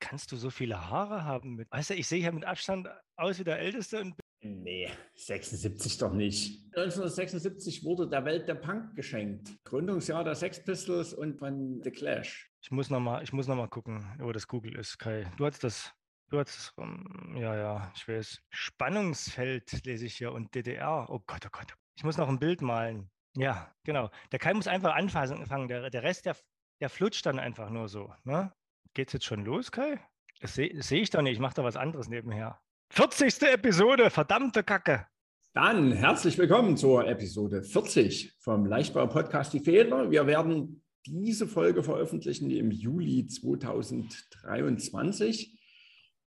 kannst 0.00 0.32
du 0.32 0.36
so 0.36 0.50
viele 0.50 0.90
Haare 0.90 1.24
haben? 1.24 1.56
Mit, 1.56 1.70
weißt 1.70 1.90
du, 1.90 1.94
ich 1.94 2.06
sehe 2.06 2.22
ja 2.22 2.32
mit 2.32 2.44
Abstand 2.44 2.88
aus 3.16 3.38
wie 3.38 3.44
der 3.44 3.58
Älteste 3.58 4.00
und 4.00 4.14
Nee, 4.42 4.88
76 5.14 5.98
doch 5.98 6.12
nicht. 6.12 6.64
1976 6.76 7.84
wurde 7.84 8.08
der 8.08 8.24
Welt 8.24 8.46
der 8.46 8.54
Punk 8.54 8.94
geschenkt. 8.94 9.50
Gründungsjahr 9.64 10.24
der 10.24 10.34
Sex 10.34 10.62
Pistols 10.62 11.14
und 11.14 11.38
von 11.38 11.82
The 11.82 11.90
Clash. 11.90 12.50
Ich 12.60 12.70
muss 12.70 12.90
nochmal 12.90 13.24
noch, 13.24 13.70
gucken, 13.70 14.06
wo 14.18 14.30
das 14.32 14.46
Google 14.46 14.76
ist, 14.76 14.98
Kai. 14.98 15.30
Du 15.36 15.46
hast 15.46 15.64
das, 15.64 15.92
du 16.28 16.38
hast 16.38 16.56
das, 16.56 16.72
um, 16.76 17.36
ja, 17.36 17.56
ja, 17.56 17.92
ich 17.96 18.06
weiß. 18.06 18.40
Spannungsfeld 18.50 19.84
lese 19.84 20.06
ich 20.06 20.16
hier 20.16 20.32
und 20.32 20.54
DDR. 20.54 21.06
Oh 21.08 21.20
Gott, 21.26 21.44
oh 21.46 21.50
Gott. 21.50 21.74
Ich 21.96 22.04
muss 22.04 22.18
noch 22.18 22.28
ein 22.28 22.38
Bild 22.38 22.60
malen. 22.60 23.10
Ja, 23.36 23.74
genau. 23.84 24.10
Der 24.32 24.38
Kai 24.38 24.54
muss 24.54 24.66
einfach 24.66 24.94
anfangen. 24.94 25.68
Der, 25.68 25.90
der 25.90 26.02
Rest, 26.02 26.26
der, 26.26 26.36
der 26.80 26.90
flutscht 26.90 27.24
dann 27.26 27.38
einfach 27.38 27.70
nur 27.70 27.88
so. 27.88 28.12
Ne? 28.24 28.52
Geht's 28.96 29.12
jetzt 29.12 29.26
schon 29.26 29.44
los, 29.44 29.70
Kai? 29.70 30.00
Das 30.40 30.54
sehe 30.54 30.82
seh 30.82 31.02
ich 31.02 31.10
doch 31.10 31.20
nicht. 31.20 31.34
Ich 31.34 31.38
mache 31.38 31.56
da 31.56 31.62
was 31.62 31.76
anderes 31.76 32.08
nebenher. 32.08 32.58
40. 32.94 33.42
Episode, 33.42 34.08
verdammte 34.08 34.62
Kacke. 34.62 35.04
Dann 35.52 35.92
herzlich 35.92 36.38
willkommen 36.38 36.78
zur 36.78 37.06
Episode 37.06 37.62
40 37.62 38.36
vom 38.38 38.64
Leichtbau-Podcast 38.64 39.52
Die 39.52 39.60
Fehler. 39.60 40.10
Wir 40.10 40.26
werden 40.26 40.82
diese 41.06 41.46
Folge 41.46 41.82
veröffentlichen 41.82 42.50
im 42.50 42.70
Juli 42.70 43.26
2023. 43.26 45.60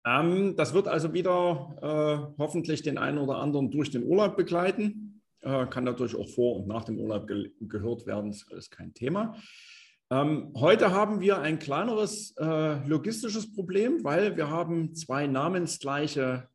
Ähm, 0.05 0.57
das 0.57 0.75
wird 0.75 0.89
also 0.89 1.15
wieder 1.15 1.77
äh, 1.81 2.19
hoffentlich 2.37 2.83
den 2.83 2.99
einen 2.99 3.19
oder 3.19 3.37
anderen 3.37 3.71
durch 3.71 3.93
den 3.93 4.03
Urlaub 4.03 4.37
begleiten. 4.37 5.23
Äh, 5.43 5.67
kann 5.67 5.85
natürlich 5.85 6.17
auch 6.17 6.31
vor 6.31 6.57
und 6.57 6.67
nach 6.67 6.83
dem 6.83 6.99
Urlaub 6.99 7.29
ge 7.29 7.53
gehört 7.61 8.07
werden, 8.07 8.31
ist 8.31 8.51
alles 8.51 8.71
kein 8.71 8.93
Thema. 8.93 9.37
Ähm, 10.09 10.53
heute 10.55 10.93
haben 10.93 11.21
wir 11.21 11.41
ein 11.41 11.59
kleineres 11.59 12.33
äh, 12.39 12.87
logistisches 12.87 13.53
Problem, 13.53 14.05
weil 14.05 14.37
wir 14.37 14.49
haben 14.49 14.95
zwei 14.95 15.27
namensgleiche 15.27 16.49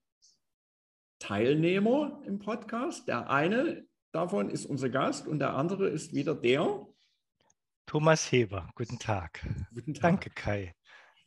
Teilnehmer 1.19 2.21
im 2.25 2.39
Podcast. 2.39 3.09
Der 3.09 3.29
eine 3.29 3.83
davon 4.13 4.49
ist 4.49 4.65
unser 4.65 4.89
Gast 4.89 5.27
und 5.27 5.39
der 5.39 5.53
andere 5.55 5.89
ist 5.89 6.13
wieder 6.13 6.33
der 6.33 6.87
Thomas 7.87 8.31
Heber. 8.31 8.69
Guten 8.75 8.99
Tag. 8.99 9.45
Guten 9.73 9.95
Tag. 9.95 10.01
Danke, 10.01 10.29
Kai. 10.29 10.73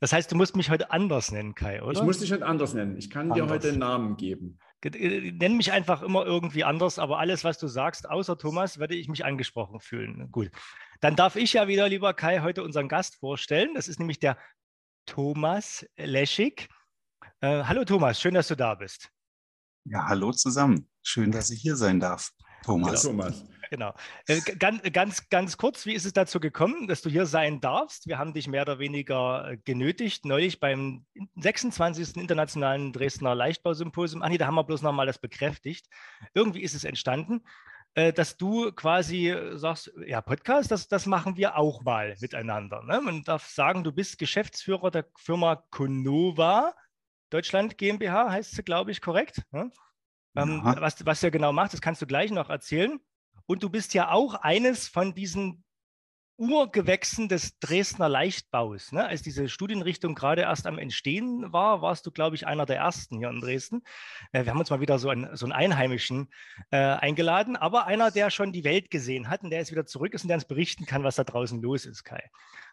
Das 0.00 0.14
heißt, 0.14 0.32
du 0.32 0.36
musst 0.36 0.56
mich 0.56 0.70
heute 0.70 0.90
anders 0.90 1.30
nennen, 1.30 1.54
Kai, 1.54 1.82
oder? 1.82 1.92
Ich 1.92 2.02
muss 2.02 2.20
dich 2.20 2.32
heute 2.32 2.46
anders 2.46 2.72
nennen. 2.72 2.96
Ich 2.96 3.10
kann 3.10 3.30
anders. 3.30 3.46
dir 3.46 3.52
heute 3.52 3.68
einen 3.68 3.78
Namen 3.80 4.16
geben. 4.16 4.58
Äh, 4.82 5.32
nenn 5.32 5.56
mich 5.56 5.72
einfach 5.72 6.02
immer 6.02 6.26
irgendwie 6.26 6.64
anders, 6.64 6.98
aber 6.98 7.18
alles, 7.18 7.44
was 7.44 7.58
du 7.58 7.68
sagst, 7.68 8.08
außer 8.08 8.36
Thomas, 8.36 8.78
werde 8.78 8.94
ich 8.94 9.08
mich 9.08 9.24
angesprochen 9.24 9.80
fühlen. 9.80 10.30
Gut. 10.30 10.50
Dann 11.00 11.16
darf 11.16 11.36
ich 11.36 11.52
ja 11.52 11.68
wieder, 11.68 11.88
lieber 11.88 12.14
Kai, 12.14 12.40
heute 12.40 12.62
unseren 12.62 12.88
Gast 12.88 13.16
vorstellen. 13.16 13.74
Das 13.74 13.88
ist 13.88 13.98
nämlich 13.98 14.18
der 14.18 14.38
Thomas 15.06 15.86
Leschig. 15.96 16.68
Äh, 17.40 17.64
hallo 17.64 17.84
Thomas, 17.84 18.20
schön, 18.20 18.34
dass 18.34 18.48
du 18.48 18.56
da 18.56 18.74
bist. 18.74 19.10
Ja, 19.84 20.06
hallo 20.06 20.32
zusammen. 20.32 20.88
Schön, 21.02 21.30
dass 21.30 21.50
ich 21.50 21.60
hier 21.60 21.76
sein 21.76 22.00
darf. 22.00 22.30
Thomas. 22.64 23.02
Genau. 23.02 23.22
Thomas. 23.22 23.44
Genau. 23.70 23.94
Äh, 24.26 24.40
ganz, 24.58 24.82
ganz, 24.92 25.28
ganz 25.28 25.56
kurz, 25.56 25.84
wie 25.84 25.94
ist 25.94 26.04
es 26.04 26.12
dazu 26.12 26.40
gekommen, 26.40 26.86
dass 26.86 27.02
du 27.02 27.10
hier 27.10 27.26
sein 27.26 27.60
darfst? 27.60 28.06
Wir 28.06 28.18
haben 28.18 28.32
dich 28.32 28.46
mehr 28.46 28.62
oder 28.62 28.78
weniger 28.78 29.50
äh, 29.50 29.56
genötigt, 29.58 30.24
neulich 30.24 30.60
beim 30.60 31.04
26. 31.36 32.16
Internationalen 32.16 32.92
Dresdner 32.92 33.34
Leichtbausymposium. 33.34 34.22
Ach 34.22 34.28
nee, 34.28 34.38
da 34.38 34.46
haben 34.46 34.54
wir 34.54 34.64
bloß 34.64 34.82
nochmal 34.82 35.06
das 35.06 35.18
bekräftigt. 35.18 35.86
Irgendwie 36.34 36.62
ist 36.62 36.74
es 36.74 36.84
entstanden. 36.84 37.42
Äh, 37.96 38.12
dass 38.12 38.36
du 38.36 38.72
quasi 38.72 39.28
äh, 39.30 39.56
sagst, 39.56 39.92
ja, 40.06 40.20
Podcast, 40.20 40.70
das, 40.70 40.88
das 40.88 41.06
machen 41.06 41.36
wir 41.36 41.56
auch 41.56 41.82
mal 41.82 42.16
miteinander. 42.20 42.82
Ne? 42.82 43.00
Man 43.00 43.22
darf 43.22 43.46
sagen, 43.46 43.84
du 43.84 43.92
bist 43.92 44.18
Geschäftsführer 44.18 44.90
der 44.90 45.06
Firma 45.16 45.64
Conova 45.70 46.74
Deutschland 47.30 47.78
GmbH, 47.78 48.30
heißt 48.30 48.52
sie, 48.52 48.62
glaube 48.62 48.90
ich, 48.90 49.00
korrekt. 49.00 49.42
Ne? 49.52 49.70
Ähm, 50.36 50.60
was, 50.64 51.04
was 51.06 51.22
ihr 51.22 51.30
genau 51.30 51.52
macht, 51.52 51.72
das 51.72 51.80
kannst 51.80 52.02
du 52.02 52.06
gleich 52.06 52.30
noch 52.30 52.50
erzählen. 52.50 52.98
Und 53.46 53.62
du 53.62 53.70
bist 53.70 53.94
ja 53.94 54.10
auch 54.10 54.34
eines 54.34 54.88
von 54.88 55.14
diesen 55.14 55.63
Urgewächsen 56.36 57.28
des 57.28 57.58
Dresdner 57.58 58.08
Leichtbaus. 58.08 58.92
Ne? 58.92 59.06
Als 59.06 59.22
diese 59.22 59.48
Studienrichtung 59.48 60.14
gerade 60.14 60.42
erst 60.42 60.66
am 60.66 60.78
Entstehen 60.78 61.52
war, 61.52 61.80
warst 61.80 62.06
du, 62.06 62.10
glaube 62.10 62.36
ich, 62.36 62.46
einer 62.46 62.66
der 62.66 62.76
ersten 62.76 63.18
hier 63.18 63.30
in 63.30 63.40
Dresden. 63.40 63.82
Äh, 64.32 64.44
wir 64.44 64.50
haben 64.50 64.58
uns 64.58 64.70
mal 64.70 64.80
wieder 64.80 64.98
so 64.98 65.08
einen, 65.10 65.36
so 65.36 65.46
einen 65.46 65.52
Einheimischen 65.52 66.28
äh, 66.70 66.76
eingeladen, 66.76 67.56
aber 67.56 67.86
einer, 67.86 68.10
der 68.10 68.30
schon 68.30 68.52
die 68.52 68.64
Welt 68.64 68.90
gesehen 68.90 69.28
hat 69.28 69.42
und 69.42 69.50
der 69.50 69.60
jetzt 69.60 69.70
wieder 69.70 69.86
zurück 69.86 70.14
ist 70.14 70.22
und 70.22 70.28
der 70.28 70.36
uns 70.36 70.44
berichten 70.44 70.86
kann, 70.86 71.04
was 71.04 71.16
da 71.16 71.24
draußen 71.24 71.62
los 71.62 71.86
ist, 71.86 72.04
Kai. 72.04 72.30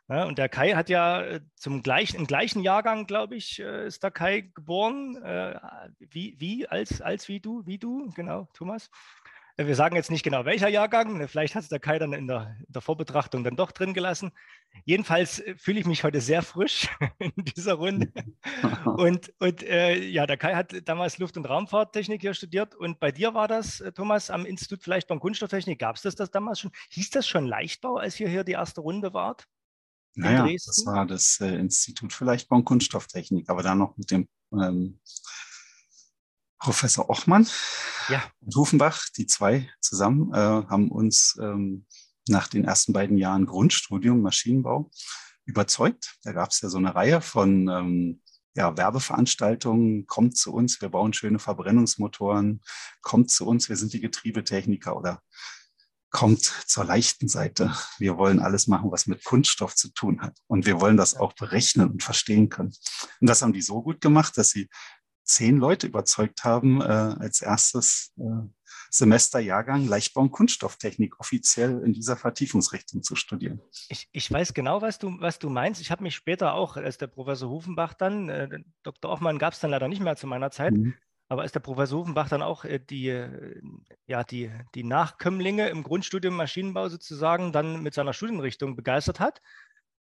Ja, 0.10 0.26
und 0.26 0.38
der 0.38 0.50
Kai 0.50 0.74
hat 0.74 0.90
ja 0.90 1.22
äh, 1.22 1.42
zum 1.56 1.84
gleichen, 1.84 2.18
im 2.18 2.28
gleichen 2.28 2.64
Jahrgang, 2.64 3.06
glaube 3.06 3.36
ich, 3.36 3.60
äh, 3.60 3.88
ist 3.88 4.04
der 4.04 4.12
Kai 4.12 4.52
geboren. 4.54 5.16
Äh, 5.24 5.60
wie, 6.00 6.36
wie, 6.40 6.68
als, 6.68 7.02
als 7.02 7.28
wie 7.28 7.40
du, 7.40 7.66
wie 7.66 7.78
du, 7.78 8.10
genau, 8.14 8.50
Thomas. 8.54 8.90
Wir 9.58 9.76
sagen 9.76 9.96
jetzt 9.96 10.12
nicht 10.12 10.24
genau 10.24 10.46
welcher 10.46 10.70
Jahrgang, 10.70 11.18
ne, 11.18 11.28
vielleicht 11.28 11.56
hat 11.56 11.64
es 11.64 11.70
der 11.70 11.80
Kai 11.80 12.00
dann 12.00 12.14
in 12.14 12.28
der, 12.28 12.56
in 12.60 12.74
der, 12.74 12.82
Vorbetrachtung 12.82 13.44
dann 13.44 13.56
doch 13.56 13.72
drin 13.72 13.94
gelassen. 13.94 14.32
Jedenfalls 14.86 15.40
äh, 15.40 15.56
fühle 15.56 15.80
ich 15.80 15.86
mich 15.86 16.04
heute 16.04 16.22
sehr 16.22 16.42
frisch 16.42 16.90
in 17.20 17.32
dieser 17.36 17.74
Runde. 17.74 18.12
Und, 18.86 19.34
und 19.40 19.64
äh, 19.64 19.98
ja, 20.04 20.26
der 20.26 20.38
Kai 20.38 20.56
hat 20.56 20.74
damals 20.86 21.18
Luft- 21.18 21.38
und 21.38 21.46
Raumfahrttechnik 21.46 22.22
hier 22.22 22.34
studiert 22.34 22.76
und 22.76 23.00
bei 23.00 23.12
dir 23.12 23.34
war 23.34 23.48
das, 23.48 23.80
äh, 23.80 23.92
Thomas, 23.92 24.30
am 24.30 24.46
Institut 24.46 24.84
vielleicht 24.84 25.08
von 25.08 25.20
Kunststofftechnik. 25.20 25.80
Gab 25.80 25.96
es 25.96 26.02
das, 26.02 26.16
das 26.16 26.32
damals 26.32 26.60
schon? 26.60 26.72
Hieß 26.90 27.10
das 27.12 27.28
schon 27.28 27.46
Leichtbau, 27.46 27.98
als 27.98 28.20
ihr 28.20 28.28
hier 28.28 28.44
die 28.44 28.54
erste 28.54 28.82
Runde 28.82 29.14
wart? 29.14 29.48
Naja, 30.16 30.46
das 30.46 30.84
war 30.86 31.06
das 31.06 31.40
äh, 31.40 31.56
Institut 31.56 32.12
für 32.14 32.26
Leichtbau 32.26 32.58
und 32.58 32.66
Kunststofftechnik, 32.66 33.50
aber 33.50 33.64
dann 33.64 33.78
noch 33.78 33.96
mit 33.98 34.12
dem 34.12 34.28
ähm, 34.52 35.00
Professor 36.62 37.10
Ochmann 37.10 37.48
ja. 38.08 38.24
und 38.40 38.56
Hufenbach, 38.56 39.10
die 39.18 39.26
zwei 39.26 39.70
zusammen, 39.82 40.32
äh, 40.34 40.38
haben 40.38 40.92
uns 40.92 41.38
ähm, 41.42 41.86
nach 42.28 42.48
den 42.48 42.64
ersten 42.64 42.94
beiden 42.94 43.18
Jahren 43.18 43.48
Grundstudium 43.48 44.22
Maschinenbau 44.22 44.92
überzeugt. 45.46 46.18
Da 46.24 46.34
gab 46.34 46.52
es 46.52 46.62
ja 46.62 46.70
so 46.70 46.78
eine 46.78 46.94
Reihe 46.94 47.22
von 47.22 47.68
ähm, 47.68 48.22
ja, 48.54 48.78
Werbeveranstaltungen, 48.78 50.06
kommt 50.06 50.38
zu 50.38 50.54
uns, 50.54 50.82
wir 50.82 50.90
bauen 50.90 51.14
schöne 51.14 51.40
Verbrennungsmotoren, 51.40 52.62
kommt 53.02 53.32
zu 53.32 53.48
uns, 53.48 53.70
wir 53.70 53.76
sind 53.76 53.94
die 53.94 54.02
Getriebetechniker 54.02 54.96
oder 54.96 55.22
kommt 56.12 56.44
zur 56.68 56.84
leichten 56.84 57.30
Seite. 57.30 57.74
Wir 57.98 58.18
wollen 58.18 58.40
alles 58.40 58.68
machen, 58.68 58.92
was 58.92 59.08
mit 59.08 59.24
Kunststoff 59.24 59.76
zu 59.76 59.94
tun 59.94 60.22
hat. 60.22 60.38
Und 60.48 60.66
wir 60.66 60.82
wollen 60.82 60.98
das 60.98 61.16
auch 61.16 61.32
berechnen 61.34 61.90
und 61.90 62.04
verstehen 62.04 62.50
können. 62.50 62.74
Und 63.22 63.30
das 63.30 63.42
haben 63.42 63.54
die 63.54 63.62
so 63.62 63.82
gut 63.82 64.02
gemacht, 64.02 64.38
dass 64.38 64.50
sie 64.50 64.70
zehn 65.32 65.58
Leute 65.58 65.88
überzeugt 65.88 66.44
haben, 66.44 66.82
äh, 66.82 66.86
als 66.86 67.42
erstes 67.42 68.14
äh, 68.18 68.48
Semesterjahrgang 68.90 69.88
Leichtbau 69.88 70.22
und 70.22 70.32
Kunststofftechnik 70.32 71.20
offiziell 71.20 71.82
in 71.84 71.94
dieser 71.94 72.18
Vertiefungsrichtung 72.18 73.04
zu 73.04 73.16
studieren. 73.16 73.62
Ich, 73.88 74.10
ich 74.12 74.32
weiß 74.32 74.54
genau, 74.54 74.82
was 74.82 75.00
du, 75.00 75.16
was 75.20 75.40
du 75.40 75.50
meinst. 75.50 75.80
Ich 75.80 75.92
habe 75.92 76.04
mich 76.04 76.16
später 76.16 76.54
auch, 76.54 76.76
als 76.76 76.98
der 76.98 77.08
Professor 77.08 77.50
Hufenbach 77.50 77.94
dann, 77.94 78.30
äh, 78.30 78.60
Dr. 78.84 79.12
Ochmann 79.12 79.40
gab 79.40 79.54
es 79.54 79.60
dann 79.60 79.72
leider 79.72 79.88
nicht 79.88 80.02
mehr 80.02 80.18
zu 80.18 80.28
meiner 80.28 80.52
Zeit, 80.52 80.74
mhm. 80.74 80.96
aber 81.30 81.44
als 81.44 81.54
der 81.54 81.62
Professor 81.62 82.00
Hufenbach 82.00 82.28
dann 82.28 82.42
auch 82.42 82.66
äh, 82.66 82.80
die, 82.80 83.08
äh, 83.08 83.62
ja, 84.08 84.26
die, 84.26 84.52
die 84.76 84.84
Nachkömmlinge 84.84 85.70
im 85.70 85.84
Grundstudium 85.84 86.36
Maschinenbau 86.36 86.90
sozusagen 86.90 87.54
dann 87.54 87.82
mit 87.82 87.94
seiner 87.94 88.14
Studienrichtung 88.14 88.76
begeistert 88.76 89.22
hat, 89.22 89.42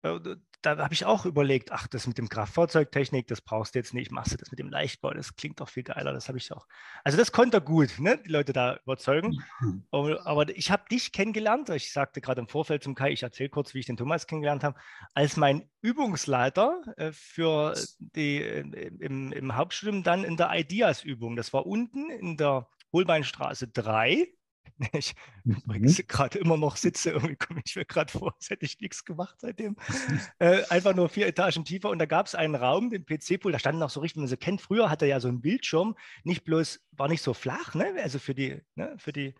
äh, 0.02 0.20
da 0.62 0.76
habe 0.78 0.92
ich 0.92 1.04
auch 1.04 1.24
überlegt, 1.24 1.70
ach, 1.70 1.86
das 1.86 2.06
mit 2.06 2.18
dem 2.18 2.28
Kraftfahrzeugtechnik, 2.28 3.28
das 3.28 3.40
brauchst 3.40 3.74
du 3.74 3.78
jetzt 3.78 3.94
nicht, 3.94 4.10
machst 4.10 4.32
du 4.32 4.36
das 4.36 4.50
mit 4.50 4.58
dem 4.58 4.70
Leichtbau, 4.70 5.12
das 5.12 5.36
klingt 5.36 5.60
doch 5.60 5.68
viel 5.68 5.84
geiler, 5.84 6.12
das 6.12 6.28
habe 6.28 6.38
ich 6.38 6.52
auch. 6.52 6.66
Also 7.04 7.16
das 7.16 7.30
konnte 7.30 7.58
er 7.58 7.60
gut, 7.60 7.98
ne, 7.98 8.18
die 8.18 8.30
Leute 8.30 8.52
da 8.52 8.78
überzeugen. 8.84 9.42
Mhm. 9.60 9.84
Aber 9.90 10.48
ich 10.48 10.70
habe 10.70 10.84
dich 10.90 11.12
kennengelernt, 11.12 11.68
ich 11.70 11.92
sagte 11.92 12.20
gerade 12.20 12.40
im 12.40 12.48
Vorfeld 12.48 12.82
zum 12.82 12.94
Kai, 12.94 13.12
ich 13.12 13.22
erzähle 13.22 13.50
kurz, 13.50 13.72
wie 13.74 13.78
ich 13.78 13.86
den 13.86 13.96
Thomas 13.96 14.26
kennengelernt 14.26 14.64
habe, 14.64 14.78
als 15.14 15.36
mein 15.36 15.68
Übungsleiter 15.80 16.82
äh, 16.96 17.12
für 17.12 17.74
die 17.98 18.42
äh, 18.42 18.90
im, 18.98 19.32
im 19.32 19.56
Hauptstudium 19.56 20.02
dann 20.02 20.24
in 20.24 20.36
der 20.36 20.52
Ideas-Übung. 20.52 21.36
Das 21.36 21.52
war 21.52 21.66
unten 21.66 22.10
in 22.10 22.36
der 22.36 22.68
Holbeinstraße 22.92 23.68
3 23.68 24.28
ich 24.92 25.14
mhm. 25.44 25.96
gerade 26.06 26.38
immer 26.38 26.56
noch 26.56 26.76
sitze, 26.76 27.10
irgendwie 27.10 27.36
komme 27.36 27.60
ich 27.64 27.76
mir 27.76 27.84
gerade 27.84 28.12
vor, 28.12 28.34
als 28.34 28.50
hätte 28.50 28.66
ich 28.66 28.80
nichts 28.80 29.04
gemacht 29.04 29.36
seitdem. 29.40 29.76
Äh, 30.40 30.62
einfach 30.68 30.94
nur 30.94 31.08
vier 31.08 31.26
Etagen 31.26 31.64
tiefer 31.64 31.90
und 31.90 31.98
da 31.98 32.06
gab 32.06 32.26
es 32.26 32.34
einen 32.34 32.54
Raum, 32.54 32.90
den 32.90 33.04
PC-Pool, 33.04 33.50
da 33.50 33.58
standen 33.58 33.82
auch 33.82 33.90
so 33.90 34.00
richtig, 34.00 34.20
man 34.20 34.28
sie 34.28 34.36
kennt, 34.36 34.60
früher 34.60 34.88
hatte 34.88 35.04
er 35.04 35.10
ja 35.10 35.20
so 35.20 35.28
einen 35.28 35.40
Bildschirm, 35.40 35.96
nicht 36.22 36.44
bloß, 36.44 36.80
war 36.92 37.08
nicht 37.08 37.22
so 37.22 37.34
flach, 37.34 37.74
ne? 37.74 37.94
also 38.02 38.18
für 38.18 38.34
die, 38.34 38.60
ne? 38.76 38.94
für 38.98 39.12
die 39.12 39.34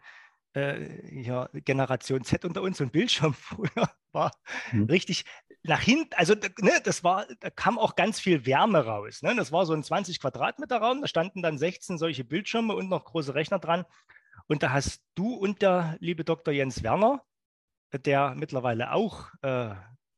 äh, 0.55 1.23
ja, 1.23 1.49
Generation 1.53 2.25
Z 2.25 2.45
unter 2.45 2.63
uns, 2.63 2.79
so 2.79 2.85
ein 2.85 2.91
Bildschirm 2.91 3.35
früher 3.39 3.91
war 4.13 4.33
mhm. 4.73 4.85
richtig 4.85 5.25
nach 5.63 5.81
hinten, 5.81 6.15
also 6.15 6.35
ne, 6.35 6.73
das 6.83 7.05
war, 7.05 7.27
da 7.41 7.51
kam 7.51 7.79
auch 7.79 7.97
ganz 7.97 8.21
viel 8.21 8.47
Wärme 8.47 8.85
raus. 8.85 9.23
Ne? 9.23 9.35
Das 9.37 9.53
war 9.53 9.67
so 9.67 9.75
ein 9.75 9.83
20 9.83 10.21
Quadratmeter 10.21 10.79
Raum, 10.79 11.01
da 11.01 11.09
standen 11.09 11.43
dann 11.43 11.59
16 11.59 11.99
solche 11.99 12.25
Bildschirme 12.25 12.75
und 12.75 12.89
noch 12.89 13.05
große 13.05 13.35
Rechner 13.35 13.59
dran. 13.59 13.85
Und 14.49 14.63
da 14.63 14.73
hast 14.73 15.03
du 15.15 15.35
und 15.35 15.63
der 15.63 15.97
liebe 16.01 16.25
Dr. 16.25 16.53
Jens 16.53 16.83
Werner, 16.83 17.23
der 17.93 18.35
mittlerweile 18.35 18.93
auch 18.93 19.29
äh, 19.43 19.75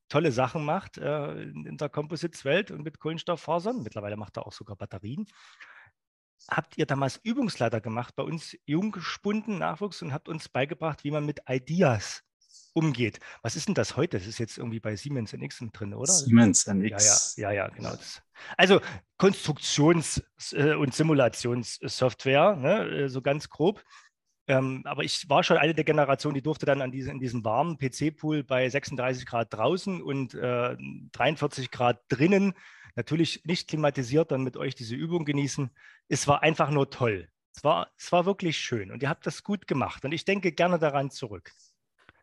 tolle 0.08 0.32
Sachen 0.32 0.64
macht 0.64 0.98
äh, 0.98 1.42
in 1.42 1.76
der 1.76 1.88
Composites-Welt 1.88 2.70
und 2.70 2.82
mit 2.82 2.98
Kohlenstofffasern. 2.98 3.82
Mittlerweile 3.82 4.16
macht 4.16 4.36
er 4.36 4.46
auch 4.46 4.52
sogar 4.52 4.76
Batterien. 4.76 5.26
Habt 6.48 6.78
ihr 6.78 6.86
damals 6.86 7.20
Übungsleiter 7.22 7.80
gemacht 7.80 8.14
bei 8.16 8.22
uns 8.22 8.56
Jungspunden 8.66 9.58
Nachwuchs 9.58 10.00
und 10.02 10.12
habt 10.12 10.28
uns 10.28 10.48
beigebracht, 10.48 11.04
wie 11.04 11.10
man 11.10 11.26
mit 11.26 11.42
Ideas 11.48 12.22
umgeht. 12.72 13.18
Was 13.42 13.56
ist 13.56 13.68
denn 13.68 13.74
das 13.74 13.96
heute? 13.96 14.18
Das 14.18 14.26
ist 14.26 14.38
jetzt 14.38 14.58
irgendwie 14.58 14.80
bei 14.80 14.96
Siemens 14.96 15.32
NX 15.32 15.60
mit 15.60 15.78
drin, 15.78 15.94
oder? 15.94 16.12
Siemens 16.12 16.66
NX. 16.66 17.36
Ja, 17.36 17.50
ja, 17.50 17.50
ja, 17.50 17.64
ja 17.64 17.68
genau. 17.68 17.90
Das. 17.90 18.22
Also 18.56 18.80
Konstruktions- 19.18 20.22
äh, 20.52 20.74
und 20.74 20.94
Simulationssoftware, 20.94 22.56
ne, 22.56 22.88
äh, 22.88 23.08
so 23.08 23.22
ganz 23.22 23.48
grob. 23.48 23.82
Ähm, 24.50 24.82
aber 24.84 25.04
ich 25.04 25.28
war 25.28 25.44
schon 25.44 25.58
eine 25.58 25.74
der 25.74 25.84
Generationen, 25.84 26.34
die 26.34 26.42
durfte 26.42 26.66
dann 26.66 26.82
an 26.82 26.90
diese, 26.90 27.12
in 27.12 27.20
diesem 27.20 27.44
warmen 27.44 27.78
PC-Pool 27.78 28.42
bei 28.42 28.68
36 28.68 29.24
Grad 29.24 29.54
draußen 29.54 30.02
und 30.02 30.34
äh, 30.34 30.76
43 31.12 31.70
Grad 31.70 32.02
drinnen, 32.08 32.54
natürlich 32.96 33.44
nicht 33.44 33.68
klimatisiert, 33.68 34.32
dann 34.32 34.42
mit 34.42 34.56
euch 34.56 34.74
diese 34.74 34.96
Übung 34.96 35.24
genießen. 35.24 35.70
Es 36.08 36.26
war 36.26 36.42
einfach 36.42 36.70
nur 36.70 36.90
toll. 36.90 37.28
Es 37.54 37.62
war, 37.62 37.92
es 37.96 38.10
war 38.10 38.26
wirklich 38.26 38.58
schön 38.58 38.90
und 38.90 39.04
ihr 39.04 39.08
habt 39.08 39.24
das 39.24 39.44
gut 39.44 39.68
gemacht 39.68 40.04
und 40.04 40.10
ich 40.10 40.24
denke 40.24 40.50
gerne 40.50 40.80
daran 40.80 41.12
zurück. 41.12 41.52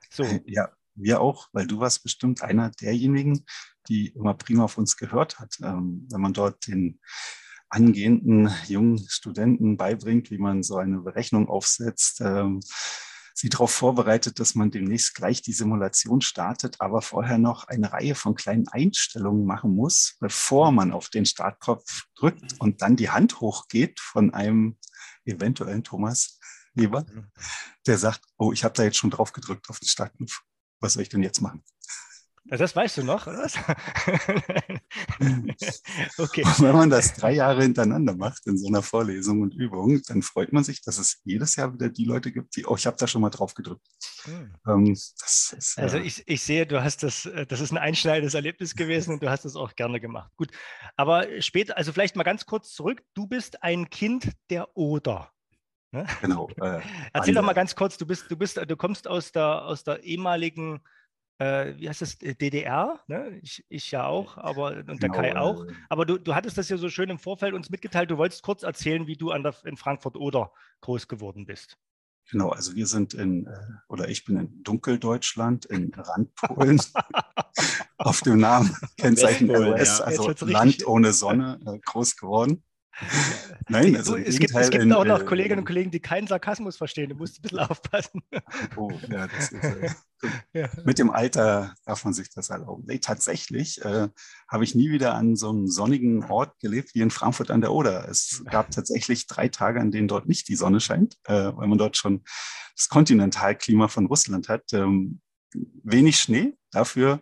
So. 0.09 0.23
Ja, 0.45 0.69
wir 0.95 1.21
auch, 1.21 1.47
weil 1.53 1.65
du 1.65 1.79
warst 1.79 2.03
bestimmt 2.03 2.41
einer 2.41 2.71
derjenigen, 2.71 3.45
die 3.87 4.09
immer 4.09 4.33
prima 4.33 4.65
auf 4.65 4.77
uns 4.77 4.97
gehört 4.97 5.39
hat. 5.39 5.55
Ähm, 5.63 6.09
wenn 6.11 6.19
man 6.19 6.33
dort 6.33 6.67
den 6.67 6.99
angehenden 7.69 8.49
jungen 8.67 8.99
Studenten 9.09 9.77
beibringt, 9.77 10.31
wie 10.31 10.37
man 10.37 10.63
so 10.63 10.77
eine 10.77 10.99
Berechnung 10.99 11.47
aufsetzt, 11.47 12.21
ähm, 12.21 12.61
sie 13.37 13.49
darauf 13.49 13.71
vorbereitet, 13.71 14.39
dass 14.39 14.55
man 14.55 14.71
demnächst 14.71 15.13
gleich 15.13 15.41
die 15.41 15.53
Simulation 15.53 16.21
startet, 16.21 16.81
aber 16.81 17.01
vorher 17.01 17.37
noch 17.37 17.65
eine 17.67 17.93
Reihe 17.93 18.15
von 18.15 18.35
kleinen 18.35 18.67
Einstellungen 18.67 19.45
machen 19.45 19.75
muss, 19.75 20.15
bevor 20.19 20.71
man 20.71 20.91
auf 20.91 21.09
den 21.09 21.25
Startkopf 21.25 22.05
drückt 22.15 22.59
und 22.59 22.81
dann 22.81 22.95
die 22.95 23.11
Hand 23.11 23.39
hochgeht 23.39 23.99
von 23.99 24.33
einem 24.33 24.77
eventuellen 25.25 25.83
Thomas 25.83 26.39
Leber, 26.73 27.05
mhm. 27.11 27.31
der 27.85 27.97
sagt, 27.97 28.21
oh, 28.37 28.51
ich 28.53 28.63
habe 28.63 28.73
da 28.73 28.83
jetzt 28.83 28.97
schon 28.97 29.11
drauf 29.11 29.33
gedrückt 29.33 29.69
auf 29.69 29.79
den 29.79 29.87
Startknopf. 29.87 30.41
Was 30.79 30.93
soll 30.93 31.03
ich 31.03 31.09
denn 31.09 31.23
jetzt 31.23 31.41
machen? 31.41 31.63
Das 32.49 32.75
weißt 32.75 32.97
du 32.97 33.03
noch, 33.03 33.27
oder? 33.27 33.43
okay. 36.17 36.43
Wenn 36.59 36.75
man 36.75 36.89
das 36.89 37.13
drei 37.13 37.33
Jahre 37.33 37.61
hintereinander 37.63 38.15
macht 38.15 38.47
in 38.47 38.57
so 38.57 38.67
einer 38.67 38.81
Vorlesung 38.81 39.41
und 39.41 39.53
Übung, 39.53 40.01
dann 40.07 40.21
freut 40.21 40.53
man 40.53 40.63
sich, 40.63 40.81
dass 40.81 40.97
es 40.97 41.19
jedes 41.25 41.57
Jahr 41.57 41.73
wieder 41.73 41.89
die 41.89 42.05
Leute 42.05 42.31
gibt, 42.31 42.55
die, 42.55 42.65
oh, 42.65 42.75
ich 42.75 42.87
habe 42.87 42.95
da 42.97 43.05
schon 43.07 43.21
mal 43.21 43.29
drauf 43.29 43.53
gedrückt. 43.53 43.85
Hm. 44.23 44.53
Ähm, 44.67 44.93
ist, 44.93 45.75
also 45.77 45.97
ich, 45.97 46.23
ich 46.25 46.41
sehe, 46.41 46.65
du 46.65 46.81
hast 46.81 47.03
das, 47.03 47.25
äh, 47.25 47.45
das 47.45 47.59
ist 47.59 47.71
ein 47.71 47.77
einschneidendes 47.77 48.33
Erlebnis 48.33 48.75
gewesen 48.75 49.15
und 49.15 49.23
du 49.23 49.29
hast 49.29 49.43
es 49.43 49.57
auch 49.57 49.75
gerne 49.75 49.99
gemacht. 49.99 50.31
Gut, 50.37 50.51
aber 50.95 51.41
später, 51.41 51.77
also 51.77 51.91
vielleicht 51.91 52.15
mal 52.15 52.23
ganz 52.23 52.45
kurz 52.45 52.71
zurück. 52.73 53.03
Du 53.13 53.27
bist 53.27 53.61
ein 53.61 53.89
Kind 53.89 54.31
der 54.49 54.77
Oder. 54.77 55.31
Ne? 55.91 56.05
Genau. 56.21 56.49
Äh, 56.61 56.81
Erzähl 57.13 57.33
doch 57.33 57.43
mal 57.43 57.53
ganz 57.53 57.75
kurz, 57.75 57.97
du 57.97 58.05
bist, 58.05 58.29
du 58.29 58.37
bist, 58.37 58.57
du 58.57 58.77
kommst 58.77 59.07
aus 59.07 59.31
der, 59.31 59.63
aus 59.65 59.83
der 59.83 60.03
ehemaligen 60.03 60.81
äh, 61.39 61.75
wie 61.77 61.87
heißt 61.87 62.01
das, 62.01 62.17
DDR, 62.17 62.99
ne? 63.07 63.39
ich, 63.41 63.63
ich 63.69 63.91
ja 63.91 64.05
auch, 64.05 64.37
aber 64.37 64.77
und 64.87 65.01
der 65.01 65.09
genau, 65.09 65.13
Kai 65.13 65.37
auch. 65.37 65.65
Aber 65.89 66.05
du, 66.05 66.17
du 66.17 66.33
hattest 66.33 66.57
das 66.57 66.69
ja 66.69 66.77
so 66.77 66.89
schön 66.89 67.09
im 67.09 67.19
Vorfeld 67.19 67.53
uns 67.53 67.69
mitgeteilt, 67.69 68.09
du 68.09 68.17
wolltest 68.17 68.43
kurz 68.43 68.63
erzählen, 68.63 69.07
wie 69.07 69.15
du 69.15 69.31
an 69.31 69.43
der, 69.43 69.55
in 69.65 69.77
Frankfurt-Oder 69.77 70.51
groß 70.81 71.07
geworden 71.07 71.45
bist. 71.45 71.77
Genau, 72.29 72.49
also 72.49 72.75
wir 72.75 72.87
sind 72.87 73.13
in, 73.13 73.47
äh, 73.47 73.57
oder 73.87 74.09
ich 74.09 74.25
bin 74.25 74.37
in 74.37 74.63
Dunkeldeutschland, 74.63 75.65
in 75.65 75.93
Randpolen, 75.93 76.81
auf 77.97 78.21
dem 78.21 78.39
Namen 78.39 78.75
Kennzeichen 78.97 79.47
LOS, 79.47 80.01
also 80.01 80.33
Land 80.45 80.85
ohne 80.85 81.13
Sonne, 81.13 81.59
äh, 81.65 81.79
groß 81.79 82.17
geworden. 82.17 82.63
Nein, 83.69 83.95
also 83.95 84.15
es, 84.15 84.39
gibt, 84.39 84.55
es 84.55 84.69
gibt 84.69 84.91
auch 84.91 85.05
noch 85.05 85.25
Kolleginnen 85.25 85.59
und 85.59 85.65
Kollegen, 85.65 85.91
die 85.91 85.99
keinen 85.99 86.27
Sarkasmus 86.27 86.77
verstehen. 86.77 87.09
Du 87.09 87.15
musst 87.15 87.39
ein 87.39 87.41
bisschen 87.43 87.59
aufpassen. 87.59 88.21
Oh, 88.75 88.91
ja, 89.09 89.27
das 89.27 89.51
ist, 89.51 89.63
äh, 89.63 89.89
ja. 90.53 90.69
Mit 90.83 90.97
dem 90.97 91.11
Alter 91.11 91.75
darf 91.85 92.03
man 92.03 92.13
sich 92.13 92.29
das 92.33 92.49
erlauben. 92.49 92.85
Nee, 92.87 92.99
tatsächlich 92.99 93.83
äh, 93.83 94.09
habe 94.47 94.63
ich 94.63 94.73
nie 94.73 94.89
wieder 94.89 95.13
an 95.13 95.35
so 95.35 95.49
einem 95.49 95.67
sonnigen 95.67 96.23
Ort 96.23 96.59
gelebt 96.59 96.95
wie 96.95 97.01
in 97.01 97.11
Frankfurt 97.11 97.51
an 97.51 97.61
der 97.61 97.71
Oder. 97.71 98.07
Es 98.09 98.43
gab 98.49 98.71
tatsächlich 98.71 99.27
drei 99.27 99.47
Tage, 99.47 99.79
an 99.79 99.91
denen 99.91 100.07
dort 100.07 100.27
nicht 100.27 100.47
die 100.47 100.55
Sonne 100.55 100.79
scheint, 100.79 101.17
äh, 101.25 101.51
weil 101.55 101.67
man 101.67 101.77
dort 101.77 101.97
schon 101.97 102.23
das 102.75 102.89
Kontinentalklima 102.89 103.87
von 103.89 104.07
Russland 104.07 104.49
hat. 104.49 104.73
Ähm, 104.73 105.21
wenig 105.83 106.19
Schnee, 106.19 106.53
dafür 106.71 107.21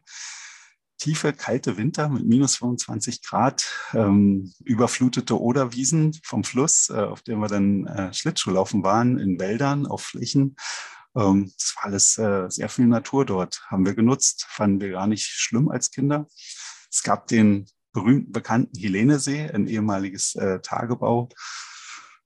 tiefe, 0.97 1.33
kalte 1.33 1.77
Winter 1.77 2.09
mit 2.09 2.25
minus 2.25 2.57
25 2.57 3.21
Grad, 3.21 3.65
ähm, 3.93 4.53
überflutete 4.63 5.39
Oderwiesen 5.39 6.17
vom 6.23 6.43
Fluss, 6.43 6.89
äh, 6.89 6.93
auf 6.93 7.21
dem 7.21 7.39
wir 7.39 7.47
dann 7.47 7.85
äh, 7.87 8.13
Schlittschuhlaufen 8.13 8.83
waren, 8.83 9.19
in 9.19 9.39
Wäldern, 9.39 9.85
auf 9.85 10.03
Flächen. 10.03 10.55
Ähm, 11.15 11.51
das 11.57 11.75
war 11.75 11.85
alles 11.85 12.17
äh, 12.17 12.49
sehr 12.49 12.69
viel 12.69 12.87
Natur 12.87 13.25
dort, 13.25 13.61
haben 13.67 13.85
wir 13.85 13.93
genutzt, 13.93 14.45
fanden 14.49 14.81
wir 14.81 14.91
gar 14.91 15.07
nicht 15.07 15.25
schlimm 15.25 15.69
als 15.69 15.91
Kinder. 15.91 16.27
Es 16.91 17.03
gab 17.03 17.27
den 17.27 17.65
berühmten 17.93 18.31
bekannten 18.31 18.77
Helenesee, 18.77 19.49
ein 19.51 19.67
ehemaliges 19.67 20.35
äh, 20.35 20.59
Tagebau 20.59 21.29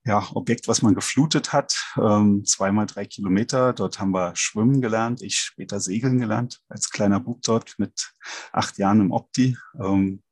ja, 0.04 0.26
Objekt, 0.34 0.66
was 0.66 0.82
man 0.82 0.94
geflutet 0.94 1.52
hat, 1.52 1.94
ähm, 1.96 2.44
zweimal 2.44 2.86
drei 2.86 3.04
Kilometer. 3.04 3.72
Dort 3.72 4.00
haben 4.00 4.12
wir 4.12 4.34
schwimmen 4.34 4.80
gelernt, 4.80 5.22
ich 5.22 5.36
später 5.38 5.78
segeln 5.80 6.18
gelernt, 6.18 6.60
als 6.68 6.90
kleiner 6.90 7.20
Bub 7.20 7.42
dort 7.42 7.78
mit 7.78 8.14
acht 8.52 8.78
Jahren 8.78 9.00
im 9.00 9.12
Opti. 9.12 9.56
Ähm, 9.78 10.22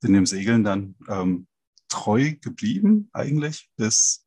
bin 0.00 0.14
dem 0.14 0.26
Segeln 0.26 0.64
dann 0.64 0.94
ähm, 1.08 1.46
treu 1.88 2.32
geblieben 2.40 3.10
eigentlich 3.12 3.70
bis 3.76 4.26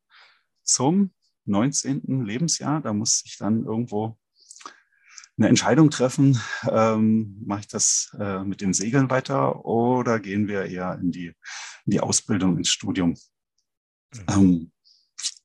zum 0.62 1.12
19. 1.46 2.24
Lebensjahr. 2.24 2.80
Da 2.80 2.92
musste 2.92 3.26
ich 3.26 3.36
dann 3.38 3.64
irgendwo 3.64 4.16
eine 5.36 5.48
Entscheidung 5.48 5.90
treffen, 5.90 6.40
ähm, 6.70 7.42
mache 7.44 7.60
ich 7.60 7.68
das 7.68 8.16
äh, 8.20 8.44
mit 8.44 8.60
dem 8.60 8.72
Segeln 8.72 9.10
weiter 9.10 9.64
oder 9.64 10.20
gehen 10.20 10.46
wir 10.46 10.66
eher 10.66 10.96
in 11.00 11.10
die, 11.10 11.26
in 11.26 11.90
die 11.90 12.00
Ausbildung, 12.00 12.56
ins 12.56 12.68
Studium. 12.68 13.16
Mhm. 14.12 14.24
Ähm, 14.28 14.72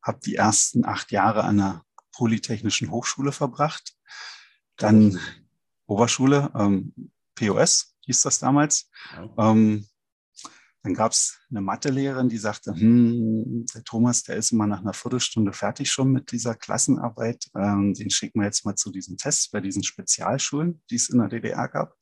habe 0.02 0.20
die 0.24 0.36
ersten 0.36 0.86
acht 0.86 1.12
Jahre 1.12 1.44
an 1.44 1.60
einer 1.60 1.86
Polytechnischen 2.14 2.92
Hochschule 2.92 3.32
verbracht, 3.32 3.96
dann 4.78 5.20
Oberschule, 5.86 6.52
ähm, 6.56 6.94
POS 7.36 7.96
hieß 8.06 8.22
das 8.22 8.40
damals. 8.40 8.90
Ähm, 9.38 9.88
dann 10.84 10.94
gab 10.94 11.12
es 11.12 11.38
eine 11.50 11.62
Mathelehrerin, 11.62 12.30
die 12.30 12.38
sagte, 12.38 12.74
hm, 12.74 13.66
der 13.74 13.84
Thomas, 13.84 14.24
der 14.24 14.38
ist 14.38 14.52
immer 14.52 14.66
nach 14.66 14.80
einer 14.80 14.94
Viertelstunde 14.94 15.52
fertig 15.52 15.92
schon 15.92 16.12
mit 16.12 16.32
dieser 16.32 16.56
Klassenarbeit. 16.56 17.50
Ähm, 17.56 17.94
den 17.94 18.10
schicken 18.10 18.40
wir 18.40 18.46
jetzt 18.46 18.66
mal 18.66 18.76
zu 18.76 18.92
diesen 18.92 19.18
Tests 19.18 19.50
bei 19.50 19.60
diesen 19.60 19.84
Spezialschulen, 19.84 20.82
die 20.90 20.96
es 20.96 21.10
in 21.10 21.20
der 21.20 21.28
DDR 21.28 21.68
gab. 21.68 21.96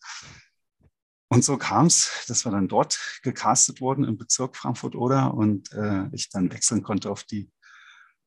Und 1.29 1.43
so 1.43 1.57
kam 1.57 1.87
es, 1.87 2.25
dass 2.27 2.45
wir 2.45 2.51
dann 2.51 2.67
dort 2.67 2.99
gecastet 3.23 3.81
wurden 3.81 4.05
im 4.05 4.17
Bezirk 4.17 4.55
Frankfurt-Oder 4.55 5.33
und 5.33 5.71
äh, 5.73 6.05
ich 6.13 6.29
dann 6.29 6.51
wechseln 6.51 6.83
konnte 6.83 7.11
auf 7.11 7.23
die 7.23 7.51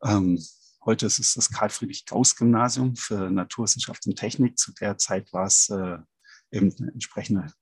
ähm, 0.05 0.43
heute 0.85 1.07
ist 1.07 1.19
es 1.19 1.35
das 1.35 1.51
Karl-Friedrich-Gauss-Gymnasium 1.51 2.97
für 2.97 3.31
Naturwissenschaft 3.31 4.07
und 4.07 4.17
Technik. 4.17 4.59
Zu 4.59 4.73
der 4.73 4.99
Zeit 4.99 5.33
war 5.33 5.47
es 5.47 5.69
äh, 5.69 5.99
eben 6.51 6.75
eine 6.79 6.93
entsprechende 6.93 7.53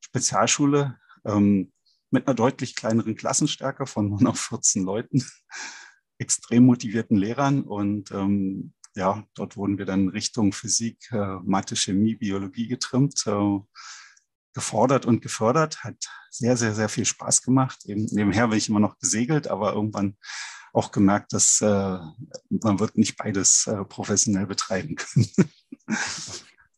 Spezialschule 0.00 0.98
ähm, 1.24 1.72
mit 2.10 2.26
einer 2.26 2.34
deutlich 2.34 2.74
kleineren 2.74 3.16
Klassenstärke 3.16 3.86
von 3.86 4.08
nur 4.08 4.22
noch 4.22 4.36
14 4.36 4.84
Leuten, 4.84 5.24
extrem 6.18 6.64
motivierten 6.64 7.16
Lehrern 7.16 7.62
und 7.62 8.10
ähm, 8.10 8.72
ja, 8.94 9.24
dort 9.34 9.58
wurden 9.58 9.76
wir 9.76 9.84
dann 9.84 10.08
Richtung 10.08 10.52
Physik, 10.52 11.12
äh, 11.12 11.36
Mathe, 11.44 11.76
Chemie, 11.76 12.14
Biologie 12.14 12.66
getrimmt, 12.66 13.26
äh, 13.26 13.58
gefordert 14.54 15.04
und 15.04 15.20
gefördert, 15.20 15.84
hat 15.84 16.08
sehr, 16.30 16.56
sehr, 16.56 16.74
sehr 16.74 16.88
viel 16.88 17.04
Spaß 17.04 17.42
gemacht. 17.42 17.84
Eben 17.84 18.06
nebenher 18.10 18.48
bin 18.48 18.56
ich 18.56 18.70
immer 18.70 18.80
noch 18.80 18.98
gesegelt, 18.98 19.48
aber 19.48 19.74
irgendwann 19.74 20.16
auch 20.76 20.92
gemerkt, 20.92 21.32
dass 21.32 21.60
äh, 21.62 21.98
man 22.50 22.80
wird 22.80 22.98
nicht 22.98 23.16
beides 23.16 23.66
äh, 23.66 23.84
professionell 23.84 24.46
betreiben 24.46 24.96
können. 24.96 25.28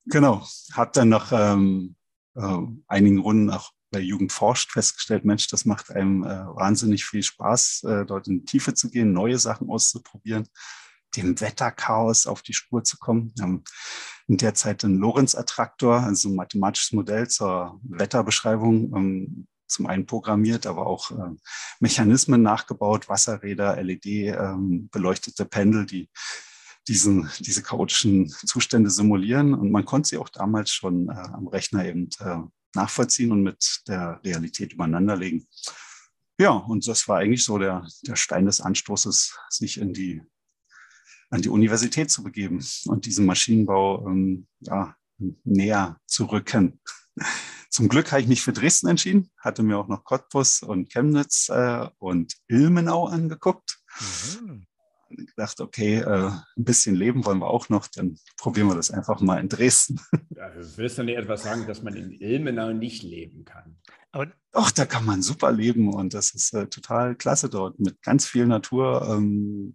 genau, 0.07 0.47
habe 0.73 0.91
dann 0.95 1.09
nach 1.09 1.33
ähm, 1.33 1.97
äh, 2.37 2.59
einigen 2.87 3.19
Runden 3.19 3.51
auch 3.51 3.73
bei 3.91 4.01
Jugend 4.01 4.33
forscht 4.33 4.73
festgestellt, 4.73 5.25
Mensch, 5.25 5.49
das 5.49 5.65
macht 5.65 5.91
einem 5.91 6.23
äh, 6.23 6.29
wahnsinnig 6.29 7.05
viel 7.05 7.23
Spaß, 7.23 7.85
äh, 7.85 8.07
dort 8.07 8.29
in 8.29 8.41
die 8.41 8.45
Tiefe 8.45 8.75
zu 8.75 8.91
gehen, 8.91 9.13
neue 9.13 9.39
Sachen 9.39 9.71
auszuprobieren, 9.71 10.47
dem 11.17 11.41
Wetterchaos 11.41 12.27
auf 12.27 12.43
die 12.43 12.53
Spur 12.53 12.85
zu 12.85 12.99
kommen. 12.99 13.33
Wir 13.35 13.45
haben 13.45 13.65
in 14.29 14.37
der 14.37 14.55
Zeit 14.55 14.85
einen 14.85 14.99
Lorenz-Attraktor, 14.99 16.01
also 16.01 16.29
ein 16.29 16.35
mathematisches 16.37 16.93
Modell 16.93 17.29
zur 17.29 17.81
Wetterbeschreibung 17.83 18.95
ähm, 18.95 19.47
zum 19.69 19.87
einen 19.87 20.07
programmiert, 20.07 20.67
aber 20.67 20.87
auch 20.87 21.11
äh, 21.11 21.37
Mechanismen 21.81 22.43
nachgebaut, 22.43 23.09
Wasserräder, 23.09 23.81
LED, 23.83 24.07
ähm, 24.07 24.91
Pendel, 25.51 25.87
die 25.87 26.09
diesen, 26.89 27.29
diese 27.39 27.63
chaotischen 27.63 28.29
Zustände 28.29 28.91
simulieren. 28.91 29.55
Und 29.55 29.71
man 29.71 29.85
konnte 29.85 30.09
sie 30.09 30.19
auch 30.19 30.31
damals 30.31 30.73
schon 30.73 31.09
äh, 31.09 31.13
am 31.13 31.47
Rechner 31.47 31.85
eben 31.85 32.09
äh, 32.21 32.39
nachvollziehen 32.75 33.31
und 33.33 33.43
mit 33.43 33.83
der 33.87 34.21
Realität 34.25 34.73
übereinanderlegen. 34.73 35.47
Ja, 36.41 36.53
und 36.53 36.87
das 36.87 37.09
war 37.09 37.19
eigentlich 37.19 37.45
so 37.45 37.59
der, 37.59 37.87
der 38.03 38.17
Stein 38.17 38.47
des 38.47 38.61
Anstoßes, 38.61 39.37
sich 39.51 39.79
in 39.81 39.93
die, 39.93 40.23
an 41.31 41.43
die 41.43 41.49
Universität 41.49 42.11
zu 42.11 42.23
begeben 42.23 42.65
und 42.87 43.07
diesen 43.07 43.27
Maschinenbau 43.27 44.07
ähm, 44.07 44.47
ja, 44.61 44.97
näher 45.45 46.01
zu 46.07 46.27
rücken. 46.27 46.81
Zum 47.71 47.89
Glück 47.89 48.13
habe 48.13 48.23
ich 48.23 48.29
mich 48.29 48.43
für 48.43 48.53
Dresden 48.53 48.89
entschieden, 48.89 49.31
hatte 49.39 49.63
mir 49.63 49.79
auch 49.79 49.89
noch 49.89 50.05
Cottbus 50.05 50.63
und 50.63 50.91
Chemnitz 50.91 51.49
äh, 51.51 51.87
und 51.99 52.35
Ilmenau 52.49 53.07
angeguckt. 53.07 53.79
Mhm 54.01 54.67
gedacht, 55.11 55.61
okay, 55.61 55.99
äh, 55.99 56.31
ein 56.31 56.65
bisschen 56.65 56.95
leben 56.95 57.25
wollen 57.25 57.39
wir 57.39 57.49
auch 57.49 57.69
noch, 57.69 57.87
dann 57.89 58.19
probieren 58.37 58.69
wir 58.69 58.75
das 58.75 58.91
einfach 58.91 59.21
mal 59.21 59.41
in 59.41 59.49
Dresden. 59.49 60.01
Ja, 60.37 60.53
willst 60.77 60.99
du 60.99 61.03
nicht 61.03 61.17
etwas 61.17 61.43
sagen, 61.43 61.67
dass 61.67 61.83
man 61.83 61.97
in 61.97 62.13
Ilmenau 62.13 62.73
nicht 62.73 63.03
leben 63.03 63.45
kann? 63.45 63.77
Aber 64.13 64.29
Doch, 64.53 64.71
da 64.71 64.87
kann 64.87 65.05
man 65.05 65.21
super 65.21 65.51
leben 65.51 65.93
und 65.93 66.15
das 66.15 66.33
ist 66.33 66.55
äh, 66.55 66.69
total 66.69 67.17
klasse 67.17 67.49
dort 67.49 67.81
mit 67.81 68.01
ganz 68.03 68.25
viel 68.25 68.47
Natur. 68.47 69.05
Ähm, 69.11 69.75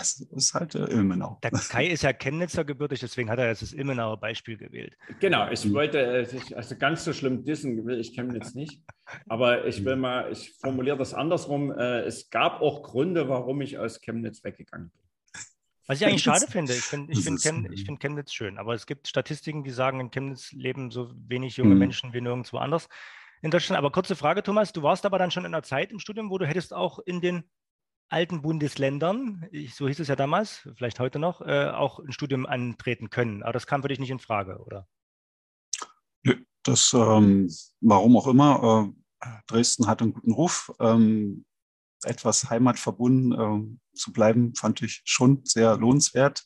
es 0.00 0.20
ist 0.20 0.54
halt 0.54 0.74
äh, 0.74 0.84
Ilmenau. 0.84 1.38
Der 1.42 1.50
Kai 1.50 1.86
ist 1.86 2.02
ja 2.02 2.12
Chemnitzer 2.12 2.64
gebürtig, 2.64 3.00
deswegen 3.00 3.30
hat 3.30 3.38
er 3.38 3.48
jetzt 3.48 3.62
das 3.62 3.72
Ilmenauer 3.72 4.18
Beispiel 4.18 4.56
gewählt. 4.56 4.96
Genau, 5.20 5.50
ich 5.50 5.72
wollte, 5.72 5.98
äh, 5.98 6.54
also 6.54 6.76
ganz 6.76 7.04
so 7.04 7.12
schlimm 7.12 7.44
dissen 7.44 7.86
will 7.86 7.98
ich 8.00 8.14
Chemnitz 8.14 8.54
nicht. 8.54 8.82
Aber 9.26 9.66
ich 9.66 9.84
will 9.84 9.96
mal, 9.96 10.30
ich 10.30 10.52
formuliere 10.60 10.96
das 10.96 11.14
andersrum. 11.14 11.70
Äh, 11.70 12.00
es 12.00 12.30
gab 12.30 12.60
auch 12.60 12.82
Gründe, 12.82 13.28
warum 13.28 13.60
ich 13.60 13.78
aus 13.78 14.00
Chemnitz 14.00 14.44
weggegangen 14.44 14.90
bin. 14.90 15.02
Was 15.86 16.00
ich 16.00 16.06
eigentlich 16.06 16.22
schade 16.22 16.46
finde, 16.46 16.74
ich 16.74 16.82
finde 16.82 17.12
ich 17.12 17.24
find 17.24 17.40
Chemnitz, 17.40 17.80
find 17.80 17.98
Chemnitz 17.98 18.32
schön, 18.34 18.58
aber 18.58 18.74
es 18.74 18.84
gibt 18.84 19.08
Statistiken, 19.08 19.64
die 19.64 19.70
sagen, 19.70 20.00
in 20.00 20.10
Chemnitz 20.10 20.52
leben 20.52 20.90
so 20.90 21.10
wenig 21.26 21.56
junge 21.56 21.72
mhm. 21.72 21.78
Menschen 21.78 22.12
wie 22.12 22.20
nirgendwo 22.20 22.58
anders 22.58 22.90
in 23.40 23.50
Deutschland. 23.50 23.78
Aber 23.78 23.90
kurze 23.90 24.14
Frage, 24.14 24.42
Thomas, 24.42 24.74
du 24.74 24.82
warst 24.82 25.06
aber 25.06 25.18
dann 25.18 25.30
schon 25.30 25.46
in 25.46 25.54
einer 25.54 25.62
Zeit 25.62 25.90
im 25.90 25.98
Studium, 25.98 26.28
wo 26.30 26.36
du 26.36 26.46
hättest 26.46 26.74
auch 26.74 26.98
in 26.98 27.22
den 27.22 27.44
alten 28.08 28.42
Bundesländern, 28.42 29.46
so 29.72 29.86
hieß 29.86 30.00
es 30.00 30.08
ja 30.08 30.16
damals, 30.16 30.68
vielleicht 30.76 30.98
heute 31.00 31.18
noch, 31.18 31.40
äh, 31.40 31.68
auch 31.68 31.98
ein 31.98 32.12
Studium 32.12 32.46
antreten 32.46 33.10
können. 33.10 33.42
Aber 33.42 33.52
das 33.52 33.66
kam 33.66 33.82
für 33.82 33.88
dich 33.88 33.98
nicht 33.98 34.10
in 34.10 34.18
Frage, 34.18 34.58
oder? 34.58 34.88
Das, 36.62 36.92
ähm, 36.92 37.50
warum 37.80 38.16
auch 38.16 38.26
immer, 38.26 38.92
äh, 39.20 39.28
Dresden 39.46 39.86
hat 39.86 40.02
einen 40.02 40.12
guten 40.12 40.32
Ruf. 40.32 40.72
Ähm, 40.80 41.44
etwas 42.04 42.48
heimatverbunden 42.48 43.32
äh, 43.32 43.96
zu 43.96 44.12
bleiben, 44.12 44.54
fand 44.54 44.82
ich 44.82 45.02
schon 45.04 45.42
sehr 45.44 45.76
lohnenswert. 45.76 46.44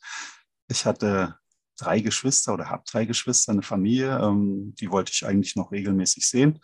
Ich 0.68 0.86
hatte 0.86 1.38
drei 1.78 2.00
Geschwister 2.00 2.54
oder 2.54 2.70
habe 2.70 2.84
drei 2.90 3.04
Geschwister, 3.04 3.52
eine 3.52 3.62
Familie, 3.62 4.18
ähm, 4.18 4.74
die 4.78 4.90
wollte 4.90 5.12
ich 5.12 5.26
eigentlich 5.26 5.56
noch 5.56 5.72
regelmäßig 5.72 6.26
sehen. 6.26 6.60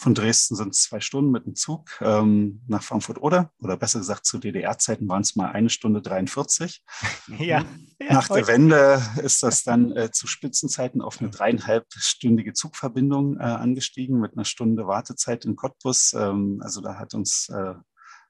Von 0.00 0.14
Dresden 0.14 0.54
sind 0.54 0.74
es 0.74 0.82
zwei 0.82 1.00
Stunden 1.00 1.32
mit 1.32 1.44
dem 1.44 1.56
Zug 1.56 1.90
ähm, 2.00 2.62
nach 2.68 2.84
Frankfurt 2.84 3.20
oder, 3.20 3.52
oder 3.58 3.76
besser 3.76 3.98
gesagt 3.98 4.26
zu 4.26 4.38
DDR-Zeiten 4.38 5.08
waren 5.08 5.22
es 5.22 5.34
mal 5.34 5.50
eine 5.50 5.70
Stunde 5.70 6.00
43. 6.00 6.84
Ja. 7.38 7.64
Nach 7.98 8.28
der 8.28 8.46
Wende 8.46 9.02
ist 9.22 9.42
das 9.42 9.64
dann 9.64 9.92
äh, 9.92 10.10
zu 10.12 10.26
Spitzenzeiten 10.26 11.02
auf 11.02 11.20
eine 11.20 11.30
dreieinhalbstündige 11.30 12.52
Zugverbindung 12.52 13.38
äh, 13.38 13.42
angestiegen 13.42 14.20
mit 14.20 14.34
einer 14.34 14.44
Stunde 14.44 14.86
Wartezeit 14.86 15.44
in 15.44 15.56
Cottbus. 15.56 16.14
Ähm, 16.14 16.60
also 16.62 16.80
da 16.80 16.94
hat 16.94 17.14
uns 17.14 17.48
äh, 17.48 17.74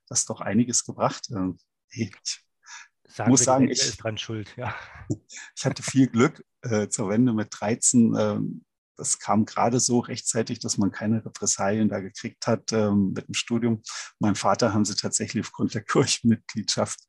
das 0.09 0.25
doch 0.25 0.41
einiges 0.41 0.85
gebracht. 0.85 1.29
Ähm, 1.31 1.59
ich 1.91 2.17
Sagen 3.09 3.31
muss 3.31 3.45
sagen, 3.45 3.69
ich, 3.69 3.81
ist 3.81 4.03
dran 4.03 4.19
schuld, 4.19 4.55
ja. 4.57 4.75
Ich 5.57 5.65
hatte 5.65 5.83
viel 5.83 6.07
Glück 6.09 6.45
äh, 6.63 6.89
zur 6.89 7.09
Wende 7.09 7.33
mit 7.33 7.49
13. 7.51 8.15
Ähm, 8.19 8.65
das 8.99 9.19
kam 9.19 9.45
gerade 9.45 9.81
so 9.81 10.01
rechtzeitig, 10.01 10.59
dass 10.59 10.77
man 10.77 10.91
keine 10.91 11.25
Repressalien 11.25 11.89
da 11.89 12.01
gekriegt 12.01 12.47
hat 12.47 12.73
ähm, 12.73 13.13
mit 13.15 13.29
dem 13.29 13.35
Studium. 13.35 13.83
Mein 14.19 14.35
Vater 14.35 14.75
haben 14.75 14.85
sie 14.85 14.97
tatsächlich 14.97 15.47
aufgrund 15.47 15.75
der 15.75 15.83
Kirchenmitgliedschaft 15.85 17.01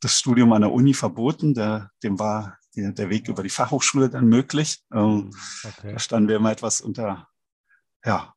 das 0.00 0.18
Studium 0.18 0.52
an 0.52 0.62
der 0.62 0.72
Uni 0.72 0.94
verboten. 0.94 1.54
Der, 1.54 1.90
dem 2.02 2.18
war 2.18 2.58
der, 2.76 2.92
der 2.92 3.08
Weg 3.08 3.28
über 3.28 3.42
die 3.42 3.50
Fachhochschule 3.50 4.10
dann 4.10 4.26
möglich. 4.26 4.82
Ähm, 4.92 5.30
hm, 5.30 5.30
okay. 5.64 5.92
Da 5.94 5.98
standen 5.98 6.28
wir 6.28 6.36
immer 6.36 6.52
etwas 6.52 6.80
unter 6.80 7.28
ja, 8.04 8.34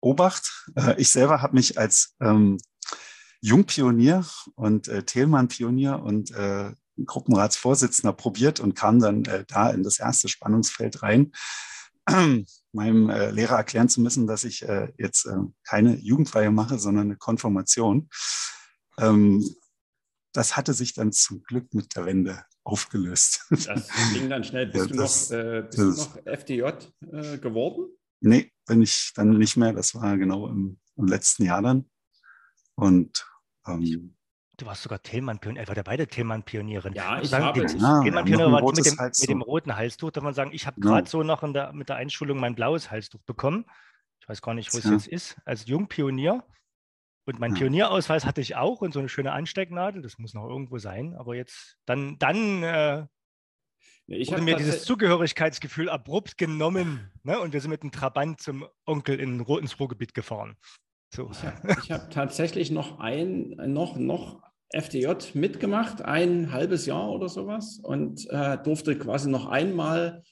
Obacht. 0.00 0.68
Äh, 0.76 1.00
ich 1.00 1.10
selber 1.10 1.42
habe 1.42 1.54
mich 1.54 1.78
als 1.78 2.16
ähm, 2.20 2.58
Jungpionier 3.42 4.24
und 4.54 4.88
äh, 4.88 5.02
Thälmann-Pionier 5.02 6.00
und 6.00 6.30
äh, 6.30 6.72
Gruppenratsvorsitzender 7.04 8.12
probiert 8.12 8.60
und 8.60 8.74
kam 8.74 8.98
dann 8.98 9.24
äh, 9.24 9.44
da 9.46 9.70
in 9.70 9.82
das 9.82 9.98
erste 9.98 10.28
Spannungsfeld 10.28 11.02
rein 11.02 11.32
meinem 12.72 13.10
äh, 13.10 13.30
Lehrer 13.30 13.56
erklären 13.56 13.88
zu 13.88 14.00
müssen, 14.00 14.26
dass 14.26 14.44
ich 14.44 14.62
äh, 14.62 14.92
jetzt 14.98 15.26
äh, 15.26 15.36
keine 15.64 15.96
Jugendweihe 15.96 16.50
mache, 16.50 16.78
sondern 16.78 17.06
eine 17.06 17.16
Konfirmation. 17.16 18.08
Ähm, 18.98 19.44
das 20.32 20.56
hatte 20.56 20.74
sich 20.74 20.94
dann 20.94 21.12
zum 21.12 21.42
Glück 21.42 21.74
mit 21.74 21.96
der 21.96 22.06
Wende 22.06 22.44
aufgelöst. 22.62 23.46
Das 23.50 23.88
ging 24.12 24.28
dann 24.28 24.44
schnell. 24.44 24.66
Bist, 24.72 24.76
ja, 24.76 24.86
du, 24.86 24.96
das, 24.96 25.30
noch, 25.30 25.38
äh, 25.38 25.62
bist 25.62 25.78
du 25.78 25.84
noch 25.84 26.26
FDJ 26.26 26.62
äh, 27.12 27.38
geworden? 27.38 27.86
Nee, 28.20 28.52
bin 28.66 28.82
ich 28.82 29.12
dann 29.14 29.38
nicht 29.38 29.56
mehr. 29.56 29.72
Das 29.72 29.94
war 29.94 30.16
genau 30.18 30.48
im, 30.48 30.78
im 30.96 31.06
letzten 31.06 31.44
Jahr 31.44 31.62
dann. 31.62 31.90
Und 32.76 33.26
ähm, 33.66 34.16
Du 34.60 34.66
warst 34.66 34.82
sogar 34.82 35.02
Thälmann-Pionier, 35.02 35.66
war 35.66 35.74
der 35.74 35.84
beide 35.84 36.06
Thälmann-Pionierin. 36.06 36.92
Ja, 36.92 37.18
ich 37.18 37.30
sagen, 37.30 37.46
habe... 37.46 37.60
Ja, 37.62 38.02
Thälmann-Pionier 38.02 38.52
war 38.52 38.62
mit 38.62 38.84
dem, 38.84 38.94
mit 38.94 39.28
dem, 39.28 39.40
roten 39.40 39.74
Halstuch, 39.74 40.10
darf 40.10 40.22
man 40.22 40.34
sagen, 40.34 40.50
ich 40.52 40.66
habe 40.66 40.78
ja. 40.82 40.86
gerade 40.86 41.08
so 41.08 41.22
noch 41.22 41.40
der, 41.50 41.72
mit 41.72 41.88
der 41.88 41.96
Einschulung 41.96 42.38
mein 42.38 42.54
blaues 42.54 42.90
Halstuch 42.90 43.22
bekommen. 43.22 43.64
Ich 44.20 44.28
weiß 44.28 44.42
gar 44.42 44.52
nicht, 44.52 44.74
wo 44.74 44.78
es 44.78 44.84
ja. 44.84 44.92
jetzt 44.92 45.08
ist. 45.08 45.38
Als 45.46 45.66
Jungpionier. 45.66 46.44
Und 47.24 47.40
mein 47.40 47.54
Pionierausweis 47.54 48.26
hatte 48.26 48.42
ich 48.42 48.54
auch 48.56 48.82
und 48.82 48.92
so 48.92 48.98
eine 48.98 49.08
schöne 49.08 49.32
Anstecknadel. 49.32 50.02
Das 50.02 50.18
muss 50.18 50.34
noch 50.34 50.46
irgendwo 50.46 50.76
sein. 50.76 51.14
Aber 51.14 51.34
jetzt, 51.34 51.78
dann, 51.86 52.18
dann 52.18 52.62
äh, 52.62 53.06
ich 54.08 54.30
wurde 54.30 54.42
mir 54.42 54.56
dieses 54.56 54.84
Zugehörigkeitsgefühl 54.84 55.88
abrupt 55.88 56.36
genommen. 56.36 57.10
Ne? 57.22 57.40
Und 57.40 57.54
wir 57.54 57.62
sind 57.62 57.70
mit 57.70 57.82
dem 57.82 57.92
Trabant 57.92 58.42
zum 58.42 58.66
Onkel 58.84 59.20
in, 59.20 59.40
ins 59.40 59.80
Ruhrgebiet 59.80 60.12
gefahren. 60.12 60.58
So. 61.14 61.30
Ich 61.30 61.42
habe 61.42 62.02
hab 62.02 62.10
tatsächlich 62.10 62.70
noch 62.70 63.00
ein, 63.00 63.56
noch, 63.72 63.96
noch 63.96 64.49
FDJ 64.72 65.08
mitgemacht, 65.34 66.02
ein 66.02 66.52
halbes 66.52 66.86
Jahr 66.86 67.10
oder 67.10 67.28
sowas 67.28 67.80
und 67.82 68.28
äh, 68.30 68.58
durfte 68.62 68.96
quasi 68.96 69.28
noch 69.28 69.46
einmal 69.46 70.22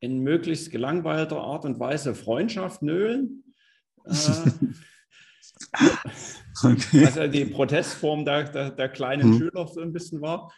in 0.00 0.20
möglichst 0.20 0.70
gelangweilter 0.70 1.38
Art 1.38 1.64
und 1.64 1.80
Weise 1.80 2.14
Freundschaft 2.14 2.82
nölen. 2.82 3.42
Äh, 4.04 4.12
okay. 6.62 7.04
Also 7.04 7.26
die 7.26 7.46
Protestform 7.46 8.24
der, 8.24 8.44
der, 8.44 8.70
der 8.70 8.88
kleinen 8.88 9.32
hm. 9.32 9.38
Schüler 9.38 9.66
so 9.66 9.80
ein 9.80 9.92
bisschen 9.92 10.20
war. 10.20 10.52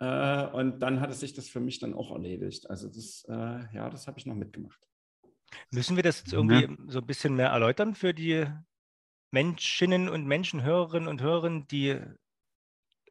Äh, 0.00 0.46
und 0.56 0.80
dann 0.80 1.00
hatte 1.00 1.12
sich 1.12 1.34
das 1.34 1.48
für 1.48 1.60
mich 1.60 1.80
dann 1.80 1.92
auch 1.92 2.12
erledigt. 2.12 2.70
Also 2.70 2.88
das, 2.88 3.26
äh, 3.28 3.74
ja, 3.74 3.90
das 3.90 4.06
habe 4.06 4.18
ich 4.18 4.24
noch 4.24 4.34
mitgemacht. 4.34 4.80
Müssen 5.70 5.96
wir 5.96 6.02
das 6.02 6.20
jetzt 6.20 6.32
irgendwie 6.32 6.62
ja. 6.62 6.76
so 6.86 7.00
ein 7.00 7.06
bisschen 7.06 7.34
mehr 7.34 7.48
erläutern 7.48 7.94
für 7.94 8.14
die 8.14 8.46
Menschinnen 9.30 10.08
und 10.08 10.26
Menschen, 10.26 10.62
Hörerinnen 10.62 11.08
und 11.08 11.20
Hörer, 11.20 11.64
die 11.70 12.00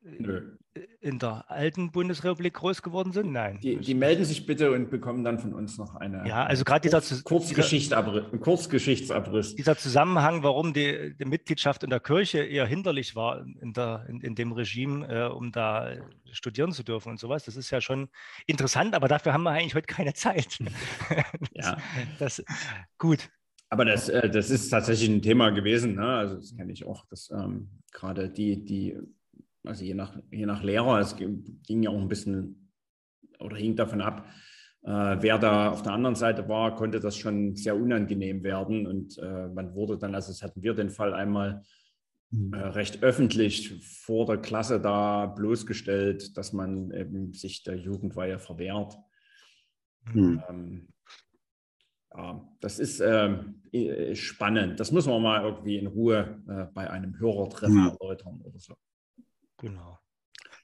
Nö. 0.03 0.57
in 1.01 1.19
der 1.19 1.49
alten 1.49 1.91
Bundesrepublik 1.91 2.53
groß 2.53 2.81
geworden 2.81 3.11
sind? 3.11 3.31
Nein. 3.31 3.59
Die, 3.61 3.77
die, 3.77 3.93
melden 3.93 4.25
sich 4.25 4.45
bitte 4.45 4.71
und 4.71 4.89
bekommen 4.89 5.23
dann 5.23 5.39
von 5.39 5.53
uns 5.53 5.77
noch 5.77 5.95
eine. 5.95 6.27
Ja, 6.27 6.45
also 6.45 6.63
gerade 6.63 6.81
dieser 6.81 7.01
Kurzgeschichtsabriss, 7.23 8.25
Kurzgeschichtsabriss. 8.39 9.55
Dieser 9.55 9.77
Zusammenhang, 9.77 10.43
warum 10.43 10.73
die, 10.73 11.15
die, 11.17 11.25
Mitgliedschaft 11.25 11.83
in 11.83 11.89
der 11.89 11.99
Kirche 11.99 12.39
eher 12.39 12.65
hinderlich 12.65 13.15
war 13.15 13.45
in, 13.61 13.73
der, 13.73 14.05
in, 14.07 14.21
in 14.21 14.35
dem 14.35 14.51
Regime, 14.51 15.07
äh, 15.07 15.27
um 15.27 15.51
da 15.51 15.93
studieren 16.31 16.71
zu 16.71 16.83
dürfen 16.83 17.09
und 17.09 17.19
sowas, 17.19 17.45
das 17.45 17.55
ist 17.55 17.71
ja 17.71 17.81
schon 17.81 18.09
interessant, 18.45 18.95
aber 18.95 19.07
dafür 19.07 19.33
haben 19.33 19.43
wir 19.43 19.51
eigentlich 19.51 19.75
heute 19.75 19.87
keine 19.87 20.13
Zeit. 20.13 20.59
ja. 21.53 21.77
das, 22.19 22.43
gut. 22.97 23.29
Aber 23.69 23.85
das, 23.85 24.09
äh, 24.09 24.29
das 24.29 24.49
ist 24.49 24.69
tatsächlich 24.69 25.09
ein 25.09 25.21
Thema 25.21 25.49
gewesen. 25.49 25.95
Ne? 25.95 26.07
Also 26.07 26.35
das 26.35 26.55
kenne 26.55 26.71
ich 26.71 26.85
auch, 26.85 27.05
dass 27.07 27.29
ähm, 27.31 27.69
gerade 27.91 28.29
die, 28.29 28.63
die, 28.63 28.97
also 29.67 29.83
je 29.83 29.93
nach, 29.93 30.17
je 30.31 30.45
nach 30.45 30.63
Lehrer, 30.63 31.00
es 31.00 31.15
ging 31.15 31.83
ja 31.83 31.89
auch 31.89 32.01
ein 32.01 32.07
bisschen 32.07 32.71
oder 33.39 33.55
hing 33.55 33.75
davon 33.75 34.01
ab, 34.01 34.25
äh, 34.83 35.17
wer 35.19 35.38
da 35.38 35.69
auf 35.69 35.81
der 35.81 35.91
anderen 35.91 36.15
Seite 36.15 36.47
war, 36.47 36.75
konnte 36.75 37.00
das 37.00 37.17
schon 37.17 37.55
sehr 37.55 37.75
unangenehm 37.75 38.43
werden. 38.43 38.88
Und 38.88 39.17
äh, 39.17 39.47
man 39.50 39.75
wurde 39.75 39.97
dann, 39.97 40.15
also 40.15 40.31
das 40.31 40.41
hatten 40.41 40.63
wir 40.63 40.74
den 40.74 40.89
Fall 40.89 41.13
einmal 41.13 41.63
mhm. 42.31 42.53
äh, 42.53 42.57
recht 42.57 43.03
öffentlich 43.03 43.86
vor 44.05 44.25
der 44.25 44.38
Klasse 44.38 44.79
da 44.79 45.25
bloßgestellt, 45.25 46.38
dass 46.38 46.53
man 46.53 46.91
eben 46.91 47.33
sich 47.33 47.63
der 47.63 47.75
Jugendweihe 47.75 48.39
verwehrt. 48.39 48.97
Mhm. 50.13 50.41
Ähm, 50.50 50.88
ja, 52.15 52.50
das 52.62 52.79
ist 52.79 53.01
ähm, 53.01 53.62
äh, 53.71 54.15
spannend. 54.15 54.79
Das 54.79 54.91
müssen 54.91 55.12
wir 55.12 55.19
mal 55.19 55.43
irgendwie 55.43 55.77
in 55.77 55.88
Ruhe 55.88 56.41
äh, 56.47 56.74
bei 56.74 56.89
einem 56.89 57.19
Hörertreffen 57.19 57.77
ja. 57.77 57.89
erläutern 57.89 58.41
oder 58.41 58.57
so. 58.57 58.74
Genau. 59.57 59.99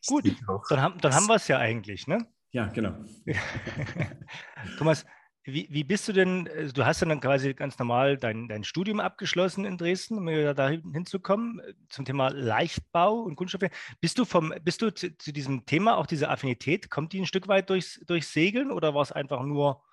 Gut, 0.06 0.26
dann 0.70 0.82
haben, 0.82 1.00
dann 1.00 1.14
haben 1.14 1.28
wir 1.28 1.36
es 1.36 1.48
ja 1.48 1.58
eigentlich, 1.58 2.08
ne? 2.08 2.28
Ja, 2.52 2.68
genau. 2.68 2.94
Thomas, 4.78 5.06
wie, 5.46 5.68
wie 5.70 5.84
bist 5.84 6.08
du 6.08 6.14
denn, 6.14 6.48
äh, 6.48 6.72
du 6.72 6.86
hast 6.86 7.02
dann 7.02 7.20
quasi 7.20 7.54
ganz 7.54 7.78
normal 7.78 8.18
dein, 8.18 8.48
dein 8.48 8.64
Studium 8.64 9.00
abgeschlossen 9.00 9.66
in 9.66 9.78
Dresden, 9.78 10.18
um 10.18 10.28
da 10.28 10.70
hinzukommen, 10.70 11.60
äh, 11.60 11.74
zum 11.90 12.06
Thema 12.06 12.30
Leichtbau 12.30 13.22
und 13.22 13.36
Kunststoffe. 13.36 13.70
Bist 14.00 14.18
du 14.20 14.26
vom, 14.26 14.54
bist 14.62 14.82
du 14.82 14.94
zu, 14.94 15.18
zu, 15.18 15.34
diesem 15.34 15.66
Thema, 15.66 15.98
auch 15.98 16.06
diese 16.06 16.30
Affinität, 16.30 16.90
kommt 16.90 17.12
die 17.12 17.20
ein 17.20 17.26
Stück 17.26 17.48
weit 17.48 17.70
durchs, 17.70 18.00
durchs 18.06 18.32
Segeln 18.32 18.72
oder 18.72 18.94
war 18.94 19.02
es 19.02 19.12
einfach 19.12 19.44
nur? 19.44 19.84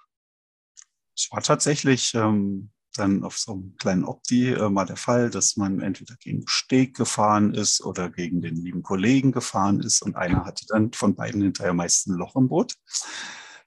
Es 1.17 1.29
war 1.33 1.43
tatsächlich 1.43 2.15
ähm, 2.15 2.71
dann 2.95 3.25
auf 3.25 3.39
so 3.39 3.53
einem 3.53 3.77
kleinen 3.77 4.05
Opti 4.05 4.53
äh, 4.53 4.69
mal 4.69 4.85
der 4.85 4.97
Fall, 4.97 5.31
dass 5.31 5.57
man 5.57 5.81
entweder 5.81 6.17
gegen 6.17 6.45
Steg 6.47 6.97
gefahren 6.97 7.55
ist 7.55 7.83
oder 7.85 8.11
gegen 8.11 8.41
den 8.41 8.57
lieben 8.57 8.83
Kollegen 8.83 9.33
gefahren 9.33 9.81
ist 9.81 10.03
und 10.03 10.17
einer 10.17 10.45
hatte 10.45 10.67
dann 10.69 10.93
von 10.93 11.15
beiden 11.15 11.43
hinterher 11.43 11.75
meist 11.75 12.09
ein 12.09 12.15
Loch 12.15 12.37
im 12.37 12.49
Boot. 12.49 12.75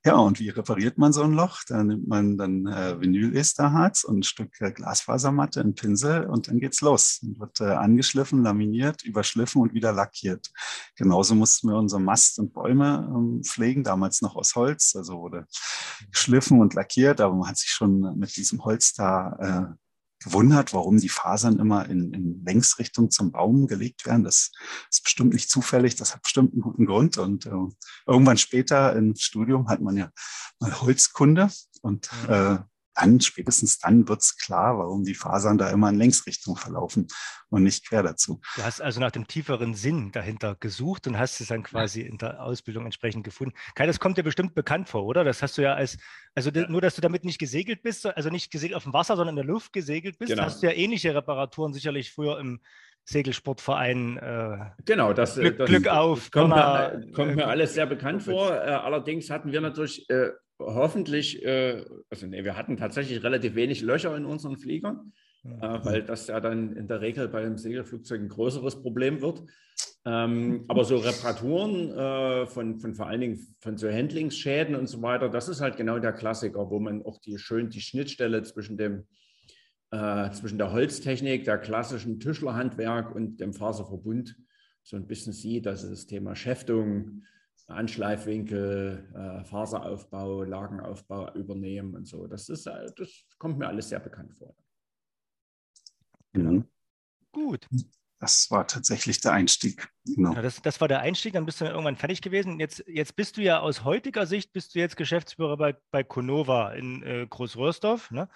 Ja, 0.06 0.18
und 0.18 0.38
wie 0.42 0.50
repariert 0.50 0.98
man 0.98 1.14
so 1.14 1.24
ein 1.24 1.32
Loch? 1.32 1.62
Da 1.66 1.82
nimmt 1.82 2.10
man 2.10 2.38
dann 2.38 2.68
äh, 2.68 3.00
Vinyl-Esterharz 3.00 4.04
und 4.04 4.20
ein 4.20 4.24
Stück 4.24 4.60
äh, 4.60 4.74
Glasfasermatte, 4.74 5.62
einen 5.62 5.76
Pinsel 5.76 6.26
und 6.26 6.50
dann 6.50 6.60
geht's 6.60 6.82
los. 6.82 7.22
Und 7.24 7.40
wird 7.40 7.62
äh, 7.62 7.72
angeschliffen, 7.76 8.44
laminiert, 8.44 9.04
überschliffen 9.04 9.62
und 9.62 9.74
wieder 9.74 9.94
lackiert. 9.94 10.52
Genauso 10.98 11.36
mussten 11.36 11.70
wir 11.70 11.78
unsere 11.78 12.02
Mast 12.02 12.38
und 12.40 12.52
Bäume 12.52 13.10
ähm, 13.10 13.44
pflegen, 13.46 13.86
damals 13.86 14.22
noch 14.22 14.36
aus 14.36 14.56
Holz. 14.56 14.94
Also 14.98 15.20
wurde 15.20 15.48
geschliffen 16.12 16.60
und 16.60 16.74
lackiert, 16.74 17.22
aber 17.22 17.36
man 17.36 17.48
hat 17.48 17.58
sich 17.58 17.70
schon 17.70 18.20
mit 18.20 18.36
diesem 18.36 18.66
Holz 18.66 18.94
da 18.94 19.38
äh, 19.72 19.83
gewundert, 20.24 20.74
warum 20.74 20.98
die 20.98 21.10
Fasern 21.10 21.60
immer 21.60 21.88
in, 21.90 22.14
in 22.14 22.44
Längsrichtung 22.46 23.12
zum 23.12 23.32
Baum 23.32 23.68
gelegt 23.68 24.06
werden. 24.06 24.24
Das 24.24 24.52
ist 24.90 25.04
bestimmt 25.04 25.34
nicht 25.34 25.50
zufällig, 25.50 25.96
das 25.96 26.14
hat 26.14 26.22
bestimmt 26.24 26.54
einen 26.54 26.62
guten 26.62 26.86
Grund. 26.86 27.18
Und 27.18 27.46
äh, 27.46 27.52
irgendwann 28.08 28.38
später 28.38 28.96
im 28.96 29.16
Studium 29.16 29.70
hat 29.70 29.82
man 29.82 29.98
ja 29.98 30.12
mal 30.60 30.82
Holzkunde 30.82 31.50
und 31.82 32.10
äh, 32.28 32.58
dann, 32.94 33.20
spätestens 33.20 33.80
dann 33.80 34.08
wird 34.08 34.22
es 34.22 34.38
klar, 34.38 34.78
warum 34.78 35.04
die 35.04 35.16
Fasern 35.16 35.58
da 35.58 35.70
immer 35.70 35.90
in 35.90 35.96
Längsrichtung 35.96 36.56
verlaufen 36.56 37.08
und 37.50 37.64
nicht 37.64 37.88
quer 37.88 38.04
dazu. 38.04 38.42
Du 38.56 38.64
hast 38.64 38.82
also 38.82 39.00
nach 39.00 39.12
dem 39.12 39.28
tieferen 39.28 39.74
Sinn 39.74 40.12
dahinter 40.12 40.56
gesucht 40.56 41.08
und 41.08 41.18
hast 41.18 41.40
es 41.42 41.48
dann 41.48 41.64
quasi 41.64 42.02
ja. 42.02 42.08
in 42.08 42.18
der 42.18 42.44
Ausbildung 42.44 42.86
entsprechend 42.86 43.24
gefunden. 43.24 43.54
Kai, 43.76 43.86
das 43.86 44.00
kommt 44.00 44.18
dir 44.18 44.24
bestimmt 44.24 44.56
bekannt 44.56 44.90
vor, 44.90 45.04
oder? 45.06 45.24
Das 45.24 45.42
hast 45.42 45.58
du 45.58 45.62
ja 45.62 45.74
als, 45.74 45.98
also 46.36 46.50
ja. 46.50 46.68
nur, 46.70 46.82
dass 46.82 46.96
du 46.96 47.02
damit 47.02 47.26
nicht 47.26 47.40
gesegelt 47.40 47.82
bist, 47.82 48.06
also 48.06 48.30
nicht 48.30 48.52
gesegelt 48.52 48.76
auf 48.76 48.84
dem 48.84 48.94
Wasser, 48.94 49.16
sondern 49.16 49.38
in 49.38 49.46
der 49.46 49.54
Luft 49.54 49.74
gesegelt 49.74 50.18
bist, 50.20 50.32
genau. 50.32 50.44
hast 50.44 50.62
du 50.62 50.68
ja 50.68 50.74
ähnliche 50.74 51.14
Reparaturen 51.16 51.74
sicherlich 51.74 52.12
früher 52.12 52.40
im 52.40 52.60
Segelsportverein. 53.06 54.18
Äh, 54.18 54.58
genau, 54.86 55.14
das, 55.14 55.36
Glück, 55.36 55.58
das 55.58 55.70
Glück 55.70 55.88
auf. 55.88 56.32
Kommt, 56.32 56.50
mir, 56.50 57.04
kommt 57.14 57.36
mir, 57.36 57.48
alles 57.48 57.74
sehr 57.74 57.86
bekannt 57.86 58.24
vor. 58.24 58.52
Äh, 58.52 58.70
allerdings 58.70 59.30
hatten 59.30 59.52
wir 59.52 59.62
natürlich 59.62 60.10
äh, 60.10 60.30
hoffentlich, 60.66 61.44
äh, 61.44 61.84
also 62.10 62.28
nee, 62.28 62.44
wir 62.44 62.58
hatten 62.58 62.78
tatsächlich 62.78 63.24
relativ 63.24 63.56
wenig 63.56 63.82
Löcher 63.82 64.16
in 64.16 64.26
unseren 64.26 64.58
Fliegern, 64.58 65.14
mhm. 65.44 65.62
äh, 65.62 65.86
weil 65.86 66.04
das 66.04 66.28
ja 66.28 66.40
dann 66.40 66.76
in 66.76 66.88
der 66.88 67.02
Regel 67.02 67.28
bei 67.28 67.42
einem 67.42 67.58
Segelflugzeug 67.58 68.22
ein 68.22 68.30
größeres 68.30 68.82
Problem 68.82 69.22
wird. 69.22 69.44
Ähm, 70.06 70.66
aber 70.68 70.84
so 70.84 70.98
Reparaturen 70.98 71.92
äh, 71.92 72.46
von, 72.46 72.80
von 72.80 72.94
vor 72.94 73.08
allen 73.08 73.22
Dingen 73.22 73.56
von 73.60 73.78
so 73.78 73.90
Handlingsschäden 73.90 74.76
und 74.76 74.88
so 74.88 75.02
weiter, 75.02 75.30
das 75.30 75.48
ist 75.48 75.62
halt 75.62 75.78
genau 75.78 75.98
der 76.00 76.12
Klassiker, 76.12 76.70
wo 76.70 76.80
man 76.80 77.04
auch 77.04 77.20
die 77.20 77.38
schön 77.38 77.70
die 77.70 77.80
Schnittstelle 77.80 78.44
zwischen 78.44 78.78
dem 78.78 79.06
äh, 79.92 80.32
zwischen 80.32 80.58
der 80.58 80.72
Holztechnik, 80.72 81.46
der 81.46 81.60
klassischen 81.60 82.20
Tischlerhandwerk 82.20 83.16
und 83.16 83.40
dem 83.40 83.54
Faserverbund 83.54 84.36
so 84.82 84.98
ein 84.98 85.08
bisschen 85.08 85.34
sieht. 85.34 85.68
Also 85.68 85.90
das 85.90 86.08
Thema 86.08 86.36
Schäftung, 86.36 87.24
Anschleifwinkel, 87.68 89.10
äh, 89.16 89.46
Faseraufbau, 89.46 90.44
Lagenaufbau 90.44 91.34
übernehmen 91.34 91.96
und 91.96 92.08
so. 92.08 92.28
Das, 92.28 92.50
ist, 92.50 92.68
äh, 92.68 92.92
das 92.96 93.26
kommt 93.38 93.58
mir 93.58 93.68
alles 93.68 93.90
sehr 93.90 94.00
bekannt 94.00 94.34
vor. 94.34 94.56
Genau. 96.34 96.64
Gut. 97.32 97.68
Das 98.20 98.50
war 98.52 98.66
tatsächlich 98.68 99.20
der 99.20 99.34
Einstieg. 99.34 99.90
Genau. 100.06 100.34
Ja, 100.34 100.42
das, 100.42 100.62
das, 100.62 100.80
war 100.80 100.88
der 100.88 101.02
Einstieg, 101.02 101.34
dann 101.34 101.46
bist 101.46 101.60
du 101.60 101.66
irgendwann 101.66 101.98
fertig 101.98 102.22
gewesen. 102.22 102.60
Jetzt, 102.60 102.84
jetzt 102.88 103.16
bist 103.16 103.36
du 103.38 103.42
ja 103.42 103.60
aus 103.60 103.84
heutiger 103.84 104.26
Sicht, 104.26 104.54
bist 104.54 104.74
du 104.74 104.80
jetzt 104.80 104.96
Geschäftsführer 104.96 105.58
bei, 105.58 105.76
bei 105.92 106.04
Conova 106.04 106.72
in 106.74 107.04
äh, 107.04 107.28
Großröhrsdorf. 107.30 108.12
Ne? 108.12 108.30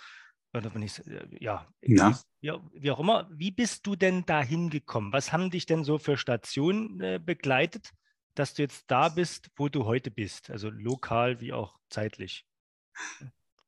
Nicht, 0.74 1.08
äh, 1.08 1.28
ja, 1.40 1.68
ja. 1.82 2.20
Wie, 2.42 2.52
wie, 2.74 2.92
auch 2.92 3.00
immer. 3.00 3.30
Wie 3.32 3.52
bist 3.52 3.86
du 3.86 3.96
denn 3.96 4.26
da 4.26 4.42
hingekommen? 4.42 5.13
Was 5.13 5.32
haben 5.32 5.52
dich 5.52 5.66
denn 5.66 5.84
so 5.84 5.98
für 5.98 6.18
Stationen 6.18 7.00
äh, 7.00 7.20
begleitet? 7.24 7.92
Dass 8.39 8.54
du 8.54 8.62
jetzt 8.62 8.86
da 8.88 9.10
bist, 9.10 9.50
wo 9.56 9.69
du 9.69 9.86
heute 9.86 10.12
bist, 10.12 10.50
also 10.50 10.69
lokal 10.69 11.39
wie 11.41 11.54
auch 11.54 11.80
zeitlich? 11.89 12.45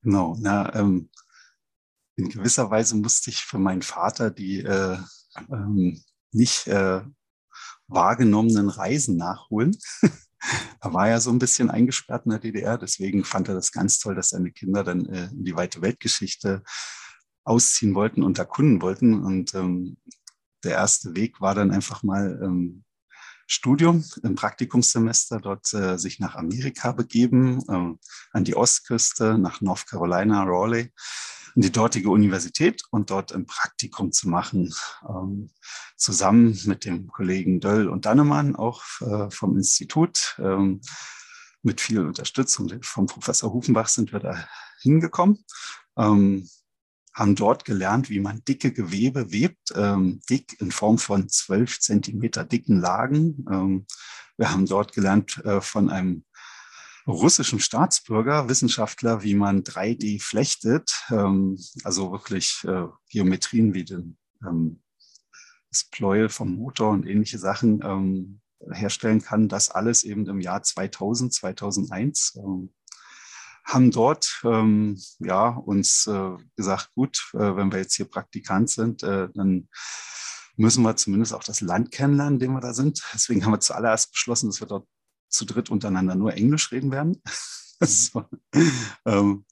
Genau, 0.01 0.35
na, 0.39 0.73
ähm, 0.75 1.09
in 2.15 2.29
gewisser 2.29 2.69
Weise 2.69 2.95
musste 2.95 3.29
ich 3.29 3.43
für 3.43 3.59
meinen 3.59 3.81
Vater 3.81 4.29
die 4.29 4.59
äh, 4.59 4.97
ähm, 5.51 6.01
nicht 6.31 6.67
äh, 6.67 7.01
wahrgenommenen 7.87 8.69
Reisen 8.69 9.17
nachholen. 9.17 9.77
er 10.81 10.93
war 10.93 11.09
ja 11.09 11.19
so 11.19 11.31
ein 11.31 11.39
bisschen 11.39 11.69
eingesperrt 11.69 12.25
in 12.25 12.31
der 12.31 12.39
DDR, 12.39 12.77
deswegen 12.77 13.23
fand 13.23 13.47
er 13.47 13.55
das 13.55 13.71
ganz 13.71 13.99
toll, 13.99 14.15
dass 14.15 14.29
seine 14.29 14.51
Kinder 14.51 14.83
dann 14.83 15.05
äh, 15.05 15.25
in 15.31 15.43
die 15.43 15.55
weite 15.55 15.81
Weltgeschichte 15.81 16.63
ausziehen 17.43 17.95
wollten 17.95 18.23
und 18.23 18.37
erkunden 18.37 18.81
wollten. 18.81 19.23
Und 19.23 19.55
ähm, 19.55 19.97
der 20.63 20.73
erste 20.73 21.15
Weg 21.15 21.41
war 21.41 21.55
dann 21.55 21.71
einfach 21.71 22.03
mal 22.03 22.39
ähm, 22.43 22.83
Studium 23.51 24.05
im 24.21 24.35
Praktikumssemester 24.35 25.39
dort 25.39 25.73
äh, 25.73 25.97
sich 25.97 26.19
nach 26.19 26.35
Amerika 26.35 26.91
begeben, 26.91 27.63
äh, 27.67 27.97
an 28.31 28.43
die 28.43 28.55
Ostküste, 28.55 29.39
nach 29.39 29.59
North 29.59 29.87
Carolina, 29.87 30.43
Raleigh, 30.43 30.91
in 31.55 31.63
die 31.63 31.71
dortige 31.71 32.11
Universität 32.11 32.83
und 32.91 33.09
dort 33.09 33.33
ein 33.33 33.47
Praktikum 33.47 34.11
zu 34.11 34.29
machen, 34.29 34.71
ähm, 35.09 35.49
zusammen 35.97 36.59
mit 36.65 36.85
dem 36.85 37.07
Kollegen 37.07 37.59
Döll 37.59 37.89
und 37.89 38.05
Dannemann, 38.05 38.55
auch 38.55 38.83
äh, 39.01 39.31
vom 39.31 39.57
Institut. 39.57 40.37
Ähm, 40.37 40.81
mit 41.63 41.81
viel 41.81 42.01
Unterstützung 42.01 42.71
vom 42.83 43.07
Professor 43.07 43.51
Hufenbach 43.51 43.89
sind 43.89 44.13
wir 44.13 44.19
da 44.19 44.47
hingekommen. 44.79 45.43
Ähm, 45.97 46.47
haben 47.19 47.35
dort 47.35 47.65
gelernt, 47.65 48.09
wie 48.09 48.21
man 48.21 48.43
dicke 48.45 48.71
Gewebe 48.71 49.31
webt, 49.31 49.73
ähm, 49.75 50.21
dick 50.29 50.59
in 50.61 50.71
Form 50.71 50.97
von 50.97 51.27
zwölf 51.27 51.79
Zentimeter 51.81 52.45
dicken 52.45 52.79
Lagen. 52.79 53.45
Ähm, 53.51 53.85
wir 54.37 54.51
haben 54.51 54.65
dort 54.65 54.93
gelernt 54.93 55.37
äh, 55.43 55.59
von 55.59 55.89
einem 55.89 56.23
russischen 57.05 57.59
Staatsbürger, 57.59 58.47
Wissenschaftler, 58.47 59.21
wie 59.21 59.35
man 59.35 59.63
3D 59.63 60.21
flechtet, 60.21 61.03
ähm, 61.11 61.59
also 61.83 62.11
wirklich 62.13 62.63
äh, 62.65 62.85
Geometrien 63.09 63.73
wie 63.73 63.83
den, 63.83 64.17
ähm, 64.45 64.81
das 65.71 65.83
Pleuel 65.83 66.29
vom 66.29 66.55
Motor 66.55 66.91
und 66.91 67.05
ähnliche 67.05 67.37
Sachen 67.37 67.81
ähm, 67.83 68.41
herstellen 68.71 69.21
kann. 69.21 69.49
Das 69.49 69.69
alles 69.69 70.03
eben 70.03 70.25
im 70.27 70.39
Jahr 70.39 70.63
2000, 70.63 71.33
2001 71.33 72.39
haben 73.69 73.91
dort 73.91 74.41
ähm, 74.43 74.99
ja, 75.19 75.49
uns 75.49 76.07
äh, 76.07 76.37
gesagt, 76.55 76.91
gut, 76.95 77.29
äh, 77.33 77.55
wenn 77.55 77.71
wir 77.71 77.79
jetzt 77.79 77.95
hier 77.95 78.09
Praktikant 78.09 78.69
sind, 78.69 79.03
äh, 79.03 79.29
dann 79.33 79.69
müssen 80.55 80.83
wir 80.83 80.95
zumindest 80.95 81.33
auch 81.33 81.43
das 81.43 81.61
Land 81.61 81.91
kennenlernen, 81.91 82.35
in 82.35 82.39
dem 82.39 82.53
wir 82.53 82.61
da 82.61 82.73
sind. 82.73 83.01
Deswegen 83.13 83.45
haben 83.45 83.53
wir 83.53 83.59
zuallererst 83.59 84.11
beschlossen, 84.11 84.49
dass 84.49 84.59
wir 84.59 84.67
dort 84.67 84.87
zu 85.29 85.45
dritt 85.45 85.69
untereinander 85.69 86.15
nur 86.15 86.33
Englisch 86.33 86.71
reden 86.71 86.91
werden. 86.91 87.21
so, 87.79 88.25
ähm, 89.05 89.45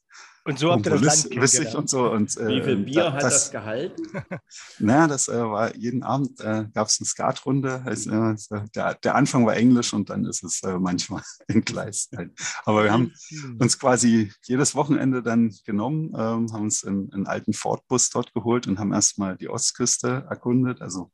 und 0.47 0.57
so 0.57 0.71
habt 0.71 0.85
ihr 0.85 0.91
das 0.91 1.01
Land 1.01 1.29
kennengelernt. 1.31 1.75
Und 1.75 1.89
so. 1.89 2.09
Und, 2.09 2.37
äh, 2.37 2.47
Wie 2.47 2.63
viel 2.63 2.77
Bier 2.77 3.03
da, 3.03 3.13
hat 3.13 3.23
das, 3.23 3.33
das 3.33 3.51
gehalten? 3.51 4.03
Naja, 4.79 5.07
das 5.07 5.27
äh, 5.27 5.37
war 5.37 5.75
jeden 5.75 6.03
Abend 6.03 6.39
äh, 6.39 6.65
gab 6.73 6.87
es 6.87 6.99
eine 6.99 7.05
Skatrunde. 7.05 7.81
Also, 7.83 8.35
der, 8.73 8.95
der, 8.95 9.15
Anfang 9.15 9.45
war 9.45 9.57
Englisch 9.57 9.93
und 9.93 10.09
dann 10.09 10.23
ist 10.23 10.43
es 10.43 10.63
äh, 10.63 10.79
manchmal 10.79 11.21
entgleist. 11.47 12.15
Halt. 12.15 12.31
Aber 12.63 12.85
wir 12.85 12.93
haben 12.93 13.11
uns 13.59 13.77
quasi 13.77 14.31
jedes 14.45 14.73
Wochenende 14.73 15.21
dann 15.21 15.53
genommen, 15.65 16.13
ähm, 16.15 16.53
haben 16.53 16.63
uns 16.63 16.85
einen, 16.85 17.11
einen 17.11 17.27
alten 17.27 17.53
Ford-Bus 17.53 18.09
dort 18.09 18.33
geholt 18.33 18.67
und 18.67 18.79
haben 18.79 18.93
erstmal 18.93 19.35
die 19.35 19.49
Ostküste 19.49 20.27
erkundet. 20.29 20.81
Also 20.81 21.11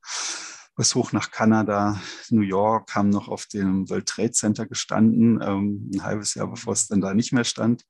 bis 0.75 0.93
hoch 0.95 1.11
nach 1.11 1.31
Kanada, 1.31 1.99
New 2.29 2.41
York, 2.41 2.93
haben 2.95 3.09
noch 3.09 3.27
auf 3.27 3.45
dem 3.47 3.89
World 3.89 4.07
Trade 4.07 4.31
Center 4.31 4.65
gestanden, 4.65 5.39
ähm, 5.41 5.89
ein 5.93 6.03
halbes 6.03 6.35
Jahr 6.35 6.47
bevor 6.47 6.73
es 6.73 6.87
dann 6.87 7.01
da 7.01 7.13
nicht 7.13 7.31
mehr 7.31 7.43
stand. 7.43 7.83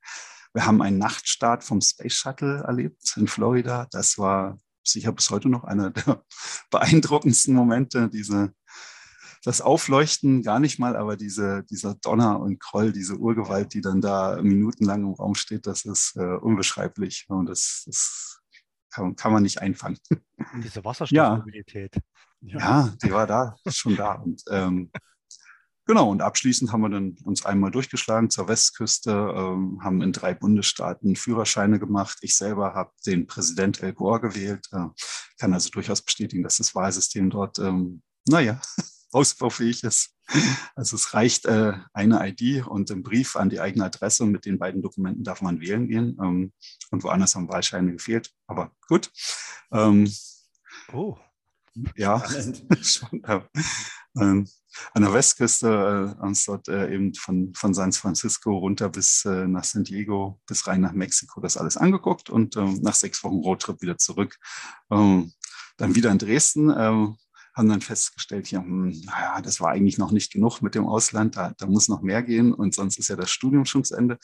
Wir 0.53 0.65
haben 0.67 0.81
einen 0.81 0.99
Nachtstart 0.99 1.63
vom 1.63 1.81
Space 1.81 2.13
Shuttle 2.13 2.63
erlebt 2.63 3.15
in 3.17 3.27
Florida. 3.27 3.87
Das 3.91 4.19
war 4.19 4.57
sicher 4.83 5.11
bis 5.11 5.29
heute 5.31 5.49
noch 5.49 5.63
einer 5.63 5.89
der 5.89 6.23
beeindruckendsten 6.69 7.55
Momente. 7.55 8.07
Diese, 8.09 8.53
das 9.43 9.61
Aufleuchten 9.61 10.43
gar 10.43 10.59
nicht 10.59 10.77
mal, 10.77 10.95
aber 10.95 11.17
diese, 11.17 11.63
dieser 11.63 11.95
Donner 11.95 12.39
und 12.39 12.59
Kroll, 12.59 12.91
diese 12.93 13.17
Urgewalt, 13.17 13.73
die 13.73 13.81
dann 13.81 13.99
da 13.99 14.39
minutenlang 14.41 15.03
im 15.03 15.13
Raum 15.13 15.33
steht, 15.33 15.65
das 15.65 15.85
ist 15.85 16.15
äh, 16.17 16.35
unbeschreiblich. 16.35 17.25
Und 17.29 17.47
das, 17.47 17.83
das 17.87 18.39
kann, 18.91 19.15
kann, 19.15 19.33
man 19.33 19.41
nicht 19.41 19.59
einfangen. 19.59 19.97
Diese 20.63 20.83
Wasserstoffmobilität. 20.85 21.95
Ja. 22.41 22.59
ja, 22.59 22.93
die 23.01 23.11
war 23.11 23.25
da, 23.25 23.55
schon 23.69 23.95
da. 23.95 24.15
Und 24.15 24.43
ähm, 24.49 24.91
Genau, 25.85 26.09
und 26.09 26.21
abschließend 26.21 26.71
haben 26.71 26.81
wir 26.81 26.89
dann 26.89 27.17
uns 27.25 27.45
einmal 27.45 27.69
durchgeschlagen 27.69 28.29
zur 28.29 28.47
Westküste, 28.47 29.11
ähm, 29.11 29.83
haben 29.83 30.01
in 30.01 30.13
drei 30.13 30.33
Bundesstaaten 30.33 31.17
Führerscheine 31.17 31.77
gemacht. 31.77 32.19
Ich 32.21 32.37
selber 32.37 32.73
habe 32.73 32.91
den 33.05 33.27
Präsident 33.27 33.83
El 33.83 33.91
Gore 33.93 34.21
gewählt, 34.21 34.65
äh, 34.71 34.87
kann 35.37 35.53
also 35.53 35.69
durchaus 35.71 36.01
bestätigen, 36.01 36.43
dass 36.43 36.57
das 36.57 36.73
Wahlsystem 36.73 37.29
dort, 37.29 37.59
ähm, 37.59 38.01
naja, 38.27 38.61
ausbaufähig 39.11 39.83
ist. 39.83 40.15
Also 40.75 40.95
es 40.95 41.13
reicht 41.13 41.45
äh, 41.45 41.73
eine 41.91 42.25
ID 42.29 42.65
und 42.65 42.89
ein 42.89 43.03
Brief 43.03 43.35
an 43.35 43.49
die 43.49 43.59
eigene 43.59 43.85
Adresse 43.85 44.23
und 44.23 44.31
mit 44.31 44.45
den 44.45 44.57
beiden 44.57 44.81
Dokumenten 44.81 45.25
darf 45.25 45.41
man 45.41 45.59
wählen 45.59 45.89
gehen. 45.89 46.17
Ähm, 46.21 46.53
und 46.91 47.03
woanders 47.03 47.35
haben 47.35 47.49
Wahlscheine 47.49 47.91
gefehlt. 47.91 48.31
Aber 48.47 48.71
gut. 48.87 49.11
Ähm, 49.71 50.09
oh. 50.93 51.17
Ja, 51.97 52.23
schon, 52.81 53.23
äh, 53.25 53.41
an 54.93 55.03
der 55.03 55.13
Westküste 55.13 56.15
äh, 56.19 56.33
dort 56.45 56.67
äh, 56.67 56.93
eben 56.93 57.13
von, 57.13 57.53
von 57.55 57.73
San 57.73 57.91
Francisco 57.91 58.57
runter 58.57 58.89
bis 58.89 59.25
äh, 59.25 59.47
nach 59.47 59.63
San 59.63 59.83
Diego, 59.83 60.39
bis 60.47 60.67
rein 60.67 60.81
nach 60.81 60.93
Mexiko 60.93 61.41
das 61.41 61.57
alles 61.57 61.77
angeguckt 61.77 62.29
und 62.29 62.57
ähm, 62.57 62.79
nach 62.81 62.95
sechs 62.95 63.23
Wochen 63.23 63.39
Roadtrip 63.39 63.81
wieder 63.81 63.97
zurück. 63.97 64.37
Ähm, 64.91 65.33
dann 65.77 65.95
wieder 65.95 66.11
in 66.11 66.19
Dresden, 66.19 66.69
ähm, 66.75 67.17
haben 67.55 67.69
dann 67.69 67.81
festgestellt, 67.81 68.49
ja, 68.51 68.61
hm, 68.61 69.01
naja, 69.05 69.41
das 69.41 69.61
war 69.61 69.71
eigentlich 69.71 69.97
noch 69.97 70.11
nicht 70.11 70.31
genug 70.31 70.61
mit 70.61 70.75
dem 70.75 70.87
Ausland, 70.87 71.35
da, 71.35 71.53
da 71.57 71.67
muss 71.67 71.87
noch 71.87 72.01
mehr 72.01 72.23
gehen 72.23 72.53
und 72.53 72.73
sonst 72.73 72.97
ist 72.97 73.09
ja 73.09 73.15
das 73.15 73.29
Studium 73.29 73.65
schon 73.65 73.83
zu 73.83 73.95
Ende. 73.95 74.17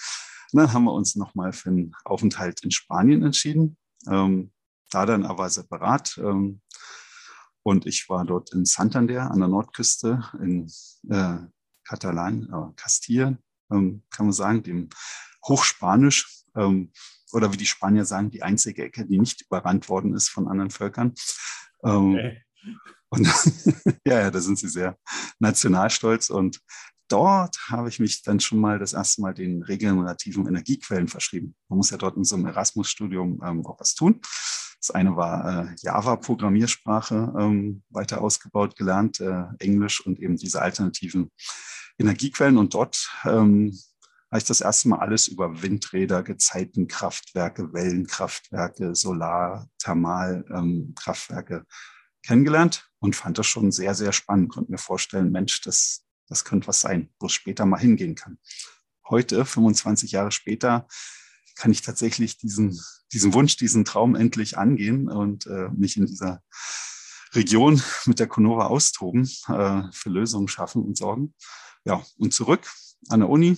Und 0.51 0.59
dann 0.59 0.73
haben 0.73 0.85
wir 0.85 0.93
uns 0.93 1.15
nochmal 1.15 1.53
für 1.53 1.69
einen 1.69 1.91
Aufenthalt 2.05 2.63
in 2.63 2.71
Spanien 2.71 3.23
entschieden, 3.23 3.77
ähm, 4.07 4.51
da 4.89 5.05
dann 5.05 5.25
aber 5.25 5.49
separat. 5.49 6.17
Ähm, 6.17 6.61
und 7.63 7.85
ich 7.85 8.09
war 8.09 8.25
dort 8.25 8.53
in 8.53 8.65
Santander 8.65 9.31
an 9.31 9.39
der 9.39 9.47
Nordküste 9.47 10.23
in 10.41 10.71
äh, 11.09 11.37
Katalan, 11.83 12.49
äh, 12.51 12.73
Kastilien, 12.75 13.39
ähm, 13.71 14.03
kann 14.09 14.27
man 14.27 14.33
sagen, 14.33 14.63
dem 14.63 14.89
Hochspanisch 15.47 16.45
ähm, 16.55 16.91
oder 17.31 17.51
wie 17.53 17.57
die 17.57 17.65
Spanier 17.65 18.05
sagen, 18.05 18.31
die 18.31 18.43
einzige 18.43 18.83
Ecke, 18.83 19.05
die 19.05 19.19
nicht 19.19 19.41
überrannt 19.41 19.89
worden 19.89 20.13
ist 20.15 20.29
von 20.29 20.47
anderen 20.47 20.71
Völkern. 20.71 21.13
Ähm, 21.83 22.13
okay. 22.13 22.41
Und 23.09 23.27
ja, 24.05 24.21
ja, 24.21 24.31
da 24.31 24.39
sind 24.39 24.59
sie 24.59 24.69
sehr 24.69 24.97
nationalstolz. 25.39 26.29
Und 26.29 26.61
dort 27.07 27.57
habe 27.69 27.89
ich 27.89 27.99
mich 27.99 28.21
dann 28.21 28.39
schon 28.39 28.59
mal 28.59 28.79
das 28.79 28.93
erste 28.93 29.21
Mal 29.21 29.33
den 29.33 29.63
regenerativen 29.63 30.47
Energiequellen 30.47 31.07
verschrieben. 31.07 31.55
Man 31.67 31.77
muss 31.77 31.89
ja 31.89 31.97
dort 31.97 32.17
in 32.17 32.23
so 32.23 32.35
einem 32.35 32.47
Erasmus-Studium 32.47 33.41
ähm, 33.43 33.65
auch 33.65 33.79
was 33.79 33.95
tun. 33.95 34.21
Das 34.79 34.91
eine 34.91 35.15
war 35.15 35.69
äh, 35.71 35.75
Java-Programmiersprache 35.81 37.33
ähm, 37.37 37.83
weiter 37.89 38.21
ausgebaut, 38.21 38.75
gelernt, 38.77 39.19
äh, 39.19 39.43
Englisch 39.59 40.05
und 40.05 40.19
eben 40.19 40.37
diese 40.37 40.61
alternativen 40.61 41.31
Energiequellen. 41.97 42.57
Und 42.57 42.73
dort 42.73 43.09
ähm, 43.25 43.77
habe 44.31 44.37
ich 44.37 44.45
das 44.45 44.61
erste 44.61 44.87
Mal 44.87 44.99
alles 44.99 45.27
über 45.27 45.61
Windräder, 45.61 46.23
Gezeitenkraftwerke, 46.23 47.73
Wellenkraftwerke, 47.73 48.95
Solar, 48.95 49.67
Thermalkraftwerke 49.79 51.55
ähm, 51.55 51.65
kennengelernt 52.23 52.89
und 52.99 53.15
fand 53.15 53.37
das 53.37 53.47
schon 53.47 53.71
sehr, 53.71 53.95
sehr 53.95 54.13
spannend. 54.13 54.49
Konnte 54.49 54.71
mir 54.71 54.77
vorstellen, 54.77 55.31
Mensch, 55.31 55.61
das, 55.61 56.05
das 56.27 56.45
könnte 56.45 56.67
was 56.67 56.79
sein, 56.81 57.09
wo 57.19 57.25
es 57.25 57.33
später 57.33 57.65
mal 57.65 57.79
hingehen 57.79 58.15
kann. 58.15 58.37
Heute, 59.09 59.43
25 59.43 60.11
Jahre 60.11 60.31
später, 60.31 60.87
kann 61.59 61.71
ich 61.71 61.81
tatsächlich 61.81 62.37
diesen, 62.37 62.79
diesen 63.11 63.33
Wunsch, 63.33 63.57
diesen 63.57 63.83
Traum 63.83 64.15
endlich 64.15 64.57
angehen 64.57 65.09
und 65.09 65.45
äh, 65.45 65.67
mich 65.75 65.97
in 65.97 66.05
dieser 66.05 66.41
Region 67.33 67.81
mit 68.05 68.19
der 68.19 68.27
Conova 68.27 68.67
austoben, 68.67 69.29
äh, 69.49 69.83
für 69.91 70.09
Lösungen 70.09 70.47
schaffen 70.47 70.83
und 70.83 70.97
sorgen. 70.97 71.35
Ja, 71.83 72.01
und 72.17 72.33
zurück 72.33 72.65
an 73.09 73.19
der 73.19 73.29
Uni, 73.29 73.57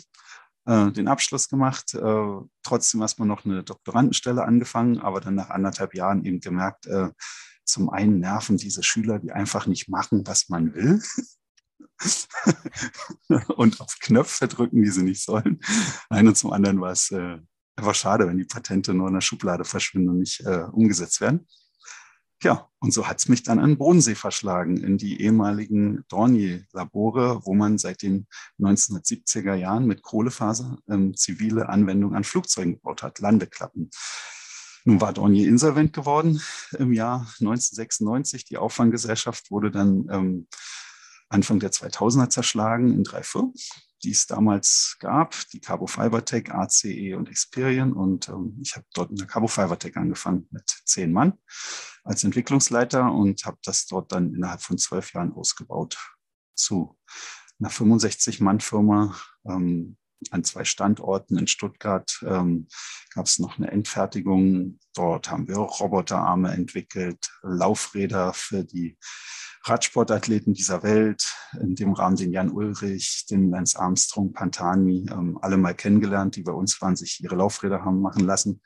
äh, 0.65 0.91
den 0.91 1.07
Abschluss 1.07 1.47
gemacht, 1.47 1.93
äh, 1.93 2.39
trotzdem 2.63 3.01
erstmal 3.01 3.27
noch 3.27 3.45
eine 3.45 3.63
Doktorandenstelle 3.63 4.43
angefangen, 4.43 4.97
aber 4.99 5.21
dann 5.21 5.35
nach 5.35 5.51
anderthalb 5.51 5.93
Jahren 5.93 6.25
eben 6.25 6.39
gemerkt, 6.39 6.87
äh, 6.87 7.09
zum 7.63 7.91
einen 7.91 8.19
nerven 8.19 8.57
diese 8.57 8.81
Schüler, 8.81 9.19
die 9.19 9.31
einfach 9.31 9.67
nicht 9.67 9.89
machen, 9.89 10.25
was 10.25 10.49
man 10.49 10.73
will. 10.73 11.01
und 13.55 13.79
auf 13.79 13.99
Knöpfe 13.99 14.47
drücken, 14.47 14.81
die 14.81 14.89
sie 14.89 15.03
nicht 15.03 15.23
sollen. 15.23 15.61
Nein, 16.09 16.27
und 16.27 16.35
zum 16.35 16.51
anderen 16.51 16.81
war 16.81 16.91
es 16.91 17.11
äh, 17.11 17.37
einfach 17.81 17.95
schade, 17.95 18.27
wenn 18.27 18.37
die 18.37 18.45
Patente 18.45 18.93
nur 18.93 19.07
in 19.07 19.15
der 19.15 19.21
Schublade 19.21 19.65
verschwinden 19.65 20.09
und 20.09 20.19
nicht 20.19 20.41
äh, 20.41 20.65
umgesetzt 20.71 21.19
werden. 21.19 21.47
Ja, 22.43 22.69
und 22.79 22.91
so 22.91 23.07
hat 23.07 23.19
es 23.19 23.27
mich 23.27 23.43
dann 23.43 23.59
an 23.59 23.77
Bodensee 23.77 24.15
verschlagen, 24.15 24.77
in 24.77 24.97
die 24.97 25.21
ehemaligen 25.21 26.03
Dornier-Labore, 26.07 27.45
wo 27.45 27.53
man 27.53 27.77
seit 27.77 28.01
den 28.01 28.25
1970er 28.59 29.53
Jahren 29.53 29.85
mit 29.85 30.01
Kohlefaser 30.01 30.79
ähm, 30.89 31.15
zivile 31.15 31.69
Anwendungen 31.69 32.15
an 32.15 32.23
Flugzeugen 32.23 32.73
gebaut 32.73 33.03
hat, 33.03 33.19
Landeklappen. 33.19 33.91
Nun 34.85 35.01
war 35.01 35.13
Dornier 35.13 35.47
insolvent 35.47 35.93
geworden 35.93 36.41
im 36.79 36.93
Jahr 36.93 37.27
1996. 37.39 38.45
Die 38.45 38.57
Auffanggesellschaft 38.57 39.51
wurde 39.51 39.69
dann 39.69 40.07
ähm, 40.09 40.47
Anfang 41.29 41.59
der 41.59 41.71
2000er 41.71 42.29
zerschlagen 42.29 42.91
in 42.91 43.03
drei 43.03 43.21
Firmen, 43.21 43.53
die 44.03 44.11
es 44.11 44.25
damals 44.25 44.97
gab, 44.99 45.35
die 45.49 45.59
Cabo 45.59 45.87
Fibertech, 45.87 46.51
ACE 46.51 47.15
und 47.15 47.29
Experian. 47.29 47.93
Und 47.93 48.29
ähm, 48.29 48.57
ich 48.61 48.75
habe 48.75 48.85
dort 48.93 49.11
in 49.11 49.17
der 49.17 49.27
Cabo 49.27 49.47
Fibertech 49.47 49.97
angefangen 49.97 50.47
mit 50.51 50.67
zehn 50.85 51.11
Mann 51.11 51.33
als 52.03 52.23
Entwicklungsleiter 52.23 53.11
und 53.11 53.45
habe 53.45 53.57
das 53.63 53.85
dort 53.85 54.11
dann 54.11 54.33
innerhalb 54.33 54.61
von 54.61 54.77
zwölf 54.77 55.13
Jahren 55.13 55.33
ausgebaut 55.33 55.97
zu 56.55 56.97
einer 57.59 57.69
65-Mann-Firma, 57.69 59.15
ähm, 59.45 59.97
an 60.29 60.43
zwei 60.43 60.63
Standorten 60.63 61.37
in 61.37 61.47
Stuttgart 61.47 62.19
ähm, 62.23 62.67
gab 63.13 63.25
es 63.25 63.39
noch 63.39 63.57
eine 63.57 63.71
Endfertigung. 63.71 64.79
Dort 64.93 65.31
haben 65.31 65.47
wir 65.47 65.57
Roboterarme 65.57 66.51
entwickelt, 66.51 67.31
Laufräder 67.41 68.33
für 68.33 68.63
die 68.63 68.97
Radsportathleten 69.63 70.53
dieser 70.53 70.81
Welt, 70.83 71.33
in 71.59 71.75
dem 71.75 71.93
Rahmen 71.93 72.15
den 72.15 72.31
Jan 72.31 72.51
Ulrich, 72.51 73.25
den 73.29 73.51
Lance 73.51 73.79
Armstrong, 73.79 74.33
Pantani, 74.33 75.05
ähm, 75.11 75.37
alle 75.41 75.57
mal 75.57 75.75
kennengelernt, 75.75 76.35
die 76.35 76.43
bei 76.43 76.51
uns 76.51 76.81
waren, 76.81 76.95
sich 76.95 77.23
ihre 77.23 77.35
Laufräder 77.35 77.85
haben 77.85 78.01
machen 78.01 78.25
lassen, 78.25 78.61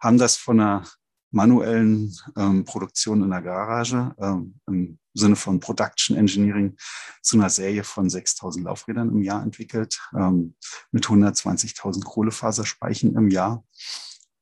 haben 0.00 0.18
das 0.18 0.36
von 0.36 0.60
einer 0.60 0.84
manuellen 1.30 2.14
ähm, 2.36 2.64
Produktion 2.64 3.22
in 3.22 3.30
der 3.30 3.42
Garage 3.42 4.14
ähm, 4.18 4.60
im 4.66 4.98
Sinne 5.16 5.36
von 5.36 5.60
Production 5.60 6.16
Engineering 6.16 6.76
zu 7.22 7.36
einer 7.36 7.50
Serie 7.50 7.84
von 7.84 8.08
6000 8.08 8.64
Laufrädern 8.64 9.10
im 9.10 9.22
Jahr 9.22 9.42
entwickelt, 9.42 10.00
ähm, 10.14 10.54
mit 10.92 11.06
120.000 11.06 12.04
Kohlefaserspeichen 12.04 13.16
im 13.16 13.30
Jahr. 13.30 13.64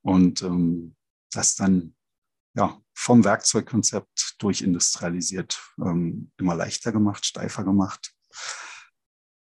Und 0.01 0.41
ähm, 0.41 0.95
das 1.31 1.55
dann 1.55 1.95
ja, 2.55 2.79
vom 2.93 3.23
Werkzeugkonzept 3.23 4.35
durchindustrialisiert, 4.39 5.61
ähm, 5.79 6.31
immer 6.37 6.55
leichter 6.55 6.91
gemacht, 6.91 7.25
steifer 7.25 7.63
gemacht. 7.63 8.13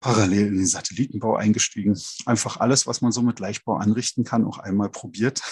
Parallel 0.01 0.49
in 0.49 0.57
den 0.57 0.67
Satellitenbau 0.67 1.37
eingestiegen. 1.37 1.99
Einfach 2.25 2.59
alles, 2.59 2.87
was 2.87 3.01
man 3.01 3.13
so 3.13 3.23
mit 3.23 3.39
Leichtbau 3.39 3.77
anrichten 3.77 4.25
kann, 4.25 4.45
auch 4.45 4.59
einmal 4.59 4.89
probiert. 4.89 5.43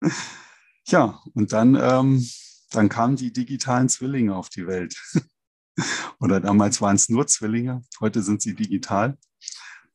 ja, 0.86 1.20
und 1.34 1.52
dann 1.52 1.74
ähm, 1.74 2.28
dann 2.74 2.88
kamen 2.88 3.16
die 3.16 3.32
digitalen 3.32 3.88
Zwillinge 3.88 4.34
auf 4.34 4.48
die 4.48 4.66
Welt. 4.66 4.96
Oder 6.20 6.40
damals 6.40 6.80
waren 6.80 6.96
es 6.96 7.08
nur 7.08 7.26
Zwillinge, 7.26 7.82
heute 8.00 8.22
sind 8.22 8.42
sie 8.42 8.54
digital. 8.54 9.18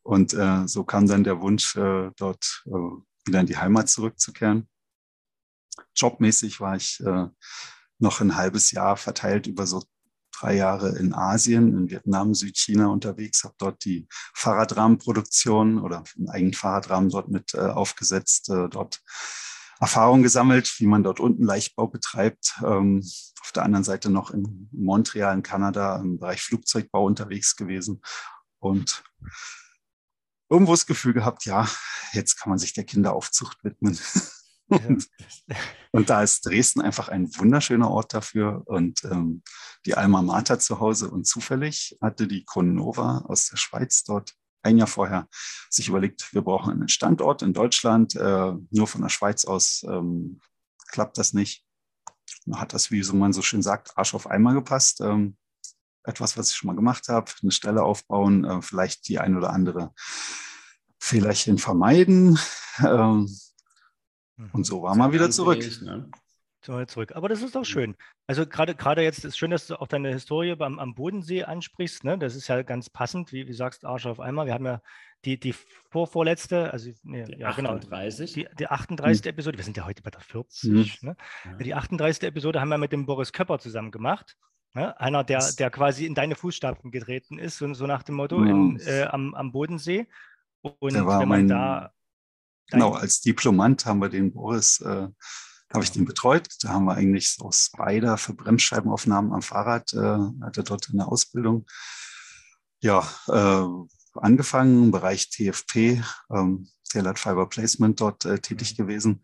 Und 0.02 0.34
äh, 0.34 0.66
so 0.66 0.84
kam 0.84 1.06
dann 1.06 1.24
der 1.24 1.40
Wunsch, 1.40 1.76
äh, 1.76 2.10
dort 2.16 2.64
äh, 2.66 2.70
wieder 3.24 3.40
in 3.40 3.46
die 3.46 3.56
Heimat 3.56 3.88
zurückzukehren. 3.88 4.68
Jobmäßig 5.94 6.60
war 6.60 6.76
ich 6.76 7.00
äh, 7.00 7.26
noch 7.98 8.20
ein 8.20 8.36
halbes 8.36 8.70
Jahr 8.70 8.96
verteilt 8.96 9.46
über 9.46 9.66
so 9.66 9.82
drei 10.40 10.56
Jahre 10.56 10.96
in 10.98 11.12
Asien, 11.12 11.76
in 11.76 11.90
Vietnam, 11.90 12.34
Südchina 12.34 12.86
unterwegs, 12.88 13.44
habe 13.44 13.54
dort 13.58 13.84
die 13.84 14.06
Fahrradrahmenproduktion 14.34 15.78
oder 15.78 16.02
einen 16.16 16.30
eigenen 16.30 16.54
Fahrradrahmen 16.54 17.10
dort 17.10 17.28
mit 17.28 17.54
äh, 17.54 17.58
aufgesetzt, 17.58 18.48
äh, 18.48 18.68
dort 18.68 19.02
Erfahrung 19.80 20.22
gesammelt, 20.22 20.74
wie 20.78 20.86
man 20.86 21.02
dort 21.02 21.20
unten 21.20 21.44
Leichtbau 21.44 21.86
betreibt. 21.86 22.60
Ähm, 22.64 23.02
auf 23.40 23.52
der 23.52 23.64
anderen 23.64 23.84
Seite 23.84 24.10
noch 24.10 24.30
in 24.30 24.68
Montreal 24.70 25.34
in 25.34 25.42
Kanada 25.42 25.96
im 25.96 26.18
Bereich 26.18 26.42
Flugzeugbau 26.42 27.04
unterwegs 27.04 27.56
gewesen 27.56 28.02
und 28.58 29.02
irgendwo 30.50 30.72
das 30.72 30.86
Gefühl 30.86 31.14
gehabt, 31.14 31.46
ja, 31.46 31.66
jetzt 32.12 32.38
kann 32.38 32.50
man 32.50 32.58
sich 32.58 32.74
der 32.74 32.84
Kinderaufzucht 32.84 33.64
widmen. 33.64 33.98
und, 34.68 35.08
und, 35.92 36.10
da 36.10 36.22
ist 36.22 36.46
Dresden 36.46 36.80
einfach 36.80 37.08
ein 37.08 37.34
wunderschöner 37.36 37.90
Ort 37.90 38.14
dafür 38.14 38.62
und 38.66 39.02
ähm, 39.04 39.42
die 39.86 39.96
Alma 39.96 40.22
Mater 40.22 40.60
zu 40.60 40.78
Hause 40.78 41.10
und 41.10 41.26
zufällig 41.26 41.96
hatte 42.00 42.28
die 42.28 42.44
Conova 42.44 43.24
aus 43.26 43.48
der 43.48 43.56
Schweiz 43.56 44.04
dort 44.04 44.34
ein 44.62 44.78
Jahr 44.78 44.86
vorher 44.86 45.28
sich 45.68 45.88
überlegt, 45.88 46.32
wir 46.34 46.42
brauchen 46.42 46.72
einen 46.72 46.88
Standort 46.88 47.42
in 47.42 47.52
Deutschland, 47.52 48.14
äh, 48.16 48.52
nur 48.70 48.86
von 48.86 49.02
der 49.02 49.08
Schweiz 49.08 49.44
aus 49.44 49.84
ähm, 49.88 50.40
klappt 50.88 51.18
das 51.18 51.32
nicht. 51.32 51.64
Da 52.46 52.60
hat 52.60 52.72
das, 52.72 52.90
wie 52.90 53.02
so 53.02 53.14
man 53.14 53.32
so 53.32 53.42
schön 53.42 53.62
sagt, 53.62 53.96
Arsch 53.96 54.14
auf 54.14 54.26
einmal 54.26 54.54
gepasst. 54.54 55.00
Ähm, 55.00 55.36
etwas, 56.04 56.36
was 56.36 56.50
ich 56.50 56.56
schon 56.56 56.68
mal 56.68 56.76
gemacht 56.76 57.08
habe, 57.08 57.30
eine 57.42 57.52
Stelle 57.52 57.82
aufbauen, 57.82 58.44
äh, 58.44 58.62
vielleicht 58.62 59.08
die 59.08 59.18
ein 59.18 59.36
oder 59.36 59.50
andere 59.50 59.92
Fehlerchen 60.98 61.58
vermeiden. 61.58 62.38
Ähm, 62.82 63.28
mhm. 64.36 64.50
und 64.52 64.64
so 64.64 64.82
war 64.82 64.96
man 64.96 65.12
wieder 65.12 65.30
zurück. 65.30 65.62
Ne? 65.82 66.10
Zurück. 66.60 67.12
Aber 67.14 67.28
das 67.28 67.42
ist 67.42 67.56
auch 67.56 67.64
schön. 67.64 67.96
Also 68.26 68.46
gerade 68.46 68.74
gerade 68.74 69.02
jetzt 69.02 69.24
ist 69.24 69.36
schön, 69.36 69.50
dass 69.50 69.66
du 69.66 69.80
auch 69.80 69.88
deine 69.88 70.10
Historie 70.10 70.54
beim, 70.54 70.78
am 70.78 70.94
Bodensee 70.94 71.44
ansprichst. 71.44 72.04
Ne? 72.04 72.18
Das 72.18 72.36
ist 72.36 72.48
ja 72.48 72.62
ganz 72.62 72.90
passend, 72.90 73.32
wie 73.32 73.44
du 73.44 73.52
sagst, 73.52 73.84
Arsch 73.84 74.06
auf 74.06 74.20
einmal. 74.20 74.46
Wir 74.46 74.54
haben 74.54 74.66
ja 74.66 74.80
die, 75.24 75.38
die 75.38 75.54
vorvorletzte, 75.90 76.72
also 76.72 76.90
nee, 77.02 77.24
die 77.24 77.40
ja, 77.40 77.48
38. 77.48 78.34
Genau, 78.34 78.48
die, 78.50 78.56
die 78.56 78.66
38. 78.68 79.24
Hm. 79.24 79.30
Episode, 79.30 79.58
wir 79.58 79.64
sind 79.64 79.76
ja 79.76 79.84
heute 79.84 80.02
bei 80.02 80.10
der 80.10 80.20
40. 80.20 80.62
Hm. 80.62 81.08
Ne? 81.08 81.16
Ja. 81.44 81.52
Die 81.54 81.74
38. 81.74 82.22
Episode 82.24 82.60
haben 82.60 82.68
wir 82.68 82.78
mit 82.78 82.92
dem 82.92 83.06
Boris 83.06 83.32
Köpper 83.32 83.58
zusammen 83.58 83.90
gemacht. 83.90 84.36
Ne? 84.74 84.98
Einer, 85.00 85.24
der, 85.24 85.44
der 85.58 85.70
quasi 85.70 86.06
in 86.06 86.14
deine 86.14 86.36
Fußstapfen 86.36 86.90
getreten 86.90 87.38
ist, 87.38 87.58
so, 87.58 87.72
so 87.74 87.86
nach 87.86 88.02
dem 88.02 88.14
Motto, 88.14 88.42
ja. 88.44 88.50
in, 88.50 88.80
äh, 88.80 89.02
am, 89.10 89.34
am 89.34 89.52
Bodensee. 89.52 90.06
Und 90.62 90.94
wenn 90.94 91.04
man 91.04 91.28
mein, 91.28 91.48
da. 91.48 91.92
Genau, 92.70 92.92
als 92.92 93.20
Diplomant 93.20 93.84
haben 93.84 94.00
wir 94.00 94.08
den 94.08 94.32
Boris, 94.32 94.80
äh, 94.80 95.08
habe 95.72 95.84
ich 95.84 95.92
den 95.92 96.04
betreut. 96.04 96.48
Da 96.62 96.70
haben 96.70 96.84
wir 96.84 96.94
eigentlich 96.94 97.32
so 97.32 97.50
Spider 97.52 98.16
für 98.16 98.34
Bremsscheibenaufnahmen 98.34 99.32
am 99.32 99.42
Fahrrad, 99.42 99.92
äh, 99.92 100.18
hatte 100.44 100.64
dort 100.64 100.88
eine 100.92 101.06
Ausbildung. 101.06 101.66
Ja, 102.80 103.06
äh, 103.28 104.18
angefangen 104.18 104.84
im 104.84 104.90
Bereich 104.90 105.30
TFP, 105.30 106.02
ähm, 106.34 106.68
Tailored 106.90 107.18
Fiber 107.18 107.48
Placement 107.48 108.00
dort 108.00 108.24
äh, 108.24 108.38
tätig 108.38 108.76
gewesen. 108.76 109.22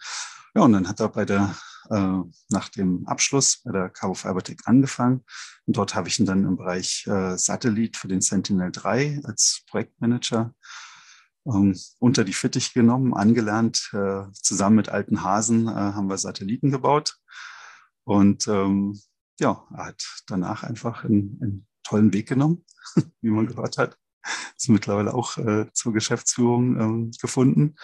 Ja, 0.55 0.63
und 0.63 0.73
dann 0.73 0.89
hat 0.89 1.01
er 1.01 1.09
bei 1.09 1.25
der, 1.25 1.57
äh, 1.91 2.19
nach 2.51 2.69
dem 2.69 3.07
Abschluss 3.07 3.63
bei 3.65 3.73
der 3.73 3.91
Cabo 3.91 4.15
Fibertech 4.15 4.59
angefangen. 4.65 5.25
Und 5.67 5.77
dort 5.77 5.95
habe 5.95 6.09
ich 6.09 6.21
ihn 6.21 6.27
dann 6.27 6.45
im 6.45 6.57
Bereich 6.57 7.07
äh, 7.07 7.37
Satellit 7.37 7.97
für 7.97 8.09
den 8.09 8.21
Sentinel 8.21 8.71
3 8.71 9.21
als 9.25 9.63
Projektmanager 9.69 10.55
ähm, 11.47 11.79
unter 11.99 12.25
die 12.25 12.33
Fittich 12.33 12.75
genommen, 12.75 13.15
angelernt. 13.15 13.91
Äh, 13.93 14.25
zusammen 14.33 14.77
mit 14.77 14.89
alten 14.89 15.23
Hasen 15.23 15.69
äh, 15.69 15.73
haben 15.73 16.09
wir 16.09 16.19
Satelliten 16.19 16.71
gebaut. 16.71 17.19
Und 18.05 18.47
ähm, 18.49 19.01
ja, 19.41 19.65
er 19.77 19.87
hat 19.87 20.05
danach 20.27 20.63
einfach 20.63 21.05
einen, 21.05 21.39
einen 21.43 21.67
tollen 21.83 22.13
Weg 22.13 22.29
genommen, 22.29 22.65
wie 23.21 23.31
man 23.31 23.47
gehört 23.47 23.79
hat 23.79 23.97
ist 24.57 24.69
mittlerweile 24.69 25.15
auch 25.15 25.39
äh, 25.39 25.67
zur 25.73 25.93
Geschäftsführung 25.93 26.81
ähm, 26.81 27.11
gefunden 27.21 27.77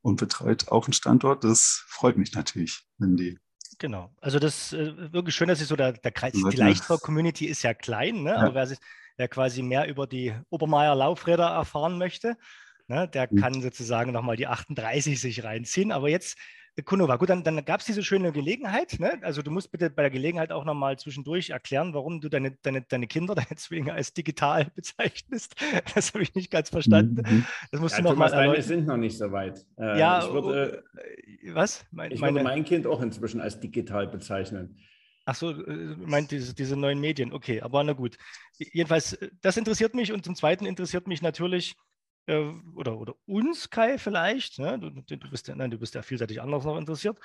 und 0.00 0.16
betreut 0.16 0.68
auch 0.68 0.86
einen 0.86 0.92
Standort. 0.92 1.44
Das 1.44 1.84
freut 1.88 2.16
mich 2.16 2.32
natürlich, 2.34 2.86
wenn 2.98 3.16
die 3.16 3.38
Genau. 3.78 4.14
Also 4.20 4.38
das 4.38 4.72
äh, 4.72 5.12
wirklich 5.12 5.34
schön, 5.34 5.48
dass 5.48 5.60
ich 5.60 5.66
so 5.66 5.74
der, 5.74 5.92
der 5.92 6.12
Kreis, 6.12 6.34
die 6.34 6.56
Leichtbau-Community 6.56 7.46
ist 7.46 7.62
ja 7.62 7.74
klein, 7.74 8.22
ne? 8.22 8.30
Ja. 8.30 8.36
aber 8.36 8.54
wer, 8.54 8.66
sich, 8.66 8.78
wer 9.16 9.26
quasi 9.28 9.62
mehr 9.62 9.88
über 9.88 10.06
die 10.06 10.34
Obermeier 10.50 10.94
Laufräder 10.94 11.48
erfahren 11.48 11.98
möchte, 11.98 12.36
ne, 12.92 13.08
der 13.08 13.28
mhm. 13.30 13.36
kann 13.36 13.62
sozusagen 13.62 14.12
nochmal 14.12 14.36
die 14.36 14.46
38 14.46 15.20
sich 15.20 15.44
reinziehen. 15.44 15.92
Aber 15.92 16.08
jetzt 16.08 16.36
Kunova, 16.86 17.16
gut, 17.16 17.28
dann, 17.28 17.44
dann 17.44 17.62
gab 17.66 17.80
es 17.80 17.86
diese 17.86 18.02
schöne 18.02 18.32
Gelegenheit. 18.32 18.98
Ne? 18.98 19.18
Also 19.20 19.42
du 19.42 19.50
musst 19.50 19.70
bitte 19.70 19.90
bei 19.90 20.02
der 20.02 20.10
Gelegenheit 20.10 20.52
auch 20.52 20.64
nochmal 20.64 20.98
zwischendurch 20.98 21.50
erklären, 21.50 21.92
warum 21.92 22.22
du 22.22 22.30
deine, 22.30 22.52
deine, 22.62 22.80
deine 22.80 23.06
Kinder, 23.06 23.34
deine 23.34 23.56
Zwillinge 23.56 23.92
als 23.92 24.14
digital 24.14 24.70
bezeichnest. 24.74 25.54
Das 25.94 26.14
habe 26.14 26.22
ich 26.22 26.34
nicht 26.34 26.50
ganz 26.50 26.70
verstanden. 26.70 27.22
Mhm. 27.28 27.46
Das 27.70 27.80
musst 27.80 27.94
ja, 27.94 27.98
du 27.98 28.04
noch 28.04 28.12
Thomas, 28.12 28.32
mal 28.32 28.46
deine 28.46 28.62
sind 28.62 28.86
noch 28.86 28.96
nicht 28.96 29.18
so 29.18 29.30
weit. 29.32 29.66
Äh, 29.78 29.98
ja, 29.98 30.24
ich 30.24 30.32
würde, 30.32 30.82
äh, 30.96 31.54
was? 31.54 31.84
Mein, 31.90 32.10
ich 32.10 32.22
würde 32.22 32.42
mein 32.42 32.64
Kind 32.64 32.86
auch 32.86 33.02
inzwischen 33.02 33.42
als 33.42 33.60
digital 33.60 34.06
bezeichnen. 34.06 34.78
Ach 35.24 35.34
so, 35.34 35.50
äh, 35.50 35.96
meint 35.98 36.30
diese, 36.30 36.54
diese 36.54 36.76
neuen 36.76 37.00
Medien. 37.00 37.32
Okay, 37.32 37.60
aber 37.60 37.84
na 37.84 37.92
gut. 37.92 38.16
Jedenfalls, 38.58 39.12
äh, 39.14 39.30
das 39.42 39.58
interessiert 39.58 39.94
mich 39.94 40.10
und 40.10 40.24
zum 40.24 40.34
Zweiten 40.34 40.64
interessiert 40.64 41.06
mich 41.06 41.20
natürlich, 41.20 41.72
äh, 41.72 41.76
oder, 42.26 42.98
oder 42.98 43.14
uns, 43.26 43.70
Kai, 43.70 43.98
vielleicht, 43.98 44.58
ne? 44.58 44.78
du, 44.78 44.90
du, 44.90 45.30
bist, 45.30 45.48
nein, 45.48 45.70
du 45.70 45.78
bist 45.78 45.94
ja 45.94 46.02
vielseitig 46.02 46.40
anders 46.40 46.64
noch 46.64 46.78
interessiert, 46.78 47.18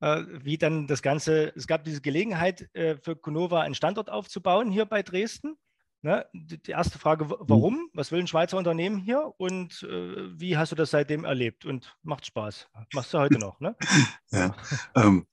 äh, 0.00 0.22
wie 0.28 0.58
dann 0.58 0.86
das 0.86 1.00
Ganze, 1.00 1.52
es 1.56 1.66
gab 1.66 1.84
diese 1.84 2.00
Gelegenheit 2.00 2.68
äh, 2.74 2.96
für 2.96 3.16
Conova 3.16 3.62
einen 3.62 3.74
Standort 3.74 4.10
aufzubauen 4.10 4.70
hier 4.70 4.84
bei 4.84 5.02
Dresden. 5.02 5.56
Ne? 6.02 6.26
Die, 6.32 6.60
die, 6.60 6.72
erste 6.72 6.98
Frage, 6.98 7.26
mhm. 7.26 7.36
warum? 7.38 7.88
Was 7.94 8.10
will 8.10 8.18
ein 8.18 8.26
Schweizer 8.26 8.58
Unternehmen 8.58 8.98
hier 8.98 9.32
und 9.36 9.84
äh, 9.84 10.38
wie 10.38 10.56
hast 10.56 10.72
du 10.72 10.76
das 10.76 10.90
seitdem 10.90 11.24
erlebt? 11.24 11.64
Und 11.64 11.96
macht 12.02 12.26
Spaß. 12.26 12.68
Machst 12.92 13.14
du 13.14 13.18
heute 13.18 13.38
noch, 13.38 13.60
ne? 13.60 13.76
ja. 14.32 14.54
Ähm, 14.96 15.26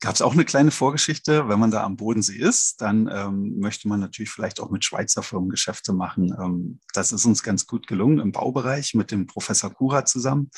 gab 0.00 0.14
es 0.14 0.22
auch 0.22 0.32
eine 0.32 0.44
kleine 0.44 0.70
Vorgeschichte. 0.70 1.48
Wenn 1.48 1.60
man 1.60 1.70
da 1.70 1.84
am 1.84 1.96
Bodensee 1.96 2.38
ist, 2.38 2.80
dann 2.80 3.08
ähm, 3.12 3.58
möchte 3.58 3.86
man 3.86 4.00
natürlich 4.00 4.30
vielleicht 4.30 4.60
auch 4.60 4.70
mit 4.70 4.84
Schweizer 4.84 5.22
Firmen 5.22 5.50
Geschäfte 5.50 5.92
machen. 5.92 6.34
Ähm, 6.40 6.80
das 6.94 7.12
ist 7.12 7.26
uns 7.26 7.42
ganz 7.42 7.66
gut 7.66 7.86
gelungen 7.86 8.18
im 8.18 8.32
Baubereich 8.32 8.94
mit 8.94 9.10
dem 9.10 9.26
Professor 9.26 9.70
Kura 9.70 10.04
zusammen. 10.04 10.50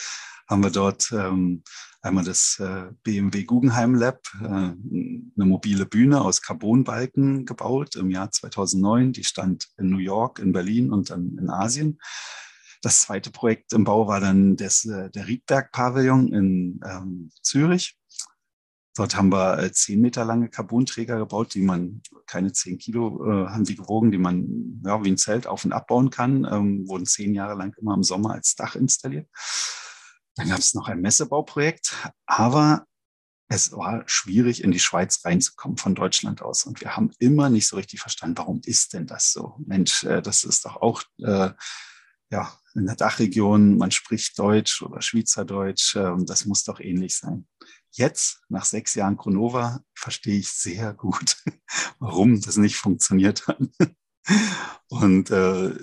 Haben 0.48 0.62
wir 0.62 0.70
dort 0.70 1.10
ähm, 1.12 1.62
einmal 2.02 2.24
das 2.24 2.58
äh, 2.60 2.92
BMW 3.02 3.44
Guggenheim 3.44 3.94
Lab, 3.94 4.20
äh, 4.40 4.44
eine 4.44 4.76
mobile 5.36 5.86
Bühne 5.86 6.20
aus 6.20 6.42
Carbonbalken 6.42 7.44
gebaut 7.44 7.96
im 7.96 8.10
Jahr 8.10 8.30
2009. 8.30 9.12
Die 9.12 9.24
stand 9.24 9.68
in 9.76 9.90
New 9.90 9.98
York, 9.98 10.38
in 10.38 10.52
Berlin 10.52 10.92
und 10.92 11.10
dann 11.10 11.36
in 11.38 11.50
Asien. 11.50 11.98
Das 12.80 13.02
zweite 13.02 13.30
Projekt 13.30 13.72
im 13.72 13.84
Bau 13.84 14.08
war 14.08 14.20
dann 14.20 14.56
das, 14.56 14.84
äh, 14.84 15.10
der 15.10 15.26
Riedberg-Pavillon 15.26 16.32
in 16.32 16.80
ähm, 16.84 17.30
Zürich. 17.40 17.96
Dort 18.94 19.16
haben 19.16 19.32
wir 19.32 19.58
äh, 19.58 19.72
zehn 19.72 20.00
Meter 20.00 20.24
lange 20.24 20.50
Carbonträger 20.50 21.18
gebaut, 21.18 21.54
die 21.54 21.62
man, 21.62 22.02
keine 22.26 22.52
zehn 22.52 22.78
Kilo 22.78 23.24
äh, 23.26 23.48
haben 23.48 23.64
die 23.64 23.76
gewogen, 23.76 24.10
die 24.10 24.18
man 24.18 24.82
ja, 24.84 25.02
wie 25.02 25.10
ein 25.10 25.16
Zelt 25.16 25.46
auf 25.46 25.64
und 25.64 25.72
abbauen 25.72 26.10
kann. 26.10 26.44
Ähm, 26.44 26.86
wurden 26.86 27.06
zehn 27.06 27.34
Jahre 27.34 27.54
lang 27.54 27.74
immer 27.80 27.94
im 27.94 28.02
Sommer 28.02 28.32
als 28.32 28.54
Dach 28.54 28.74
installiert. 28.74 29.28
Dann 30.36 30.48
gab 30.48 30.58
es 30.58 30.74
noch 30.74 30.88
ein 30.88 31.00
Messebauprojekt, 31.00 31.94
aber 32.26 32.86
es 33.48 33.72
war 33.72 34.02
schwierig, 34.06 34.64
in 34.64 34.70
die 34.70 34.78
Schweiz 34.78 35.24
reinzukommen 35.24 35.76
von 35.76 35.94
Deutschland 35.94 36.40
aus. 36.42 36.64
Und 36.64 36.80
wir 36.80 36.96
haben 36.96 37.10
immer 37.18 37.50
nicht 37.50 37.68
so 37.68 37.76
richtig 37.76 38.00
verstanden, 38.00 38.38
warum 38.38 38.60
ist 38.64 38.94
denn 38.94 39.06
das 39.06 39.32
so? 39.32 39.56
Mensch, 39.66 40.04
äh, 40.04 40.22
das 40.22 40.44
ist 40.44 40.64
doch 40.64 40.76
auch 40.76 41.02
äh, 41.18 41.50
ja, 42.30 42.50
in 42.74 42.86
der 42.86 42.96
Dachregion, 42.96 43.76
man 43.76 43.90
spricht 43.90 44.38
Deutsch 44.38 44.82
oder 44.82 45.02
Schweizerdeutsch, 45.02 45.96
äh, 45.96 46.14
das 46.24 46.46
muss 46.46 46.64
doch 46.64 46.80
ähnlich 46.80 47.16
sein. 47.18 47.46
Jetzt, 47.92 48.42
nach 48.48 48.64
sechs 48.64 48.94
Jahren 48.94 49.16
Chronova, 49.16 49.80
verstehe 49.94 50.38
ich 50.38 50.50
sehr 50.50 50.94
gut, 50.94 51.36
warum 51.98 52.40
das 52.40 52.56
nicht 52.56 52.76
funktioniert 52.76 53.46
hat. 53.46 53.60
Und 54.88 55.30
äh, 55.30 55.74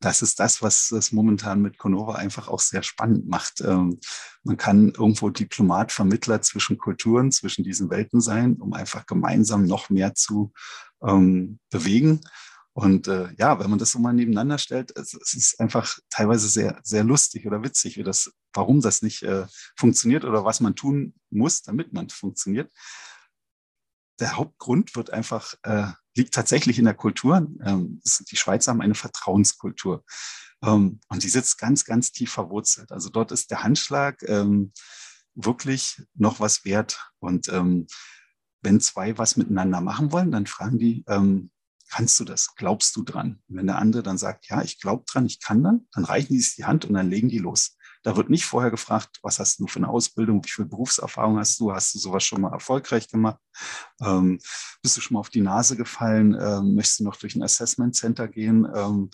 das 0.00 0.22
ist 0.22 0.40
das, 0.40 0.62
was 0.62 0.90
es 0.90 1.12
momentan 1.12 1.62
mit 1.62 1.78
Conova 1.78 2.14
einfach 2.14 2.48
auch 2.48 2.60
sehr 2.60 2.82
spannend 2.82 3.28
macht. 3.28 3.60
Ähm, 3.60 3.98
man 4.42 4.56
kann 4.56 4.88
irgendwo 4.90 5.30
Diplomat, 5.30 5.92
Vermittler 5.92 6.42
zwischen 6.42 6.78
Kulturen, 6.78 7.32
zwischen 7.32 7.64
diesen 7.64 7.90
Welten 7.90 8.20
sein, 8.20 8.56
um 8.56 8.72
einfach 8.72 9.06
gemeinsam 9.06 9.64
noch 9.64 9.90
mehr 9.90 10.14
zu 10.14 10.52
ähm, 11.02 11.60
bewegen. 11.70 12.20
Und 12.74 13.06
äh, 13.06 13.28
ja, 13.36 13.58
wenn 13.58 13.70
man 13.70 13.78
das 13.78 13.92
so 13.92 13.98
mal 13.98 14.12
nebeneinander 14.12 14.58
stellt, 14.58 14.96
es, 14.96 15.14
es, 15.14 15.34
ist 15.34 15.60
einfach 15.60 15.98
teilweise 16.08 16.48
sehr, 16.48 16.80
sehr 16.82 17.04
lustig 17.04 17.46
oder 17.46 17.62
witzig, 17.62 17.96
wie 17.96 18.02
das, 18.02 18.32
warum 18.54 18.80
das 18.80 19.02
nicht 19.02 19.22
äh, 19.22 19.46
funktioniert 19.76 20.24
oder 20.24 20.44
was 20.44 20.60
man 20.60 20.74
tun 20.74 21.14
muss, 21.30 21.62
damit 21.62 21.92
man 21.92 22.08
funktioniert. 22.08 22.70
Der 24.20 24.36
Hauptgrund 24.36 24.94
wird 24.94 25.10
einfach, 25.10 25.54
äh, 25.62 25.88
liegt 26.14 26.34
tatsächlich 26.34 26.78
in 26.78 26.84
der 26.84 26.94
Kultur. 26.94 27.46
Ähm, 27.64 28.00
die 28.30 28.36
Schweizer 28.36 28.70
haben 28.70 28.82
eine 28.82 28.94
Vertrauenskultur. 28.94 30.04
Ähm, 30.62 31.00
und 31.08 31.22
die 31.22 31.28
sitzt 31.28 31.58
ganz, 31.58 31.84
ganz 31.84 32.12
tief 32.12 32.32
verwurzelt. 32.32 32.92
Also 32.92 33.08
dort 33.08 33.32
ist 33.32 33.50
der 33.50 33.62
Handschlag 33.62 34.22
ähm, 34.28 34.72
wirklich 35.34 36.02
noch 36.14 36.40
was 36.40 36.64
wert. 36.64 37.10
Und 37.18 37.48
ähm, 37.48 37.86
wenn 38.62 38.80
zwei 38.80 39.18
was 39.18 39.36
miteinander 39.36 39.80
machen 39.80 40.12
wollen, 40.12 40.30
dann 40.30 40.46
fragen 40.46 40.78
die, 40.78 41.04
ähm, 41.08 41.50
kannst 41.88 42.18
du 42.20 42.24
das? 42.24 42.54
Glaubst 42.54 42.96
du 42.96 43.02
dran? 43.02 43.42
Und 43.48 43.56
wenn 43.56 43.66
der 43.66 43.78
andere 43.78 44.02
dann 44.02 44.18
sagt, 44.18 44.48
ja, 44.48 44.62
ich 44.62 44.80
glaube 44.80 45.04
dran, 45.06 45.26
ich 45.26 45.40
kann 45.40 45.62
dann, 45.62 45.86
dann 45.92 46.04
reichen 46.04 46.32
die 46.32 46.40
sich 46.40 46.56
die 46.56 46.64
Hand 46.64 46.84
und 46.84 46.94
dann 46.94 47.10
legen 47.10 47.28
die 47.28 47.38
los. 47.38 47.76
Da 48.02 48.16
wird 48.16 48.30
nicht 48.30 48.44
vorher 48.44 48.70
gefragt, 48.70 49.18
was 49.22 49.38
hast 49.38 49.60
du 49.60 49.66
für 49.66 49.78
eine 49.78 49.88
Ausbildung, 49.88 50.44
wie 50.44 50.50
viel 50.50 50.64
Berufserfahrung 50.64 51.38
hast 51.38 51.60
du, 51.60 51.72
hast 51.72 51.94
du 51.94 51.98
sowas 51.98 52.24
schon 52.24 52.40
mal 52.40 52.52
erfolgreich 52.52 53.08
gemacht, 53.08 53.38
ähm, 54.00 54.40
bist 54.82 54.96
du 54.96 55.00
schon 55.00 55.14
mal 55.14 55.20
auf 55.20 55.30
die 55.30 55.40
Nase 55.40 55.76
gefallen, 55.76 56.36
ähm, 56.40 56.74
möchtest 56.74 57.00
du 57.00 57.04
noch 57.04 57.16
durch 57.16 57.36
ein 57.36 57.42
Assessment 57.42 57.94
Center 57.94 58.28
gehen? 58.28 58.66
Ähm, 58.74 59.10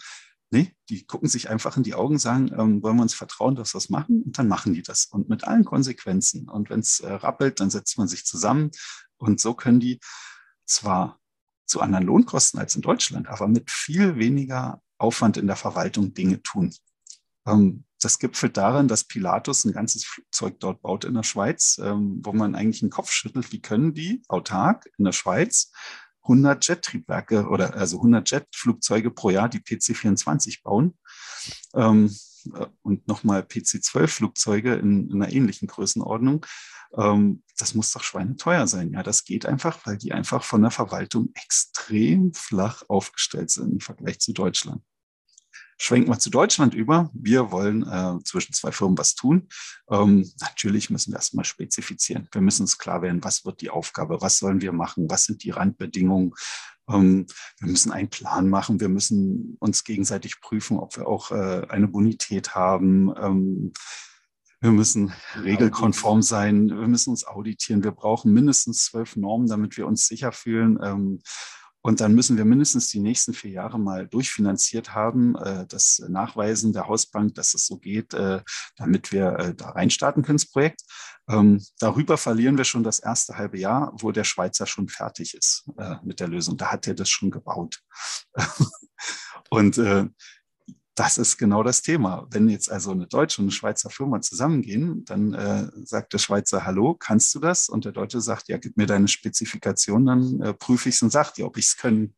nee, 0.50 0.74
die 0.88 1.06
gucken 1.06 1.28
sich 1.28 1.50
einfach 1.50 1.76
in 1.76 1.82
die 1.82 1.94
Augen, 1.94 2.18
sagen, 2.18 2.50
ähm, 2.56 2.82
wollen 2.82 2.96
wir 2.96 3.02
uns 3.02 3.14
vertrauen, 3.14 3.56
dass 3.56 3.74
wir 3.74 3.78
das 3.78 3.90
machen? 3.90 4.22
Und 4.22 4.38
dann 4.38 4.48
machen 4.48 4.72
die 4.72 4.82
das 4.82 5.06
und 5.06 5.28
mit 5.28 5.44
allen 5.44 5.64
Konsequenzen. 5.64 6.48
Und 6.48 6.70
wenn 6.70 6.80
es 6.80 7.00
äh, 7.00 7.12
rappelt, 7.12 7.60
dann 7.60 7.70
setzt 7.70 7.98
man 7.98 8.08
sich 8.08 8.24
zusammen 8.24 8.70
und 9.18 9.40
so 9.40 9.54
können 9.54 9.80
die 9.80 10.00
zwar 10.64 11.18
zu 11.66 11.80
anderen 11.80 12.06
Lohnkosten 12.06 12.58
als 12.58 12.74
in 12.76 12.82
Deutschland, 12.82 13.28
aber 13.28 13.46
mit 13.46 13.70
viel 13.70 14.16
weniger 14.16 14.80
Aufwand 14.96 15.36
in 15.36 15.46
der 15.46 15.56
Verwaltung 15.56 16.14
Dinge 16.14 16.42
tun. 16.42 16.74
Ähm, 17.46 17.84
das 18.00 18.18
gipfelt 18.18 18.56
darin, 18.56 18.88
dass 18.88 19.04
Pilatus 19.04 19.64
ein 19.64 19.72
ganzes 19.72 20.04
Flugzeug 20.04 20.60
dort 20.60 20.82
baut 20.82 21.04
in 21.04 21.14
der 21.14 21.22
Schweiz, 21.22 21.80
ähm, 21.82 22.20
wo 22.22 22.32
man 22.32 22.54
eigentlich 22.54 22.80
den 22.80 22.90
Kopf 22.90 23.10
schüttelt, 23.10 23.52
wie 23.52 23.60
können 23.60 23.94
die 23.94 24.22
autark 24.28 24.88
in 24.98 25.04
der 25.04 25.12
Schweiz 25.12 25.72
100 26.22 26.66
Jet-Triebwerke 26.66 27.48
oder 27.48 27.74
also 27.74 27.96
100 27.96 28.30
Jet-Flugzeuge 28.30 29.10
pro 29.10 29.30
Jahr, 29.30 29.48
die 29.48 29.60
PC-24 29.60 30.62
bauen. 30.62 30.98
Ähm, 31.74 32.14
äh, 32.54 32.66
und 32.82 33.08
nochmal 33.08 33.40
PC-12-Flugzeuge 33.40 34.74
in, 34.74 35.10
in, 35.10 35.22
einer 35.22 35.32
ähnlichen 35.32 35.68
Größenordnung. 35.68 36.44
Ähm, 36.96 37.42
das 37.56 37.74
muss 37.74 37.92
doch 37.92 38.02
schweineteuer 38.02 38.66
sein. 38.66 38.92
Ja, 38.92 39.02
das 39.02 39.24
geht 39.24 39.46
einfach, 39.46 39.78
weil 39.86 39.96
die 39.96 40.12
einfach 40.12 40.42
von 40.42 40.62
der 40.62 40.70
Verwaltung 40.70 41.30
extrem 41.34 42.32
flach 42.34 42.82
aufgestellt 42.88 43.50
sind 43.50 43.72
im 43.72 43.80
Vergleich 43.80 44.20
zu 44.20 44.32
Deutschland. 44.32 44.82
Schwenken 45.80 46.10
wir 46.10 46.18
zu 46.18 46.30
Deutschland 46.30 46.74
über. 46.74 47.08
Wir 47.14 47.52
wollen 47.52 47.86
äh, 47.86 48.18
zwischen 48.24 48.52
zwei 48.52 48.72
Firmen 48.72 48.98
was 48.98 49.14
tun. 49.14 49.48
Ähm, 49.88 50.28
natürlich 50.40 50.90
müssen 50.90 51.12
wir 51.12 51.16
erstmal 51.16 51.44
spezifizieren. 51.44 52.28
Wir 52.32 52.40
müssen 52.40 52.62
uns 52.62 52.78
klar 52.78 53.00
werden, 53.00 53.22
was 53.22 53.44
wird 53.44 53.60
die 53.60 53.70
Aufgabe, 53.70 54.20
was 54.20 54.38
sollen 54.38 54.60
wir 54.60 54.72
machen, 54.72 55.08
was 55.08 55.24
sind 55.24 55.44
die 55.44 55.50
Randbedingungen. 55.50 56.34
Ähm, 56.88 57.26
wir 57.60 57.68
müssen 57.68 57.92
einen 57.92 58.10
Plan 58.10 58.48
machen, 58.48 58.80
wir 58.80 58.88
müssen 58.88 59.56
uns 59.60 59.84
gegenseitig 59.84 60.40
prüfen, 60.40 60.78
ob 60.78 60.96
wir 60.96 61.06
auch 61.06 61.30
äh, 61.30 61.66
eine 61.68 61.86
Bonität 61.86 62.56
haben. 62.56 63.14
Ähm, 63.16 63.72
wir 64.60 64.72
müssen 64.72 65.12
regelkonform 65.36 66.22
sein, 66.22 66.68
wir 66.68 66.88
müssen 66.88 67.10
uns 67.10 67.24
auditieren, 67.24 67.84
wir 67.84 67.92
brauchen 67.92 68.32
mindestens 68.32 68.86
zwölf 68.86 69.14
Normen, 69.14 69.46
damit 69.46 69.76
wir 69.76 69.86
uns 69.86 70.08
sicher 70.08 70.32
fühlen. 70.32 71.22
Und 71.82 72.00
dann 72.00 72.14
müssen 72.14 72.36
wir 72.36 72.44
mindestens 72.44 72.88
die 72.88 73.00
nächsten 73.00 73.32
vier 73.32 73.52
Jahre 73.52 73.78
mal 73.78 74.06
durchfinanziert 74.06 74.94
haben, 74.94 75.36
äh, 75.36 75.66
das 75.66 76.02
Nachweisen 76.08 76.72
der 76.72 76.88
Hausbank, 76.88 77.34
dass 77.34 77.54
es 77.54 77.66
so 77.66 77.78
geht, 77.78 78.14
äh, 78.14 78.40
damit 78.76 79.12
wir 79.12 79.38
äh, 79.38 79.54
da 79.54 79.70
reinstarten 79.70 80.22
können 80.22 80.36
ins 80.36 80.50
Projekt. 80.50 80.82
Ähm, 81.28 81.62
darüber 81.78 82.16
verlieren 82.16 82.56
wir 82.56 82.64
schon 82.64 82.82
das 82.82 82.98
erste 82.98 83.36
halbe 83.36 83.58
Jahr, 83.58 83.92
wo 84.00 84.12
der 84.12 84.24
Schweizer 84.24 84.66
schon 84.66 84.88
fertig 84.88 85.34
ist 85.34 85.68
mit 86.02 86.20
der 86.20 86.28
Lösung. 86.28 86.56
Da 86.56 86.72
hat 86.72 86.86
er 86.86 86.94
das 86.94 87.10
schon 87.10 87.30
gebaut. 87.30 87.80
und 89.50 89.78
das 90.98 91.16
ist 91.16 91.38
genau 91.38 91.62
das 91.62 91.82
Thema. 91.82 92.26
Wenn 92.30 92.48
jetzt 92.48 92.70
also 92.70 92.90
eine 92.90 93.06
deutsche 93.06 93.40
und 93.40 93.46
eine 93.46 93.52
Schweizer 93.52 93.88
Firma 93.88 94.20
zusammengehen, 94.20 95.04
dann 95.04 95.32
äh, 95.32 95.70
sagt 95.84 96.12
der 96.12 96.18
Schweizer, 96.18 96.64
hallo, 96.64 96.94
kannst 96.94 97.32
du 97.34 97.38
das? 97.38 97.68
Und 97.68 97.84
der 97.84 97.92
Deutsche 97.92 98.20
sagt, 98.20 98.48
ja, 98.48 98.58
gib 98.58 98.76
mir 98.76 98.86
deine 98.86 99.06
Spezifikation, 99.06 100.06
dann 100.06 100.40
äh, 100.40 100.54
prüfe 100.54 100.88
ich 100.88 100.96
es 100.96 101.02
und 101.02 101.10
sage 101.10 101.32
dir, 101.36 101.46
ob 101.46 101.56
ich 101.56 101.66
es 101.66 101.76
können 101.76 102.16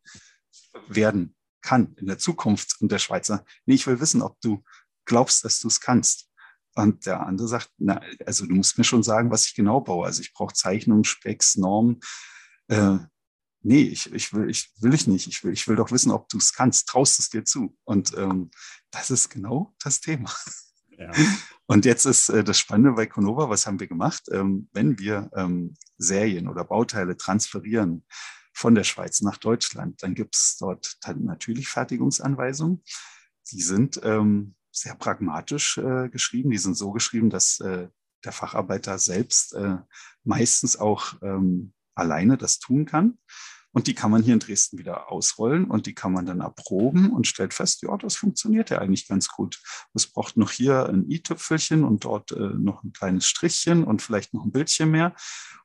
werden 0.89 1.35
kann 1.61 1.95
in 1.99 2.07
der 2.07 2.19
Zukunft. 2.19 2.81
Und 2.81 2.91
der 2.91 2.99
Schweizer, 2.99 3.45
nee, 3.67 3.75
ich 3.75 3.87
will 3.87 4.01
wissen, 4.01 4.23
ob 4.23 4.41
du 4.41 4.65
glaubst, 5.05 5.45
dass 5.45 5.61
du 5.61 5.69
es 5.69 5.81
kannst. 5.81 6.31
Und 6.75 7.05
der 7.05 7.27
andere 7.27 7.49
sagt, 7.49 7.71
na, 7.77 8.01
also 8.25 8.47
du 8.47 8.55
musst 8.55 8.79
mir 8.79 8.85
schon 8.85 9.03
sagen, 9.03 9.31
was 9.31 9.47
ich 9.47 9.55
genau 9.55 9.83
baue. 9.83 10.07
Also 10.07 10.23
ich 10.23 10.33
brauche 10.33 10.55
Zeichnungen, 10.55 11.05
Specks, 11.05 11.57
Normen. 11.57 12.01
Äh, 12.69 12.99
nee, 13.63 13.83
ich, 13.83 14.13
ich, 14.13 14.33
will, 14.33 14.49
ich 14.49 14.73
will 14.81 14.95
ich 14.95 15.07
nicht. 15.07 15.27
Ich 15.27 15.45
will, 15.45 15.53
ich 15.53 15.67
will 15.69 15.77
doch 15.77 15.91
wissen, 15.91 16.11
ob 16.11 16.29
du 16.29 16.39
es 16.39 16.53
kannst. 16.53 16.89
Traust 16.89 17.19
es 17.19 17.31
dir 17.31 17.45
zu? 17.45 17.77
Und 17.85 18.17
ähm, 18.17 18.51
das 18.91 19.11
ist 19.11 19.29
genau 19.31 19.75
das 19.83 20.01
Thema. 20.01 20.31
Ja. 20.99 21.11
Und 21.67 21.87
jetzt 21.87 22.05
ist 22.05 22.29
äh, 22.29 22.45
das 22.45 22.59
Spannende 22.59 22.93
bei 22.93 23.07
Conova, 23.07 23.49
was 23.49 23.67
haben 23.67 23.81
wir 23.81 23.87
gemacht? 23.87 24.25
Ähm, 24.33 24.69
wenn 24.73 24.99
wir 24.99 25.31
ähm, 25.35 25.75
Serien 25.97 26.49
oder 26.49 26.65
Bauteile 26.65 27.17
transferieren 27.17 28.05
von 28.53 28.75
der 28.75 28.85
Schweiz 28.85 29.23
nach 29.23 29.39
Deutschland, 29.39 30.03
dann 30.03 30.15
gibt 30.15 30.37
es 30.37 30.57
dort 30.59 30.99
natürlich 31.17 31.69
Fertigungsanweisungen. 31.69 32.83
Die 33.51 33.63
sind 33.63 34.01
ähm, 34.03 34.57
sehr 34.71 34.95
pragmatisch 34.95 35.79
äh, 35.79 36.09
geschrieben. 36.11 36.51
Die 36.51 36.59
sind 36.59 36.75
so 36.75 36.93
geschrieben, 36.93 37.31
dass 37.31 37.61
äh, 37.61 37.89
der 38.25 38.33
Facharbeiter 38.33 38.99
selbst 38.99 39.55
äh, 39.55 39.79
meistens 40.25 40.77
auch 40.77 41.15
ähm, 41.23 41.73
alleine 42.01 42.37
das 42.37 42.59
tun 42.59 42.87
kann. 42.87 43.19
Und 43.73 43.87
die 43.87 43.95
kann 43.95 44.11
man 44.11 44.23
hier 44.23 44.35
in 44.35 44.41
Dresden 44.41 44.79
wieder 44.79 45.13
ausrollen 45.13 45.67
und 45.67 45.87
die 45.87 45.95
kann 45.95 46.13
man 46.13 46.27
dann 46.27 46.41
erproben 46.41 47.13
und 47.13 47.29
stellt 47.29 47.55
fest, 47.55 47.83
ja, 47.83 47.97
das 47.97 48.17
funktioniert 48.17 48.71
ja 48.71 48.79
eigentlich 48.79 49.07
ganz 49.07 49.29
gut. 49.29 49.63
Es 49.95 50.09
braucht 50.09 50.37
noch 50.37 50.51
hier 50.51 50.89
ein 50.89 51.09
i-Tüpfelchen 51.09 51.85
und 51.85 52.05
dort 52.05 52.33
äh, 52.33 52.41
noch 52.41 52.83
ein 52.83 52.93
kleines 52.93 53.27
Strichchen 53.27 53.85
und 53.85 54.03
vielleicht 54.03 54.35
noch 54.35 54.45
ein 54.45 54.51
Bildchen 54.51 54.91
mehr. 54.91 55.15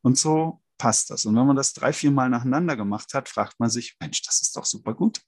Und 0.04 0.20
so 0.20 0.62
passt 0.78 1.10
das. 1.10 1.26
Und 1.26 1.36
wenn 1.36 1.48
man 1.48 1.56
das 1.56 1.74
drei, 1.74 1.94
vier 1.94 2.12
Mal 2.12 2.30
nacheinander 2.30 2.76
gemacht 2.76 3.14
hat, 3.16 3.28
fragt 3.28 3.60
man 3.60 3.72
sich, 3.72 3.96
Mensch, 4.00 4.22
das 4.22 4.42
ist 4.42 4.56
doch 4.56 4.66
super 4.66 4.94
gut. 4.94 5.22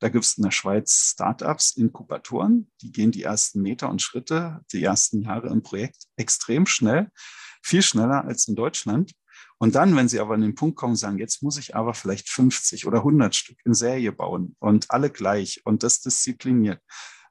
Da 0.00 0.08
gibt 0.08 0.24
es 0.24 0.36
in 0.36 0.42
der 0.42 0.50
Schweiz 0.50 1.10
Startups, 1.12 1.76
Inkubatoren, 1.76 2.70
die 2.80 2.90
gehen 2.90 3.12
die 3.12 3.22
ersten 3.22 3.60
Meter 3.60 3.90
und 3.90 4.00
Schritte, 4.00 4.60
die 4.72 4.82
ersten 4.82 5.22
Jahre 5.22 5.48
im 5.48 5.62
Projekt 5.62 6.04
extrem 6.16 6.66
schnell, 6.66 7.10
viel 7.62 7.82
schneller 7.82 8.24
als 8.24 8.48
in 8.48 8.56
Deutschland. 8.56 9.12
Und 9.62 9.74
dann, 9.74 9.94
wenn 9.94 10.08
sie 10.08 10.20
aber 10.20 10.34
an 10.34 10.40
den 10.40 10.54
Punkt 10.54 10.76
kommen, 10.76 10.96
sagen, 10.96 11.18
jetzt 11.18 11.42
muss 11.42 11.58
ich 11.58 11.76
aber 11.76 11.92
vielleicht 11.92 12.30
50 12.30 12.86
oder 12.86 12.98
100 12.98 13.34
Stück 13.34 13.58
in 13.66 13.74
Serie 13.74 14.10
bauen 14.10 14.56
und 14.58 14.90
alle 14.90 15.10
gleich 15.10 15.60
und 15.66 15.82
das 15.82 16.00
diszipliniert 16.00 16.80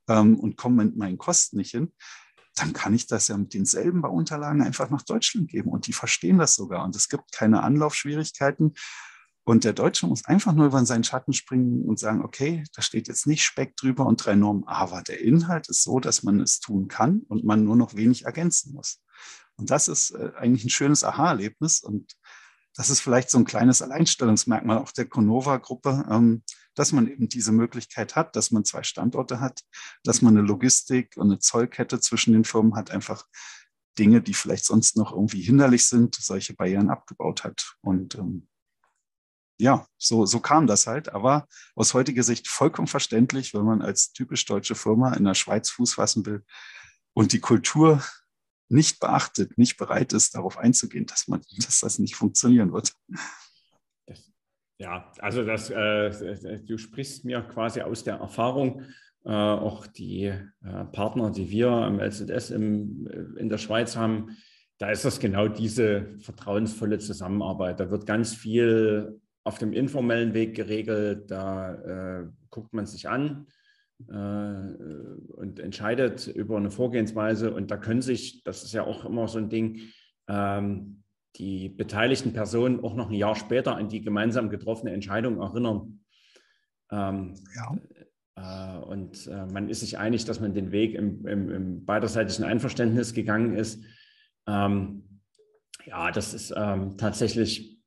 ähm, 0.08 0.40
und 0.40 0.56
kommen 0.56 0.76
mit 0.76 0.96
meinen 0.96 1.18
Kosten 1.18 1.58
nicht 1.58 1.72
hin, 1.72 1.92
dann 2.56 2.74
kann 2.74 2.94
ich 2.94 3.08
das 3.08 3.30
ja 3.30 3.38
mit 3.38 3.56
denselben 3.56 4.04
Bauunterlagen 4.04 4.62
einfach 4.62 4.92
nach 4.92 5.02
Deutschland 5.02 5.50
geben. 5.50 5.72
Und 5.72 5.88
die 5.88 5.94
verstehen 5.94 6.38
das 6.38 6.54
sogar. 6.54 6.84
Und 6.84 6.96
es 6.96 7.10
gibt 7.10 7.32
keine 7.32 7.64
Anlaufschwierigkeiten. 7.64 8.76
Und 9.44 9.64
der 9.64 9.74
Deutsche 9.74 10.06
muss 10.06 10.26
einfach 10.26 10.54
nur 10.54 10.68
über 10.68 10.86
seinen 10.86 11.04
Schatten 11.04 11.34
springen 11.34 11.82
und 11.82 11.98
sagen, 11.98 12.24
okay, 12.24 12.64
da 12.76 12.84
steht 12.84 13.08
jetzt 13.08 13.26
nicht 13.26 13.44
Speck 13.44 13.76
drüber 13.76 14.06
und 14.06 14.24
drei 14.24 14.36
Normen, 14.36 14.68
aber 14.68 15.02
der 15.02 15.22
Inhalt 15.22 15.68
ist 15.70 15.82
so, 15.82 16.00
dass 16.00 16.22
man 16.22 16.40
es 16.40 16.60
tun 16.60 16.88
kann 16.88 17.22
und 17.28 17.44
man 17.44 17.64
nur 17.64 17.76
noch 17.76 17.96
wenig 17.96 18.26
ergänzen 18.26 18.76
muss. 18.76 19.02
Und 19.60 19.72
das 19.72 19.88
ist 19.88 20.12
äh, 20.12 20.32
eigentlich 20.38 20.64
ein 20.64 20.70
schönes 20.70 21.04
Aha-Erlebnis. 21.04 21.82
Und 21.82 22.16
das 22.76 22.90
ist 22.90 23.02
vielleicht 23.02 23.30
so 23.30 23.38
ein 23.38 23.46
kleines 23.46 23.82
Alleinstellungsmerkmal 23.82 24.78
auch 24.78 24.92
der 24.92 25.06
Conova-Gruppe, 25.06 26.06
ähm, 26.10 26.44
dass 26.76 26.92
man 26.92 27.08
eben 27.08 27.28
diese 27.28 27.52
Möglichkeit 27.52 28.16
hat, 28.16 28.36
dass 28.36 28.52
man 28.52 28.64
zwei 28.64 28.84
Standorte 28.84 29.40
hat, 29.40 29.62
dass 30.04 30.22
man 30.22 30.38
eine 30.38 30.48
Logistik 30.48 31.18
und 31.18 31.28
eine 31.28 31.40
Zollkette 31.40 32.00
zwischen 32.00 32.34
den 32.34 32.46
Firmen 32.46 32.76
hat, 32.76 32.92
einfach 32.92 33.26
Dinge, 33.98 34.22
die 34.22 34.34
vielleicht 34.34 34.66
sonst 34.66 34.96
noch 34.96 35.12
irgendwie 35.12 35.42
hinderlich 35.42 35.88
sind, 35.88 36.16
solche 36.16 36.54
Barrieren 36.54 36.90
abgebaut 36.90 37.44
hat. 37.44 37.76
Und 37.82 38.16
ähm, 38.16 38.48
ja, 39.60 39.86
so, 39.98 40.26
so 40.26 40.40
kam 40.40 40.68
das 40.68 40.88
halt. 40.88 41.14
Aber 41.14 41.48
aus 41.76 41.94
heutiger 41.94 42.24
Sicht 42.24 42.48
vollkommen 42.48 42.88
verständlich, 42.88 43.54
wenn 43.54 43.66
man 43.66 43.82
als 43.82 44.14
typisch 44.14 44.46
deutsche 44.46 44.76
Firma 44.76 45.14
in 45.14 45.26
der 45.26 45.34
Schweiz 45.34 45.70
Fuß 45.72 45.96
fassen 45.96 46.26
will 46.26 46.46
und 47.14 47.34
die 47.34 47.42
Kultur 47.42 48.02
nicht 48.70 49.00
beachtet, 49.00 49.58
nicht 49.58 49.78
bereit 49.78 50.14
ist, 50.14 50.36
darauf 50.36 50.58
einzugehen, 50.58 51.06
dass, 51.06 51.28
man, 51.28 51.42
dass 51.58 51.82
das 51.82 52.00
nicht 52.00 52.16
funktionieren 52.16 52.72
wird. 52.72 52.94
Ja, 54.78 55.12
also 55.20 55.44
das, 55.44 55.70
äh, 55.70 56.60
du 56.62 56.78
sprichst 56.78 57.26
mir 57.26 57.42
quasi 57.42 57.82
aus 57.82 58.04
der 58.06 58.16
Erfahrung, 58.16 58.84
äh, 59.26 59.30
auch 59.32 59.86
die 59.88 60.26
äh, 60.26 60.86
Partner, 60.94 61.32
die 61.32 61.50
wir 61.50 61.86
im 61.86 62.00
LZS 62.00 62.52
im, 62.52 63.06
äh, 63.08 63.40
in 63.42 63.50
der 63.50 63.58
Schweiz 63.58 63.98
haben, 63.98 64.38
da 64.78 64.90
ist 64.90 65.04
das 65.04 65.20
genau 65.20 65.50
diese 65.50 66.18
vertrauensvolle 66.20 67.00
Zusammenarbeit. 67.00 67.82
Da 67.82 67.92
wird 67.92 68.06
ganz 68.06 68.34
viel 68.34 69.20
auf 69.44 69.58
dem 69.58 69.74
informellen 69.74 70.34
Weg 70.34 70.56
geregelt, 70.56 71.30
da 71.30 71.74
äh, 72.22 72.28
guckt 72.50 72.74
man 72.74 72.86
sich 72.86 73.10
an, 73.10 73.48
und 74.08 75.60
entscheidet 75.60 76.28
über 76.28 76.58
eine 76.58 76.72
Vorgehensweise. 76.72 77.54
Und 77.54 77.70
da 77.70 77.78
können 77.78 78.02
sich, 78.02 78.44
das 78.44 78.64
ist 78.64 78.74
ja 78.74 78.84
auch 78.84 79.06
immer 79.06 79.28
so 79.28 79.38
ein 79.38 79.50
Ding, 79.50 79.82
ähm, 80.28 81.04
die 81.36 81.70
beteiligten 81.70 82.34
Personen 82.34 82.84
auch 82.84 82.96
noch 82.96 83.10
ein 83.10 83.16
Jahr 83.16 83.36
später 83.36 83.76
an 83.76 83.90
die 83.90 84.02
gemeinsam 84.02 84.50
getroffene 84.50 84.94
Entscheidung 84.94 85.40
erinnern. 85.42 86.02
Ähm, 86.92 87.36
ja. 87.56 87.78
Äh, 88.36 88.80
und 88.80 89.28
äh, 89.28 89.46
man 89.46 89.70
ist 89.70 89.82
sich 89.82 89.98
einig, 89.98 90.26
dass 90.26 90.40
man 90.40 90.54
den 90.54 90.72
Weg 90.72 90.96
im, 90.96 91.26
im, 91.28 91.50
im 91.50 91.86
beiderseitigen 91.86 92.46
Einverständnis 92.46 93.14
gegangen 93.14 93.56
ist. 93.56 93.84
Ähm, 94.48 95.22
ja, 95.86 96.12
das 96.12 96.34
ist 96.34 96.50
tatsächlich 96.50 97.79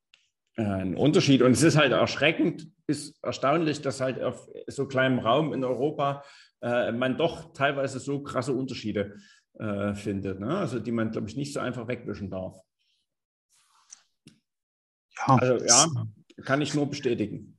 ein 0.56 0.96
Unterschied. 0.96 1.42
Und 1.42 1.52
es 1.52 1.62
ist 1.62 1.76
halt 1.76 1.92
erschreckend, 1.92 2.68
ist 2.86 3.18
erstaunlich, 3.22 3.80
dass 3.80 4.00
halt 4.00 4.22
auf 4.22 4.48
so 4.66 4.86
kleinem 4.86 5.18
Raum 5.18 5.52
in 5.52 5.64
Europa 5.64 6.24
äh, 6.60 6.92
man 6.92 7.16
doch 7.16 7.52
teilweise 7.52 7.98
so 7.98 8.22
krasse 8.22 8.52
Unterschiede 8.52 9.16
äh, 9.58 9.94
findet, 9.94 10.40
ne? 10.40 10.58
also 10.58 10.78
die 10.78 10.92
man, 10.92 11.10
glaube 11.10 11.28
ich, 11.28 11.36
nicht 11.36 11.52
so 11.52 11.60
einfach 11.60 11.88
wegwischen 11.88 12.30
darf. 12.30 12.58
Ja, 15.18 15.36
also 15.36 15.64
ja, 15.64 15.86
kann 16.44 16.62
ich 16.62 16.74
nur 16.74 16.88
bestätigen. 16.88 17.58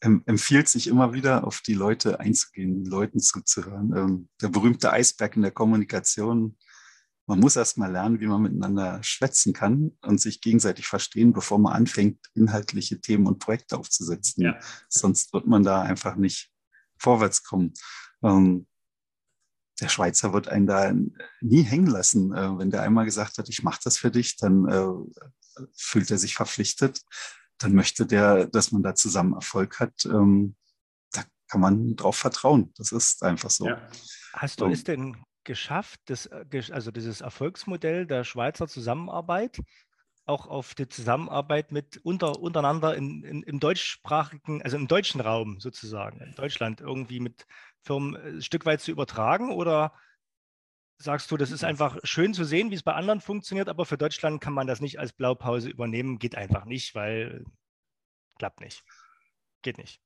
Empfiehlt 0.00 0.66
sich 0.66 0.86
immer 0.86 1.12
wieder 1.12 1.46
auf 1.46 1.60
die 1.60 1.74
Leute 1.74 2.20
einzugehen, 2.20 2.86
Leuten 2.86 3.20
zuzuhören. 3.20 3.94
Ähm, 3.94 4.28
der 4.40 4.48
berühmte 4.48 4.90
Eisberg 4.92 5.36
in 5.36 5.42
der 5.42 5.50
Kommunikation 5.50 6.56
man 7.30 7.38
muss 7.38 7.54
erst 7.54 7.78
mal 7.78 7.92
lernen, 7.92 8.18
wie 8.18 8.26
man 8.26 8.42
miteinander 8.42 9.00
schwätzen 9.04 9.52
kann 9.52 9.92
und 10.02 10.20
sich 10.20 10.40
gegenseitig 10.40 10.88
verstehen, 10.88 11.32
bevor 11.32 11.60
man 11.60 11.74
anfängt, 11.74 12.18
inhaltliche 12.34 13.00
Themen 13.00 13.28
und 13.28 13.38
Projekte 13.38 13.78
aufzusetzen. 13.78 14.42
Ja. 14.42 14.58
Sonst 14.88 15.32
wird 15.32 15.46
man 15.46 15.62
da 15.62 15.80
einfach 15.80 16.16
nicht 16.16 16.50
vorwärts 16.98 17.44
kommen. 17.44 17.72
Ähm, 18.24 18.66
der 19.80 19.88
Schweizer 19.88 20.32
wird 20.32 20.48
einen 20.48 20.66
da 20.66 20.92
nie 21.40 21.62
hängen 21.62 21.86
lassen. 21.86 22.32
Äh, 22.34 22.58
wenn 22.58 22.72
der 22.72 22.82
einmal 22.82 23.04
gesagt 23.04 23.38
hat, 23.38 23.48
ich 23.48 23.62
mache 23.62 23.80
das 23.84 23.96
für 23.96 24.10
dich, 24.10 24.36
dann 24.36 24.66
äh, 24.66 25.62
fühlt 25.76 26.10
er 26.10 26.18
sich 26.18 26.34
verpflichtet, 26.34 27.00
dann 27.58 27.74
möchte 27.74 28.06
der, 28.06 28.48
dass 28.48 28.72
man 28.72 28.82
da 28.82 28.96
zusammen 28.96 29.34
Erfolg 29.34 29.78
hat. 29.78 30.04
Ähm, 30.04 30.56
da 31.12 31.22
kann 31.46 31.60
man 31.60 31.94
drauf 31.94 32.16
vertrauen. 32.16 32.72
Das 32.76 32.90
ist 32.90 33.22
einfach 33.22 33.50
so. 33.50 33.68
Ja. 33.68 33.88
Hast 34.32 34.60
du 34.60 34.66
es 34.66 34.82
denn 34.82 35.16
geschafft, 35.44 36.00
das, 36.06 36.26
äh, 36.26 36.62
also 36.70 36.90
dieses 36.90 37.20
Erfolgsmodell 37.20 38.06
der 38.06 38.24
Schweizer 38.24 38.68
Zusammenarbeit 38.68 39.60
auch 40.26 40.46
auf 40.46 40.74
die 40.74 40.88
Zusammenarbeit 40.88 41.72
mit 41.72 41.98
unter, 42.04 42.38
untereinander 42.40 42.94
in, 42.94 43.24
in, 43.24 43.42
im 43.42 43.58
deutschsprachigen, 43.58 44.62
also 44.62 44.76
im 44.76 44.86
deutschen 44.86 45.20
Raum 45.20 45.60
sozusagen, 45.60 46.20
in 46.20 46.34
Deutschland 46.34 46.80
irgendwie 46.80 47.20
mit 47.20 47.46
Firmen 47.82 48.14
äh, 48.14 48.28
ein 48.28 48.42
Stück 48.42 48.64
weit 48.64 48.80
zu 48.80 48.90
übertragen? 48.90 49.50
Oder 49.52 49.92
sagst 50.98 51.30
du, 51.30 51.36
das 51.36 51.50
ist 51.50 51.64
einfach 51.64 51.98
schön 52.04 52.34
zu 52.34 52.44
sehen, 52.44 52.70
wie 52.70 52.74
es 52.74 52.82
bei 52.82 52.92
anderen 52.92 53.20
funktioniert, 53.20 53.68
aber 53.68 53.86
für 53.86 53.98
Deutschland 53.98 54.40
kann 54.40 54.52
man 54.52 54.66
das 54.66 54.80
nicht 54.80 54.98
als 54.98 55.12
Blaupause 55.12 55.68
übernehmen, 55.68 56.18
geht 56.18 56.36
einfach 56.36 56.64
nicht, 56.64 56.94
weil 56.94 57.44
klappt 58.38 58.60
nicht. 58.60 58.84
Geht 59.62 59.78
nicht. 59.78 60.00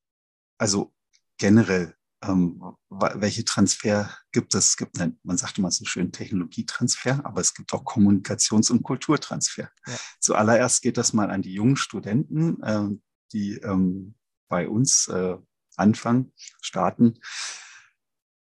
Also 0.58 0.92
generell 1.36 1.94
ähm, 2.28 2.62
welche 2.88 3.44
Transfer 3.44 4.10
gibt 4.32 4.54
es? 4.54 4.70
Es 4.70 4.76
gibt, 4.76 5.00
eine, 5.00 5.16
man 5.22 5.36
sagt 5.36 5.58
immer 5.58 5.70
so 5.70 5.84
schön 5.84 6.12
Technologietransfer, 6.12 7.20
aber 7.24 7.40
es 7.40 7.54
gibt 7.54 7.72
auch 7.72 7.84
Kommunikations- 7.84 8.70
und 8.70 8.82
Kulturtransfer. 8.82 9.70
Ja. 9.86 9.94
Zuallererst 10.20 10.82
geht 10.82 10.96
das 10.96 11.12
mal 11.12 11.30
an 11.30 11.42
die 11.42 11.54
jungen 11.54 11.76
Studenten, 11.76 12.62
äh, 12.62 12.88
die 13.32 13.56
ähm, 13.58 14.14
bei 14.48 14.68
uns 14.68 15.08
äh, 15.08 15.36
anfangen, 15.76 16.32
starten. 16.60 17.18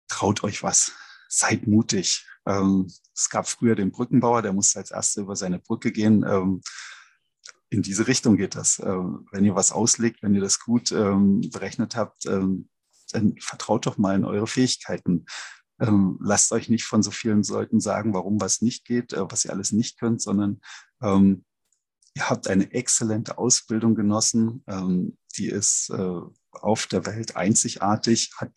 Traut 0.08 0.44
euch 0.44 0.62
was, 0.62 0.92
seid 1.28 1.66
mutig. 1.66 2.26
Ähm, 2.46 2.86
es 3.14 3.30
gab 3.30 3.48
früher 3.48 3.74
den 3.74 3.90
Brückenbauer, 3.90 4.42
der 4.42 4.52
musste 4.52 4.78
als 4.78 4.90
Erster 4.90 5.22
über 5.22 5.36
seine 5.36 5.58
Brücke 5.58 5.90
gehen. 5.90 6.24
Ähm, 6.26 6.60
in 7.68 7.82
diese 7.82 8.06
Richtung 8.06 8.36
geht 8.36 8.54
das. 8.54 8.78
Ähm, 8.78 9.26
wenn 9.32 9.44
ihr 9.44 9.56
was 9.56 9.72
auslegt, 9.72 10.22
wenn 10.22 10.34
ihr 10.34 10.40
das 10.40 10.60
gut 10.60 10.92
ähm, 10.92 11.40
berechnet 11.52 11.96
habt, 11.96 12.26
dann 13.12 13.34
vertraut 13.40 13.86
doch 13.86 13.98
mal 13.98 14.16
in 14.16 14.24
eure 14.24 14.46
Fähigkeiten. 14.46 15.26
Ähm, 15.80 16.18
lasst 16.22 16.52
euch 16.52 16.68
nicht 16.68 16.84
von 16.84 17.02
so 17.02 17.10
vielen 17.10 17.42
Leuten 17.42 17.80
sagen, 17.80 18.14
warum 18.14 18.40
was 18.40 18.62
nicht 18.62 18.84
geht, 18.84 19.12
äh, 19.12 19.30
was 19.30 19.44
ihr 19.44 19.52
alles 19.52 19.72
nicht 19.72 19.98
könnt, 19.98 20.22
sondern 20.22 20.60
ähm, 21.02 21.44
ihr 22.14 22.30
habt 22.30 22.48
eine 22.48 22.72
exzellente 22.72 23.36
Ausbildung 23.36 23.94
genossen, 23.94 24.64
ähm, 24.66 25.18
die 25.36 25.48
ist 25.48 25.90
äh, 25.90 26.20
auf 26.52 26.86
der 26.86 27.04
Welt 27.04 27.36
einzigartig, 27.36 28.30
hat, 28.38 28.52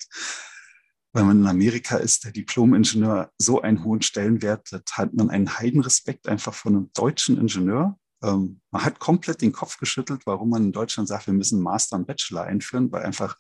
wenn 1.11 1.27
man 1.27 1.41
in 1.41 1.47
Amerika 1.47 1.97
ist, 1.97 2.23
der 2.23 2.31
Diplom-Ingenieur 2.31 3.31
so 3.37 3.61
einen 3.61 3.83
hohen 3.83 4.01
Stellenwert, 4.01 4.71
da 4.71 4.79
hat 4.93 5.13
man 5.13 5.29
einen 5.29 5.59
Heidenrespekt 5.59 6.27
einfach 6.27 6.53
von 6.53 6.75
einem 6.75 6.91
deutschen 6.93 7.37
Ingenieur. 7.37 7.99
Ähm, 8.23 8.61
man 8.71 8.85
hat 8.85 8.99
komplett 8.99 9.41
den 9.41 9.51
Kopf 9.51 9.77
geschüttelt, 9.77 10.21
warum 10.25 10.51
man 10.51 10.65
in 10.65 10.71
Deutschland 10.71 11.09
sagt, 11.09 11.27
wir 11.27 11.33
müssen 11.33 11.61
Master 11.61 11.97
und 11.97 12.07
Bachelor 12.07 12.43
einführen, 12.43 12.89
weil 12.91 13.03
einfach 13.03 13.37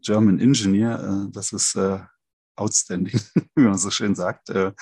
German 0.00 0.38
Engineer, 0.38 1.26
äh, 1.26 1.32
das 1.32 1.52
ist 1.52 1.74
äh, 1.76 2.00
outstanding, 2.56 3.20
wie 3.54 3.62
man 3.62 3.78
so 3.78 3.90
schön 3.90 4.14
sagt. 4.14 4.50
Äh, 4.50 4.72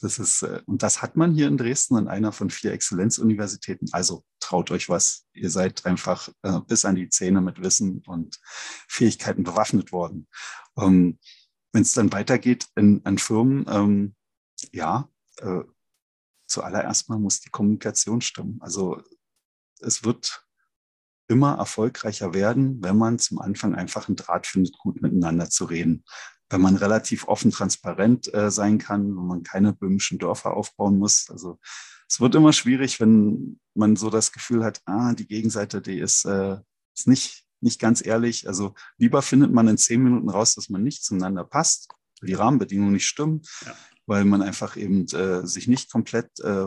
das 0.00 0.20
ist, 0.20 0.44
und 0.66 0.84
das 0.84 1.02
hat 1.02 1.16
man 1.16 1.34
hier 1.34 1.48
in 1.48 1.56
Dresden 1.56 1.96
an 1.96 2.06
einer 2.06 2.30
von 2.30 2.50
vier 2.50 2.72
Exzellenzuniversitäten. 2.72 3.88
Also 3.90 4.24
traut 4.38 4.70
euch 4.70 4.88
was. 4.88 5.26
Ihr 5.32 5.50
seid 5.50 5.86
einfach 5.86 6.28
bis 6.68 6.84
an 6.84 6.94
die 6.94 7.08
Zähne 7.08 7.40
mit 7.40 7.60
Wissen 7.60 8.04
und 8.06 8.38
Fähigkeiten 8.86 9.42
bewaffnet 9.42 9.90
worden. 9.90 10.28
Ähm, 10.78 11.18
Wenn 11.72 11.82
es 11.82 11.94
dann 11.94 12.12
weitergeht 12.12 12.68
in, 12.76 13.04
an 13.04 13.18
Firmen, 13.18 13.66
ähm, 13.68 14.14
ja, 14.72 15.10
äh, 15.38 15.64
zuallererst 16.46 17.08
mal 17.08 17.18
muss 17.18 17.40
die 17.40 17.50
Kommunikation 17.50 18.20
stimmen. 18.20 18.58
Also 18.60 19.02
es 19.80 20.04
wird 20.04 20.47
immer 21.28 21.56
erfolgreicher 21.56 22.34
werden, 22.34 22.82
wenn 22.82 22.96
man 22.96 23.18
zum 23.18 23.38
Anfang 23.38 23.74
einfach 23.74 24.08
einen 24.08 24.16
Draht 24.16 24.46
findet, 24.46 24.78
gut 24.78 25.00
miteinander 25.02 25.50
zu 25.50 25.66
reden. 25.66 26.04
Wenn 26.50 26.62
man 26.62 26.76
relativ 26.76 27.28
offen, 27.28 27.50
transparent 27.50 28.32
äh, 28.32 28.50
sein 28.50 28.78
kann, 28.78 29.08
wenn 29.16 29.26
man 29.26 29.42
keine 29.42 29.74
böhmischen 29.74 30.18
Dörfer 30.18 30.56
aufbauen 30.56 30.98
muss. 30.98 31.28
Also 31.30 31.58
es 32.08 32.20
wird 32.20 32.34
immer 32.34 32.54
schwierig, 32.54 33.00
wenn 33.00 33.60
man 33.74 33.96
so 33.96 34.08
das 34.08 34.32
Gefühl 34.32 34.64
hat, 34.64 34.80
ah, 34.86 35.12
die 35.12 35.28
Gegenseite, 35.28 35.82
die 35.82 35.98
ist, 35.98 36.24
äh, 36.24 36.56
ist 36.96 37.06
nicht, 37.06 37.44
nicht 37.60 37.78
ganz 37.78 38.04
ehrlich. 38.04 38.48
Also 38.48 38.74
lieber 38.96 39.20
findet 39.20 39.52
man 39.52 39.68
in 39.68 39.76
zehn 39.76 40.02
Minuten 40.02 40.30
raus, 40.30 40.54
dass 40.54 40.70
man 40.70 40.82
nicht 40.82 41.04
zueinander 41.04 41.44
passt, 41.44 41.88
die 42.22 42.34
Rahmenbedingungen 42.34 42.94
nicht 42.94 43.06
stimmen, 43.06 43.42
ja. 43.66 43.74
weil 44.06 44.24
man 44.24 44.40
einfach 44.40 44.76
eben 44.76 45.06
äh, 45.08 45.46
sich 45.46 45.68
nicht 45.68 45.92
komplett 45.92 46.40
äh, 46.40 46.66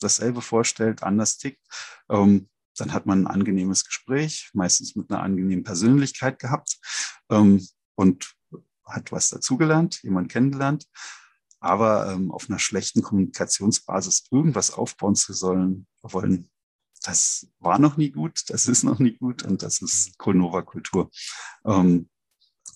dasselbe 0.00 0.42
vorstellt, 0.42 1.04
anders 1.04 1.38
tickt. 1.38 1.62
Ähm, 2.10 2.48
dann 2.76 2.92
hat 2.92 3.06
man 3.06 3.22
ein 3.22 3.26
angenehmes 3.26 3.84
Gespräch, 3.84 4.50
meistens 4.52 4.96
mit 4.96 5.10
einer 5.10 5.22
angenehmen 5.22 5.64
Persönlichkeit 5.64 6.38
gehabt 6.38 6.78
ähm, 7.30 7.66
und 7.94 8.34
hat 8.84 9.12
was 9.12 9.30
dazugelernt, 9.30 10.02
jemand 10.02 10.30
kennengelernt. 10.30 10.86
Aber 11.60 12.12
ähm, 12.12 12.30
auf 12.30 12.50
einer 12.50 12.58
schlechten 12.58 13.02
Kommunikationsbasis 13.02 14.24
irgendwas 14.30 14.70
aufbauen 14.70 15.14
zu 15.14 15.32
sollen, 15.32 15.86
wollen, 16.02 16.50
das 17.02 17.48
war 17.58 17.78
noch 17.78 17.96
nie 17.96 18.10
gut, 18.10 18.42
das 18.48 18.66
ist 18.66 18.82
noch 18.82 18.98
nie 18.98 19.16
gut 19.16 19.44
und 19.44 19.62
das 19.62 19.80
ist 19.80 20.18
Kolnova-Kultur. 20.18 21.10
Ähm, 21.64 22.10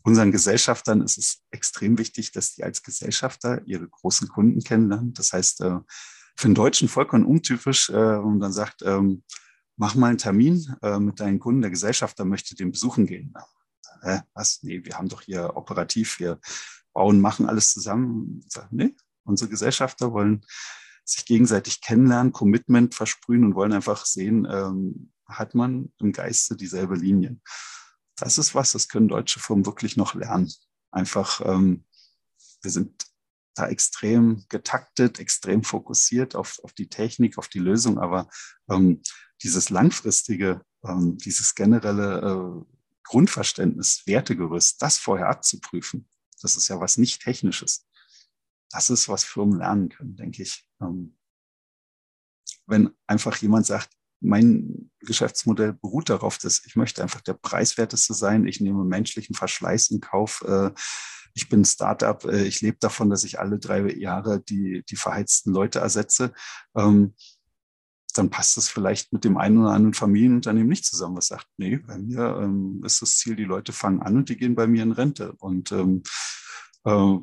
unseren 0.05 0.33
Gesellschaftern 0.33 1.03
ist 1.03 1.19
es 1.19 1.43
extrem 1.51 1.99
wichtig, 1.99 2.33
dass 2.33 2.55
die 2.55 2.65
als 2.65 2.83
Gesellschafter 2.83 3.63
ihre 3.67 3.89
großen 3.89 4.29
Kunden 4.29 4.63
kennenlernen. 4.63 5.13
Das 5.13 5.33
heißt, 5.33 5.61
äh, 5.63 5.81
für 6.37 6.45
einen 6.47 6.55
Deutschen 6.55 6.89
vollkommen 6.89 7.27
untypisch, 7.27 7.91
äh, 7.91 8.17
und 8.17 8.41
dann 8.41 8.53
sagt, 8.53 8.83
ähm, 8.83 9.23
mach 9.79 9.95
mal 9.95 10.09
einen 10.09 10.19
Termin 10.19 10.77
äh, 10.83 10.99
mit 10.99 11.21
deinen 11.21 11.39
Kunden, 11.39 11.63
der 11.63 11.71
Gesellschafter 11.71 12.25
möchte 12.25 12.55
den 12.55 12.73
besuchen 12.73 13.07
gehen. 13.07 13.33
Äh, 14.03 14.21
was? 14.35 14.63
Nee, 14.63 14.85
wir 14.85 14.99
haben 14.99 15.09
doch 15.09 15.23
hier 15.23 15.57
operativ, 15.57 16.19
wir 16.21 16.41
bauen, 16.93 17.21
machen 17.21 17.49
alles 17.49 17.73
zusammen. 17.73 18.45
Sag, 18.49 18.71
nee, 18.73 18.95
unsere 19.25 19.49
Gesellschafter 19.49 20.13
wollen 20.13 20.45
sich 21.05 21.25
gegenseitig 21.25 21.81
kennenlernen, 21.81 22.33
Commitment 22.33 22.95
versprühen 22.95 23.45
und 23.45 23.55
wollen 23.55 23.73
einfach 23.73 24.05
sehen, 24.05 24.47
ähm, 24.51 25.13
hat 25.27 25.55
man 25.55 25.93
im 25.99 26.13
Geiste 26.13 26.57
dieselbe 26.57 26.97
Linie. 26.97 27.41
Das 28.17 28.37
ist 28.37 28.55
was, 28.55 28.73
das 28.73 28.89
können 28.89 29.09
deutsche 29.09 29.41
Firmen 29.41 29.65
wirklich 29.65 29.97
noch 29.97 30.15
lernen. 30.15 30.53
Einfach, 30.91 31.41
ähm, 31.45 31.85
wir 32.63 32.71
sind 32.71 33.07
da 33.55 33.69
extrem 33.69 34.45
getaktet, 34.49 35.19
extrem 35.19 35.63
fokussiert 35.63 36.35
auf, 36.35 36.59
auf 36.63 36.73
die 36.73 36.89
Technik, 36.89 37.39
auf 37.39 37.49
die 37.49 37.59
Lösung, 37.59 37.99
aber 37.99 38.29
ähm, 38.69 39.03
dieses 39.43 39.71
langfristige, 39.71 40.63
ähm, 40.85 41.19
dieses 41.19 41.55
generelle 41.55 42.21
äh, 42.21 42.75
Grundverständnis, 43.05 44.03
Wertegerüst, 44.07 44.83
das 44.83 44.99
vorher 44.99 45.29
abzuprüfen, 45.29 46.09
das 46.43 46.57
ist 46.57 46.69
ja 46.69 46.81
was 46.81 46.99
nicht 46.99 47.23
Technisches. 47.23 47.87
Das 48.71 48.91
ist, 48.91 49.09
was 49.09 49.25
Firmen 49.25 49.59
lernen 49.59 49.89
können, 49.89 50.17
denke 50.17 50.43
ich. 50.43 50.69
Ähm, 50.81 51.17
wenn 52.67 52.91
einfach 53.07 53.37
jemand 53.39 53.67
sagt, 53.67 53.91
mein 54.21 54.91
Geschäftsmodell 55.01 55.73
beruht 55.75 56.11
darauf, 56.11 56.39
dass 56.39 56.65
ich 56.67 56.77
möchte 56.77 57.03
einfach 57.03 57.21
der 57.21 57.35
preiswerteste 57.35 58.15
sein. 58.15 58.47
Ich 58.47 58.61
nehme 58.61 58.85
menschlichen 58.85 59.35
Verschleiß 59.35 59.91
in 59.91 60.01
Kauf. 60.01 60.43
Äh, 60.47 60.73
ich 61.35 61.49
bin 61.49 61.65
Startup. 61.65 62.23
Äh, 62.25 62.45
ich 62.45 62.61
lebe 62.61 62.79
davon, 62.81 63.11
dass 63.11 63.25
ich 63.25 63.39
alle 63.39 63.59
drei 63.59 63.91
Jahre 63.93 64.41
die, 64.41 64.85
die 64.89 64.97
verheizten 64.97 65.53
Leute 65.53 65.79
ersetze. 65.79 66.33
Dann 68.19 68.31
passt 68.31 68.57
das 68.57 68.69
vielleicht 68.69 69.13
mit 69.13 69.25
dem 69.25 69.37
einen 69.37 69.59
oder 69.59 69.71
anderen 69.71 69.95
Familienunternehmen 69.95 70.69
nicht 70.69 70.85
zusammen, 70.85 71.17
was 71.17 71.29
sagt, 71.29 71.47
nee, 71.57 71.77
bei 71.77 71.97
mir 71.99 72.41
ähm, 72.43 72.83
ist 72.85 73.01
das 73.01 73.17
Ziel, 73.17 73.37
die 73.37 73.45
Leute 73.45 73.73
fangen 73.73 74.03
an 74.03 74.17
und 74.17 74.29
die 74.29 74.37
gehen 74.37 74.57
bei 74.57 74.67
mir 74.67 74.83
in 74.83 74.91
Rente. 74.91 75.35
Und 75.39 75.71
ähm, 75.71 76.03
äh, 76.85 77.19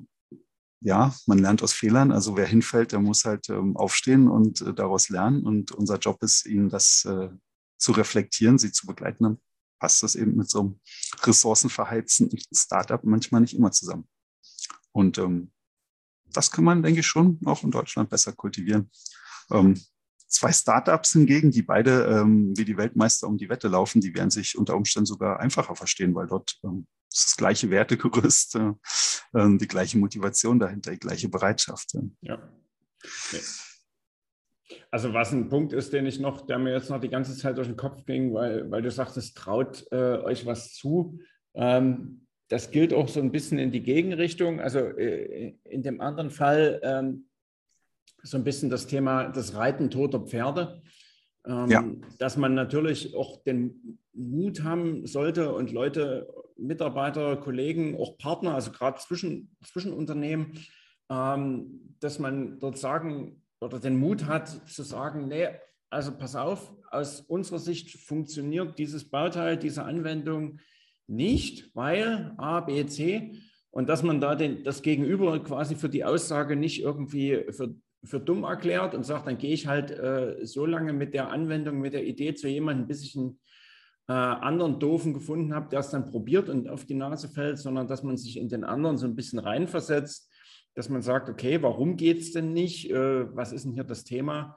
ja, 0.80 1.14
man 1.26 1.39
lernt 1.39 1.64
aus 1.64 1.74
Fehlern. 1.74 2.14
Also 2.14 2.38
wer 2.38 2.46
hinfällt, 2.46 2.93
der 2.93 3.00
muss 3.00 3.26
halt 3.26 3.50
ähm, 3.50 3.76
aufstehen 3.76 4.30
und 4.30 4.62
äh, 4.62 4.74
daraus 4.74 5.10
lernen. 5.10 5.43
Und 5.43 5.72
unser 5.72 5.98
Job 5.98 6.24
ist, 6.24 6.46
ihnen 6.46 6.70
das 6.70 7.04
äh, 7.04 7.30
zu 7.78 7.91
reflektieren, 7.91 8.58
sie 8.58 8.72
zu 8.72 8.88
begleiten. 8.88 9.24
Dann 9.24 9.38
passt 9.80 10.02
das 10.02 10.16
eben 10.16 10.36
mit 10.36 10.50
so 10.50 10.60
einem 10.62 10.80
ressourcenverheizten 11.24 12.30
Startup 12.54 13.04
manchmal 13.04 13.41
nicht 13.41 13.56
immer 13.56 13.72
zusammen. 13.72 14.08
Und 14.93 15.18
ähm, 15.18 15.52
das 16.32 16.52
kann 16.52 16.64
man, 16.64 16.84
denke 16.84 17.02
ich, 17.02 17.08
schon 17.08 17.39
auch 17.43 17.64
in 17.64 17.72
Deutschland 17.72 18.10
besser 18.10 18.32
kultivieren. 18.32 18.89
Ähm, 19.52 19.78
Zwei 20.36 20.51
Startups 20.51 21.13
hingegen, 21.13 21.49
die 21.49 21.61
beide 21.61 22.03
ähm, 22.07 22.51
wie 22.57 22.65
die 22.65 22.75
Weltmeister 22.75 23.25
um 23.25 23.38
die 23.38 23.47
Wette 23.47 23.69
laufen, 23.69 24.01
die 24.01 24.13
werden 24.13 24.31
sich 24.31 24.57
unter 24.57 24.75
Umständen 24.75 25.05
sogar 25.05 25.39
einfacher 25.39 25.77
verstehen, 25.77 26.13
weil 26.13 26.27
dort 26.27 26.59
ähm, 26.65 26.88
ist 27.09 27.27
das 27.27 27.38
gleiche 27.38 27.69
Wertegerüst, 27.69 28.55
äh, 28.55 28.73
äh, 29.33 29.57
die 29.57 29.67
gleiche 29.67 29.97
Motivation 29.97 30.59
dahinter, 30.59 30.91
die 30.91 30.99
gleiche 30.99 31.29
Bereitschaft. 31.29 31.95
Ja. 32.19 32.36
Okay. 33.01 33.41
Also 34.91 35.13
was 35.13 35.31
ein 35.31 35.47
Punkt 35.47 35.71
ist, 35.71 35.93
den 35.93 36.05
ich 36.05 36.19
noch, 36.19 36.45
der 36.45 36.59
mir 36.59 36.73
jetzt 36.73 36.89
noch 36.89 36.99
die 36.99 37.07
ganze 37.07 37.38
Zeit 37.38 37.57
durch 37.57 37.67
den 37.67 37.77
Kopf 37.77 38.03
ging, 38.05 38.33
weil, 38.33 38.69
weil 38.69 38.81
du 38.81 38.91
sagtest, 38.91 39.38
traut 39.38 39.86
äh, 39.91 40.17
euch 40.17 40.45
was 40.45 40.73
zu. 40.73 41.17
Ähm, 41.53 42.27
das 42.49 42.71
gilt 42.71 42.93
auch 42.93 43.07
so 43.07 43.21
ein 43.21 43.31
bisschen 43.31 43.57
in 43.57 43.71
die 43.71 43.83
Gegenrichtung. 43.83 44.59
Also 44.59 44.79
äh, 44.79 45.55
in 45.63 45.81
dem 45.81 46.01
anderen 46.01 46.29
Fall 46.29 46.81
ähm, 46.83 47.29
so 48.26 48.38
ein 48.38 48.43
bisschen 48.43 48.69
das 48.69 48.88
Thema 48.88 49.30
das 49.30 49.55
Reiten 49.55 49.89
toter 49.89 50.19
Pferde. 50.19 50.82
ähm, 51.47 51.69
ja. 51.69 51.84
dass 52.17 52.38
man 52.38 52.53
natürlich 52.55 53.15
auch 53.15 53.43
den 53.43 53.99
Mut 54.13 54.63
haben 54.63 55.05
sollte 55.05 55.53
und 55.53 55.71
Leute, 55.71 56.28
Mitarbeiter, 56.57 57.38
Kollegen, 57.38 57.97
auch 57.99 58.17
Partner, 58.17 58.55
also 58.55 58.71
gerade 58.71 58.99
zwischen, 58.99 59.55
zwischen 59.63 59.93
Unternehmen, 59.93 60.59
ähm, 61.09 61.95
dass 61.99 62.19
man 62.19 62.59
dort 62.59 62.78
sagen 62.78 63.41
oder 63.61 63.80
den 63.80 63.97
Mut 63.97 64.26
hat 64.26 64.47
zu 64.69 64.84
sagen, 64.84 65.28
nee, 65.28 65.47
also 65.89 66.17
pass 66.17 66.36
auf, 66.36 66.73
aus 66.91 67.21
unserer 67.21 67.59
Sicht 67.59 67.91
funktioniert 67.91 68.78
dieses 68.80 69.09
Bauteil, 69.09 69.57
diese 69.57 69.84
Anwendung 69.84 70.59
nicht, 71.07 71.76
weil 71.76 72.34
A, 72.38 72.61
B, 72.61 72.86
C 72.86 73.34
und 73.69 73.89
dass 73.89 74.03
man 74.03 74.21
da 74.21 74.36
den, 74.36 74.63
das 74.63 74.82
Gegenüber 74.82 75.43
quasi 75.43 75.76
für 75.76 75.89
die 75.89 76.05
Aussage 76.05 76.55
nicht 76.55 76.82
irgendwie 76.82 77.45
für, 77.51 77.76
für 78.06 78.20
dumm 78.20 78.43
erklärt 78.43 78.95
und 78.95 79.03
sagt, 79.03 79.28
dann 79.28 79.38
gehe 79.38 79.53
ich 79.53 79.68
halt 79.68 79.91
äh, 79.91 80.45
so 80.45 80.66
lange 80.66 80.93
mit 80.93 81.14
der 81.14 81.30
Anwendung, 81.30 81.80
mit 81.80 81.93
der 81.93 82.06
Idee 82.06 82.34
zu 82.34 82.47
jemandem, 82.47 82.88
bis 82.88 83.03
ich 83.03 83.16
einen 83.16 83.39
äh, 84.08 84.14
anderen 84.14 84.80
Doofen 84.80 85.14
gefunden 85.14 85.53
habe, 85.53 85.70
der 85.70 85.80
es 85.80 85.89
dann 85.89 86.06
probiert 86.06 86.49
und 86.49 86.70
auf 86.70 86.86
die 86.86 86.93
Nase 86.93 87.28
fällt, 87.28 87.58
sondern 87.58 87.88
dass 87.88 88.03
man 88.03 88.18
sich 88.18 88.38
in 88.38 88.49
den 88.49 88.64
anderen 88.64 88.97
so 88.97 89.08
ein 89.08 89.16
bisschen 89.16 89.39
reinversetzt, 89.39 90.32
dass 90.76 90.89
man 90.89 91.01
sagt, 91.01 91.30
okay, 91.30 91.62
warum 91.62 91.97
geht 91.97 92.20
es 92.20 92.32
denn 92.32 92.53
nicht? 92.53 92.91
Äh, 92.91 93.36
was 93.36 93.51
ist 93.51 93.66
denn 93.66 93.74
hier 93.74 93.84
das 93.84 94.03
Thema? 94.03 94.56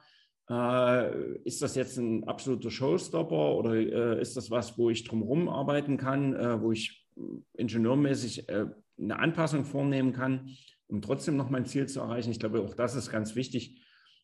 Äh, 0.49 1.37
ist 1.43 1.61
das 1.61 1.75
jetzt 1.75 1.97
ein 1.97 2.27
absoluter 2.27 2.71
Showstopper 2.71 3.55
oder 3.55 3.75
äh, 3.75 4.21
ist 4.21 4.35
das 4.35 4.49
was, 4.49 4.77
wo 4.77 4.89
ich 4.89 5.03
drumherum 5.03 5.47
arbeiten 5.47 5.97
kann, 5.97 6.33
äh, 6.33 6.61
wo 6.61 6.71
ich 6.71 7.05
ingenieurmäßig 7.53 8.47
eine 8.49 9.19
Anpassung 9.19 9.65
vornehmen 9.65 10.13
kann, 10.13 10.55
um 10.89 11.01
trotzdem 11.01 11.37
noch 11.37 11.49
mein 11.49 11.65
Ziel 11.65 11.87
zu 11.87 12.01
erreichen? 12.01 12.31
Ich 12.31 12.39
glaube, 12.39 12.61
auch 12.61 12.73
das 12.73 12.95
ist 12.95 13.09
ganz 13.09 13.35
wichtig, 13.35 13.81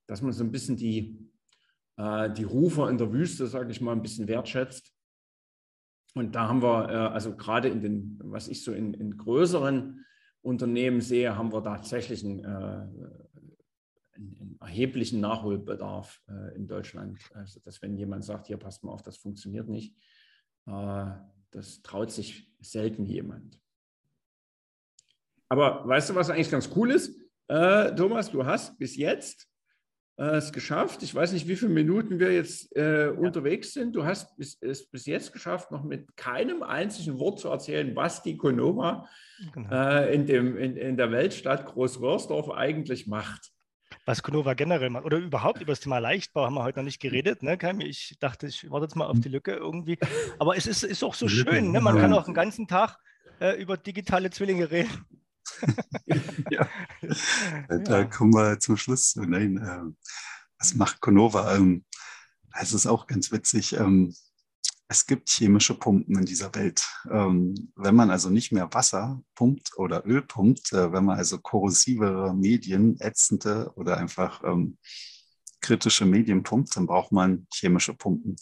dass 0.08 0.22
man 0.22 0.34
so 0.34 0.44
ein 0.44 0.52
bisschen 0.52 0.76
die, 0.76 1.30
äh, 1.98 2.30
die 2.32 2.44
Rufer 2.44 2.90
in 2.90 2.98
der 2.98 3.14
Wüste, 3.14 3.48
sage 3.48 3.72
ich 3.72 3.82
mal, 3.82 3.94
ein 3.94 4.02
bisschen 4.02 4.28
wertschätzt. 4.28 4.94
Und 6.14 6.36
da 6.36 6.48
haben 6.48 6.62
wir, 6.62 6.90
äh, 6.90 6.94
also 6.94 7.36
gerade 7.36 7.70
in 7.70 7.82
den, 7.82 8.20
was 8.24 8.48
ich 8.48 8.64
so 8.64 8.74
in, 8.74 8.94
in 8.94 9.18
größeren 9.18 10.06
Unternehmen 10.42 11.02
sehe, 11.02 11.38
haben 11.38 11.54
wir 11.54 11.64
tatsächlich 11.64 12.24
einen 12.24 12.46
einen, 14.16 14.58
erheblichen 14.60 15.20
Nachholbedarf 15.20 16.22
äh, 16.28 16.56
in 16.56 16.68
Deutschland. 16.68 17.20
Also, 17.34 17.60
dass 17.60 17.82
wenn 17.82 17.98
jemand 17.98 18.24
sagt, 18.24 18.48
hier 18.48 18.58
passt 18.58 18.84
mal 18.84 18.92
auf, 18.92 19.02
das 19.02 19.18
funktioniert 19.18 19.68
nicht, 19.68 19.96
äh, 20.68 21.12
das 21.52 21.82
traut 21.82 22.12
sich 22.12 22.52
selten 22.60 23.06
jemand. 23.06 23.60
Aber 25.56 25.88
weißt 25.88 26.10
du, 26.10 26.16
was 26.16 26.30
eigentlich 26.30 26.52
ganz 26.52 26.70
cool 26.76 26.92
ist? 26.92 27.18
Äh, 27.48 27.96
Thomas, 27.96 28.30
du 28.30 28.46
hast 28.46 28.78
bis 28.78 28.98
jetzt 28.98 29.48
äh, 30.18 30.36
es 30.36 30.52
geschafft. 30.52 31.02
Ich 31.02 31.16
weiß 31.16 31.32
nicht, 31.32 31.48
wie 31.48 31.56
viele 31.56 31.72
Minuten 31.72 32.20
wir 32.20 32.34
jetzt 32.34 32.76
äh, 32.76 33.06
ja. 33.06 33.12
unterwegs 33.12 33.72
sind. 33.72 33.96
Du 33.96 34.04
hast 34.04 34.36
bis, 34.36 34.58
es 34.62 34.86
bis 34.90 35.06
jetzt 35.06 35.32
geschafft, 35.32 35.72
noch 35.72 35.86
mit 35.86 36.18
keinem 36.18 36.62
einzigen 36.62 37.18
Wort 37.20 37.40
zu 37.40 37.48
erzählen, 37.48 37.96
was 37.96 38.22
die 38.22 38.36
Konova 38.36 39.08
genau. 39.54 39.70
äh, 39.72 40.14
in, 40.14 40.26
dem, 40.26 40.58
in, 40.58 40.76
in 40.76 40.98
der 40.98 41.12
Weltstadt 41.12 41.66
Großwörsdorf 41.66 42.52
eigentlich 42.52 43.08
macht 43.08 43.52
was 44.08 44.22
Konova 44.22 44.54
generell 44.54 44.90
macht. 44.92 45.06
Oder 45.06 45.18
überhaupt 45.18 45.62
über 45.62 45.72
das 45.72 45.80
Thema 45.80 45.98
Leichtbau 45.98 46.46
haben 46.46 46.54
wir 46.54 46.64
heute 46.64 46.80
noch 46.80 46.86
nicht 46.86 47.02
geredet. 47.02 47.42
Ne? 47.42 47.58
Ich 47.80 48.18
dachte, 48.20 48.48
ich 48.48 48.70
warte 48.70 48.86
jetzt 48.86 48.96
mal 48.96 49.08
auf 49.08 49.20
die 49.20 49.30
Lücke 49.30 49.54
irgendwie. 49.54 49.98
Aber 50.38 50.56
es 50.56 50.68
ist, 50.68 50.84
ist 50.84 51.04
auch 51.04 51.16
so 51.16 51.28
schön. 51.28 51.72
Ne? 51.72 51.82
Man 51.82 51.98
kann 51.98 52.14
auch 52.14 52.26
den 52.26 52.36
ganzen 52.36 52.68
Tag 52.68 52.98
äh, 53.40 53.60
über 53.60 53.78
digitale 53.78 54.30
Zwillinge 54.30 54.70
reden. 54.70 55.06
Ja. 56.52 56.68
Da 57.84 58.06
kommen 58.06 58.34
wir 58.34 58.60
zum 58.60 58.78
Schluss. 58.78 59.16
Nein, 59.16 59.58
äh, 59.58 60.14
was 60.60 60.76
macht 60.76 61.02
Konova? 61.02 61.56
Ähm, 61.56 61.86
es 62.60 62.74
ist 62.74 62.88
auch 62.88 63.08
ganz 63.08 63.32
witzig. 63.32 63.74
Ähm, 63.74 64.14
es 64.88 65.06
gibt 65.08 65.30
chemische 65.30 65.74
Pumpen 65.74 66.18
in 66.18 66.26
dieser 66.26 66.54
Welt. 66.56 66.88
Ähm, 67.10 67.72
wenn 67.76 67.96
man 67.96 68.12
also 68.12 68.30
nicht 68.30 68.52
mehr 68.52 68.72
Wasser 68.74 69.22
pumpt 69.34 69.78
oder 69.78 70.06
Öl 70.06 70.22
pumpt, 70.22 70.74
äh, 70.74 70.92
wenn 70.92 71.06
man 71.06 71.18
also 71.18 71.40
korrosivere 71.40 72.36
Medien, 72.36 73.00
ätzende 73.00 73.72
oder 73.76 73.98
einfach 73.98 74.44
ähm, 74.44 74.78
kritische 75.60 76.06
Medien 76.06 76.44
pumpt, 76.44 76.76
dann 76.78 76.86
braucht 76.86 77.12
man 77.12 77.48
chemische 77.52 77.96
Pumpen. 77.96 78.36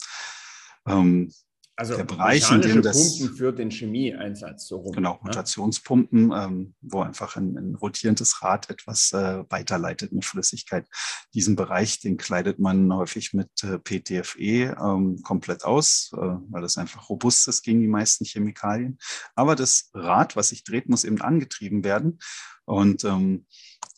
Ähm, 0.86 1.32
also 1.76 1.96
der 1.96 2.04
Bereich, 2.04 2.50
in 2.52 2.60
dem 2.60 2.82
das, 2.82 3.18
Pumpen 3.18 3.36
für 3.36 3.52
den 3.52 3.70
Chemieeinsatz. 3.70 4.68
So 4.68 4.76
rum, 4.76 4.92
genau, 4.92 5.14
ne? 5.14 5.28
Rotationspumpen, 5.28 6.32
ähm, 6.32 6.74
wo 6.80 7.02
einfach 7.02 7.36
ein, 7.36 7.56
ein, 7.56 7.74
rotierendes 7.74 8.42
Rad 8.42 8.70
etwas 8.70 9.12
äh, 9.12 9.44
weiterleitet 9.48 10.12
mit 10.12 10.24
Flüssigkeit. 10.24 10.86
Diesen 11.34 11.56
Bereich, 11.56 11.98
den 12.00 12.16
kleidet 12.16 12.60
man 12.60 12.92
häufig 12.94 13.34
mit 13.34 13.50
äh, 13.64 13.78
PTFE 13.78 14.76
ähm, 14.80 15.20
komplett 15.22 15.64
aus, 15.64 16.12
äh, 16.14 16.36
weil 16.48 16.62
das 16.62 16.78
einfach 16.78 17.08
robust 17.08 17.48
ist 17.48 17.62
gegen 17.62 17.80
die 17.80 17.88
meisten 17.88 18.24
Chemikalien. 18.24 18.98
Aber 19.34 19.56
das 19.56 19.90
Rad, 19.94 20.36
was 20.36 20.50
sich 20.50 20.62
dreht, 20.62 20.88
muss 20.88 21.04
eben 21.04 21.20
angetrieben 21.20 21.82
werden. 21.82 22.20
Und 22.66 23.04
ähm, 23.04 23.46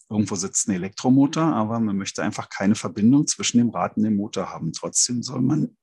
Irgendwo 0.08 0.36
sitzt 0.36 0.68
ein 0.68 0.74
Elektromotor, 0.74 1.42
aber 1.42 1.80
man 1.80 1.96
möchte 1.96 2.22
einfach 2.22 2.48
keine 2.48 2.76
Verbindung 2.76 3.26
zwischen 3.26 3.58
dem 3.58 3.70
Rad 3.70 3.96
und 3.96 4.04
dem 4.04 4.14
Motor 4.14 4.50
haben. 4.50 4.72
Trotzdem 4.72 5.24
soll 5.24 5.40
man 5.42 5.76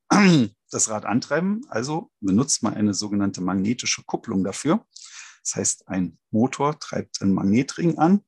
das 0.74 0.90
Rad 0.90 1.06
antreiben. 1.06 1.62
Also 1.70 2.12
benutzt 2.20 2.64
man 2.64 2.74
eine 2.74 2.94
sogenannte 2.94 3.42
magnetische 3.42 4.04
Kupplung 4.04 4.44
dafür. 4.44 4.86
Das 5.44 5.56
heißt, 5.56 5.88
ein 5.88 6.18
Motor 6.32 6.80
treibt 6.80 7.22
einen 7.22 7.34
Magnetring 7.34 7.98
an 7.98 8.22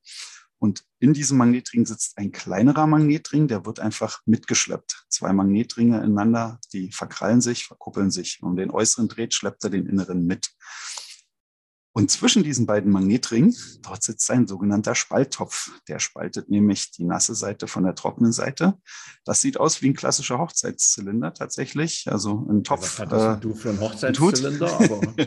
und 0.58 0.84
in 1.00 1.14
diesem 1.14 1.38
Magnetring 1.38 1.86
sitzt 1.86 2.18
ein 2.18 2.32
kleinerer 2.32 2.88
Magnetring, 2.88 3.48
der 3.48 3.66
wird 3.66 3.80
einfach 3.80 4.22
mitgeschleppt. 4.26 5.06
Zwei 5.10 5.34
Magnetringe 5.34 5.98
ineinander, 5.98 6.60
die 6.74 6.92
verkrallen 6.92 7.42
sich, 7.42 7.66
verkuppeln 7.66 8.10
sich. 8.10 8.40
Und 8.42 8.56
den 8.56 8.72
äußeren 8.72 9.08
dreht, 9.08 9.34
schleppt 9.34 9.64
er 9.64 9.70
den 9.70 9.86
inneren 9.86 10.26
mit. 10.26 10.56
Und 11.98 12.12
zwischen 12.12 12.44
diesen 12.44 12.66
beiden 12.66 12.92
Magnetringen, 12.92 13.56
dort 13.82 14.04
sitzt 14.04 14.30
ein 14.30 14.48
sogenannter 14.48 14.96
Spalttopf. 14.96 15.72
Der 15.88 16.00
spaltet 16.00 16.50
nämlich 16.50 16.92
die 16.92 17.06
nasse 17.06 17.36
Seite 17.36 17.68
von 17.68 17.86
der 17.86 17.96
trockenen 17.96 18.34
Seite. 18.34 18.78
Das 19.24 19.40
sieht 19.40 19.58
aus 19.58 19.82
wie 19.82 19.92
ein 19.92 19.96
klassischer 19.96 20.38
Hochzeitszylinder 20.38 21.34
tatsächlich. 21.34 22.12
Also 22.12 22.46
ein 22.50 22.66
Topf. 22.66 22.82
Was 22.82 23.00
hattest 23.00 23.26
äh, 23.26 23.40
du 23.40 23.56
für 23.56 23.70
einen 23.70 23.80
Hochzeitszylinder? 23.80 24.78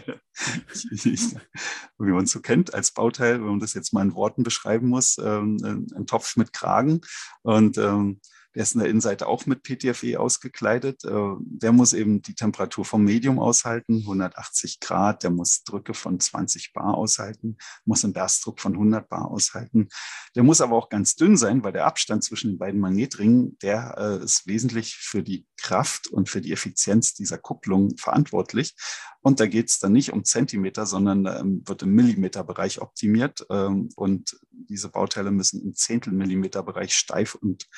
wie 1.98 2.12
man 2.12 2.24
es 2.24 2.32
so 2.32 2.40
kennt 2.40 2.74
als 2.74 2.90
Bauteil, 2.90 3.40
wenn 3.40 3.48
man 3.48 3.60
das 3.60 3.72
jetzt 3.72 3.94
mal 3.94 4.02
in 4.02 4.12
Worten 4.12 4.42
beschreiben 4.42 4.88
muss, 4.88 5.16
ähm, 5.16 5.56
ein 5.64 6.06
Topf 6.06 6.36
mit 6.36 6.52
Kragen. 6.52 7.00
Und 7.40 7.78
ähm, 7.78 8.20
der 8.54 8.62
ist 8.62 8.74
in 8.74 8.80
der 8.80 8.88
Innenseite 8.88 9.26
auch 9.26 9.46
mit 9.46 9.62
PTFE 9.62 10.18
ausgekleidet. 10.18 11.04
Äh, 11.04 11.34
der 11.40 11.72
muss 11.72 11.92
eben 11.92 12.22
die 12.22 12.34
Temperatur 12.34 12.84
vom 12.84 13.04
Medium 13.04 13.38
aushalten, 13.38 13.98
180 13.98 14.80
Grad. 14.80 15.22
Der 15.22 15.30
muss 15.30 15.62
Drücke 15.64 15.94
von 15.94 16.18
20 16.18 16.72
Bar 16.72 16.94
aushalten, 16.94 17.58
muss 17.84 18.04
einen 18.04 18.14
Berstdruck 18.14 18.60
von 18.60 18.72
100 18.72 19.08
Bar 19.08 19.30
aushalten. 19.30 19.88
Der 20.34 20.42
muss 20.42 20.60
aber 20.60 20.76
auch 20.76 20.88
ganz 20.88 21.14
dünn 21.14 21.36
sein, 21.36 21.62
weil 21.62 21.72
der 21.72 21.86
Abstand 21.86 22.24
zwischen 22.24 22.52
den 22.52 22.58
beiden 22.58 22.80
Magnetringen, 22.80 23.58
der 23.58 23.94
äh, 23.98 24.24
ist 24.24 24.46
wesentlich 24.46 24.96
für 24.96 25.22
die 25.22 25.46
Kraft 25.56 26.08
und 26.08 26.28
für 26.28 26.40
die 26.40 26.52
Effizienz 26.52 27.14
dieser 27.14 27.38
Kupplung 27.38 27.96
verantwortlich. 27.96 28.74
Und 29.20 29.40
da 29.40 29.46
geht 29.46 29.68
es 29.68 29.78
dann 29.78 29.92
nicht 29.92 30.12
um 30.12 30.24
Zentimeter, 30.24 30.86
sondern 30.86 31.26
ähm, 31.26 31.62
wird 31.66 31.82
im 31.82 31.90
Millimeterbereich 31.94 32.80
optimiert. 32.80 33.44
Ähm, 33.50 33.90
und 33.96 34.38
diese 34.50 34.88
Bauteile 34.88 35.30
müssen 35.30 35.62
im 35.62 35.74
Zehntelmillimeterbereich 35.74 36.94
steif 36.94 37.34
und 37.34 37.68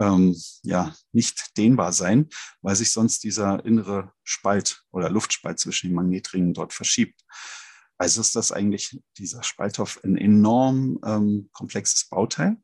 ähm, 0.00 0.36
ja, 0.62 0.94
nicht 1.12 1.56
dehnbar 1.56 1.92
sein, 1.92 2.28
weil 2.62 2.76
sich 2.76 2.92
sonst 2.92 3.24
dieser 3.24 3.64
innere 3.64 4.12
Spalt 4.22 4.82
oder 4.90 5.10
Luftspalt 5.10 5.58
zwischen 5.58 5.88
den 5.88 5.94
Magnetringen 5.94 6.54
dort 6.54 6.72
verschiebt. 6.72 7.20
Also 7.98 8.20
ist 8.20 8.36
das 8.36 8.52
eigentlich 8.52 9.00
dieser 9.16 9.42
Spalthoff 9.42 10.00
ein 10.04 10.16
enorm 10.16 11.00
ähm, 11.04 11.50
komplexes 11.52 12.08
Bauteil. 12.08 12.56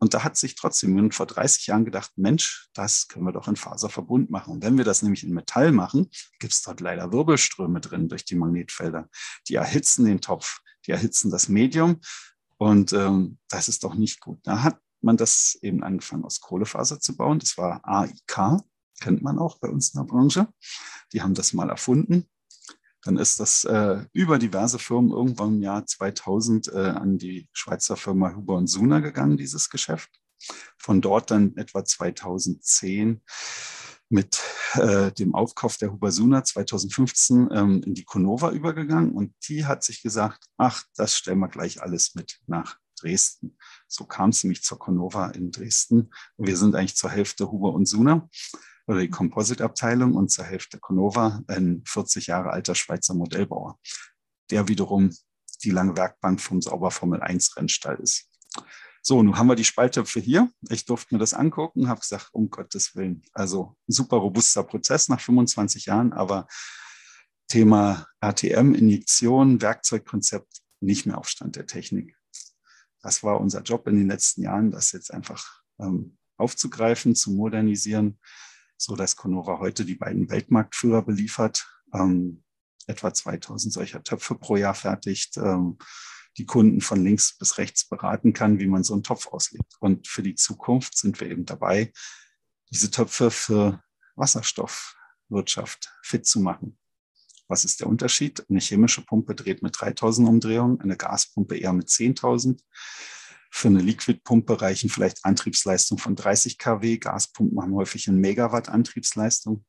Und 0.00 0.14
da 0.14 0.22
hat 0.22 0.36
sich 0.36 0.54
trotzdem 0.54 1.10
vor 1.10 1.26
30 1.26 1.66
Jahren 1.66 1.84
gedacht, 1.84 2.12
Mensch, 2.16 2.68
das 2.72 3.08
können 3.08 3.24
wir 3.24 3.32
doch 3.32 3.48
in 3.48 3.56
Faserverbund 3.56 4.30
machen. 4.30 4.52
Und 4.52 4.62
wenn 4.62 4.78
wir 4.78 4.84
das 4.84 5.02
nämlich 5.02 5.24
in 5.24 5.34
Metall 5.34 5.72
machen, 5.72 6.08
gibt 6.38 6.52
es 6.52 6.62
dort 6.62 6.80
leider 6.80 7.12
Wirbelströme 7.12 7.80
drin 7.80 8.08
durch 8.08 8.24
die 8.24 8.36
Magnetfelder. 8.36 9.08
Die 9.48 9.56
erhitzen 9.56 10.04
den 10.04 10.20
Topf, 10.20 10.60
die 10.86 10.92
erhitzen 10.92 11.30
das 11.30 11.48
Medium. 11.48 12.00
Und 12.58 12.92
ähm, 12.92 13.38
das 13.48 13.68
ist 13.68 13.82
doch 13.82 13.94
nicht 13.94 14.20
gut. 14.20 14.38
Da 14.44 14.62
hat 14.62 14.80
man 15.00 15.16
das 15.16 15.58
eben 15.62 15.82
angefangen 15.82 16.24
aus 16.24 16.40
Kohlefaser 16.40 17.00
zu 17.00 17.16
bauen. 17.16 17.38
Das 17.38 17.56
war 17.56 17.80
AIK, 17.84 18.62
kennt 19.00 19.22
man 19.22 19.38
auch 19.38 19.58
bei 19.58 19.68
uns 19.68 19.94
in 19.94 20.00
der 20.00 20.06
Branche. 20.06 20.48
Die 21.12 21.22
haben 21.22 21.34
das 21.34 21.52
mal 21.52 21.70
erfunden. 21.70 22.28
Dann 23.02 23.16
ist 23.16 23.38
das 23.40 23.64
äh, 23.64 24.04
über 24.12 24.38
diverse 24.38 24.78
Firmen 24.78 25.12
irgendwann 25.12 25.56
im 25.56 25.62
Jahr 25.62 25.86
2000 25.86 26.68
äh, 26.68 26.78
an 26.78 27.18
die 27.18 27.48
Schweizer 27.52 27.96
Firma 27.96 28.34
Huber 28.34 28.56
und 28.56 28.66
Suna 28.66 29.00
gegangen, 29.00 29.36
dieses 29.36 29.70
Geschäft. 29.70 30.10
Von 30.76 31.00
dort 31.00 31.30
dann 31.30 31.56
etwa 31.56 31.84
2010 31.84 33.22
mit 34.08 34.40
äh, 34.74 35.12
dem 35.12 35.34
Aufkauf 35.34 35.76
der 35.76 35.92
Hubersuna 35.92 36.44
2015 36.44 37.48
ähm, 37.52 37.82
in 37.84 37.94
die 37.94 38.04
Conova 38.04 38.50
übergegangen 38.50 39.12
und 39.12 39.34
die 39.48 39.66
hat 39.66 39.84
sich 39.84 40.02
gesagt, 40.02 40.46
ach, 40.56 40.84
das 40.96 41.16
stellen 41.16 41.40
wir 41.40 41.48
gleich 41.48 41.82
alles 41.82 42.14
mit 42.14 42.40
nach 42.46 42.78
Dresden. 43.00 43.56
So 43.86 44.04
kam 44.04 44.30
es 44.30 44.44
nämlich 44.44 44.62
zur 44.62 44.78
Conova 44.78 45.30
in 45.30 45.50
Dresden. 45.50 46.10
Wir 46.36 46.56
sind 46.56 46.74
eigentlich 46.74 46.96
zur 46.96 47.10
Hälfte 47.10 47.50
Huber 47.50 47.72
und 47.72 47.86
Suna. 47.86 48.28
oder 48.86 49.00
die 49.00 49.10
Composite-Abteilung 49.10 50.14
und 50.14 50.30
zur 50.30 50.44
Hälfte 50.44 50.78
Conova, 50.78 51.42
ein 51.46 51.82
40 51.86 52.28
Jahre 52.28 52.50
alter 52.50 52.74
Schweizer 52.74 53.14
Modellbauer, 53.14 53.78
der 54.50 54.68
wiederum 54.68 55.14
die 55.62 55.70
lange 55.70 55.96
Werkbank 55.96 56.40
vom 56.40 56.62
Sauber 56.62 56.90
Formel 56.90 57.20
1 57.20 57.56
Rennstall 57.56 57.96
ist. 58.00 58.28
So, 59.02 59.22
nun 59.22 59.38
haben 59.38 59.46
wir 59.46 59.54
die 59.54 59.64
Spalttöpfe 59.64 60.20
hier. 60.20 60.50
Ich 60.68 60.84
durfte 60.84 61.14
mir 61.14 61.18
das 61.18 61.32
angucken, 61.32 61.88
habe 61.88 62.00
gesagt, 62.00 62.28
um 62.32 62.50
Gottes 62.50 62.94
Willen. 62.94 63.22
Also 63.32 63.76
ein 63.88 63.92
super 63.92 64.18
robuster 64.18 64.62
Prozess 64.64 65.08
nach 65.08 65.20
25 65.20 65.86
Jahren, 65.86 66.12
aber 66.12 66.46
Thema 67.48 68.06
RTM, 68.20 68.74
Injektion, 68.74 69.62
Werkzeugkonzept 69.62 70.60
nicht 70.80 71.06
mehr 71.06 71.16
auf 71.16 71.28
Stand 71.28 71.56
der 71.56 71.66
Technik. 71.66 72.17
Das 73.02 73.22
war 73.22 73.40
unser 73.40 73.62
Job 73.62 73.86
in 73.86 73.96
den 73.96 74.08
letzten 74.08 74.42
Jahren, 74.42 74.70
das 74.70 74.92
jetzt 74.92 75.12
einfach 75.12 75.62
ähm, 75.78 76.18
aufzugreifen, 76.36 77.14
zu 77.14 77.32
modernisieren, 77.32 78.18
so 78.76 78.96
dass 78.96 79.16
Conova 79.16 79.58
heute 79.58 79.84
die 79.84 79.94
beiden 79.94 80.30
Weltmarktführer 80.30 81.02
beliefert, 81.02 81.68
ähm, 81.92 82.42
etwa 82.86 83.12
2000 83.12 83.72
solcher 83.72 84.02
Töpfe 84.02 84.34
pro 84.34 84.56
Jahr 84.56 84.74
fertigt, 84.74 85.36
ähm, 85.36 85.78
die 86.36 86.46
Kunden 86.46 86.80
von 86.80 87.02
links 87.02 87.36
bis 87.36 87.58
rechts 87.58 87.88
beraten 87.88 88.32
kann, 88.32 88.60
wie 88.60 88.66
man 88.66 88.84
so 88.84 88.94
einen 88.94 89.02
Topf 89.02 89.26
auslegt. 89.28 89.74
Und 89.80 90.06
für 90.06 90.22
die 90.22 90.36
Zukunft 90.36 90.96
sind 90.96 91.20
wir 91.20 91.30
eben 91.30 91.44
dabei, 91.44 91.92
diese 92.70 92.90
Töpfe 92.90 93.30
für 93.30 93.82
Wasserstoffwirtschaft 94.14 95.92
fit 96.02 96.26
zu 96.26 96.40
machen. 96.40 96.78
Was 97.48 97.64
ist 97.64 97.80
der 97.80 97.88
Unterschied? 97.88 98.44
Eine 98.48 98.60
chemische 98.60 99.04
Pumpe 99.04 99.34
dreht 99.34 99.62
mit 99.62 99.80
3000 99.80 100.28
Umdrehungen, 100.28 100.80
eine 100.80 100.96
Gaspumpe 100.96 101.56
eher 101.56 101.72
mit 101.72 101.88
10.000. 101.88 102.60
Für 103.50 103.68
eine 103.68 103.80
Liquidpumpe 103.80 104.60
reichen 104.60 104.90
vielleicht 104.90 105.24
Antriebsleistungen 105.24 106.00
von 106.00 106.14
30 106.14 106.58
kW. 106.58 106.98
Gaspumpen 106.98 107.60
haben 107.60 107.74
häufig 107.74 108.06
eine 108.08 108.18
Megawatt 108.18 108.68
Antriebsleistung. 108.68 109.64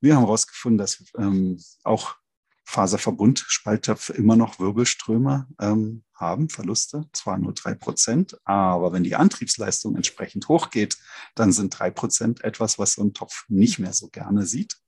Wir 0.00 0.16
haben 0.16 0.24
herausgefunden, 0.24 0.78
dass 0.78 1.02
ähm, 1.16 1.58
auch 1.84 2.16
Faserverbund-Spalttöpfe 2.64 4.12
immer 4.12 4.36
noch 4.36 4.58
Wirbelströme 4.58 5.46
ähm, 5.60 6.02
haben, 6.12 6.48
Verluste, 6.48 7.08
zwar 7.12 7.38
nur 7.38 7.54
drei 7.54 7.74
Prozent, 7.74 8.36
aber 8.44 8.92
wenn 8.92 9.04
die 9.04 9.14
Antriebsleistung 9.14 9.94
entsprechend 9.94 10.48
hochgeht, 10.48 10.98
dann 11.36 11.52
sind 11.52 11.78
drei 11.78 11.90
Prozent 11.90 12.42
etwas, 12.42 12.78
was 12.78 12.94
so 12.94 13.04
ein 13.04 13.14
Topf 13.14 13.44
nicht 13.48 13.78
mehr 13.78 13.92
so 13.92 14.08
gerne 14.08 14.44
sieht. 14.46 14.78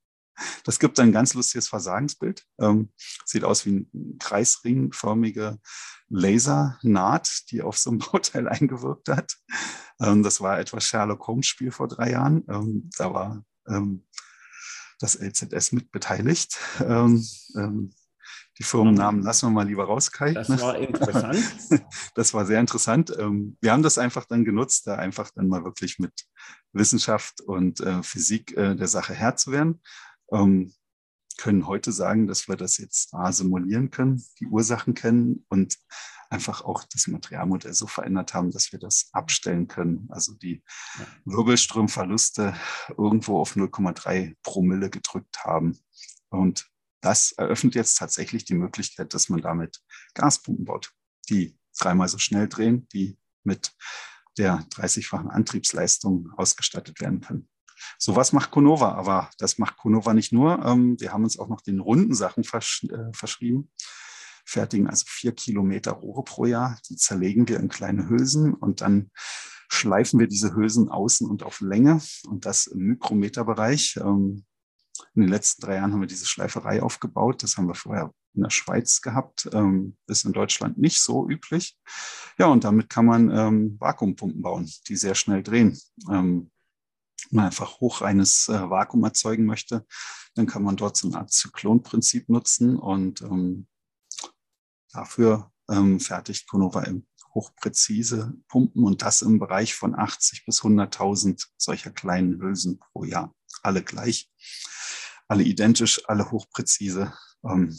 Das 0.65 0.79
gibt 0.79 0.99
ein 1.01 1.13
ganz 1.13 1.35
lustiges 1.35 1.69
Versagensbild. 1.69 2.45
Ähm, 2.61 2.91
sieht 3.25 3.45
aus 3.45 3.67
wie 3.67 3.89
eine 3.93 4.17
kreisringförmige 4.19 5.59
Lasernaht, 6.09 7.51
die 7.51 7.63
auf 7.63 7.79
so 7.79 7.91
ein 7.91 7.99
Bauteil 8.13 8.49
eingewirkt 8.49 9.09
hat. 9.09 9.37
Ähm, 10.01 10.23
das 10.23 10.41
war 10.41 10.59
etwas 10.59 10.85
Sherlock 10.85 11.27
Holmes 11.27 11.47
Spiel 11.47 11.71
vor 11.71 11.89
drei 11.89 12.11
Jahren. 12.11 12.45
Ähm, 12.49 12.91
da 12.97 13.13
war 13.13 13.45
ähm, 13.69 14.07
das 14.99 15.19
LZS 15.21 15.73
mit 15.73 15.91
beteiligt. 15.93 16.59
Ähm, 16.81 17.25
ähm, 17.57 17.91
die 18.59 18.65
Firmennamen 18.65 19.23
lassen 19.23 19.47
wir 19.47 19.51
mal 19.51 19.69
lieber 19.69 19.85
raus, 19.85 20.11
Kai. 20.11 20.33
Das 20.33 20.49
war 20.49 20.77
interessant. 20.77 21.39
Das 22.15 22.35
war 22.35 22.45
sehr 22.45 22.59
interessant. 22.59 23.11
Wir 23.11 23.73
haben 23.73 23.85
das 23.85 23.99
einfach 23.99 24.25
dann 24.25 24.45
genutzt, 24.45 24.89
da 24.89 24.97
einfach 24.97 25.31
dann 25.31 25.47
mal 25.47 25.63
wirklich 25.63 26.01
mit 26.01 26.27
Wissenschaft 26.73 27.41
und 27.41 27.79
äh, 27.81 28.03
Physik 28.03 28.57
äh, 28.57 28.75
der 28.75 28.89
Sache 28.89 29.15
Herr 29.15 29.37
zu 29.37 29.53
werden 29.53 29.81
ähm, 30.33 30.73
können 31.37 31.67
heute 31.67 31.93
sagen, 31.93 32.27
dass 32.27 32.49
wir 32.49 32.57
das 32.57 32.79
jetzt 32.79 33.15
A, 33.15 33.33
simulieren 33.33 33.91
können, 33.91 34.23
die 34.41 34.47
Ursachen 34.47 34.95
kennen 34.95 35.47
und 35.49 35.79
einfach 36.31 36.63
auch 36.63 36.85
das 36.85 37.07
Materialmodell 37.07 37.73
so 37.73 37.87
verändert 37.87 38.35
haben, 38.35 38.51
dass 38.51 38.73
wir 38.73 38.79
das 38.79 39.09
abstellen 39.13 39.69
können. 39.69 40.09
Also 40.11 40.35
die 40.35 40.63
ja. 40.99 41.07
Wirbelströmverluste 41.25 42.55
irgendwo 42.97 43.41
auf 43.41 43.57
0,3 43.57 44.37
Promille 44.43 44.91
gedrückt 44.91 45.45
haben. 45.45 45.79
Und 46.29 46.69
das 47.01 47.33
eröffnet 47.33 47.75
jetzt 47.75 47.97
tatsächlich 47.97 48.45
die 48.45 48.55
Möglichkeit, 48.55 49.15
dass 49.15 49.29
man 49.29 49.41
damit 49.41 49.81
Gaspumpen 50.15 50.65
baut, 50.65 50.93
die 51.29 51.57
dreimal 51.79 52.09
so 52.09 52.19
schnell 52.19 52.49
drehen, 52.49 52.89
die 52.93 53.17
mit 53.45 53.73
der 54.37 54.67
30-fachen 54.71 55.31
Antriebsleistung 55.31 56.31
ausgestattet 56.37 57.01
werden 57.01 57.21
können. 57.21 57.49
So 57.99 58.17
was 58.17 58.33
macht 58.33 58.51
Conova, 58.51 58.93
aber 58.93 59.31
das 59.39 59.59
macht 59.59 59.77
Conova 59.77 60.15
nicht 60.15 60.33
nur. 60.33 60.65
Ähm, 60.65 60.99
wir 61.01 61.13
haben 61.13 61.25
uns 61.25 61.39
auch 61.39 61.49
noch 61.49 61.61
den 61.61 61.81
runden 61.81 62.15
Sachen 62.15 62.45
versch 62.45 62.85
äh, 62.85 63.13
verschrieben, 63.13 63.71
fertigen 64.45 64.89
also 64.89 65.05
vier 65.07 65.33
Kilometer 65.33 65.93
Rohre 65.93 66.25
pro 66.25 66.47
Jahr. 66.47 66.79
Die 66.89 66.97
zerlegen 66.97 67.49
wir 67.49 67.61
in 67.61 67.69
kleine 67.69 68.09
Hülsen 68.09 68.55
und 68.55 68.81
dann 68.81 69.11
schleifen 69.69 70.19
wir 70.19 70.27
diese 70.27 70.55
Hülsen 70.55 70.89
außen 70.89 71.29
und 71.29 71.43
auf 71.43 71.61
Länge 71.61 72.01
und 72.27 72.47
das 72.47 72.67
im 72.67 72.81
Mikrometerbereich. 72.81 73.99
Ähm, 74.03 74.45
in 75.15 75.23
den 75.23 75.31
letzten 75.31 75.63
drei 75.63 75.77
Jahren 75.77 75.93
haben 75.93 76.01
wir 76.01 76.09
diese 76.09 76.27
Schleiferei 76.27 76.83
aufgebaut. 76.83 77.43
Das 77.43 77.57
haben 77.57 77.69
wir 77.69 77.75
vorher 77.75 78.13
in 78.35 78.43
der 78.43 78.51
Schweiz 78.51 79.01
gehabt, 79.01 79.49
ähm, 79.53 79.97
ist 80.07 80.25
in 80.25 80.33
Deutschland 80.33 80.79
nicht 80.79 81.01
so 81.01 81.29
üblich. 81.29 81.77
Ja, 82.39 82.47
und 82.47 82.65
damit 82.65 82.89
kann 82.89 83.07
man 83.07 83.31
ähm, 83.31 83.77
Vakuumpumpen 83.81 84.43
bauen, 84.43 84.71
die 84.89 84.97
sehr 84.97 85.15
schnell 85.15 85.43
drehen. 85.43 85.79
Ähm, 86.11 86.51
einfach 87.37 87.81
hochreines 87.81 88.49
äh, 88.49 88.71
Vakuum 88.71 89.05
erzeugen 89.05 89.45
möchte, 89.45 89.87
dann 90.35 90.47
kann 90.47 90.63
man 90.63 90.77
dort 90.77 90.97
so 90.97 91.09
eine 91.09 91.19
Art 91.19 91.33
Zyklonprinzip 91.33 92.29
nutzen 92.29 92.77
und 92.79 93.23
ähm, 93.23 93.67
dafür 94.93 95.51
ähm, 95.71 96.01
fertigt 96.01 96.49
Conova 96.49 96.85
hochpräzise 97.35 98.35
Pumpen 98.49 98.85
und 98.85 99.03
das 99.03 99.23
im 99.23 99.39
Bereich 99.39 99.75
von 99.75 99.95
80 99.95 100.47
bis 100.47 100.63
100.000 100.63 101.47
solcher 101.57 101.91
kleinen 101.91 102.41
Hülsen 102.41 102.79
pro 102.79 103.05
Jahr. 103.05 103.35
Alle 103.63 103.83
gleich, 103.83 104.31
alle 105.29 105.43
identisch, 105.43 106.09
alle 106.09 106.31
hochpräzise. 106.31 107.13
Ähm, 107.45 107.77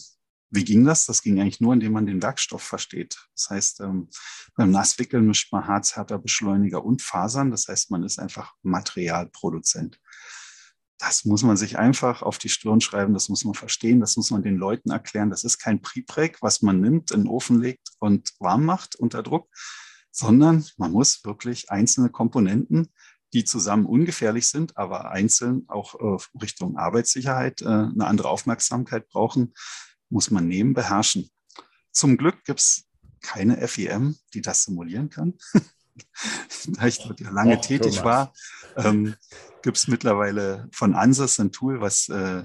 wie 0.52 0.64
ging 0.64 0.84
das? 0.84 1.06
Das 1.06 1.22
ging 1.22 1.40
eigentlich 1.40 1.62
nur, 1.62 1.74
indem 1.74 1.94
man 1.94 2.06
den 2.06 2.22
Werkstoff 2.22 2.64
versteht. 2.64 3.28
Das 3.36 3.50
heißt, 3.50 3.82
ähm, 3.82 4.10
beim 4.56 4.72
Nasswickeln 4.72 5.26
mischt 5.28 5.52
man 5.52 5.68
Harz, 5.68 5.96
härter 5.96 6.18
Beschleuniger 6.18 6.84
und 6.84 7.02
Fasern. 7.02 7.52
Das 7.52 7.68
heißt, 7.68 7.92
man 7.92 8.04
ist 8.04 8.20
einfach 8.20 8.54
Materialproduzent. 8.64 10.00
Das 10.98 11.24
muss 11.24 11.44
man 11.44 11.56
sich 11.56 11.78
einfach 11.78 12.24
auf 12.24 12.40
die 12.40 12.50
Stirn 12.50 12.82
schreiben, 12.82 13.14
das 13.14 13.30
muss 13.30 13.46
man 13.46 13.54
verstehen, 13.54 14.02
das 14.02 14.18
muss 14.18 14.32
man 14.32 14.44
den 14.44 14.58
Leuten 14.58 14.92
erklären. 14.92 15.30
Das 15.30 15.46
ist 15.46 15.58
kein 15.58 15.82
Prepreg, 15.82 16.42
was 16.42 16.62
man 16.62 16.82
nimmt, 16.82 17.12
in 17.12 17.22
den 17.22 17.30
Ofen 17.30 17.62
legt 17.62 17.92
und 18.00 18.34
warm 18.40 18.66
macht 18.66 18.98
unter 18.98 19.24
Druck, 19.24 19.48
sondern 20.12 20.66
man 20.76 20.92
muss 20.92 21.24
wirklich 21.24 21.72
einzelne 21.72 22.10
Komponenten, 22.10 22.92
die 23.32 23.46
zusammen 23.46 23.86
ungefährlich 23.86 24.50
sind, 24.50 24.76
aber 24.76 25.12
einzeln 25.12 25.64
auch 25.70 25.96
äh, 25.96 26.18
Richtung 26.42 26.76
Arbeitssicherheit 26.76 27.62
äh, 27.62 27.66
eine 27.66 28.06
andere 28.06 28.30
Aufmerksamkeit 28.30 29.08
brauchen, 29.08 29.54
muss 30.10 30.32
man 30.32 30.48
nehmen, 30.48 30.74
beherrschen. 30.74 31.30
Zum 31.92 32.18
Glück 32.18 32.44
gibt 32.46 32.60
es 32.60 32.86
keine 33.22 33.68
FEM, 33.68 34.18
die 34.34 34.42
das 34.42 34.64
simulieren 34.64 35.10
kann. 35.10 35.34
da 36.68 36.88
ich 36.88 37.00
dort 37.00 37.20
ja 37.20 37.30
lange 37.30 37.58
Och, 37.58 37.62
tätig 37.62 37.98
Thomas. 37.98 38.06
war, 38.06 38.34
ähm, 38.78 39.16
gibt 39.62 39.78
es 39.78 39.88
mittlerweile 39.88 40.70
von 40.72 40.96
ANSYS 40.96 41.40
ein 41.40 41.52
Tool, 41.52 41.82
was 41.82 42.10
äh, 42.10 42.44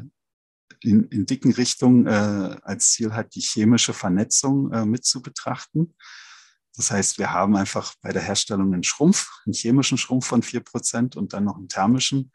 in, 0.80 1.04
in, 1.04 1.26
dicken 1.26 1.52
Richtungen 1.52 2.06
äh, 2.06 2.56
als 2.62 2.92
Ziel 2.92 3.12
hat, 3.12 3.34
die 3.34 3.40
chemische 3.40 3.94
Vernetzung 3.94 4.72
äh, 4.72 4.84
mit 4.84 5.04
zu 5.04 5.22
betrachten. 5.22 5.94
Das 6.76 6.90
heißt, 6.90 7.18
wir 7.18 7.32
haben 7.32 7.56
einfach 7.56 7.94
bei 8.02 8.12
der 8.12 8.22
Herstellung 8.22 8.72
einen 8.74 8.82
Schrumpf, 8.82 9.30
einen 9.46 9.54
chemischen 9.54 9.96
Schrumpf 9.96 10.26
von 10.26 10.42
vier 10.42 10.60
Prozent 10.60 11.16
und 11.16 11.32
dann 11.32 11.44
noch 11.44 11.56
einen 11.56 11.68
thermischen 11.68 12.32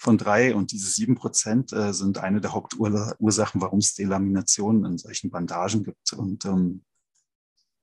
von 0.00 0.16
drei. 0.16 0.54
Und 0.54 0.72
diese 0.72 0.90
sieben 0.90 1.14
Prozent 1.14 1.72
äh, 1.72 1.92
sind 1.92 2.18
eine 2.18 2.40
der 2.40 2.52
Hauptursachen, 2.52 3.60
warum 3.60 3.80
es 3.80 3.94
Delaminationen 3.94 4.84
in 4.86 4.98
solchen 4.98 5.30
Bandagen 5.30 5.84
gibt. 5.84 6.14
Und 6.14 6.46
ähm, 6.46 6.84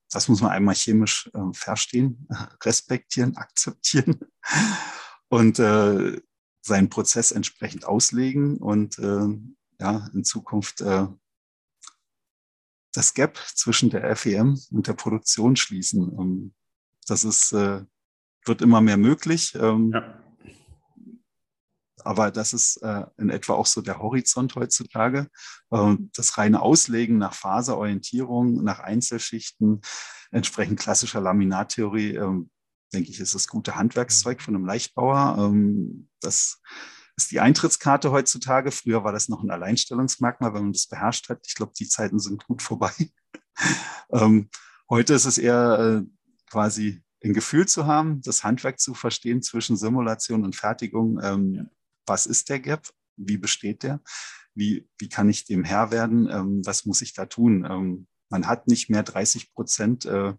das 0.10 0.28
muss 0.28 0.42
man 0.42 0.52
einmal 0.52 0.74
chemisch 0.74 1.30
äh, 1.34 1.54
verstehen, 1.54 2.28
respektieren, 2.64 3.38
akzeptieren 3.38 4.20
und 5.30 5.60
äh, 5.60 6.20
seinen 6.62 6.90
Prozess 6.90 7.32
entsprechend 7.32 7.86
auslegen 7.86 8.58
und 8.58 8.98
äh, 9.00 9.28
ja, 9.80 10.10
in 10.14 10.24
Zukunft 10.24 10.82
äh, 10.82 11.08
das 12.94 13.14
Gap 13.14 13.38
zwischen 13.54 13.92
der 13.92 14.16
FEM 14.16 14.60
und 14.72 14.88
der 14.88 14.94
Produktion 14.94 15.56
schließen. 15.56 16.18
Ähm, 16.20 16.54
das 17.06 17.24
ist, 17.24 17.52
äh, 17.54 17.86
wird 18.44 18.62
immer 18.64 18.82
mehr 18.82 18.98
möglich. 18.98 19.56
Ähm, 19.56 19.92
ja. 19.94 20.27
Aber 22.04 22.32
das 22.32 22.54
ist 22.54 22.78
äh, 22.78 23.06
in 23.18 23.30
etwa 23.30 23.54
auch 23.54 23.66
so 23.66 23.82
der 23.82 24.00
Horizont 24.00 24.56
heutzutage. 24.56 25.28
Äh, 25.72 25.96
das 26.16 26.38
reine 26.38 26.62
Auslegen 26.62 27.18
nach 27.18 27.34
Faserorientierung, 27.34 28.64
nach 28.64 28.80
Einzelschichten, 28.80 29.82
entsprechend 30.32 30.80
klassischer 30.80 31.22
Laminattheorie, 31.22 32.16
äh, 32.16 32.42
denke 32.94 33.10
ich, 33.10 33.20
ist 33.20 33.36
das 33.36 33.48
gute 33.48 33.76
Handwerkszeug 33.76 34.42
von 34.42 34.56
einem 34.56 34.66
Leichtbauer. 34.66 35.38
Ähm, 35.40 36.10
das 36.22 36.62
ist 37.18 37.32
die 37.32 37.40
Eintrittskarte 37.40 38.12
heutzutage. 38.12 38.72
Früher 38.72 39.04
war 39.04 39.12
das 39.12 39.28
noch 39.28 39.44
ein 39.44 39.50
Alleinstellungsmerkmal, 39.50 40.54
wenn 40.54 40.64
man 40.64 40.74
das 40.74 40.88
beherrscht 40.88 41.30
hat. 41.30 41.46
Ich 41.48 41.56
glaube, 41.56 41.74
die 41.78 41.88
Zeiten 41.88 42.20
sind 42.20 42.46
gut 42.46 42.62
vorbei. 42.62 42.94
ähm, 44.12 44.50
heute 44.90 45.16
ist 45.16 45.26
es 45.26 45.38
eher 45.38 46.04
äh, 46.04 46.10
quasi 46.50 47.02
ein 47.24 47.34
Gefühl 47.34 47.68
zu 47.68 47.88
haben, 47.88 48.22
das 48.22 48.44
Handwerk 48.44 48.80
zu 48.80 48.94
verstehen 48.94 49.42
zwischen 49.42 49.76
Simulation 49.76 50.44
und 50.44 50.56
Fertigung. 50.56 51.20
Ähm, 51.22 51.70
was 52.08 52.26
ist 52.26 52.50
der 52.50 52.60
Gap, 52.60 52.90
wie 53.16 53.38
besteht 53.38 53.84
der, 53.84 54.02
wie, 54.56 54.88
wie 54.98 55.10
kann 55.10 55.30
ich 55.30 55.46
dem 55.46 55.64
Herr 55.64 55.92
werden, 55.92 56.28
ähm, 56.32 56.62
was 56.66 56.86
muss 56.86 57.02
ich 57.02 57.14
da 57.14 57.26
tun. 57.26 57.66
Ähm, 57.70 58.08
man 58.30 58.48
hat 58.48 58.68
nicht 58.68 58.90
mehr 58.90 59.04
30 59.04 59.54
Prozent 59.54 60.06
äh, 60.06 60.34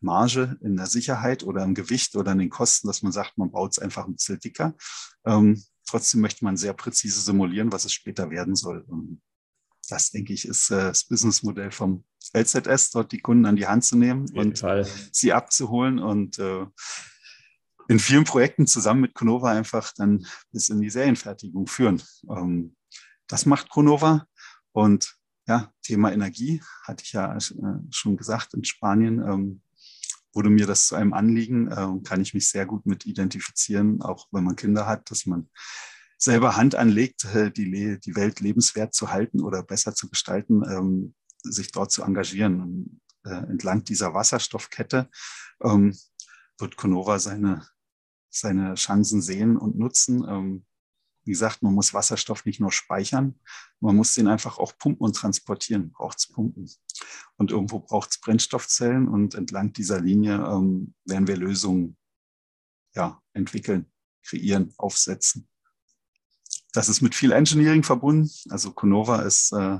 Marge 0.00 0.58
in 0.62 0.76
der 0.76 0.86
Sicherheit 0.86 1.42
oder 1.42 1.64
im 1.64 1.74
Gewicht 1.74 2.16
oder 2.16 2.32
in 2.32 2.38
den 2.38 2.50
Kosten, 2.50 2.86
dass 2.86 3.02
man 3.02 3.12
sagt, 3.12 3.38
man 3.38 3.50
baut 3.50 3.72
es 3.72 3.78
einfach 3.78 4.06
ein 4.06 4.14
bisschen 4.14 4.38
dicker. 4.38 4.74
Ähm, 5.24 5.62
trotzdem 5.86 6.20
möchte 6.20 6.44
man 6.44 6.56
sehr 6.56 6.74
präzise 6.74 7.20
simulieren, 7.20 7.72
was 7.72 7.84
es 7.84 7.92
später 7.92 8.30
werden 8.30 8.54
soll. 8.54 8.84
Und 8.88 9.20
das, 9.88 10.10
denke 10.10 10.32
ich, 10.32 10.46
ist 10.46 10.70
äh, 10.70 10.76
das 10.76 11.04
Businessmodell 11.04 11.70
vom 11.70 12.04
LZS, 12.34 12.90
dort 12.90 13.12
die 13.12 13.20
Kunden 13.20 13.46
an 13.46 13.56
die 13.56 13.66
Hand 13.66 13.84
zu 13.84 13.96
nehmen 13.96 14.28
und 14.34 14.58
Fall. 14.58 14.86
sie 15.12 15.32
abzuholen 15.32 15.98
und 15.98 16.38
äh, 16.38 16.66
in 17.88 17.98
vielen 17.98 18.24
Projekten 18.24 18.66
zusammen 18.66 19.02
mit 19.02 19.14
Conova 19.14 19.50
einfach 19.50 19.92
dann 19.94 20.26
bis 20.52 20.68
in 20.68 20.80
die 20.80 20.90
Serienfertigung 20.90 21.66
führen. 21.66 22.02
Ähm, 22.28 22.76
das 23.26 23.46
macht 23.46 23.68
Conova 23.68 24.26
und 24.72 25.16
ja, 25.48 25.72
Thema 25.82 26.12
Energie 26.12 26.60
hatte 26.82 27.04
ich 27.04 27.12
ja 27.12 27.36
äh, 27.36 27.40
schon 27.90 28.16
gesagt 28.16 28.54
in 28.54 28.64
Spanien. 28.64 29.20
Ähm, 29.20 29.62
wurde 30.32 30.50
mir 30.50 30.66
das 30.66 30.88
zu 30.88 30.96
einem 30.96 31.14
Anliegen 31.14 31.68
äh, 31.68 31.88
kann 32.04 32.20
ich 32.20 32.34
mich 32.34 32.48
sehr 32.48 32.66
gut 32.66 32.84
mit 32.84 33.06
identifizieren, 33.06 34.02
auch 34.02 34.28
wenn 34.32 34.44
man 34.44 34.54
Kinder 34.54 34.86
hat, 34.86 35.10
dass 35.10 35.24
man 35.24 35.48
selber 36.18 36.56
Hand 36.56 36.74
anlegt, 36.74 37.24
äh, 37.34 37.50
die, 37.50 37.98
die 37.98 38.16
Welt 38.16 38.40
lebenswert 38.40 38.94
zu 38.94 39.10
halten 39.10 39.40
oder 39.40 39.62
besser 39.62 39.94
zu 39.94 40.08
gestalten, 40.10 40.62
ähm, 40.68 41.14
sich 41.42 41.72
dort 41.72 41.90
zu 41.90 42.02
engagieren. 42.02 42.60
Und, 42.60 43.00
äh, 43.24 43.50
entlang 43.50 43.84
dieser 43.84 44.14
Wasserstoffkette 44.14 45.08
ähm, 45.62 45.96
wird 46.58 46.76
Conova 46.76 47.18
seine, 47.18 47.66
seine 48.40 48.74
Chancen 48.74 49.22
sehen 49.22 49.56
und 49.56 49.78
nutzen. 49.78 50.24
Ähm, 50.28 50.66
wie 51.24 51.32
gesagt, 51.32 51.62
man 51.62 51.74
muss 51.74 51.92
Wasserstoff 51.92 52.44
nicht 52.44 52.60
nur 52.60 52.70
speichern, 52.70 53.38
man 53.80 53.96
muss 53.96 54.14
den 54.14 54.28
einfach 54.28 54.58
auch 54.58 54.78
pumpen 54.78 55.04
und 55.04 55.16
transportieren, 55.16 55.90
braucht 55.90 56.18
es 56.18 56.28
Pumpen. 56.28 56.70
Und 57.36 57.50
irgendwo 57.50 57.80
braucht 57.80 58.10
es 58.10 58.20
Brennstoffzellen 58.20 59.08
und 59.08 59.34
entlang 59.34 59.72
dieser 59.72 60.00
Linie 60.00 60.36
ähm, 60.36 60.94
werden 61.04 61.26
wir 61.26 61.36
Lösungen 61.36 61.96
ja, 62.94 63.20
entwickeln, 63.32 63.90
kreieren, 64.24 64.72
aufsetzen. 64.78 65.48
Das 66.72 66.88
ist 66.88 67.00
mit 67.00 67.14
viel 67.14 67.32
Engineering 67.32 67.82
verbunden. 67.82 68.30
Also 68.50 68.70
Conova 68.70 69.22
ist, 69.22 69.52
äh, 69.52 69.78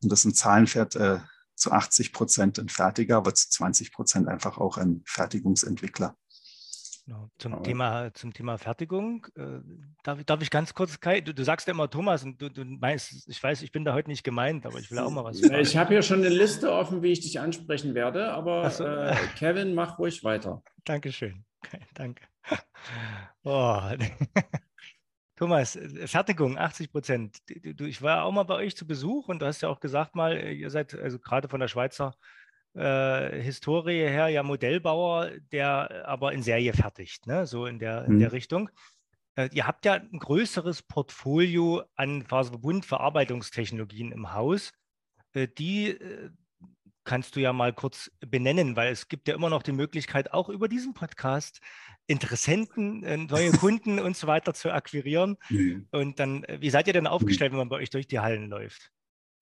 und 0.00 0.12
das 0.12 0.24
ein 0.24 0.34
Zahlenwert, 0.34 0.94
äh, 0.94 1.18
zu 1.58 1.72
80 1.72 2.12
Prozent 2.12 2.58
ein 2.58 2.68
Fertiger, 2.68 3.16
aber 3.16 3.34
zu 3.34 3.50
20 3.50 3.92
Prozent 3.92 4.28
einfach 4.28 4.58
auch 4.58 4.78
ein 4.78 5.02
Fertigungsentwickler. 5.06 6.16
Genau. 7.08 7.30
Zum, 7.38 7.54
Aber 7.54 7.62
Thema, 7.62 8.12
zum 8.12 8.34
Thema 8.34 8.58
Fertigung, 8.58 9.26
äh, 9.34 9.60
darf, 10.02 10.22
darf 10.24 10.42
ich 10.42 10.50
ganz 10.50 10.74
kurz, 10.74 11.00
Kai, 11.00 11.22
du, 11.22 11.32
du 11.32 11.42
sagst 11.42 11.66
ja 11.66 11.72
immer 11.72 11.88
Thomas 11.88 12.22
und 12.22 12.42
du, 12.42 12.50
du 12.50 12.66
meinst, 12.66 13.26
ich 13.26 13.42
weiß, 13.42 13.62
ich 13.62 13.72
bin 13.72 13.86
da 13.86 13.94
heute 13.94 14.10
nicht 14.10 14.24
gemeint, 14.24 14.66
aber 14.66 14.78
ich 14.78 14.90
will 14.90 14.98
auch 14.98 15.10
mal 15.10 15.24
was 15.24 15.38
sagen. 15.38 15.54
Ich 15.54 15.74
habe 15.74 15.94
hier 15.94 16.02
schon 16.02 16.18
eine 16.18 16.28
Liste 16.28 16.70
offen, 16.70 17.02
wie 17.02 17.12
ich 17.12 17.20
dich 17.20 17.40
ansprechen 17.40 17.94
werde, 17.94 18.30
aber 18.32 18.68
so. 18.68 18.84
äh, 18.84 19.16
Kevin, 19.38 19.74
mach 19.74 19.98
ruhig 19.98 20.22
weiter. 20.22 20.62
Dankeschön. 20.84 21.46
Okay, 21.64 21.80
danke. 21.94 22.24
Oh. 23.42 23.80
Thomas, 25.36 25.76
äh, 25.76 26.06
Fertigung, 26.06 26.58
80 26.58 26.92
Prozent. 26.92 27.38
Ich 27.80 28.02
war 28.02 28.24
auch 28.24 28.32
mal 28.32 28.42
bei 28.42 28.56
euch 28.56 28.76
zu 28.76 28.86
Besuch 28.86 29.28
und 29.28 29.40
du 29.40 29.46
hast 29.46 29.62
ja 29.62 29.70
auch 29.70 29.80
gesagt 29.80 30.14
mal, 30.14 30.36
äh, 30.36 30.52
ihr 30.52 30.68
seid 30.68 30.94
also 30.94 31.18
gerade 31.18 31.48
von 31.48 31.60
der 31.60 31.68
Schweizer 31.68 32.14
äh, 32.74 33.40
Historie 33.40 34.08
her 34.08 34.28
ja 34.28 34.42
Modellbauer, 34.42 35.30
der 35.52 36.06
aber 36.06 36.32
in 36.32 36.42
Serie 36.42 36.72
fertigt, 36.72 37.26
ne? 37.26 37.46
so 37.46 37.66
in 37.66 37.78
der, 37.78 38.04
in 38.04 38.18
der 38.18 38.28
mhm. 38.28 38.34
Richtung. 38.34 38.70
Äh, 39.36 39.48
ihr 39.52 39.66
habt 39.66 39.84
ja 39.84 39.94
ein 39.94 40.18
größeres 40.18 40.82
Portfolio 40.82 41.82
an 41.94 42.24
Faserverbundverarbeitungstechnologien 42.24 44.12
im 44.12 44.32
Haus. 44.32 44.72
Äh, 45.32 45.48
die 45.48 45.90
äh, 45.90 46.30
kannst 47.04 47.36
du 47.36 47.40
ja 47.40 47.52
mal 47.52 47.72
kurz 47.72 48.10
benennen, 48.20 48.76
weil 48.76 48.92
es 48.92 49.08
gibt 49.08 49.28
ja 49.28 49.34
immer 49.34 49.48
noch 49.48 49.62
die 49.62 49.72
Möglichkeit, 49.72 50.32
auch 50.34 50.48
über 50.48 50.68
diesen 50.68 50.92
Podcast 50.92 51.60
Interessenten, 52.06 53.04
äh, 53.04 53.16
neue 53.16 53.50
Kunden 53.58 53.98
und 53.98 54.16
so 54.16 54.26
weiter 54.26 54.54
zu 54.54 54.72
akquirieren. 54.72 55.36
Mhm. 55.48 55.86
Und 55.90 56.18
dann, 56.18 56.44
äh, 56.44 56.60
wie 56.60 56.70
seid 56.70 56.86
ihr 56.86 56.92
denn 56.92 57.04
mhm. 57.04 57.10
aufgestellt, 57.10 57.52
wenn 57.52 57.58
man 57.58 57.68
bei 57.68 57.76
euch 57.76 57.90
durch 57.90 58.06
die 58.06 58.18
Hallen 58.18 58.48
läuft? 58.48 58.90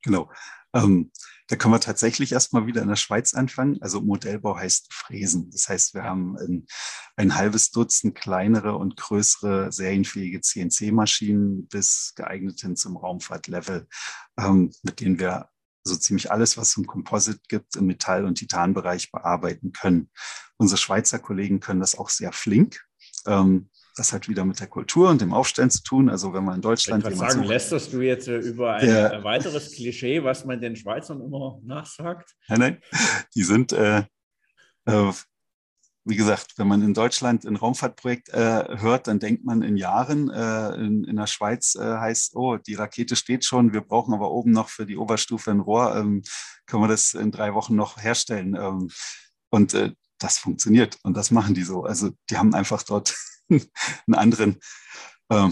Genau. 0.07 0.31
Ähm, 0.73 1.11
da 1.49 1.57
können 1.57 1.75
wir 1.75 1.81
tatsächlich 1.81 2.33
erstmal 2.33 2.67
wieder 2.67 2.81
in 2.81 2.89
der 2.89 2.97
Schweiz 2.97 3.35
anfangen. 3.35 3.83
Also 3.83 4.01
Modellbau 4.01 4.57
heißt 4.57 4.93
Fräsen. 4.93 5.51
Das 5.51 5.69
heißt, 5.69 5.95
wir 5.95 6.05
haben 6.05 6.37
ein, 6.39 6.67
ein 7.17 7.35
halbes 7.35 7.73
Dutzend 7.73 8.15
kleinere 8.15 8.77
und 8.77 8.97
größere 8.97 9.73
serienfähige 9.73 10.41
CNC-Maschinen 10.41 11.67
bis 11.67 12.13
geeignet 12.15 12.61
hin 12.61 12.77
zum 12.77 12.97
Raumfahrtlevel, 12.97 13.89
ähm, 14.39 14.71
mit 14.83 15.01
denen 15.01 15.19
wir 15.19 15.49
so 15.83 15.97
ziemlich 15.97 16.31
alles, 16.31 16.57
was 16.57 16.71
es 16.71 16.77
im 16.77 16.87
Composite 16.87 17.41
gibt, 17.49 17.75
im 17.75 17.87
Metall- 17.87 18.25
und 18.25 18.37
Titanbereich 18.37 19.11
bearbeiten 19.11 19.73
können. 19.73 20.11
Unsere 20.57 20.79
Schweizer 20.79 21.19
Kollegen 21.19 21.59
können 21.59 21.81
das 21.81 21.99
auch 21.99 22.11
sehr 22.11 22.33
flink. 22.33 22.85
Ähm, 23.27 23.71
das 23.97 24.13
hat 24.13 24.29
wieder 24.29 24.45
mit 24.45 24.61
der 24.61 24.67
Kultur 24.67 25.09
und 25.09 25.21
dem 25.21 25.33
Aufstellen 25.33 25.71
zu 25.71 25.83
tun. 25.83 26.11
Also 26.11 26.33
wenn 26.33 26.45
man 26.45 26.57
in 26.57 26.61
Deutschland. 26.61 27.07
Ich 27.07 27.17
sagen, 27.17 27.41
sucht, 27.41 27.49
lästerst 27.49 27.93
du 27.93 28.03
jetzt 28.03 28.29
äh, 28.29 28.37
über 28.37 28.75
ein 28.75 28.87
der, 28.87 29.25
weiteres 29.25 29.73
Klischee, 29.73 30.23
was 30.23 30.45
man 30.45 30.61
den 30.61 30.77
Schweizern 30.77 31.23
immer 31.23 31.59
nachsagt? 31.65 32.37
Nein, 32.49 32.59
nein. 32.61 32.83
Die 33.35 33.43
sind, 33.43 33.73
äh, 33.73 34.05
äh, 34.85 35.13
wie 36.05 36.17
gesagt, 36.17 36.53
wenn 36.59 36.69
man 36.69 36.83
in 36.83 36.93
Deutschland 36.93 37.47
ein 37.47 37.57
Raumfahrtprojekt 37.57 38.29
äh, 38.29 38.77
hört, 38.79 39.09
dann 39.09 39.19
denkt 39.19 39.47
man 39.47 39.63
in 39.63 39.79
Jahren. 39.79 40.29
Äh, 40.29 40.75
in, 40.75 41.05
in, 41.05 41.17
der 41.17 41.27
Schweiz 41.27 41.75
äh, 41.75 41.81
heißt, 41.83 42.37
oh, 42.37 42.59
die 42.59 42.75
Rakete 42.75 43.17
steht 43.17 43.47
schon, 43.47 43.73
wir 43.73 43.81
brauchen 43.81 44.13
aber 44.13 44.31
oben 44.31 44.53
noch 44.53 44.69
für 44.69 44.85
die 44.85 44.99
Oberstufe 44.99 45.51
ein 45.51 45.61
Rohr. 45.61 45.97
Ähm, 45.97 46.23
können 46.67 46.83
wir 46.83 46.89
das 46.89 47.15
in 47.15 47.33
drei 47.33 47.55
Wochen 47.55 47.75
noch 47.75 48.03
herstellen? 48.03 48.55
Ähm, 48.55 48.91
und 49.49 49.75
das 50.19 50.39
funktioniert 50.39 50.99
und 51.03 51.17
das 51.17 51.31
machen 51.31 51.55
die 51.55 51.63
so. 51.63 51.85
Also 51.85 52.11
die 52.31 52.37
haben 52.37 52.53
einfach 52.53 52.83
dort 52.83 53.15
einen 53.49 54.15
anderen 54.15 54.61
äh, 55.29 55.49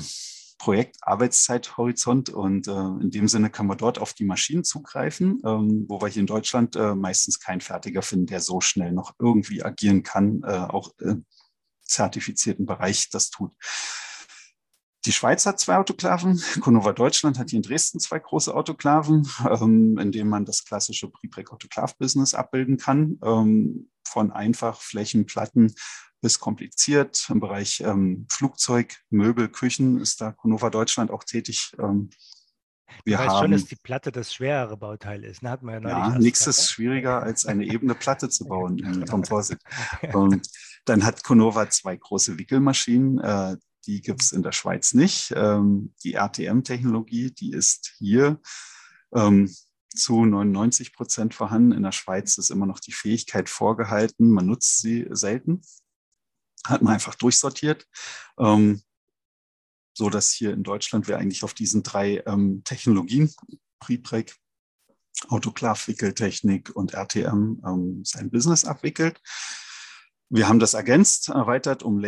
Projekt-Arbeitszeithorizont 0.58 2.30
und 2.30 2.68
äh, 2.68 2.70
in 2.70 3.10
dem 3.10 3.28
Sinne 3.28 3.50
kann 3.50 3.66
man 3.66 3.76
dort 3.76 3.98
auf 3.98 4.14
die 4.14 4.24
Maschinen 4.24 4.64
zugreifen, 4.64 5.42
ähm, 5.44 5.84
wo 5.88 6.00
wir 6.00 6.08
hier 6.08 6.20
in 6.20 6.26
Deutschland 6.26 6.74
äh, 6.76 6.94
meistens 6.94 7.38
keinen 7.38 7.60
Fertiger 7.60 8.00
finden, 8.00 8.26
der 8.26 8.40
so 8.40 8.60
schnell 8.60 8.92
noch 8.92 9.14
irgendwie 9.18 9.62
agieren 9.62 10.02
kann, 10.02 10.42
äh, 10.42 10.56
auch 10.56 10.92
im 11.00 11.26
zertifizierten 11.82 12.64
Bereich 12.64 13.10
das 13.10 13.30
tut. 13.30 13.52
Die 15.04 15.12
Schweiz 15.12 15.44
hat 15.44 15.60
zwei 15.60 15.76
Autoklaven. 15.76 16.42
Conova 16.60 16.94
Deutschland 16.94 17.38
hat 17.38 17.50
hier 17.50 17.58
in 17.58 17.62
Dresden 17.62 18.00
zwei 18.00 18.18
große 18.18 18.54
Autoklaven, 18.54 19.28
ähm, 19.50 19.98
in 19.98 20.12
denen 20.12 20.30
man 20.30 20.46
das 20.46 20.64
klassische 20.64 21.10
Prepreg-Autoklav-Business 21.10 22.32
abbilden 22.32 22.78
kann. 22.78 23.18
Ähm, 23.22 23.90
von 24.14 24.30
einfach 24.30 24.80
Flächen, 24.80 25.26
Platten 25.26 25.74
bis 26.20 26.38
kompliziert. 26.38 27.26
Im 27.28 27.40
Bereich 27.40 27.80
ähm, 27.80 28.26
Flugzeug, 28.30 28.96
Möbel, 29.10 29.48
Küchen 29.48 30.00
ist 30.00 30.20
da 30.20 30.30
Conova 30.30 30.70
Deutschland 30.70 31.10
auch 31.10 31.24
tätig. 31.24 31.72
Ähm, 31.80 32.10
wir 33.04 33.16
du 33.16 33.22
weißt 33.24 33.34
haben, 33.34 33.42
schon, 33.42 33.50
dass 33.50 33.64
die 33.64 33.76
Platte 33.76 34.12
das 34.12 34.32
schwerere 34.32 34.76
Bauteil 34.76 35.24
ist. 35.24 35.42
Ne? 35.42 35.50
Hat 35.50 35.62
man 35.62 35.82
ja, 35.82 36.10
ja 36.12 36.18
nichts 36.18 36.46
ist 36.46 36.70
schwieriger, 36.70 37.22
als 37.24 37.44
eine 37.44 37.64
ebene 37.64 37.96
Platte 37.96 38.28
zu 38.28 38.44
bauen 38.48 38.78
im 38.78 39.04
Composite. 39.04 39.60
Und 40.12 40.48
dann 40.84 41.04
hat 41.04 41.24
Conova 41.24 41.68
zwei 41.70 41.96
große 41.96 42.38
Wickelmaschinen. 42.38 43.18
Äh, 43.18 43.56
die 43.86 44.00
gibt 44.00 44.22
es 44.22 44.30
in 44.30 44.44
der 44.44 44.52
Schweiz 44.52 44.94
nicht. 44.94 45.34
Ähm, 45.36 45.92
die 46.04 46.14
RTM-Technologie, 46.14 47.32
die 47.32 47.50
ist 47.50 47.94
hier 47.98 48.40
ähm, 49.12 49.52
zu 49.94 50.24
99 50.24 50.92
Prozent 50.92 51.34
vorhanden. 51.34 51.72
In 51.72 51.82
der 51.82 51.92
Schweiz 51.92 52.38
ist 52.38 52.50
immer 52.50 52.66
noch 52.66 52.80
die 52.80 52.92
Fähigkeit 52.92 53.48
vorgehalten. 53.48 54.30
Man 54.30 54.46
nutzt 54.46 54.80
sie 54.80 55.06
selten 55.10 55.62
hat 56.66 56.82
man 56.82 56.94
einfach 56.94 57.14
durchsortiert, 57.14 57.86
ähm, 58.38 58.82
so 59.96 60.10
dass 60.10 60.32
hier 60.32 60.52
in 60.52 60.62
Deutschland 60.62 61.06
wir 61.06 61.18
eigentlich 61.18 61.44
auf 61.44 61.54
diesen 61.54 61.82
drei 61.82 62.22
ähm, 62.26 62.62
Technologien, 62.64 63.32
Prepreg, 63.78 64.34
Autoklav-Wickeltechnik 65.28 66.74
und 66.74 66.94
RTM, 66.94 67.62
ähm, 67.64 68.02
sein 68.04 68.30
Business 68.30 68.64
abwickelt. 68.64 69.20
Wir 70.30 70.48
haben 70.48 70.58
das 70.58 70.74
ergänzt, 70.74 71.28
erweitert 71.28 71.82
um 71.82 71.98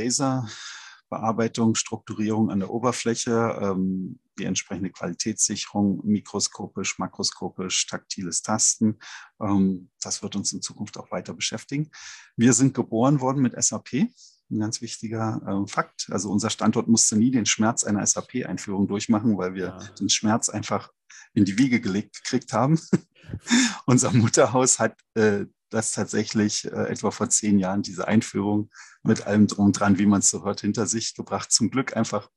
Laserbearbeitung, 1.11 1.75
Strukturierung 1.75 2.51
an 2.51 2.61
der 2.61 2.71
Oberfläche, 2.71 3.59
ähm, 3.61 4.19
die 4.39 4.45
entsprechende 4.45 4.91
Qualitätssicherung, 4.91 6.01
mikroskopisch, 6.05 6.99
makroskopisch, 6.99 7.87
taktiles 7.87 8.43
Tasten. 8.43 8.99
Ähm, 9.41 9.91
das 10.01 10.23
wird 10.23 10.37
uns 10.37 10.53
in 10.53 10.63
Zukunft 10.63 10.99
auch 10.99 11.11
weiter 11.11 11.35
beschäftigen. 11.35 11.91
Wir 12.37 12.53
sind 12.53 12.75
geboren 12.75 13.21
worden 13.21 13.43
mit 13.43 13.61
SAP 13.63 14.09
ein 14.49 14.61
ganz 14.61 14.81
wichtiger 14.81 15.41
äh, 15.45 15.69
Fakt. 15.69 16.09
Also 16.11 16.31
unser 16.31 16.51
Standort 16.51 16.87
musste 16.87 17.17
nie 17.17 17.33
den 17.33 17.47
Schmerz 17.47 17.83
einer 17.83 18.07
SAP-Einführung 18.07 18.87
durchmachen, 18.87 19.37
weil 19.39 19.55
wir 19.55 19.67
ja. 19.67 19.79
den 19.99 20.09
Schmerz 20.09 20.49
einfach 20.49 20.93
in 21.35 21.45
die 21.45 21.59
Wiege 21.59 21.81
gelegt 21.81 22.23
gekriegt 22.23 22.53
haben. 22.53 22.79
unser 23.87 24.13
Mutterhaus 24.13 24.79
hat 24.79 24.97
äh, 25.15 25.47
das 25.71 25.93
tatsächlich 25.93 26.65
äh, 26.67 26.89
etwa 26.89 27.11
vor 27.11 27.29
zehn 27.29 27.59
Jahren, 27.59 27.83
diese 27.83 28.07
Einführung 28.09 28.71
mit 29.03 29.27
allem 29.27 29.47
drum 29.47 29.73
dran, 29.73 29.99
wie 29.99 30.07
man 30.07 30.21
es 30.21 30.31
so 30.31 30.45
hört, 30.45 30.61
hinter 30.61 30.87
sich 30.87 31.15
gebracht. 31.15 31.53
Zum 31.53 31.71
Glück 31.71 31.97
einfach 31.97 32.31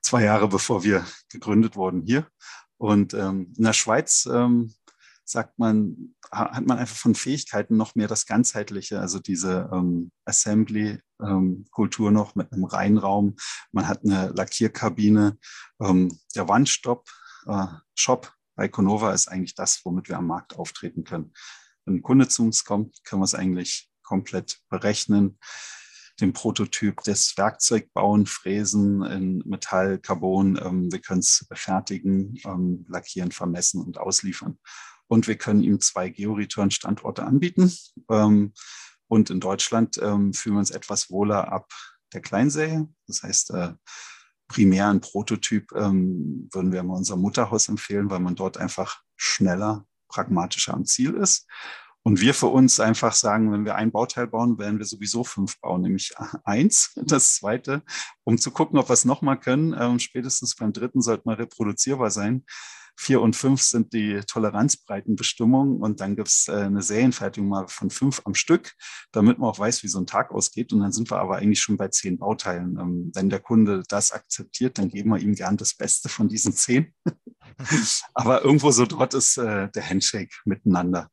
zwei 0.00 0.24
Jahre 0.24 0.48
bevor 0.48 0.84
wir 0.84 1.06
gegründet 1.30 1.76
wurden 1.76 2.02
hier. 2.02 2.26
Und 2.78 3.14
ähm, 3.14 3.52
in 3.56 3.64
der 3.64 3.72
Schweiz 3.72 4.28
ähm, 4.30 4.74
sagt 5.24 5.58
man, 5.58 6.14
hat 6.30 6.66
man 6.66 6.78
einfach 6.78 6.96
von 6.96 7.14
Fähigkeiten 7.14 7.76
noch 7.76 7.94
mehr 7.94 8.08
das 8.08 8.26
Ganzheitliche, 8.26 9.00
also 9.00 9.18
diese 9.18 9.70
ähm, 9.72 10.10
Assembly-Kultur 10.24 12.08
ähm, 12.08 12.14
noch 12.14 12.34
mit 12.34 12.52
einem 12.52 12.64
Reinraum. 12.64 13.36
Man 13.70 13.86
hat 13.86 14.00
eine 14.04 14.28
Lackierkabine. 14.34 15.38
Ähm, 15.80 16.18
der 16.34 16.48
One-Stop, 16.48 17.08
äh, 17.46 17.66
bei 18.54 18.68
Conova 18.68 19.12
ist 19.12 19.28
eigentlich 19.28 19.54
das, 19.54 19.80
womit 19.84 20.08
wir 20.08 20.18
am 20.18 20.26
Markt 20.26 20.58
auftreten 20.58 21.04
können. 21.04 21.32
Wenn 21.84 21.96
ein 21.96 22.02
Kunde 22.02 22.28
zu 22.28 22.42
uns 22.42 22.64
kommt, 22.64 23.04
können 23.04 23.20
wir 23.20 23.26
es 23.26 23.34
eigentlich 23.34 23.90
komplett 24.02 24.60
berechnen 24.68 25.38
den 26.20 26.32
Prototyp, 26.32 27.02
das 27.04 27.36
Werkzeug 27.36 27.92
bauen, 27.92 28.26
fräsen 28.26 29.02
in 29.02 29.42
Metall, 29.44 29.98
Carbon. 29.98 30.58
Ähm, 30.62 30.92
wir 30.92 31.00
können 31.00 31.20
es 31.20 31.46
fertigen, 31.52 32.38
ähm, 32.44 32.86
lackieren, 32.88 33.32
vermessen 33.32 33.82
und 33.82 33.98
ausliefern. 33.98 34.58
Und 35.08 35.26
wir 35.28 35.36
können 35.36 35.62
ihm 35.62 35.80
zwei 35.80 36.08
Georeturn-Standorte 36.08 37.24
anbieten. 37.24 37.72
Ähm, 38.10 38.52
und 39.08 39.30
in 39.30 39.40
Deutschland 39.40 39.98
ähm, 40.02 40.32
fühlen 40.32 40.54
wir 40.54 40.60
uns 40.60 40.70
etwas 40.70 41.10
wohler 41.10 41.52
ab 41.52 41.70
der 42.12 42.22
Kleinserie. 42.22 42.88
Das 43.06 43.22
heißt, 43.22 43.50
äh, 43.50 43.72
primär 44.48 44.88
ein 44.88 45.00
Prototyp 45.00 45.72
ähm, 45.72 46.48
würden 46.52 46.72
wir 46.72 46.80
immer 46.80 46.94
unser 46.94 47.16
Mutterhaus 47.16 47.68
empfehlen, 47.68 48.10
weil 48.10 48.20
man 48.20 48.36
dort 48.36 48.58
einfach 48.58 49.02
schneller, 49.16 49.86
pragmatischer 50.12 50.74
am 50.74 50.84
Ziel 50.84 51.14
ist. 51.14 51.46
Und 52.04 52.20
wir 52.20 52.34
für 52.34 52.48
uns 52.48 52.80
einfach 52.80 53.12
sagen, 53.12 53.52
wenn 53.52 53.64
wir 53.64 53.76
ein 53.76 53.92
Bauteil 53.92 54.26
bauen, 54.26 54.58
werden 54.58 54.78
wir 54.78 54.86
sowieso 54.86 55.22
fünf 55.22 55.60
bauen, 55.60 55.82
nämlich 55.82 56.12
eins, 56.44 56.92
das 56.96 57.36
zweite, 57.36 57.82
um 58.24 58.38
zu 58.38 58.50
gucken, 58.50 58.78
ob 58.78 58.88
wir 58.88 58.94
es 58.94 59.04
nochmal 59.04 59.38
können. 59.38 59.74
Ähm, 59.78 59.98
spätestens 59.98 60.56
beim 60.56 60.72
dritten 60.72 61.00
sollte 61.00 61.22
man 61.26 61.36
reproduzierbar 61.36 62.10
sein. 62.10 62.44
Vier 62.94 63.20
und 63.20 63.34
fünf 63.34 63.62
sind 63.62 63.92
die 63.94 64.20
Toleranzbreitenbestimmungen 64.20 65.80
und 65.80 66.00
dann 66.00 66.14
gibt 66.14 66.28
es 66.28 66.46
äh, 66.48 66.52
eine 66.52 66.82
Serienfertigung 66.82 67.48
mal 67.48 67.66
von 67.66 67.90
fünf 67.90 68.22
am 68.24 68.34
Stück, 68.34 68.74
damit 69.12 69.38
man 69.38 69.48
auch 69.48 69.58
weiß, 69.58 69.82
wie 69.82 69.88
so 69.88 69.98
ein 69.98 70.06
Tag 70.06 70.30
ausgeht. 70.30 70.72
Und 70.72 70.80
dann 70.80 70.92
sind 70.92 71.10
wir 71.10 71.18
aber 71.18 71.36
eigentlich 71.36 71.60
schon 71.60 71.76
bei 71.76 71.88
zehn 71.88 72.18
Bauteilen. 72.18 72.78
Ähm, 72.78 73.10
wenn 73.14 73.30
der 73.30 73.40
Kunde 73.40 73.82
das 73.88 74.12
akzeptiert, 74.12 74.78
dann 74.78 74.88
geben 74.88 75.10
wir 75.10 75.18
ihm 75.18 75.34
gern 75.34 75.56
das 75.56 75.74
Beste 75.74 76.08
von 76.08 76.28
diesen 76.28 76.52
zehn. 76.52 76.94
aber 78.14 78.44
irgendwo 78.44 78.70
so 78.70 78.84
dort 78.84 79.14
ist 79.14 79.38
äh, 79.38 79.70
der 79.70 79.88
Handshake 79.88 80.34
miteinander. 80.44 81.08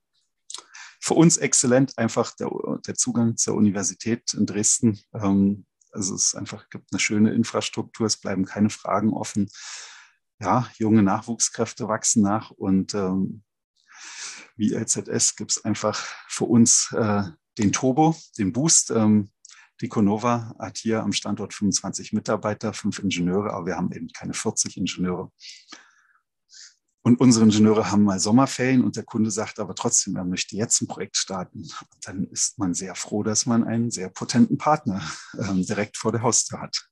Für 1.01 1.13
uns 1.13 1.37
exzellent 1.37 1.97
einfach 1.97 2.35
der, 2.35 2.51
der 2.85 2.95
Zugang 2.95 3.37
zur 3.37 3.55
Universität 3.55 4.33
in 4.33 4.45
Dresden. 4.45 4.99
Ähm, 5.13 5.65
also 5.91 6.13
es 6.13 6.35
einfach 6.35 6.69
gibt 6.69 6.91
eine 6.91 6.99
schöne 6.99 7.33
Infrastruktur, 7.33 8.05
es 8.05 8.17
bleiben 8.17 8.45
keine 8.45 8.69
Fragen 8.69 9.11
offen 9.11 9.49
ja, 10.39 10.67
junge 10.77 11.03
Nachwuchskräfte 11.03 11.87
wachsen 11.87 12.23
nach 12.23 12.51
und 12.51 12.93
ähm, 12.93 13.43
wie 14.55 14.73
LZS 14.73 15.35
gibt 15.35 15.51
es 15.51 15.65
einfach 15.65 16.03
für 16.27 16.45
uns 16.45 16.91
äh, 16.93 17.23
den 17.57 17.71
Turbo, 17.71 18.15
den 18.37 18.51
Boost. 18.51 18.91
Ähm, 18.91 19.31
die 19.81 19.87
Conova 19.87 20.53
hat 20.59 20.77
hier 20.77 21.01
am 21.01 21.13
Standort 21.13 21.53
25 21.53 22.11
Mitarbeiter, 22.11 22.73
fünf 22.73 22.99
Ingenieure, 22.99 23.53
aber 23.53 23.67
wir 23.67 23.75
haben 23.77 23.91
eben 23.93 24.09
keine 24.09 24.33
40 24.33 24.75
Ingenieure. 24.75 25.31
Und 27.01 27.21
unsere 27.21 27.45
Ingenieure 27.45 27.89
haben 27.89 28.03
mal 28.03 28.19
Sommerferien 28.19 28.83
und 28.83 28.97
der 28.97 29.03
Kunde 29.03 29.31
sagt 29.31 29.59
aber 29.59 29.73
trotzdem, 29.73 30.17
er 30.17 30.25
möchte 30.25 30.57
jetzt 30.57 30.81
ein 30.81 30.87
Projekt 30.87 31.15
starten. 31.15 31.69
Dann 32.01 32.25
ist 32.25 32.59
man 32.59 32.73
sehr 32.73 32.93
froh, 32.95 33.23
dass 33.23 33.45
man 33.45 33.63
einen 33.63 33.89
sehr 33.89 34.09
potenten 34.09 34.57
Partner 34.57 35.01
ähm, 35.39 35.65
direkt 35.65 35.95
vor 35.95 36.11
der 36.11 36.21
Haustür 36.21 36.59
hat. 36.59 36.89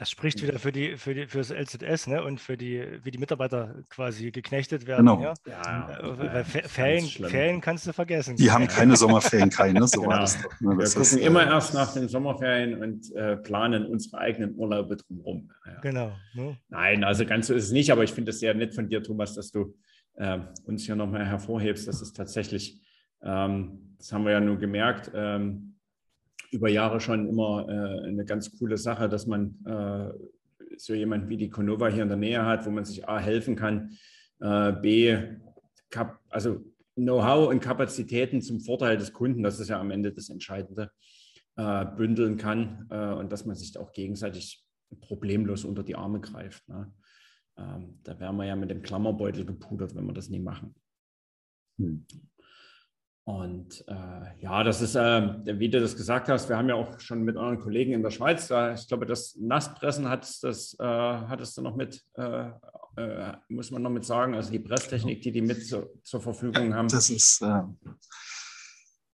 Das 0.00 0.10
spricht 0.10 0.42
wieder 0.42 0.58
für 0.58 0.72
die, 0.72 0.96
für 0.96 1.12
die 1.12 1.26
fürs 1.26 1.50
LZS, 1.50 2.06
ne? 2.06 2.24
Und 2.24 2.40
für 2.40 2.56
die, 2.56 2.82
wie 3.02 3.10
die 3.10 3.18
Mitarbeiter 3.18 3.74
quasi 3.90 4.30
geknechtet 4.30 4.86
werden. 4.86 5.04
Genau. 5.04 5.22
Ja? 5.22 5.34
Ja, 5.46 5.90
äh, 5.90 6.38
ja, 6.38 6.44
Ferien, 6.44 7.04
Ferien 7.04 7.60
kannst 7.60 7.86
du 7.86 7.92
vergessen. 7.92 8.34
Die 8.34 8.50
haben 8.50 8.66
keine 8.66 8.96
Sommerferien, 8.96 9.50
keine, 9.50 9.86
so 9.86 10.00
genau. 10.00 10.20
das. 10.20 10.38
Ne? 10.58 10.74
Das 10.78 10.96
Wir 10.96 11.02
gucken 11.02 11.18
ist, 11.18 11.26
immer 11.26 11.42
äh, 11.42 11.50
erst 11.50 11.74
nach 11.74 11.92
den 11.92 12.08
Sommerferien 12.08 12.82
und 12.82 13.14
äh, 13.14 13.36
planen 13.36 13.84
unsere 13.84 14.16
eigenen 14.16 14.56
Urlaube 14.56 14.96
drumherum. 14.96 15.50
Genau. 15.82 16.12
Ne? 16.32 16.56
Nein, 16.70 17.04
also 17.04 17.26
ganz 17.26 17.48
so 17.48 17.54
ist 17.54 17.64
es 17.64 17.70
nicht, 17.70 17.92
aber 17.92 18.02
ich 18.02 18.12
finde 18.12 18.30
es 18.30 18.40
sehr 18.40 18.54
nett 18.54 18.74
von 18.74 18.88
dir, 18.88 19.02
Thomas, 19.02 19.34
dass 19.34 19.50
du 19.50 19.76
äh, 20.14 20.38
uns 20.64 20.86
hier 20.86 20.96
nochmal 20.96 21.26
hervorhebst. 21.26 21.86
Das 21.86 22.00
ist 22.00 22.16
tatsächlich, 22.16 22.80
ähm, 23.22 23.96
das 23.98 24.14
haben 24.14 24.24
wir 24.24 24.32
ja 24.32 24.40
nur 24.40 24.56
gemerkt, 24.56 25.10
ähm, 25.14 25.69
über 26.50 26.68
Jahre 26.68 27.00
schon 27.00 27.28
immer 27.28 27.66
äh, 27.68 28.08
eine 28.08 28.24
ganz 28.24 28.56
coole 28.58 28.76
Sache, 28.76 29.08
dass 29.08 29.26
man 29.26 29.56
äh, 29.64 30.12
so 30.76 30.94
jemanden 30.94 31.28
wie 31.28 31.36
die 31.36 31.50
Conova 31.50 31.88
hier 31.88 32.02
in 32.02 32.08
der 32.08 32.16
Nähe 32.16 32.44
hat, 32.44 32.66
wo 32.66 32.70
man 32.70 32.84
sich 32.84 33.08
A 33.08 33.18
helfen 33.18 33.56
kann, 33.56 33.96
äh, 34.40 34.72
B, 34.72 35.16
Kap 35.90 36.20
also 36.28 36.64
Know-how 36.94 37.48
und 37.48 37.60
Kapazitäten 37.60 38.42
zum 38.42 38.60
Vorteil 38.60 38.96
des 38.96 39.12
Kunden, 39.12 39.42
das 39.42 39.58
ist 39.60 39.68
ja 39.68 39.80
am 39.80 39.90
Ende 39.90 40.12
das 40.12 40.28
Entscheidende, 40.28 40.90
äh, 41.56 41.86
bündeln 41.96 42.36
kann 42.36 42.86
äh, 42.90 43.12
und 43.14 43.32
dass 43.32 43.44
man 43.46 43.56
sich 43.56 43.76
auch 43.78 43.92
gegenseitig 43.92 44.64
problemlos 45.00 45.64
unter 45.64 45.82
die 45.82 45.96
Arme 45.96 46.20
greift. 46.20 46.68
Ne? 46.68 46.92
Ähm, 47.56 48.00
da 48.02 48.18
wären 48.18 48.36
wir 48.36 48.44
ja 48.44 48.56
mit 48.56 48.70
dem 48.70 48.82
Klammerbeutel 48.82 49.44
gepudert, 49.44 49.94
wenn 49.94 50.06
wir 50.06 50.12
das 50.12 50.28
nie 50.28 50.40
machen. 50.40 50.74
Hm. 51.78 52.06
Und 53.30 53.84
äh, 53.86 54.42
ja, 54.42 54.64
das 54.64 54.82
ist, 54.82 54.96
äh, 54.96 55.58
wie 55.58 55.68
du 55.68 55.78
das 55.78 55.96
gesagt 55.96 56.28
hast, 56.28 56.48
wir 56.48 56.56
haben 56.56 56.68
ja 56.68 56.74
auch 56.74 56.98
schon 56.98 57.22
mit 57.22 57.36
euren 57.36 57.60
Kollegen 57.60 57.92
in 57.92 58.02
der 58.02 58.10
Schweiz, 58.10 58.48
da, 58.48 58.74
ich 58.74 58.88
glaube, 58.88 59.06
das 59.06 59.36
Nasspressen 59.36 60.08
hat 60.08 60.26
das, 60.42 60.76
äh, 60.80 60.84
hattest 60.84 61.56
du 61.56 61.62
noch 61.62 61.76
mit, 61.76 62.02
äh, 62.14 62.48
äh, 62.96 63.32
muss 63.48 63.70
man 63.70 63.82
noch 63.82 63.90
mit 63.90 64.04
sagen, 64.04 64.34
also 64.34 64.50
die 64.50 64.58
Presstechnik, 64.58 65.22
die 65.22 65.30
die 65.30 65.42
mit 65.42 65.64
zu, 65.64 65.88
zur 66.02 66.20
Verfügung 66.20 66.74
haben. 66.74 66.88
Das 66.88 67.08
ist 67.08 67.40
äh, 67.42 67.62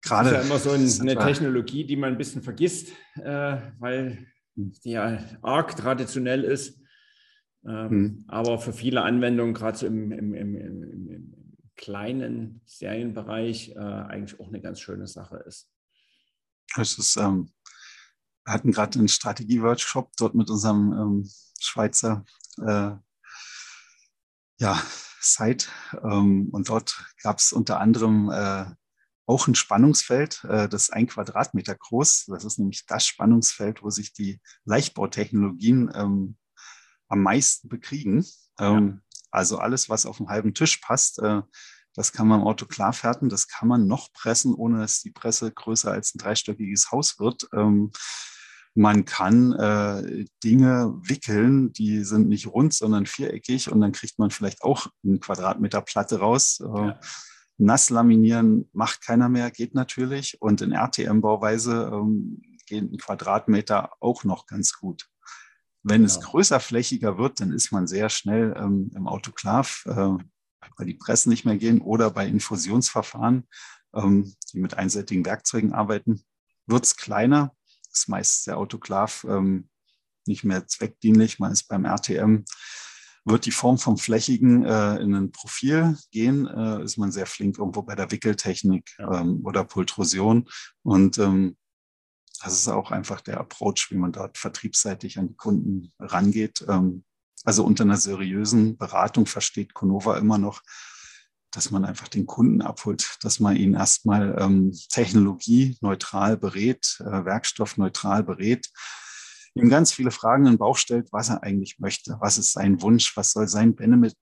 gerade. 0.02 0.30
Das 0.30 0.32
ist 0.32 0.34
ja 0.34 0.42
immer 0.42 0.60
so 0.60 0.72
ein, 0.72 1.10
eine 1.10 1.20
Technologie, 1.22 1.86
die 1.86 1.98
man 1.98 2.14
ein 2.14 2.18
bisschen 2.18 2.42
vergisst, 2.42 2.94
weil 3.16 4.28
die 4.56 4.92
ja 4.92 5.20
arg 5.42 5.76
traditionell 5.76 6.46
ist. 6.46 6.80
Ähm, 7.68 7.90
hm. 7.90 8.26
Aber 8.28 8.60
für 8.60 8.74
viele 8.74 9.02
Anwendungen, 9.02 9.54
gerade 9.54 9.78
so 9.78 9.88
im, 9.88 10.12
im, 10.12 10.34
im, 10.34 10.56
im 10.56 11.05
kleinen 11.76 12.62
Serienbereich 12.66 13.72
äh, 13.72 13.80
eigentlich 13.80 14.40
auch 14.40 14.48
eine 14.48 14.62
ganz 14.62 14.80
schöne 14.80 15.08
Sache 15.08 15.38
ist. 15.46 15.70
Es 16.78 16.98
ist, 16.98 17.18
ähm, 17.18 17.52
wir 18.46 18.54
hatten 18.54 18.72
gerade 18.72 19.00
einen 19.00 19.08
Strategie-Workshop 19.08 20.12
dort 20.18 20.36
mit 20.36 20.50
unserem 20.50 20.94
ähm, 20.94 21.30
Schweizer 21.60 22.26
äh, 22.58 22.92
ja, 24.58 24.82
Site 25.20 25.68
ähm, 26.04 26.50
und 26.52 26.70
dort 26.70 27.04
gab 27.22 27.40
es 27.40 27.52
unter 27.52 27.80
anderem 27.80 28.30
äh, 28.32 28.66
auch 29.28 29.48
ein 29.48 29.56
Spannungsfeld, 29.56 30.44
äh, 30.44 30.70
das 30.70 30.84
ist 30.84 30.94
ein 30.94 31.08
Quadratmeter 31.08 31.76
groß. 31.76 32.26
Das 32.28 32.46
ist 32.46 32.60
nämlich 32.60 32.86
das 32.86 33.08
Spannungsfeld, 33.08 33.82
wo 33.82 33.90
sich 33.90 34.14
die 34.14 34.40
Leichtbautechnologien 34.66 35.92
ähm, 35.96 36.38
am 37.08 37.24
meisten 37.24 37.68
bekriegen. 37.68 38.26
Ähm, 38.60 39.02
also 39.36 39.58
alles, 39.58 39.90
was 39.90 40.06
auf 40.06 40.18
dem 40.18 40.30
halben 40.30 40.54
Tisch 40.54 40.78
passt, 40.78 41.20
äh, 41.20 41.42
das 41.94 42.12
kann 42.12 42.28
man 42.28 42.42
im 42.42 42.48
Auto 42.48 42.66
klar 42.66 42.94
färben, 42.94 43.30
das 43.30 43.48
kann 43.48 43.68
man 43.68 43.88
noch 43.88 44.12
pressen, 44.12 44.54
ohne 44.54 44.80
dass 44.80 45.02
die 45.02 45.12
Presse 45.12 45.52
größer 45.52 45.92
als 45.92 46.14
ein 46.14 46.20
dreistöckiges 46.20 46.92
Haus 46.92 47.20
wird. 47.20 47.48
Ähm, 47.54 47.92
man 48.74 49.06
kann 49.06 49.54
äh, 49.54 50.26
Dinge 50.44 50.94
wickeln, 51.02 51.72
die 51.72 52.04
sind 52.04 52.28
nicht 52.28 52.48
rund, 52.48 52.74
sondern 52.74 53.06
viereckig 53.06 53.72
und 53.72 53.80
dann 53.80 53.94
kriegt 53.94 54.20
man 54.20 54.32
vielleicht 54.32 54.64
auch 54.64 54.88
einen 55.06 55.22
Quadratmeter 55.22 55.82
Platte 55.82 56.20
raus. 56.20 56.60
Äh, 56.60 56.88
ja. 56.88 57.00
Nass 57.58 57.90
laminieren 57.90 58.70
macht 58.74 59.02
keiner 59.02 59.30
mehr, 59.30 59.50
geht 59.50 59.76
natürlich. 59.76 60.42
Und 60.42 60.62
in 60.62 60.74
RTM-Bauweise 60.74 61.90
ähm, 61.94 62.42
geht 62.66 62.92
ein 62.92 62.98
Quadratmeter 62.98 63.92
auch 64.02 64.26
noch 64.26 64.46
ganz 64.46 64.74
gut. 64.74 65.08
Wenn 65.88 66.02
genau. 66.02 66.08
es 66.08 66.20
größerflächiger 66.20 67.20
wird, 67.20 67.40
dann 67.40 67.52
ist 67.52 67.72
man 67.72 67.86
sehr 67.86 68.10
schnell 68.10 68.56
ähm, 68.58 68.90
im 68.96 69.08
Autoklav, 69.08 69.84
äh, 69.86 69.94
weil 69.94 70.86
die 70.88 70.96
Pressen 70.96 71.30
nicht 71.30 71.46
mehr 71.46 71.58
gehen 71.58 71.80
oder 71.80 72.10
bei 72.10 72.28
Infusionsverfahren, 72.28 73.48
ähm, 73.94 74.34
die 74.52 74.60
mit 74.60 74.74
einseitigen 74.74 75.24
Werkzeugen 75.24 75.74
arbeiten, 75.74 76.26
wird 76.66 76.86
es 76.86 76.98
kleiner. 76.98 77.54
Ist 77.94 78.10
meist 78.10 78.48
der 78.48 78.58
Autoklav 78.58 79.28
ähm, 79.30 79.70
nicht 80.26 80.44
mehr 80.44 80.66
zweckdienlich. 80.66 81.38
Man 81.38 81.52
ist 81.52 81.68
beim 81.68 81.86
RTM 81.86 82.46
wird 83.24 83.46
die 83.46 83.52
Form 83.52 83.78
vom 83.78 83.98
Flächigen 83.98 84.66
äh, 84.66 84.98
in 84.98 85.14
ein 85.14 85.32
Profil 85.32 85.98
gehen, 86.12 86.48
äh, 86.48 86.84
ist 86.84 86.98
man 86.98 87.12
sehr 87.12 87.26
flink 87.26 87.58
irgendwo 87.58 87.82
bei 87.84 87.96
der 87.96 88.12
Wickeltechnik 88.12 88.96
ja. 88.98 89.22
ähm, 89.22 89.42
oder 89.44 89.64
Pultrusion. 89.64 90.48
Und 90.84 91.18
ähm, 91.18 91.58
das 92.44 92.54
ist 92.54 92.68
auch 92.68 92.92
einfach 92.92 93.22
der 93.22 93.40
Approach, 93.40 93.88
wie 93.90 93.98
man 93.98 94.12
dort 94.12 94.38
vertriebsseitig 94.38 95.18
an 95.18 95.30
die 95.30 95.36
Kunden 95.36 95.94
rangeht. 96.00 96.66
Ähm, 96.68 97.04
also 97.44 97.64
unter 97.64 97.84
einer 97.84 97.98
seriösen 97.98 98.78
Beratung 98.78 99.26
versteht 99.26 99.74
Conova 99.74 100.18
immer 100.18 100.38
noch, 100.38 100.62
dass 101.52 101.72
man 101.72 101.86
einfach 101.86 102.08
den 102.08 102.26
Kunden 102.26 102.62
abholt, 102.62 103.18
dass 103.22 103.40
man 103.40 103.56
ihn 103.56 103.76
erstmal 103.76 104.36
ähm, 104.40 104.74
technologieneutral 104.90 106.38
berät, 106.38 106.98
äh, 107.00 107.26
werkstoffneutral 107.26 108.24
berät. 108.24 108.70
ihm 109.54 109.70
ganz 109.70 109.94
viele 109.94 110.12
Fragen 110.12 110.48
in 110.48 110.54
den 110.54 110.58
Bauch 110.58 110.76
stellt, 110.76 111.14
was 111.14 111.30
er 111.30 111.44
eigentlich 111.44 111.80
möchte, 111.80 112.18
was 112.20 112.38
ist 112.38 112.52
sein 112.52 112.82
Wunsch, 112.82 113.16
was 113.16 113.32
soll 113.32 113.48
sein 113.48 113.76
Benefit 113.76 114.18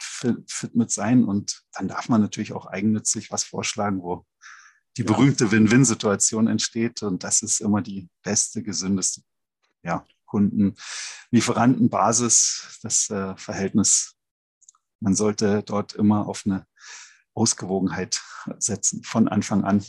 sein. 0.91 1.23
Und 1.23 1.63
dann 1.71 1.87
darf 1.87 2.07
man 2.07 2.21
natürlich 2.21 2.53
auch 2.53 2.67
eigennützig 2.67 3.31
was 3.31 3.43
vorschlagen, 3.43 4.01
wo 4.03 4.25
die 4.97 5.03
berühmte 5.03 5.51
Win-Win-Situation 5.51 6.47
entsteht. 6.47 7.03
Und 7.03 7.23
das 7.23 7.41
ist 7.41 7.61
immer 7.61 7.81
die 7.81 8.09
beste, 8.23 8.63
gesündeste 8.63 9.21
ja, 9.83 10.05
Kunden-Lieferanten-Basis, 10.25 12.79
das 12.81 13.09
äh, 13.09 13.37
Verhältnis. 13.37 14.15
Man 14.99 15.15
sollte 15.15 15.63
dort 15.63 15.93
immer 15.93 16.27
auf 16.27 16.43
eine 16.45 16.67
Ausgewogenheit 17.33 18.21
setzen 18.57 19.03
von 19.03 19.27
Anfang 19.27 19.63
an. 19.63 19.83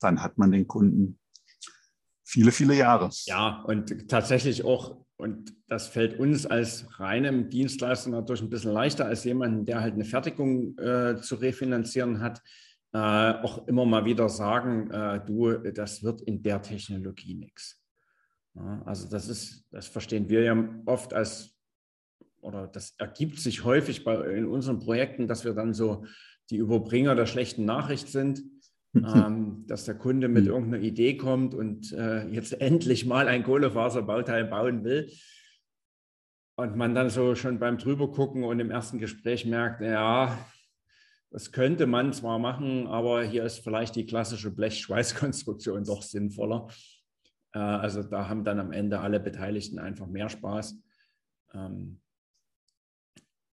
Dann 0.00 0.22
hat 0.22 0.38
man 0.38 0.52
den 0.52 0.68
Kunden 0.68 1.18
viele, 2.24 2.52
viele 2.52 2.74
Jahre. 2.74 3.10
Ja, 3.26 3.62
und 3.62 4.08
tatsächlich 4.08 4.64
auch, 4.64 5.04
und 5.16 5.54
das 5.68 5.88
fällt 5.88 6.18
uns 6.18 6.46
als 6.46 6.86
reinem 6.98 7.50
Dienstleister 7.50 8.10
natürlich 8.10 8.42
ein 8.42 8.50
bisschen 8.50 8.72
leichter 8.72 9.06
als 9.06 9.24
jemanden, 9.24 9.64
der 9.64 9.80
halt 9.80 9.94
eine 9.94 10.04
Fertigung 10.04 10.76
äh, 10.78 11.20
zu 11.20 11.36
refinanzieren 11.36 12.20
hat, 12.20 12.42
äh, 12.92 12.98
auch 12.98 13.66
immer 13.68 13.86
mal 13.86 14.04
wieder 14.04 14.28
sagen, 14.28 14.90
äh, 14.90 15.24
du, 15.24 15.52
das 15.72 16.02
wird 16.02 16.20
in 16.22 16.42
der 16.42 16.60
Technologie 16.60 17.34
nichts. 17.34 17.82
Ja, 18.54 18.82
also 18.84 19.08
das 19.08 19.28
ist, 19.28 19.66
das 19.70 19.86
verstehen 19.86 20.28
wir 20.28 20.42
ja 20.42 20.68
oft 20.84 21.14
als, 21.14 21.56
oder 22.40 22.66
das 22.66 22.94
ergibt 22.98 23.38
sich 23.38 23.64
häufig 23.64 24.04
bei, 24.04 24.16
in 24.34 24.44
unseren 24.44 24.78
Projekten, 24.78 25.26
dass 25.26 25.44
wir 25.44 25.54
dann 25.54 25.72
so 25.72 26.04
die 26.50 26.56
Überbringer 26.56 27.14
der 27.14 27.26
schlechten 27.26 27.64
Nachricht 27.64 28.08
sind, 28.08 28.42
ähm, 28.94 29.64
dass 29.66 29.86
der 29.86 29.94
Kunde 29.94 30.28
mit 30.28 30.44
hm. 30.44 30.52
irgendeiner 30.52 30.82
Idee 30.82 31.16
kommt 31.16 31.54
und 31.54 31.92
äh, 31.92 32.28
jetzt 32.28 32.60
endlich 32.60 33.06
mal 33.06 33.26
ein 33.26 33.42
Kohlefaserbauteil 33.42 34.44
bauen 34.44 34.84
will. 34.84 35.10
Und 36.56 36.76
man 36.76 36.94
dann 36.94 37.08
so 37.08 37.34
schon 37.34 37.58
beim 37.58 37.78
Drübergucken 37.78 38.44
und 38.44 38.60
im 38.60 38.70
ersten 38.70 38.98
Gespräch 38.98 39.46
merkt, 39.46 39.80
ja, 39.80 40.38
das 41.32 41.50
könnte 41.50 41.86
man 41.86 42.12
zwar 42.12 42.38
machen, 42.38 42.86
aber 42.86 43.24
hier 43.24 43.44
ist 43.44 43.60
vielleicht 43.64 43.96
die 43.96 44.04
klassische 44.04 44.50
Blechschweißkonstruktion 44.50 45.84
doch 45.86 46.02
sinnvoller. 46.02 46.68
Äh, 47.54 47.58
also 47.58 48.02
da 48.02 48.28
haben 48.28 48.44
dann 48.44 48.60
am 48.60 48.70
Ende 48.70 49.00
alle 49.00 49.18
Beteiligten 49.18 49.78
einfach 49.78 50.06
mehr 50.06 50.28
Spaß. 50.28 50.78
Ähm, 51.54 52.00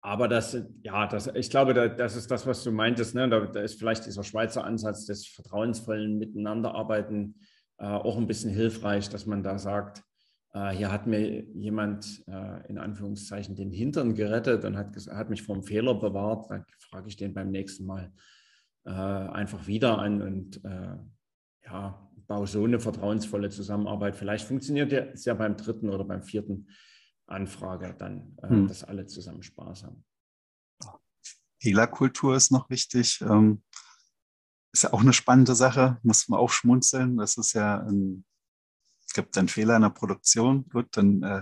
aber 0.01 0.27
das, 0.27 0.57
ja, 0.84 1.07
das, 1.07 1.27
ich 1.27 1.49
glaube, 1.49 1.73
das 1.73 2.15
ist 2.15 2.30
das, 2.32 2.45
was 2.45 2.63
du 2.63 2.71
meintest. 2.71 3.15
Ne? 3.15 3.30
Da, 3.30 3.61
ist 3.61 3.80
vielleicht 3.80 4.05
dieser 4.05 4.23
Schweizer 4.23 4.63
Ansatz 4.63 5.05
des 5.05 5.27
vertrauensvollen 5.27 6.17
Miteinanderarbeiten 6.17 7.39
äh, 7.77 7.86
auch 7.86 8.17
ein 8.17 8.27
bisschen 8.27 8.51
hilfreich, 8.51 9.09
dass 9.09 9.25
man 9.25 9.43
da 9.43 9.57
sagt, 9.57 10.03
äh, 10.54 10.72
hier 10.72 10.91
hat 10.91 11.06
mir 11.08 11.43
jemand 11.54 12.24
äh, 12.28 12.68
in 12.68 12.78
Anführungszeichen 12.78 13.56
den 13.56 13.72
Hintern 13.72 14.16
gerettet 14.16 14.66
und 14.66 14.78
hat, 14.78 14.95
hat 15.12 15.30
mich 15.30 15.43
vom 15.43 15.64
Fehler 15.64 15.95
bewahrt. 15.95 16.50
Dann 16.50 16.66
frage 16.80 17.08
ich 17.08 17.18
den 17.18 17.34
beim 17.34 17.52
nächsten 17.52 17.86
Mal 17.86 18.12
äh, 18.86 18.89
einfach 18.91 19.68
wieder 19.68 20.00
an 20.00 20.22
und 20.22 20.62
ja, 21.66 22.10
baue 22.26 22.47
so 22.47 22.64
eine 22.64 22.80
vertrauensvolle 22.80 23.50
Zusammenarbeit. 23.50 24.16
Vielleicht 24.16 24.47
funktioniert 24.47 24.91
es 24.91 25.26
ja 25.26 25.34
beim 25.34 25.56
dritten 25.56 25.89
oder 25.89 26.04
beim 26.04 26.24
vierten 26.24 26.68
Anfrage 27.28 27.95
dann, 27.97 28.36
hm. 28.41 28.68
dass 28.68 28.84
alle 28.84 29.06
zusammen 29.06 29.43
Spaß 29.43 29.84
haben. 29.84 30.04
Fehlerkultur 31.62 32.36
ist 32.36 32.52
noch 32.52 32.70
wichtig. 32.70 33.22
Ähm, 33.22 33.62
ist 34.72 34.84
ja 34.84 34.93
auch 34.93 35.02
eine 35.02 35.14
spannende 35.14 35.56
Sache, 35.56 35.97
muss 36.04 36.30
man 36.30 36.39
auch 36.39 36.52
schmunzeln. 36.52 37.18
Das 37.18 37.38
ist 37.38 37.54
ja 37.54 37.80
ein, 37.80 38.26
es 39.10 39.14
gibt 39.14 39.36
einen 39.39 39.47
Fehler 39.47 39.76
in 39.76 39.82
der 39.82 39.89
Produktion. 39.89 40.70
Gut, 40.70 40.95
dann 40.95 41.24
äh, 41.24 41.41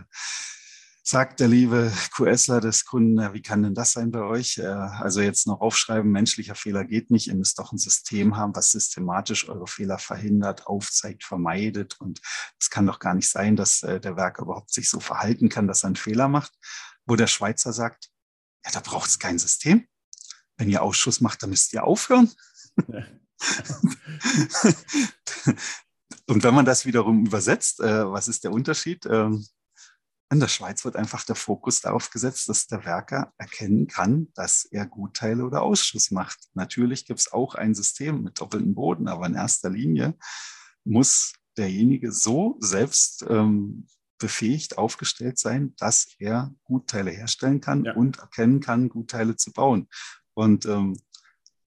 sagt 1.03 1.41
der 1.41 1.49
liebe 1.49 1.91
QSler 2.15 2.61
des 2.61 2.85
Kunden, 2.85 3.33
wie 3.33 3.41
kann 3.41 3.61
denn 3.61 3.75
das 3.75 3.91
sein 3.91 4.09
bei 4.09 4.21
euch? 4.21 4.57
Äh, 4.57 4.67
also 4.67 5.19
jetzt 5.19 5.47
noch 5.47 5.59
aufschreiben, 5.59 6.09
menschlicher 6.09 6.55
Fehler 6.55 6.85
geht 6.85 7.11
nicht. 7.11 7.27
Ihr 7.27 7.35
müsst 7.35 7.59
doch 7.59 7.73
ein 7.73 7.77
System 7.77 8.37
haben, 8.37 8.55
was 8.55 8.71
systematisch 8.71 9.49
eure 9.49 9.67
Fehler 9.67 9.99
verhindert, 9.99 10.65
aufzeigt, 10.65 11.25
vermeidet. 11.25 11.99
Und 11.99 12.21
es 12.57 12.69
kann 12.69 12.85
doch 12.85 12.99
gar 12.99 13.13
nicht 13.13 13.29
sein, 13.29 13.57
dass 13.57 13.83
äh, 13.83 13.99
der 13.99 14.15
Werk 14.15 14.39
überhaupt 14.39 14.73
sich 14.73 14.89
so 14.89 15.01
verhalten 15.01 15.49
kann, 15.49 15.67
dass 15.67 15.83
er 15.83 15.87
einen 15.87 15.97
Fehler 15.97 16.29
macht. 16.29 16.53
Wo 17.05 17.17
der 17.17 17.27
Schweizer 17.27 17.73
sagt, 17.73 18.11
ja, 18.63 18.71
da 18.71 18.79
braucht 18.79 19.09
es 19.09 19.19
kein 19.19 19.39
System. 19.39 19.85
Wenn 20.55 20.69
ihr 20.69 20.83
Ausschuss 20.83 21.19
macht, 21.19 21.43
dann 21.43 21.49
müsst 21.49 21.73
ihr 21.73 21.83
aufhören. 21.83 22.31
Ja. 22.87 23.03
Und 26.27 26.43
wenn 26.43 26.53
man 26.53 26.65
das 26.65 26.85
wiederum 26.85 27.25
übersetzt, 27.25 27.79
äh, 27.79 28.11
was 28.11 28.27
ist 28.27 28.43
der 28.43 28.51
Unterschied? 28.51 29.05
Ähm, 29.05 29.45
in 30.29 30.41
der 30.41 30.49
Schweiz 30.49 30.83
wird 30.83 30.97
einfach 30.97 31.23
der 31.23 31.35
Fokus 31.35 31.79
darauf 31.79 32.09
gesetzt, 32.09 32.49
dass 32.49 32.67
der 32.67 32.83
Werker 32.83 33.31
erkennen 33.37 33.87
kann, 33.87 34.27
dass 34.35 34.65
er 34.65 34.85
Gutteile 34.85 35.45
oder 35.45 35.61
Ausschuss 35.61 36.11
macht. 36.11 36.49
Natürlich 36.53 37.05
gibt 37.05 37.19
es 37.21 37.31
auch 37.31 37.55
ein 37.55 37.73
System 37.73 38.23
mit 38.23 38.41
doppeltem 38.41 38.75
Boden, 38.75 39.07
aber 39.07 39.25
in 39.25 39.35
erster 39.35 39.69
Linie 39.69 40.15
muss 40.83 41.33
derjenige 41.57 42.11
so 42.11 42.57
selbst 42.59 43.25
ähm, 43.29 43.87
befähigt 44.19 44.77
aufgestellt 44.77 45.39
sein, 45.39 45.73
dass 45.77 46.07
er 46.19 46.53
Gutteile 46.65 47.11
herstellen 47.11 47.61
kann 47.61 47.85
ja. 47.85 47.93
und 47.93 48.19
erkennen 48.19 48.59
kann, 48.59 48.89
Gutteile 48.89 49.37
zu 49.37 49.53
bauen. 49.53 49.87
Und 50.33 50.65
ähm, 50.65 50.99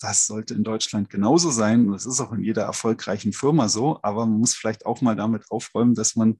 das 0.01 0.27
sollte 0.27 0.55
in 0.55 0.65
Deutschland 0.65 1.11
genauso 1.11 1.51
sein. 1.51 1.93
Das 1.93 2.07
ist 2.07 2.21
auch 2.21 2.33
in 2.33 2.43
jeder 2.43 2.63
erfolgreichen 2.63 3.33
Firma 3.33 3.69
so. 3.69 4.01
Aber 4.03 4.27
man 4.27 4.41
muss 4.41 4.55
vielleicht 4.55 4.87
auch 4.87 5.03
mal 5.03 5.15
damit 5.15 5.51
aufräumen, 5.51 5.95
dass 5.95 6.17
man 6.17 6.39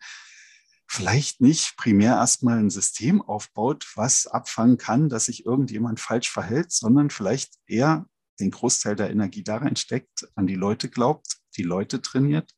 vielleicht 0.89 1.41
nicht 1.41 1.77
primär 1.77 2.15
erstmal 2.15 2.59
ein 2.59 2.71
System 2.71 3.23
aufbaut, 3.23 3.87
was 3.95 4.27
abfangen 4.27 4.79
kann, 4.79 5.09
dass 5.09 5.27
sich 5.27 5.47
irgendjemand 5.47 6.01
falsch 6.01 6.31
verhält, 6.31 6.73
sondern 6.73 7.11
vielleicht 7.11 7.55
eher 7.67 8.07
den 8.41 8.51
Großteil 8.51 8.97
der 8.97 9.11
Energie 9.11 9.45
da 9.45 9.59
reinsteckt, 9.59 10.29
an 10.35 10.47
die 10.47 10.57
Leute 10.57 10.89
glaubt, 10.89 11.37
die 11.57 11.63
Leute 11.63 12.01
trainiert 12.01 12.53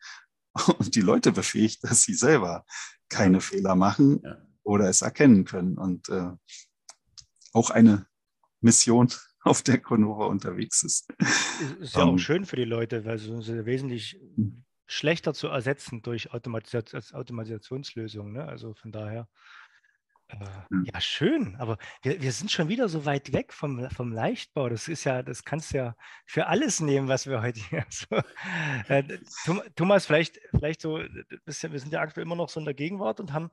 und 0.78 0.94
die 0.94 1.00
Leute 1.00 1.32
befähigt, 1.32 1.82
dass 1.84 2.02
sie 2.02 2.14
selber 2.14 2.64
keine 3.08 3.40
Fehler 3.40 3.74
machen 3.74 4.20
ja. 4.22 4.38
oder 4.62 4.88
es 4.88 5.02
erkennen 5.02 5.44
können. 5.44 5.76
Und 5.76 6.08
äh, 6.08 6.30
auch 7.52 7.70
eine 7.70 8.06
Mission 8.60 9.12
auf 9.44 9.62
der 9.62 9.78
Conova 9.78 10.26
unterwegs 10.26 10.82
ist. 10.82 11.12
Ist 11.80 11.96
ja 11.96 12.02
um, 12.02 12.08
auch 12.08 12.12
ähm, 12.12 12.18
schön 12.18 12.44
für 12.44 12.56
die 12.56 12.64
Leute, 12.64 13.04
weil 13.04 13.16
es 13.16 13.28
wesentlich 13.28 14.18
hm. 14.36 14.64
schlechter 14.86 15.34
zu 15.34 15.48
ersetzen 15.48 16.02
durch 16.02 16.32
Automatis 16.32 17.12
Automatisationslösungen. 17.12 18.32
Ne? 18.32 18.44
Also 18.46 18.74
von 18.74 18.92
daher. 18.92 19.28
Äh, 20.28 20.46
hm. 20.70 20.84
ja, 20.92 21.00
schön, 21.00 21.56
aber 21.56 21.76
wir, 22.02 22.22
wir 22.22 22.32
sind 22.32 22.50
schon 22.50 22.68
wieder 22.68 22.88
so 22.88 23.04
weit 23.04 23.32
weg 23.32 23.52
vom, 23.52 23.90
vom 23.90 24.12
Leichtbau. 24.12 24.68
Das 24.68 24.88
ist 24.88 25.04
ja, 25.04 25.22
das 25.22 25.44
kannst 25.44 25.72
du 25.72 25.78
ja 25.78 25.96
für 26.24 26.46
alles 26.46 26.80
nehmen, 26.80 27.08
was 27.08 27.26
wir 27.26 27.42
heute 27.42 27.60
hier 27.60 27.84
so. 27.90 28.16
Äh, 28.88 29.18
Thomas, 29.74 30.06
vielleicht, 30.06 30.38
vielleicht 30.54 30.80
so, 30.80 30.98
wir 30.98 31.78
sind 31.80 31.92
ja 31.92 32.00
aktuell 32.00 32.24
immer 32.24 32.36
noch 32.36 32.48
so 32.48 32.60
in 32.60 32.64
der 32.64 32.74
Gegenwart 32.74 33.20
und 33.20 33.32
haben 33.32 33.50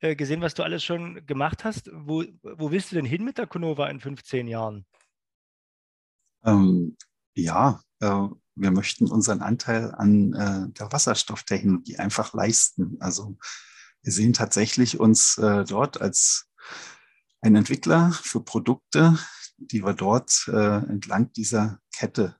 äh, 0.00 0.14
gesehen, 0.14 0.42
was 0.42 0.54
du 0.54 0.62
alles 0.62 0.84
schon 0.84 1.26
gemacht 1.26 1.64
hast. 1.64 1.90
Wo, 1.92 2.24
wo 2.42 2.70
willst 2.70 2.92
du 2.92 2.96
denn 2.96 3.06
hin 3.06 3.24
mit 3.24 3.38
der 3.38 3.46
Conova 3.46 3.88
in 3.88 4.00
15 4.00 4.46
Jahren? 4.46 4.86
Ähm, 6.44 6.96
ja, 7.34 7.80
äh, 8.00 8.28
wir 8.54 8.70
möchten 8.70 9.10
unseren 9.10 9.40
Anteil 9.40 9.94
an 9.94 10.32
äh, 10.34 10.72
der 10.78 10.92
Wasserstofftechnologie 10.92 11.96
einfach 11.96 12.34
leisten. 12.34 12.96
Also 13.00 13.38
wir 14.02 14.12
sehen 14.12 14.32
tatsächlich 14.32 15.00
uns 15.00 15.38
äh, 15.38 15.64
dort 15.64 16.00
als 16.00 16.46
ein 17.40 17.56
Entwickler 17.56 18.12
für 18.12 18.40
Produkte, 18.40 19.18
die 19.56 19.84
wir 19.84 19.94
dort 19.94 20.48
äh, 20.48 20.76
entlang 20.76 21.32
dieser 21.32 21.80
Kette 21.94 22.36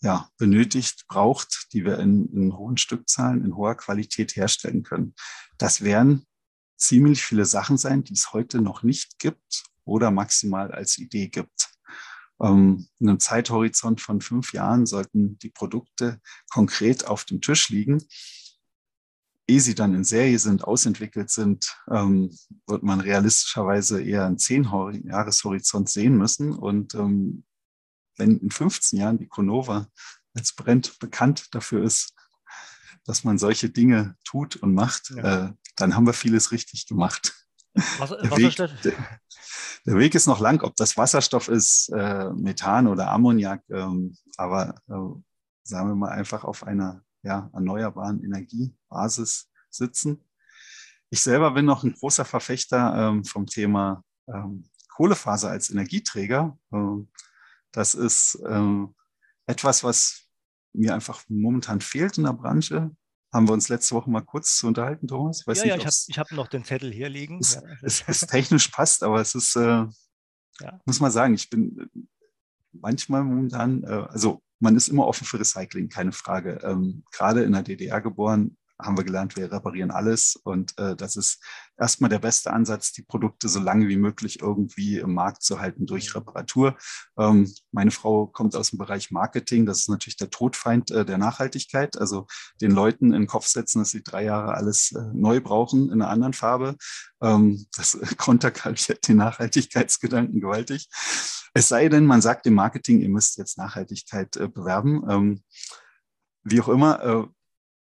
ja, 0.00 0.28
benötigt, 0.38 1.06
braucht, 1.08 1.68
die 1.72 1.84
wir 1.84 1.98
in, 1.98 2.28
in 2.32 2.56
hohen 2.56 2.76
Stückzahlen, 2.76 3.44
in 3.44 3.56
hoher 3.56 3.76
Qualität 3.76 4.36
herstellen 4.36 4.84
können. 4.84 5.14
Das 5.56 5.82
werden 5.82 6.26
ziemlich 6.76 7.24
viele 7.24 7.44
Sachen 7.44 7.76
sein, 7.78 8.04
die 8.04 8.12
es 8.12 8.32
heute 8.32 8.60
noch 8.60 8.84
nicht 8.84 9.18
gibt 9.18 9.64
oder 9.84 10.10
maximal 10.10 10.70
als 10.70 10.98
Idee 10.98 11.28
gibt. 11.28 11.70
Ähm, 12.40 12.88
in 12.98 13.08
einem 13.08 13.20
Zeithorizont 13.20 14.00
von 14.00 14.20
fünf 14.20 14.52
Jahren 14.52 14.86
sollten 14.86 15.38
die 15.38 15.50
Produkte 15.50 16.20
konkret 16.50 17.06
auf 17.06 17.24
dem 17.24 17.40
Tisch 17.40 17.68
liegen. 17.68 18.04
Ehe 19.46 19.60
sie 19.60 19.74
dann 19.74 19.94
in 19.94 20.04
Serie 20.04 20.38
sind, 20.38 20.64
ausentwickelt 20.64 21.30
sind, 21.30 21.76
ähm, 21.90 22.30
wird 22.66 22.82
man 22.82 23.00
realistischerweise 23.00 24.02
eher 24.02 24.26
einen 24.26 24.38
zehn 24.38 24.68
Jahreshorizont 25.04 25.88
sehen 25.88 26.16
müssen. 26.16 26.52
Und 26.52 26.94
ähm, 26.94 27.44
wenn 28.16 28.38
in 28.38 28.50
15 28.50 28.98
Jahren 28.98 29.18
die 29.18 29.28
Conova 29.28 29.88
als 30.34 30.52
Brand 30.52 30.98
bekannt 30.98 31.48
dafür 31.52 31.82
ist, 31.82 32.14
dass 33.04 33.24
man 33.24 33.38
solche 33.38 33.70
Dinge 33.70 34.16
tut 34.24 34.56
und 34.56 34.74
macht, 34.74 35.10
ja. 35.16 35.46
äh, 35.46 35.52
dann 35.76 35.96
haben 35.96 36.06
wir 36.06 36.12
vieles 36.12 36.52
richtig 36.52 36.86
gemacht. 36.86 37.47
Was, 37.98 38.10
der, 38.10 38.36
Weg, 38.36 38.56
der, 38.56 38.68
der, 39.86 39.96
Weg, 39.96 40.14
ist 40.14 40.26
noch 40.26 40.40
lang, 40.40 40.62
ob 40.62 40.74
das 40.76 40.96
Wasserstoff 40.96 41.48
ist, 41.48 41.90
äh, 41.90 42.30
Methan 42.30 42.86
oder 42.86 43.10
Ammoniak, 43.10 43.62
ähm, 43.70 44.16
aber 44.36 44.74
äh, 44.88 45.20
sagen 45.62 45.88
wir 45.88 45.94
mal 45.94 46.10
einfach 46.10 46.44
auf 46.44 46.64
einer 46.64 47.02
ja, 47.22 47.50
erneuerbaren 47.52 48.24
Energiebasis 48.24 49.50
sitzen. 49.70 50.24
Ich 51.10 51.22
selber 51.22 51.52
bin 51.52 51.64
noch 51.64 51.84
ein 51.84 51.94
großer 51.94 52.24
Verfechter 52.24 52.94
ähm, 52.96 53.24
vom 53.24 53.46
Thema 53.46 54.04
ähm, 54.26 54.68
Kohlefaser 54.88 55.50
als 55.50 55.70
Energieträger. 55.70 56.58
Ähm, 56.72 57.08
das 57.72 57.94
ist 57.94 58.38
ähm, 58.46 58.94
etwas, 59.46 59.84
was 59.84 60.28
mir 60.72 60.94
einfach 60.94 61.22
momentan 61.28 61.80
fehlt 61.80 62.18
in 62.18 62.24
der 62.24 62.32
Branche. 62.32 62.90
Haben 63.32 63.46
wir 63.46 63.52
uns 63.52 63.68
letzte 63.68 63.94
Woche 63.94 64.10
mal 64.10 64.22
kurz 64.22 64.56
zu 64.56 64.66
unterhalten, 64.66 65.06
Thomas? 65.06 65.46
Weiß 65.46 65.58
ja, 65.58 65.76
nicht, 65.76 65.84
ja, 65.84 65.90
ich 66.08 66.18
habe 66.18 66.30
hab 66.30 66.36
noch 66.36 66.48
den 66.48 66.64
Zettel 66.64 66.92
hier 66.92 67.08
liegen. 67.08 67.38
Es, 67.40 67.60
es, 67.82 68.04
es 68.06 68.20
technisch 68.20 68.68
passt, 68.68 69.02
aber 69.02 69.20
es 69.20 69.34
ist, 69.34 69.54
äh, 69.56 69.86
ja. 70.60 70.80
muss 70.86 71.00
man 71.00 71.10
sagen, 71.10 71.34
ich 71.34 71.50
bin 71.50 71.90
manchmal 72.72 73.24
momentan, 73.24 73.82
äh, 73.84 74.06
also 74.08 74.42
man 74.60 74.76
ist 74.76 74.88
immer 74.88 75.06
offen 75.06 75.24
für 75.24 75.38
Recycling, 75.38 75.88
keine 75.88 76.12
Frage. 76.12 76.58
Ähm, 76.62 77.04
gerade 77.12 77.42
in 77.42 77.52
der 77.52 77.62
DDR 77.62 78.00
geboren, 78.00 78.56
haben 78.80 78.96
wir 78.96 79.04
gelernt, 79.04 79.36
wir 79.36 79.50
reparieren 79.50 79.90
alles. 79.90 80.36
Und 80.36 80.78
äh, 80.78 80.94
das 80.94 81.16
ist 81.16 81.42
erstmal 81.76 82.10
der 82.10 82.20
beste 82.20 82.52
Ansatz, 82.52 82.92
die 82.92 83.02
Produkte 83.02 83.48
so 83.48 83.58
lange 83.60 83.88
wie 83.88 83.96
möglich 83.96 84.40
irgendwie 84.40 84.98
im 84.98 85.14
Markt 85.14 85.42
zu 85.42 85.60
halten 85.60 85.86
durch. 85.86 86.14
Reparatur. 86.14 86.76
Ähm, 87.18 87.52
meine 87.72 87.90
Frau 87.90 88.26
kommt 88.26 88.54
aus 88.54 88.70
dem 88.70 88.78
Bereich 88.78 89.10
Marketing. 89.10 89.66
Das 89.66 89.80
ist 89.80 89.88
natürlich 89.88 90.16
der 90.16 90.30
Todfeind 90.30 90.90
äh, 90.90 91.04
der 91.04 91.18
Nachhaltigkeit. 91.18 91.98
Also 91.98 92.26
den 92.60 92.70
Leuten 92.70 93.06
in 93.06 93.22
den 93.22 93.26
Kopf 93.26 93.46
setzen, 93.46 93.80
dass 93.80 93.90
sie 93.90 94.02
drei 94.02 94.24
Jahre 94.24 94.54
alles 94.54 94.92
äh, 94.92 95.00
neu 95.12 95.40
brauchen 95.40 95.90
in 95.90 96.00
einer 96.00 96.10
anderen 96.10 96.32
Farbe. 96.32 96.76
Ähm, 97.20 97.66
das 97.76 97.98
konterkariert 98.16 99.08
den 99.08 99.16
Nachhaltigkeitsgedanken 99.16 100.40
gewaltig. 100.40 100.88
Es 101.54 101.68
sei 101.68 101.88
denn, 101.88 102.06
man 102.06 102.20
sagt 102.20 102.46
im 102.46 102.54
Marketing, 102.54 103.00
ihr 103.00 103.08
müsst 103.08 103.38
jetzt 103.38 103.58
Nachhaltigkeit 103.58 104.36
äh, 104.36 104.48
bewerben. 104.48 105.02
Ähm, 105.08 105.42
wie 106.44 106.60
auch 106.60 106.68
immer, 106.68 107.02
äh, 107.02 107.26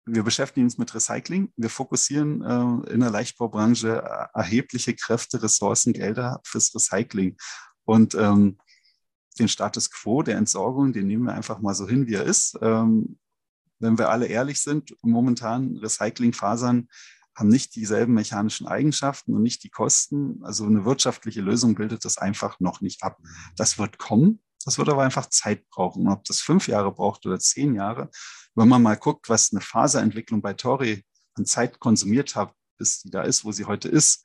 wir 0.07 0.23
beschäftigen 0.23 0.67
uns 0.67 0.79
mit 0.79 0.95
Recycling. 0.95 1.53
Wir 1.57 1.69
fokussieren 1.69 2.43
äh, 2.43 2.93
in 2.93 3.01
der 3.01 3.11
Leichtbaubranche 3.11 4.03
äh, 4.03 4.39
erhebliche 4.39 4.95
Kräfte, 4.95 5.43
Ressourcen, 5.43 5.93
Gelder 5.93 6.41
fürs 6.45 6.75
Recycling. 6.75 7.37
Und 7.85 8.15
ähm, 8.15 8.59
den 9.39 9.49
Status 9.49 9.91
quo 9.91 10.23
der 10.23 10.37
Entsorgung, 10.37 10.93
den 10.93 11.09
nehmen 11.09 11.25
wir 11.25 11.35
einfach 11.35 11.61
mal 11.61 11.75
so 11.75 11.89
hin, 11.89 12.07
wie 12.07 12.15
er 12.15 12.25
ist. 12.25 12.57
Ähm, 12.63 13.19
wenn 13.79 13.99
wir 13.99 14.09
alle 14.09 14.27
ehrlich 14.27 14.61
sind, 14.61 14.97
momentan 15.03 15.77
Recyclingfasern 15.77 16.89
haben 17.35 17.49
nicht 17.49 17.75
dieselben 17.75 18.15
mechanischen 18.15 18.67
Eigenschaften 18.67 19.35
und 19.35 19.43
nicht 19.43 19.63
die 19.65 19.69
Kosten. 19.69 20.41
Also 20.43 20.65
eine 20.65 20.85
wirtschaftliche 20.85 21.43
Lösung 21.43 21.75
bildet 21.75 22.05
das 22.05 22.17
einfach 22.17 22.61
noch 22.61 22.81
nicht 22.81 23.03
ab. 23.03 23.19
Das 23.57 23.79
wird 23.79 23.99
kommen. 23.99 24.41
Das 24.67 24.79
wird 24.79 24.89
aber 24.89 25.05
einfach 25.05 25.27
Zeit 25.31 25.67
brauchen. 25.71 26.09
ob 26.09 26.25
das 26.25 26.41
fünf 26.41 26.69
Jahre 26.69 26.93
braucht 26.93 27.25
oder 27.25 27.39
zehn 27.39 27.75
Jahre, 27.75 28.11
wenn 28.57 28.69
man 28.69 28.83
mal 28.83 28.97
guckt, 28.97 29.29
was 29.29 29.53
eine 29.53 29.61
Faserentwicklung 29.61 30.43
bei 30.43 30.55
Tori 30.55 31.05
an 31.35 31.47
Zeit 31.47 31.79
konsumiert 31.79 32.35
hat, 32.35 32.53
bis 32.77 33.01
sie 33.01 33.11
da 33.11 33.23
ist, 33.23 33.45
wo 33.45 33.53
sie 33.53 33.67
heute 33.67 33.89
ist, 33.89 34.25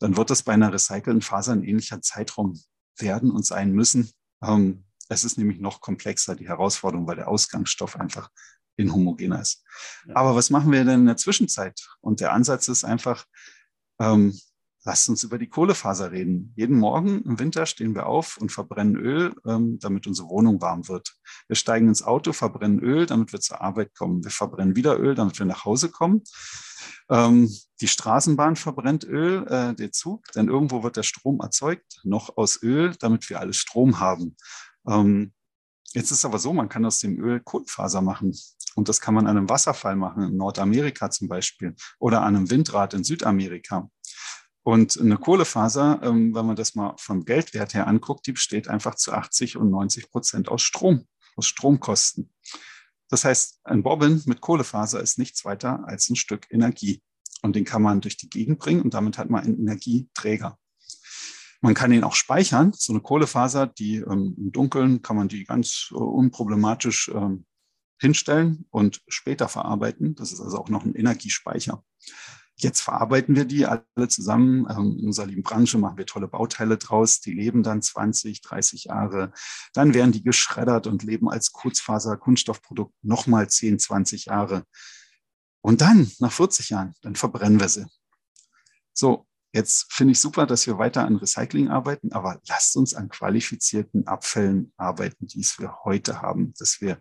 dann 0.00 0.16
wird 0.16 0.30
das 0.30 0.42
bei 0.42 0.52
einer 0.52 0.72
recycelten 0.72 1.22
Faser 1.22 1.52
ein 1.52 1.62
ähnlicher 1.62 2.02
Zeitraum 2.02 2.60
werden 2.98 3.30
und 3.30 3.46
sein 3.46 3.72
müssen. 3.72 4.10
Ähm, 4.42 4.84
es 5.08 5.24
ist 5.24 5.38
nämlich 5.38 5.60
noch 5.60 5.80
komplexer, 5.80 6.34
die 6.34 6.48
Herausforderung, 6.48 7.06
weil 7.06 7.16
der 7.16 7.28
Ausgangsstoff 7.28 7.96
einfach 7.96 8.30
inhomogener 8.76 9.40
ist. 9.40 9.62
Ja. 10.06 10.16
Aber 10.16 10.34
was 10.34 10.50
machen 10.50 10.72
wir 10.72 10.84
denn 10.84 11.00
in 11.00 11.06
der 11.06 11.16
Zwischenzeit? 11.16 11.80
Und 12.00 12.20
der 12.20 12.32
Ansatz 12.32 12.68
ist 12.68 12.84
einfach, 12.84 13.26
ähm, 14.00 14.38
lasst 14.88 15.10
uns 15.10 15.22
über 15.22 15.36
die 15.36 15.50
Kohlefaser 15.50 16.12
reden. 16.12 16.54
Jeden 16.56 16.78
Morgen 16.78 17.20
im 17.20 17.38
Winter 17.38 17.66
stehen 17.66 17.94
wir 17.94 18.06
auf 18.06 18.38
und 18.38 18.50
verbrennen 18.50 18.96
Öl, 18.96 19.34
ähm, 19.46 19.78
damit 19.80 20.06
unsere 20.06 20.30
Wohnung 20.30 20.62
warm 20.62 20.88
wird. 20.88 21.14
Wir 21.46 21.56
steigen 21.56 21.88
ins 21.88 22.02
Auto, 22.02 22.32
verbrennen 22.32 22.78
Öl, 22.78 23.04
damit 23.04 23.30
wir 23.34 23.40
zur 23.40 23.60
Arbeit 23.60 23.94
kommen. 23.94 24.24
Wir 24.24 24.30
verbrennen 24.30 24.76
wieder 24.76 24.98
Öl, 24.98 25.14
damit 25.14 25.38
wir 25.38 25.44
nach 25.44 25.66
Hause 25.66 25.90
kommen. 25.90 26.22
Ähm, 27.10 27.54
die 27.82 27.86
Straßenbahn 27.86 28.56
verbrennt 28.56 29.04
Öl, 29.04 29.46
äh, 29.48 29.74
der 29.74 29.92
Zug, 29.92 30.24
denn 30.34 30.48
irgendwo 30.48 30.82
wird 30.82 30.96
der 30.96 31.02
Strom 31.02 31.40
erzeugt, 31.40 32.00
noch 32.04 32.38
aus 32.38 32.62
Öl, 32.62 32.96
damit 32.98 33.28
wir 33.28 33.40
alles 33.40 33.58
Strom 33.58 34.00
haben. 34.00 34.36
Ähm, 34.88 35.34
jetzt 35.92 36.12
ist 36.12 36.24
aber 36.24 36.38
so, 36.38 36.54
man 36.54 36.70
kann 36.70 36.86
aus 36.86 36.98
dem 37.00 37.22
Öl 37.22 37.40
Kohlefaser 37.40 38.00
machen. 38.00 38.34
Und 38.74 38.88
das 38.88 39.02
kann 39.02 39.12
man 39.12 39.26
an 39.26 39.36
einem 39.36 39.50
Wasserfall 39.50 39.96
machen, 39.96 40.22
in 40.22 40.36
Nordamerika 40.38 41.10
zum 41.10 41.28
Beispiel, 41.28 41.74
oder 41.98 42.22
an 42.22 42.36
einem 42.36 42.48
Windrad 42.48 42.94
in 42.94 43.04
Südamerika. 43.04 43.90
Und 44.68 45.00
eine 45.00 45.16
Kohlefaser, 45.16 45.98
ähm, 46.02 46.34
wenn 46.34 46.44
man 46.44 46.54
das 46.54 46.74
mal 46.74 46.92
vom 46.98 47.24
Geldwert 47.24 47.72
her 47.72 47.86
anguckt, 47.86 48.26
die 48.26 48.32
besteht 48.32 48.68
einfach 48.68 48.96
zu 48.96 49.14
80 49.14 49.56
und 49.56 49.70
90 49.70 50.10
Prozent 50.10 50.50
aus 50.50 50.60
Strom, 50.60 51.08
aus 51.36 51.46
Stromkosten. 51.46 52.34
Das 53.08 53.24
heißt, 53.24 53.60
ein 53.64 53.82
Bobbin 53.82 54.20
mit 54.26 54.42
Kohlefaser 54.42 55.00
ist 55.00 55.18
nichts 55.18 55.46
weiter 55.46 55.84
als 55.86 56.10
ein 56.10 56.16
Stück 56.16 56.48
Energie. 56.50 57.02
Und 57.40 57.56
den 57.56 57.64
kann 57.64 57.80
man 57.80 58.02
durch 58.02 58.18
die 58.18 58.28
Gegend 58.28 58.58
bringen 58.58 58.82
und 58.82 58.92
damit 58.92 59.16
hat 59.16 59.30
man 59.30 59.42
einen 59.42 59.58
Energieträger. 59.58 60.58
Man 61.62 61.72
kann 61.72 61.90
ihn 61.90 62.04
auch 62.04 62.14
speichern. 62.14 62.74
So 62.74 62.92
eine 62.92 63.00
Kohlefaser, 63.00 63.68
die 63.68 63.96
ähm, 63.96 64.34
im 64.36 64.52
Dunkeln 64.52 65.00
kann 65.00 65.16
man 65.16 65.28
die 65.28 65.44
ganz 65.44 65.88
äh, 65.92 65.94
unproblematisch 65.94 67.10
ähm, 67.14 67.46
hinstellen 67.98 68.66
und 68.68 69.00
später 69.08 69.48
verarbeiten. 69.48 70.14
Das 70.14 70.30
ist 70.30 70.42
also 70.42 70.58
auch 70.58 70.68
noch 70.68 70.84
ein 70.84 70.94
Energiespeicher. 70.94 71.82
Jetzt 72.60 72.80
verarbeiten 72.80 73.36
wir 73.36 73.44
die 73.44 73.66
alle 73.66 74.08
zusammen. 74.08 74.66
Ähm, 74.68 74.98
in 74.98 75.06
unserer 75.06 75.26
lieben 75.26 75.44
Branche 75.44 75.78
machen 75.78 75.96
wir 75.96 76.06
tolle 76.06 76.26
Bauteile 76.26 76.76
draus. 76.76 77.20
Die 77.20 77.32
leben 77.32 77.62
dann 77.62 77.82
20, 77.82 78.42
30 78.42 78.84
Jahre. 78.84 79.32
Dann 79.74 79.94
werden 79.94 80.10
die 80.10 80.24
geschreddert 80.24 80.88
und 80.88 81.04
leben 81.04 81.30
als 81.30 81.52
Kurzfaser-Kunststoffprodukt 81.52 82.92
nochmal 83.02 83.48
10, 83.48 83.78
20 83.78 84.24
Jahre. 84.26 84.64
Und 85.60 85.80
dann, 85.80 86.10
nach 86.18 86.32
40 86.32 86.70
Jahren, 86.70 86.94
dann 87.02 87.14
verbrennen 87.14 87.60
wir 87.60 87.68
sie. 87.68 87.86
So, 88.92 89.28
jetzt 89.52 89.92
finde 89.92 90.12
ich 90.12 90.20
super, 90.20 90.44
dass 90.44 90.66
wir 90.66 90.78
weiter 90.78 91.06
an 91.06 91.16
Recycling 91.16 91.68
arbeiten, 91.68 92.12
aber 92.12 92.40
lasst 92.48 92.76
uns 92.76 92.94
an 92.94 93.08
qualifizierten 93.08 94.08
Abfällen 94.08 94.72
arbeiten, 94.76 95.28
die 95.28 95.40
es 95.40 95.60
wir 95.60 95.84
heute 95.84 96.22
haben, 96.22 96.54
dass 96.58 96.80
wir 96.80 97.00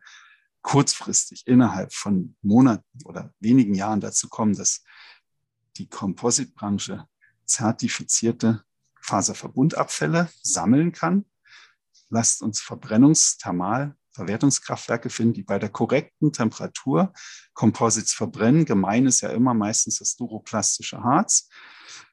kurzfristig 0.62 1.48
innerhalb 1.48 1.94
von 1.94 2.36
Monaten 2.42 2.84
oder 3.06 3.34
wenigen 3.40 3.74
Jahren 3.74 4.02
dazu 4.02 4.28
kommen, 4.28 4.56
dass 4.56 4.84
die 5.78 5.90
Composite-Branche 5.90 7.08
zertifizierte 7.46 8.64
Faserverbundabfälle 9.02 10.30
sammeln 10.42 10.92
kann. 10.92 11.26
Lasst 12.10 12.42
uns 12.42 12.60
Verbrennungsthermal 12.62 13.96
Verwertungskraftwerke 14.18 15.12
finden, 15.12 15.34
die 15.34 15.44
bei 15.44 15.60
der 15.60 15.70
korrekten 15.70 16.34
Temperatur 16.34 17.14
Composites 17.54 18.14
verbrennen. 18.14 18.66
Gemein 18.66 19.06
ist 19.06 19.22
ja 19.22 19.30
immer 19.30 19.54
meistens 19.54 20.00
das 20.00 20.16
duroplastische 20.16 21.04
Harz. 21.04 21.50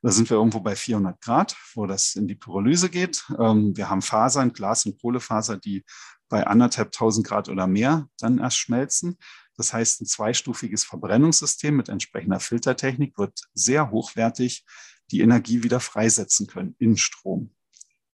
Da 0.02 0.10
sind 0.10 0.28
wir 0.28 0.36
irgendwo 0.36 0.60
bei 0.60 0.76
400 0.76 1.18
Grad, 1.22 1.56
wo 1.74 1.86
das 1.86 2.14
in 2.14 2.28
die 2.28 2.34
Pyrolyse 2.34 2.90
geht. 2.90 3.24
Ähm, 3.38 3.74
wir 3.74 3.88
haben 3.88 4.02
Fasern, 4.02 4.52
Glas- 4.52 4.84
und 4.84 5.00
Kohlefaser, 5.00 5.56
die 5.56 5.82
bei 6.28 6.46
anderthalb 6.46 6.92
tausend 6.92 7.26
Grad 7.26 7.48
oder 7.48 7.66
mehr 7.66 8.06
dann 8.18 8.38
erst 8.38 8.58
schmelzen. 8.58 9.18
Das 9.56 9.72
heißt, 9.72 10.02
ein 10.02 10.06
zweistufiges 10.06 10.84
Verbrennungssystem 10.84 11.76
mit 11.76 11.88
entsprechender 11.88 12.40
Filtertechnik 12.40 13.18
wird 13.18 13.40
sehr 13.54 13.90
hochwertig 13.90 14.64
die 15.10 15.20
Energie 15.20 15.62
wieder 15.62 15.80
freisetzen 15.80 16.46
können 16.46 16.74
in 16.78 16.96
Strom. 16.96 17.54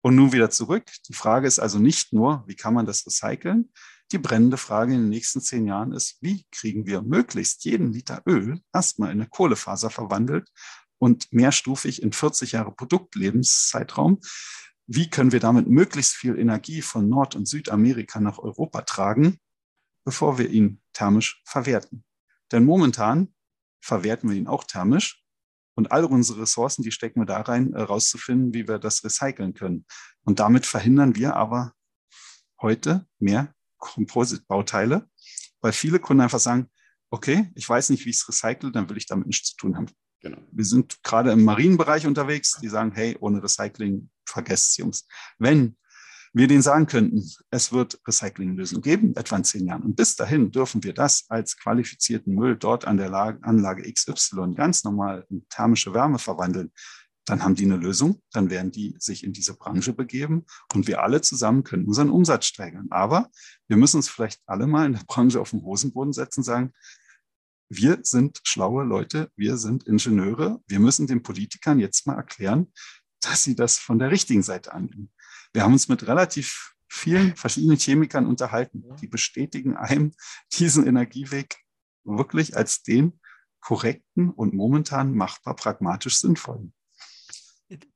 Und 0.01 0.15
nun 0.15 0.33
wieder 0.33 0.51
zurück. 0.51 0.85
Die 1.09 1.15
Frage 1.15 1.47
ist 1.47 1.59
also 1.59 1.79
nicht 1.79 2.13
nur, 2.13 2.45
wie 2.47 2.55
kann 2.55 2.75
man 2.75 2.87
das 2.87 3.07
recyceln? 3.07 3.71
Die 4.13 4.19
brennende 4.19 4.57
Frage 4.57 4.95
in 4.95 5.03
den 5.03 5.09
nächsten 5.11 5.41
zehn 5.41 5.67
Jahren 5.67 5.93
ist, 5.93 6.17
wie 6.23 6.47
kriegen 6.51 6.87
wir 6.87 7.03
möglichst 7.03 7.65
jeden 7.65 7.93
Liter 7.93 8.23
Öl 8.27 8.61
erstmal 8.73 9.11
in 9.11 9.21
eine 9.21 9.29
Kohlefaser 9.29 9.91
verwandelt 9.91 10.49
und 10.99 11.31
mehrstufig 11.33 12.03
in 12.03 12.13
40 12.13 12.53
Jahre 12.53 12.73
Produktlebenszeitraum? 12.73 14.21
Wie 14.87 15.11
können 15.11 15.33
wir 15.33 15.41
damit 15.41 15.69
möglichst 15.69 16.15
viel 16.15 16.39
Energie 16.39 16.81
von 16.81 17.09
Nord- 17.09 17.37
und 17.37 17.47
Südamerika 17.47 18.21
nach 18.21 18.39
Europa 18.39 18.83
tragen, 18.83 19.39
bevor 20.07 20.39
wir 20.39 20.49
ihn 20.49 20.81
thermisch 20.99 21.43
verwerten. 21.45 22.05
Denn 22.51 22.65
momentan 22.65 23.35
verwerten 23.81 24.29
wir 24.29 24.37
ihn 24.37 24.49
auch 24.49 24.65
thermisch 24.65 25.23
und 25.75 25.93
all 25.93 26.05
unsere 26.05 26.43
Ressourcen, 26.43 26.83
die 26.83 26.91
stecken 26.91 27.21
wir 27.21 27.27
da 27.27 27.41
rein, 27.41 27.73
herauszufinden, 27.73 28.53
wie 28.53 28.67
wir 28.67 28.79
das 28.79 29.05
recyceln 29.05 29.55
können. 29.55 29.87
Und 30.25 30.41
damit 30.41 30.67
verhindern 30.67 31.15
wir 31.15 31.37
aber 31.37 31.73
heute 32.61 33.07
mehr 33.21 33.55
Composite-Bauteile, 33.79 35.09
weil 35.61 35.73
viele 35.73 36.01
Kunden 36.01 36.23
einfach 36.23 36.41
sagen, 36.41 36.69
okay, 37.11 37.51
ich 37.55 37.69
weiß 37.69 37.91
nicht, 37.91 38.05
wie 38.05 38.11
ich 38.11 38.17
es 38.17 38.29
recycle, 38.29 38.73
dann 38.73 38.89
will 38.91 38.97
ich 38.97 39.07
damit 39.07 39.29
nichts 39.29 39.51
zu 39.51 39.57
tun 39.57 39.77
haben. 39.77 39.87
Genau. 40.21 40.39
Wir 40.51 40.65
sind 40.65 41.01
gerade 41.05 41.31
im 41.31 41.45
Marienbereich 41.45 42.09
unterwegs, 42.09 42.59
die 42.61 42.69
sagen, 42.69 42.91
hey, 42.93 43.17
ohne 43.21 43.41
Recycling, 43.41 44.11
vergesst 44.27 44.71
es, 44.71 44.77
Jungs. 44.79 45.07
Wenn 45.39 45.77
wir 46.33 46.47
denen 46.47 46.63
sagen 46.63 46.87
könnten, 46.87 47.23
es 47.51 47.73
wird 47.73 48.01
Recyclinglösungen 48.07 48.83
geben, 48.83 49.17
etwa 49.17 49.37
in 49.37 49.45
zehn 49.45 49.67
Jahren. 49.67 49.83
Und 49.83 49.97
bis 49.97 50.17
dahin 50.17 50.51
dürfen 50.51 50.83
wir 50.85 50.93
das 50.93 51.25
als 51.29 51.57
qualifizierten 51.57 52.35
Müll 52.35 52.57
dort 52.57 52.85
an 52.87 52.97
der 52.97 53.13
Anlage 53.43 53.91
XY 53.91 54.55
ganz 54.55 54.85
normal 54.85 55.27
in 55.31 55.47
thermische 55.49 55.95
Wärme 55.95 56.19
verwandeln. 56.19 56.73
Dann 57.25 57.43
haben 57.43 57.55
die 57.55 57.65
eine 57.65 57.77
Lösung, 57.77 58.23
dann 58.33 58.49
werden 58.49 58.73
die 58.73 58.97
sich 58.99 59.23
in 59.23 59.35
diese 59.35 59.55
Branche 59.55 59.93
begeben 59.93 60.47
und 60.73 60.87
wir 60.87 61.03
alle 61.03 61.21
zusammen 61.21 61.63
können 61.63 61.87
unseren 61.87 62.09
Umsatz 62.09 62.47
steigern. 62.47 62.87
Aber 62.91 63.29
wir 63.67 63.77
müssen 63.77 63.99
uns 63.99 64.09
vielleicht 64.09 64.41
alle 64.47 64.67
mal 64.67 64.87
in 64.87 64.95
der 64.95 65.05
Branche 65.07 65.41
auf 65.41 65.51
den 65.51 65.63
Hosenboden 65.63 66.15
setzen 66.15 66.41
und 66.41 66.45
sagen, 66.45 66.73
wir 67.71 67.99
sind 68.03 68.41
schlaue 68.45 68.85
Leute, 68.85 69.31
wir 69.37 69.59
sind 69.59 69.87
Ingenieure, 69.87 70.63
wir 70.67 70.81
müssen 70.81 71.07
den 71.07 71.23
Politikern 71.23 71.79
jetzt 71.79 72.07
mal 72.07 72.15
erklären, 72.15 72.73
dass 73.21 73.45
sie 73.45 73.55
das 73.55 73.77
von 73.77 73.99
der 73.99 74.11
richtigen 74.11 74.43
Seite 74.43 74.73
angehen. 74.73 75.11
Wir 75.53 75.63
haben 75.63 75.73
uns 75.73 75.89
mit 75.89 76.07
relativ 76.07 76.75
vielen 76.89 77.37
verschiedenen 77.37 77.79
Chemikern 77.79 78.27
unterhalten, 78.27 78.85
die 79.01 79.07
bestätigen 79.07 79.77
einem 79.77 80.13
diesen 80.53 80.87
Energieweg 80.87 81.57
wirklich 82.05 82.57
als 82.57 82.83
den 82.83 83.21
korrekten 83.61 84.31
und 84.31 84.55
momentan 84.55 85.15
machbar 85.15 85.55
pragmatisch 85.57 86.19
sinnvollen. 86.21 86.73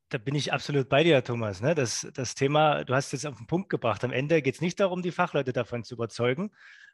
Da 0.09 0.19
bin 0.19 0.35
ich 0.35 0.53
absolut 0.53 0.91
bei 0.91 1.05
dir, 1.05 1.24
Thomas. 1.24 1.62
Ne? 1.62 1.74
Das, 1.74 2.07
das 2.12 2.35
Thema, 2.35 2.85
du 2.85 2.95
hast 2.95 3.15
es 3.15 3.24
auf 3.24 3.39
den 3.39 3.47
Punkt 3.47 3.70
gebracht. 3.70 4.05
Am 4.05 4.12
Ende 4.12 4.43
geht 4.43 4.57
es 4.57 4.61
nicht 4.61 4.79
darum, 4.79 5.01
die 5.01 5.11
Fachleute 5.11 5.55
davon 5.55 5.85
zu 5.85 5.95
überzeugen, 5.95 6.51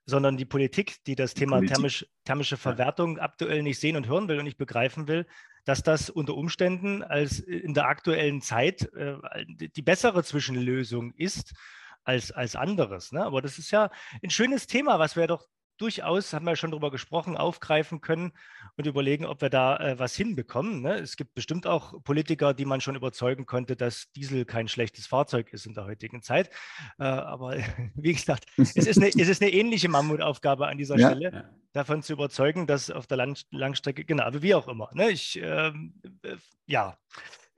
sondern 0.07 0.37
die 0.37 0.45
Politik, 0.45 1.03
die 1.05 1.17
das 1.17 1.35
die 1.35 1.41
Thema 1.41 1.61
thermisch, 1.61 2.07
thermische 2.25 2.57
Verwertung 2.57 3.19
aktuell 3.19 3.65
nicht 3.65 3.81
sehen 3.81 3.97
und 3.97 4.07
hören 4.07 4.29
will 4.29 4.39
und 4.39 4.45
nicht 4.45 4.57
begreifen 4.57 5.09
will, 5.09 5.27
dass 5.69 5.83
das 5.83 6.09
unter 6.09 6.35
Umständen 6.35 7.03
als 7.03 7.41
in 7.41 7.75
der 7.75 7.89
aktuellen 7.89 8.41
Zeit 8.41 8.91
äh, 8.95 9.17
die 9.47 9.83
bessere 9.83 10.25
Zwischenlösung 10.25 11.13
ist 11.13 11.53
als, 12.05 12.33
als 12.33 12.57
anderes. 12.57 13.13
Ne? 13.13 13.23
Aber 13.23 13.43
das 13.43 13.59
ist 13.59 13.71
ja 13.71 13.91
ein 14.23 14.31
schönes 14.31 14.67
Thema, 14.67 14.99
was 14.99 15.15
wir 15.15 15.27
doch 15.27 15.47
durchaus, 15.79 16.33
haben 16.33 16.45
wir 16.45 16.57
schon 16.57 16.71
darüber 16.71 16.91
gesprochen, 16.91 17.37
aufgreifen 17.37 18.01
können 18.01 18.33
und 18.77 18.87
überlegen, 18.87 19.25
ob 19.25 19.41
wir 19.41 19.51
da 19.51 19.77
äh, 19.79 19.99
was 19.99 20.15
hinbekommen. 20.15 20.83
Ne? 20.83 20.95
Es 20.95 21.17
gibt 21.17 21.35
bestimmt 21.35 21.67
auch 21.67 22.03
Politiker, 22.03 22.55
die 22.55 22.65
man 22.65 22.81
schon 22.81 22.97
überzeugen 22.97 23.47
konnte, 23.47 23.77
dass 23.77 24.11
Diesel 24.13 24.45
kein 24.45 24.69
schlechtes 24.69 25.07
Fahrzeug 25.07 25.53
ist 25.53 25.67
in 25.67 25.75
der 25.75 25.87
heutigen 25.87 26.23
Zeit. 26.23 26.51
Äh, 26.99 27.05
aber 27.05 27.57
wie 27.95 28.13
gesagt, 28.13 28.47
es 28.57 28.77
ist, 28.77 28.99
eine, 28.99 29.09
es 29.09 29.29
ist 29.29 29.43
eine 29.43 29.53
ähnliche 29.53 29.89
Mammutaufgabe 29.89 30.67
an 30.67 30.79
dieser 30.79 30.99
ja. 30.99 31.11
Stelle, 31.11 31.51
davon 31.73 32.03
zu 32.03 32.13
überzeugen, 32.13 32.67
dass 32.67 32.91
auf 32.91 33.07
der 33.07 33.17
Lang 33.17 33.37
Langstrecke, 33.51 34.05
genau, 34.05 34.29
wie 34.33 34.55
auch 34.55 34.69
immer. 34.69 34.91
Ne? 34.93 35.11
Ich, 35.11 35.39
ähm, 35.43 35.95
äh, 36.23 36.37
ja, 36.67 36.99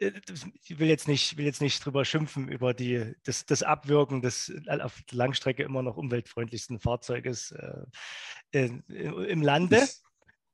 ich 0.01 0.79
will 0.79 0.89
jetzt 0.89 1.09
nicht, 1.09 1.37
will 1.37 1.45
jetzt 1.45 1.61
nicht 1.61 1.85
drüber 1.85 2.05
schimpfen, 2.05 2.49
über 2.49 2.73
die, 2.73 3.15
das, 3.25 3.45
das 3.45 3.63
Abwirken 3.63 4.23
des 4.23 4.49
äh, 4.49 4.81
auf 4.81 5.03
Langstrecke 5.11 5.63
immer 5.63 5.83
noch 5.83 5.97
umweltfreundlichsten 5.97 6.81
Fahrzeuges 6.81 7.53
äh, 8.53 8.71
im 8.93 9.43
Lande. 9.43 9.87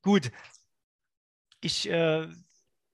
Gut. 0.03 0.33
Ich 1.61 1.89
äh, 1.89 2.29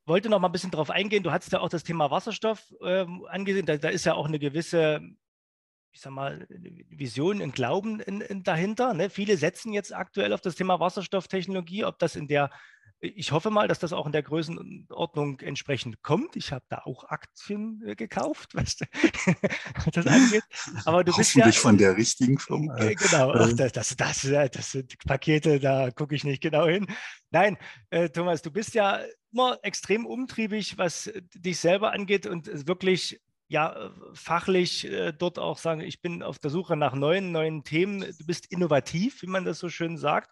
wollte 0.05 0.29
noch 0.29 0.41
mal 0.41 0.49
ein 0.49 0.53
bisschen 0.53 0.71
darauf 0.71 0.91
eingehen. 0.91 1.23
Du 1.23 1.33
hattest 1.33 1.53
ja 1.53 1.61
auch 1.61 1.71
das 1.71 1.85
Thema 1.85 2.11
Wasserstoff 2.11 2.73
äh, 2.83 3.07
angesehen. 3.29 3.67
Da, 3.67 3.79
da, 3.79 3.89
ist 3.89 4.05
ja 4.05 4.15
auch 4.15 4.27
eine 4.27 4.39
gewisse, 4.39 5.01
ich 5.91 6.01
sag 6.01 6.13
mal, 6.13 6.47
Vision, 6.89 7.41
ein 7.41 7.53
Glauben 7.53 8.01
in, 8.01 8.21
in 8.21 8.43
dahinter. 8.43 8.93
Ne? 8.93 9.09
Viele 9.09 9.39
setzen 9.39 9.73
jetzt 9.73 9.95
aktuell 9.95 10.35
auf 10.35 10.43
das 10.43 10.55
Thema 10.55 10.81
Wasserstofftechnologie, 10.81 11.85
ob 11.87 11.99
das 11.99 12.15
in 12.15 12.29
der 12.29 12.51
ich 13.03 13.33
hoffe 13.33 13.51
mal, 13.51 13.67
dass 13.67 13.81
das 13.81 13.93
auch 13.93 14.07
in 14.07 14.13
der 14.13 14.23
Größenordnung 14.23 15.41
entsprechend 15.41 16.03
kommt. 16.03 16.37
Ich 16.37 16.53
habe 16.53 16.65
da 16.69 16.83
auch 16.85 17.03
Aktien 17.05 17.83
äh, 17.85 17.97
gekauft, 17.97 18.51
was 18.55 18.77
das 18.77 20.07
angeht. 20.07 20.45
Aber 20.85 21.03
du 21.03 21.15
bist 21.15 21.35
ja 21.35 21.51
von 21.51 21.77
der 21.77 21.97
richtigen 21.97 22.39
Firma. 22.39 22.77
Genau, 22.77 23.33
Ach, 23.33 23.53
das, 23.55 23.73
das, 23.73 23.97
das, 23.97 24.21
das, 24.53 24.71
sind 24.71 24.97
Pakete, 25.05 25.59
da 25.59 25.91
gucke 25.91 26.15
ich 26.15 26.23
nicht 26.23 26.41
genau 26.41 26.67
hin. 26.67 26.87
Nein, 27.31 27.59
äh, 27.91 28.09
Thomas, 28.09 28.41
du 28.41 28.53
bist 28.53 28.75
ja 28.75 29.01
immer 29.33 29.59
extrem 29.63 30.07
umtriebig, 30.07 30.79
was 30.79 31.13
dich 31.35 31.59
selber 31.59 31.93
angeht 31.93 32.27
und 32.27 32.69
wirklich 32.69 33.21
ja, 33.49 33.93
fachlich 34.15 34.91
äh, 34.91 35.13
dort 35.13 35.39
auch 35.39 35.59
sagen, 35.59 35.83
ich 35.83 36.01
bin 36.01 36.23
auf 36.23 36.39
der 36.39 36.51
Suche 36.51 36.75
nach 36.75 36.95
neuen, 36.95 37.33
neuen 37.33 37.65
Themen. 37.65 38.01
Du 38.01 38.25
bist 38.25 38.47
innovativ, 38.51 39.21
wie 39.21 39.27
man 39.27 39.45
das 39.45 39.59
so 39.59 39.69
schön 39.69 39.99
sagt. 39.99 40.31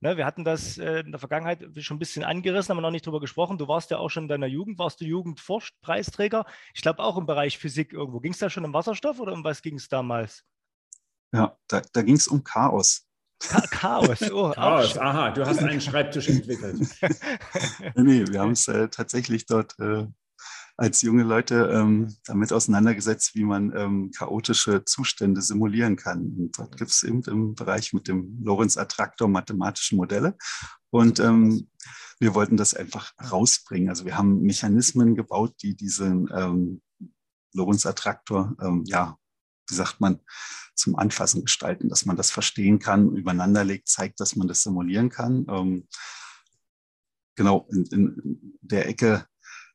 Ne, 0.00 0.16
wir 0.16 0.26
hatten 0.26 0.44
das 0.44 0.78
äh, 0.78 1.00
in 1.00 1.10
der 1.10 1.18
Vergangenheit 1.18 1.64
schon 1.78 1.96
ein 1.96 1.98
bisschen 1.98 2.24
angerissen, 2.24 2.74
haben 2.74 2.82
noch 2.82 2.90
nicht 2.90 3.06
drüber 3.06 3.20
gesprochen. 3.20 3.58
Du 3.58 3.68
warst 3.68 3.90
ja 3.90 3.98
auch 3.98 4.10
schon 4.10 4.24
in 4.24 4.28
deiner 4.28 4.46
Jugend, 4.46 4.78
warst 4.78 5.00
du 5.00 5.04
Jugendforschpreisträger. 5.04 6.44
Ich 6.74 6.82
glaube 6.82 7.02
auch 7.02 7.16
im 7.16 7.26
Bereich 7.26 7.58
Physik 7.58 7.92
irgendwo. 7.92 8.20
Ging 8.20 8.32
es 8.32 8.38
da 8.38 8.50
schon 8.50 8.64
um 8.64 8.74
Wasserstoff 8.74 9.18
oder 9.18 9.32
um 9.32 9.44
was 9.44 9.62
ging 9.62 9.76
es 9.76 9.88
damals? 9.88 10.44
Ja, 11.32 11.56
da, 11.66 11.82
da 11.92 12.02
ging 12.02 12.16
es 12.16 12.28
um 12.28 12.44
Chaos. 12.44 13.08
Ka 13.40 13.60
Chaos, 13.70 14.22
oh, 14.32 14.50
Chaos, 14.54 14.98
aha, 14.98 15.30
du 15.30 15.46
hast 15.46 15.58
einen 15.58 15.80
Schreibtisch 15.80 16.28
entwickelt. 16.28 16.80
nee, 17.94 18.24
wir 18.26 18.40
haben 18.40 18.52
es 18.52 18.66
äh, 18.68 18.88
tatsächlich 18.88 19.46
dort 19.46 19.78
äh, 19.78 20.06
als 20.78 21.02
junge 21.02 21.24
Leute 21.24 21.70
ähm, 21.74 22.14
damit 22.24 22.52
auseinandergesetzt, 22.52 23.34
wie 23.34 23.42
man 23.42 23.76
ähm, 23.76 24.12
chaotische 24.16 24.84
Zustände 24.84 25.42
simulieren 25.42 25.96
kann. 25.96 26.20
Und 26.38 26.56
dort 26.56 26.76
gibt 26.76 26.92
es 26.92 27.02
eben 27.02 27.20
im 27.24 27.54
Bereich 27.56 27.92
mit 27.92 28.06
dem 28.06 28.38
Lorenz-Attraktor 28.44 29.26
mathematische 29.26 29.96
Modelle. 29.96 30.36
Und 30.90 31.18
ähm, 31.18 31.68
wir 32.20 32.34
wollten 32.34 32.56
das 32.56 32.74
einfach 32.74 33.12
rausbringen. 33.20 33.88
Also 33.88 34.04
wir 34.04 34.16
haben 34.16 34.40
Mechanismen 34.42 35.16
gebaut, 35.16 35.56
die 35.62 35.74
diesen 35.74 36.28
ähm, 36.32 36.80
Lorenz-Attraktor, 37.54 38.54
ähm, 38.62 38.84
ja, 38.86 39.16
wie 39.68 39.74
sagt 39.74 40.00
man, 40.00 40.20
zum 40.76 40.94
Anfassen 40.94 41.44
gestalten, 41.44 41.88
dass 41.88 42.06
man 42.06 42.16
das 42.16 42.30
verstehen 42.30 42.78
kann, 42.78 43.16
übereinander 43.16 43.64
legt, 43.64 43.88
zeigt, 43.88 44.20
dass 44.20 44.36
man 44.36 44.46
das 44.46 44.62
simulieren 44.62 45.08
kann. 45.08 45.44
Ähm, 45.50 45.88
genau, 47.34 47.66
in, 47.72 47.84
in 47.86 48.58
der 48.60 48.88
Ecke 48.88 49.26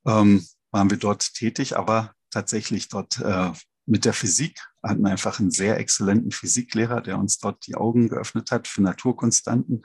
ähm, 0.05 0.45
waren 0.73 0.89
wir 0.89 0.97
dort 0.97 1.33
tätig, 1.33 1.77
aber 1.77 2.13
tatsächlich 2.31 2.89
dort 2.89 3.19
äh, 3.19 3.51
mit 3.85 4.05
der 4.05 4.13
Physik 4.13 4.59
hatten 4.81 5.03
wir 5.03 5.11
einfach 5.11 5.39
einen 5.39 5.51
sehr 5.51 5.77
exzellenten 5.77 6.31
Physiklehrer, 6.31 7.01
der 7.01 7.17
uns 7.19 7.37
dort 7.37 7.65
die 7.67 7.75
Augen 7.75 8.09
geöffnet 8.09 8.51
hat 8.51 8.67
für 8.67 8.81
Naturkonstanten. 8.81 9.83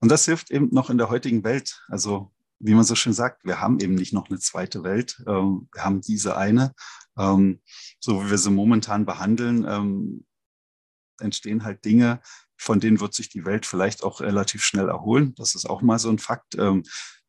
Und 0.00 0.08
das 0.08 0.24
hilft 0.24 0.50
eben 0.50 0.68
noch 0.72 0.90
in 0.90 0.98
der 0.98 1.10
heutigen 1.10 1.44
Welt. 1.44 1.82
Also 1.88 2.32
wie 2.58 2.74
man 2.74 2.84
so 2.84 2.94
schön 2.94 3.12
sagt, 3.12 3.44
wir 3.44 3.60
haben 3.60 3.80
eben 3.80 3.94
nicht 3.94 4.12
noch 4.12 4.30
eine 4.30 4.38
zweite 4.38 4.84
Welt. 4.84 5.22
Ähm, 5.26 5.68
wir 5.72 5.84
haben 5.84 6.00
diese 6.00 6.36
eine. 6.36 6.74
Ähm, 7.18 7.60
so 8.00 8.24
wie 8.24 8.30
wir 8.30 8.38
sie 8.38 8.50
momentan 8.50 9.04
behandeln, 9.06 9.66
ähm, 9.68 10.26
entstehen 11.18 11.64
halt 11.64 11.84
Dinge, 11.84 12.20
von 12.56 12.80
denen 12.80 13.00
wird 13.00 13.14
sich 13.14 13.28
die 13.28 13.44
Welt 13.44 13.66
vielleicht 13.66 14.02
auch 14.04 14.20
relativ 14.20 14.62
schnell 14.62 14.88
erholen. 14.88 15.34
Das 15.36 15.54
ist 15.54 15.68
auch 15.68 15.82
mal 15.82 15.98
so 15.98 16.10
ein 16.10 16.18
Fakt. 16.18 16.54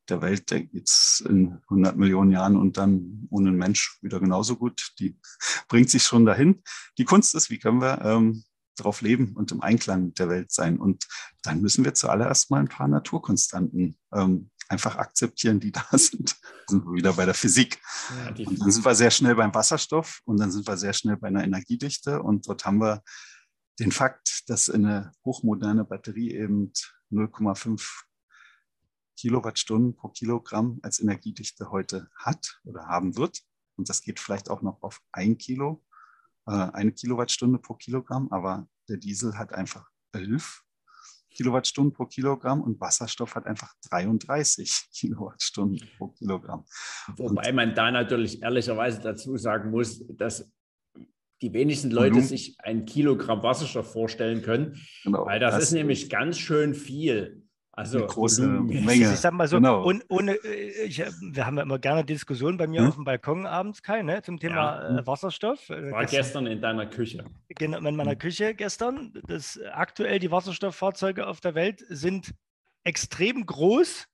Der 0.09 0.21
Welt 0.21 0.51
es 0.51 1.23
in 1.27 1.59
100 1.63 1.97
Millionen 1.97 2.31
Jahren 2.31 2.55
und 2.55 2.77
dann 2.77 3.27
ohne 3.29 3.49
einen 3.49 3.57
Mensch 3.57 3.97
wieder 4.01 4.19
genauso 4.19 4.55
gut. 4.55 4.93
Die 4.99 5.19
bringt 5.67 5.89
sich 5.89 6.03
schon 6.03 6.25
dahin. 6.25 6.63
Die 6.97 7.05
Kunst 7.05 7.35
ist, 7.35 7.49
wie 7.49 7.59
können 7.59 7.81
wir 7.81 8.01
ähm, 8.01 8.43
darauf 8.77 9.01
leben 9.01 9.35
und 9.35 9.51
im 9.51 9.61
Einklang 9.61 10.05
mit 10.05 10.19
der 10.19 10.29
Welt 10.29 10.51
sein. 10.51 10.77
Und 10.77 11.05
dann 11.43 11.61
müssen 11.61 11.83
wir 11.83 11.93
zuallererst 11.93 12.49
mal 12.51 12.59
ein 12.59 12.67
paar 12.67 12.87
Naturkonstanten 12.87 13.97
ähm, 14.13 14.49
einfach 14.69 14.95
akzeptieren, 14.97 15.59
die 15.59 15.71
da 15.73 15.85
sind. 15.91 16.37
Dann 16.67 16.79
sind 16.79 16.85
wir 16.85 16.93
wieder 16.93 17.13
bei 17.13 17.25
der 17.25 17.33
Physik. 17.33 17.79
Ja, 18.23 18.45
und 18.45 18.61
dann 18.61 18.71
sind 18.71 18.85
wir 18.85 18.95
sehr 18.95 19.11
schnell 19.11 19.35
beim 19.35 19.53
Wasserstoff 19.53 20.21
und 20.25 20.39
dann 20.39 20.51
sind 20.51 20.67
wir 20.67 20.77
sehr 20.77 20.93
schnell 20.93 21.17
bei 21.17 21.27
einer 21.27 21.43
Energiedichte. 21.43 22.21
Und 22.21 22.47
dort 22.47 22.65
haben 22.65 22.79
wir 22.79 23.01
den 23.79 23.91
Fakt, 23.91 24.43
dass 24.47 24.69
eine 24.69 25.11
hochmoderne 25.25 25.85
Batterie 25.85 26.33
eben 26.33 26.71
0,5 27.11 27.81
Kilowattstunden 29.17 29.95
pro 29.95 30.09
Kilogramm 30.09 30.79
als 30.83 30.99
Energiedichte 30.99 31.71
heute 31.71 32.09
hat 32.15 32.61
oder 32.63 32.87
haben 32.87 33.17
wird. 33.17 33.41
Und 33.75 33.89
das 33.89 34.01
geht 34.01 34.19
vielleicht 34.19 34.49
auch 34.49 34.61
noch 34.61 34.81
auf 34.81 35.01
ein 35.11 35.37
Kilo, 35.37 35.83
äh, 36.47 36.51
eine 36.51 36.91
Kilowattstunde 36.91 37.59
pro 37.59 37.73
Kilogramm, 37.73 38.29
aber 38.31 38.67
der 38.87 38.97
Diesel 38.97 39.37
hat 39.37 39.53
einfach 39.53 39.89
11 40.13 40.63
Kilowattstunden 41.31 41.93
pro 41.93 42.05
Kilogramm 42.05 42.61
und 42.61 42.79
Wasserstoff 42.79 43.35
hat 43.35 43.45
einfach 43.45 43.73
33 43.89 44.89
Kilowattstunden 44.93 45.87
pro 45.97 46.07
Kilogramm. 46.09 46.65
Wobei 47.15 47.49
und, 47.49 47.55
man 47.55 47.75
da 47.75 47.91
natürlich 47.91 48.41
ehrlicherweise 48.41 49.01
dazu 49.01 49.37
sagen 49.37 49.69
muss, 49.69 50.05
dass 50.07 50.51
die 51.41 51.53
wenigsten 51.53 51.91
Leute 51.91 52.15
Volumen. 52.15 52.27
sich 52.27 52.55
ein 52.59 52.85
Kilogramm 52.85 53.43
Wasserstoff 53.43 53.91
vorstellen 53.91 54.41
können, 54.41 54.81
genau, 55.03 55.25
weil 55.25 55.39
das, 55.39 55.53
das 55.53 55.63
ist 55.65 55.71
nämlich 55.73 56.09
ganz 56.09 56.39
schön 56.39 56.73
viel. 56.73 57.46
Also 57.77 57.99
eine 57.99 58.07
große. 58.07 58.47
Menge. 58.47 59.13
Ich 59.13 59.19
sag 59.19 59.33
mal 59.33 59.47
so, 59.47 59.57
genau. 59.57 59.83
und, 59.83 60.03
ohne, 60.07 60.33
äh, 60.43 60.85
ich, 60.85 60.97
wir 60.97 61.45
haben 61.45 61.57
ja 61.57 61.63
immer 61.63 61.77
gerne 61.77 62.03
Diskussionen 62.03 62.57
bei 62.57 62.65
mir 62.65 62.81
hm? 62.81 62.87
auf 62.87 62.95
dem 62.95 63.03
Balkon 63.03 63.45
abends, 63.45 63.83
Kai, 63.83 64.01
ne, 64.01 64.23
zum 64.23 64.39
Thema 64.39 64.55
ja. 64.55 64.97
äh, 64.97 65.05
Wasserstoff. 65.05 65.69
Äh, 65.69 65.91
War 65.91 66.01
gestern, 66.01 66.17
gestern 66.17 66.47
in 66.47 66.59
deiner 66.59 66.87
Küche. 66.87 67.23
Genau, 67.49 67.77
in 67.77 67.95
meiner 67.95 68.13
hm. 68.13 68.17
Küche 68.17 68.55
gestern. 68.55 69.13
Das, 69.27 69.59
aktuell 69.71 70.17
die 70.17 70.31
Wasserstofffahrzeuge 70.31 71.27
auf 71.27 71.39
der 71.39 71.53
Welt 71.53 71.85
sind 71.87 72.33
extrem 72.83 73.45
groß 73.45 74.07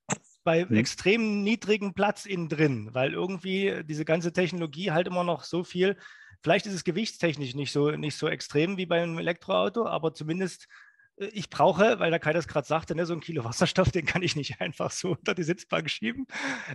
bei 0.44 0.66
hm. 0.66 0.76
extrem 0.76 1.42
niedrigem 1.42 1.94
Platz 1.94 2.26
innen 2.26 2.50
drin, 2.50 2.90
weil 2.92 3.14
irgendwie 3.14 3.82
diese 3.84 4.04
ganze 4.04 4.34
Technologie 4.34 4.90
halt 4.90 5.06
immer 5.06 5.24
noch 5.24 5.42
so 5.42 5.64
viel, 5.64 5.96
vielleicht 6.42 6.66
ist 6.66 6.74
es 6.74 6.84
gewichtstechnisch 6.84 7.54
nicht 7.54 7.72
so, 7.72 7.92
nicht 7.92 8.18
so 8.18 8.28
extrem 8.28 8.76
wie 8.76 8.84
beim 8.84 9.16
Elektroauto, 9.16 9.86
aber 9.86 10.12
zumindest 10.12 10.64
äh, 10.64 10.68
ich 11.16 11.48
brauche, 11.48 12.00
weil 12.00 12.10
der 12.10 12.18
Kai 12.18 12.32
das 12.32 12.48
gerade 12.48 12.66
sagte, 12.66 12.94
ne, 12.94 13.06
so 13.06 13.14
ein 13.14 13.20
Kilo 13.20 13.44
Wasserstoff, 13.44 13.92
den 13.92 14.06
kann 14.06 14.22
ich 14.22 14.36
nicht 14.36 14.60
einfach 14.60 14.90
so 14.90 15.12
unter 15.12 15.34
die 15.34 15.44
Sitzbank 15.44 15.88
schieben. 15.88 16.26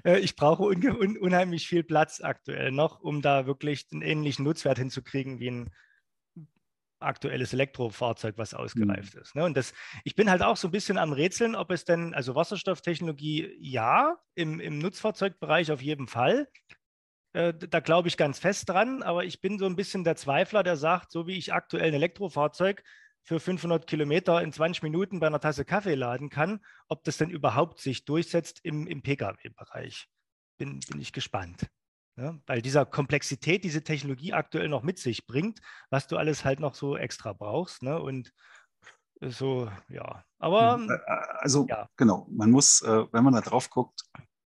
Äh, 0.03 0.19
ich 0.19 0.35
brauche 0.35 0.63
un 0.63 1.17
unheimlich 1.17 1.67
viel 1.67 1.83
Platz 1.83 2.21
aktuell 2.21 2.71
noch, 2.71 3.01
um 3.01 3.21
da 3.21 3.45
wirklich 3.45 3.87
einen 3.91 4.01
ähnlichen 4.01 4.45
Nutzwert 4.45 4.77
hinzukriegen 4.77 5.39
wie 5.39 5.51
ein 5.51 5.69
aktuelles 7.01 7.53
Elektrofahrzeug, 7.53 8.37
was 8.37 8.53
ausgereift 8.53 9.15
mhm. 9.15 9.21
ist. 9.21 9.35
Ne? 9.35 9.45
Und 9.45 9.55
das, 9.55 9.73
ich 10.03 10.15
bin 10.15 10.29
halt 10.29 10.41
auch 10.41 10.57
so 10.57 10.67
ein 10.67 10.71
bisschen 10.71 10.97
am 10.97 11.13
Rätseln, 11.13 11.55
ob 11.55 11.71
es 11.71 11.85
denn, 11.85 12.13
also 12.13 12.35
Wasserstofftechnologie 12.35 13.55
ja, 13.59 14.17
im, 14.35 14.59
im 14.59 14.79
Nutzfahrzeugbereich 14.79 15.71
auf 15.71 15.81
jeden 15.81 16.07
Fall. 16.07 16.49
Äh, 17.33 17.53
da 17.53 17.79
glaube 17.79 18.07
ich 18.07 18.17
ganz 18.17 18.39
fest 18.39 18.69
dran, 18.69 19.01
aber 19.03 19.23
ich 19.23 19.39
bin 19.39 19.59
so 19.59 19.65
ein 19.65 19.75
bisschen 19.75 20.03
der 20.03 20.15
Zweifler, 20.15 20.63
der 20.63 20.75
sagt, 20.75 21.11
so 21.11 21.27
wie 21.27 21.37
ich 21.37 21.53
aktuell 21.53 21.87
ein 21.87 21.93
Elektrofahrzeug 21.93 22.83
für 23.23 23.39
500 23.39 23.85
Kilometer 23.87 24.41
in 24.41 24.51
20 24.51 24.83
Minuten 24.83 25.19
bei 25.19 25.27
einer 25.27 25.39
Tasse 25.39 25.65
Kaffee 25.65 25.95
laden 25.95 26.29
kann, 26.29 26.61
ob 26.87 27.03
das 27.03 27.17
denn 27.17 27.29
überhaupt 27.29 27.79
sich 27.79 28.05
durchsetzt 28.05 28.59
im, 28.63 28.87
im 28.87 29.01
Pkw-Bereich. 29.01 30.07
Bin, 30.57 30.79
bin 30.89 30.99
ich 30.99 31.13
gespannt. 31.13 31.67
Ja, 32.17 32.37
weil 32.47 32.61
dieser 32.61 32.85
Komplexität 32.85 33.63
diese 33.63 33.81
Technologie 33.81 34.33
aktuell 34.33 34.67
noch 34.67 34.83
mit 34.83 34.99
sich 34.99 35.25
bringt, 35.25 35.61
was 35.89 36.07
du 36.07 36.17
alles 36.17 36.43
halt 36.43 36.59
noch 36.59 36.75
so 36.75 36.97
extra 36.97 37.31
brauchst. 37.31 37.81
Ne? 37.81 37.97
Und 38.01 38.33
so, 39.21 39.71
ja. 39.89 40.23
Aber. 40.37 40.75
Hm, 40.75 40.89
äh, 40.89 40.93
äh, 40.93 41.25
also, 41.39 41.65
ja. 41.69 41.89
genau, 41.97 42.27
man 42.29 42.51
muss, 42.51 42.81
äh, 42.81 43.05
wenn 43.11 43.23
man 43.23 43.33
da 43.33 43.41
drauf 43.41 43.69
guckt, 43.69 44.03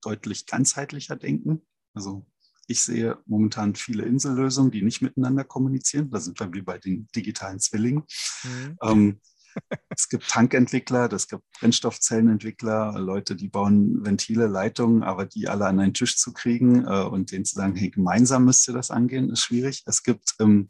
deutlich 0.02 0.46
ganzheitlicher 0.46 1.16
denken. 1.16 1.66
Also, 1.94 2.26
ich 2.68 2.82
sehe 2.82 3.18
momentan 3.26 3.74
viele 3.74 4.04
Insellösungen, 4.04 4.70
die 4.70 4.82
nicht 4.82 5.02
miteinander 5.02 5.42
kommunizieren. 5.42 6.10
Da 6.10 6.20
sind 6.20 6.38
wir 6.38 6.52
wie 6.52 6.62
bei 6.62 6.78
den 6.78 7.08
digitalen 7.16 7.58
Zwillingen. 7.58 8.04
Mhm. 8.44 8.78
Ähm, 8.82 9.20
es 9.88 10.08
gibt 10.08 10.28
Tankentwickler, 10.28 11.12
es 11.12 11.26
gibt 11.26 11.42
Brennstoffzellenentwickler, 11.58 12.96
Leute, 12.98 13.34
die 13.34 13.48
bauen 13.48 14.04
Ventile, 14.04 14.46
Leitungen, 14.46 15.02
aber 15.02 15.26
die 15.26 15.48
alle 15.48 15.66
an 15.66 15.80
einen 15.80 15.94
Tisch 15.94 16.16
zu 16.18 16.32
kriegen 16.32 16.84
äh, 16.84 17.02
und 17.02 17.32
denen 17.32 17.44
zu 17.44 17.56
sagen, 17.56 17.74
hey, 17.74 17.90
gemeinsam 17.90 18.44
müsst 18.44 18.68
ihr 18.68 18.74
das 18.74 18.90
angehen, 18.90 19.30
ist 19.30 19.40
schwierig. 19.40 19.82
Es 19.86 20.02
gibt 20.02 20.34
ähm, 20.38 20.68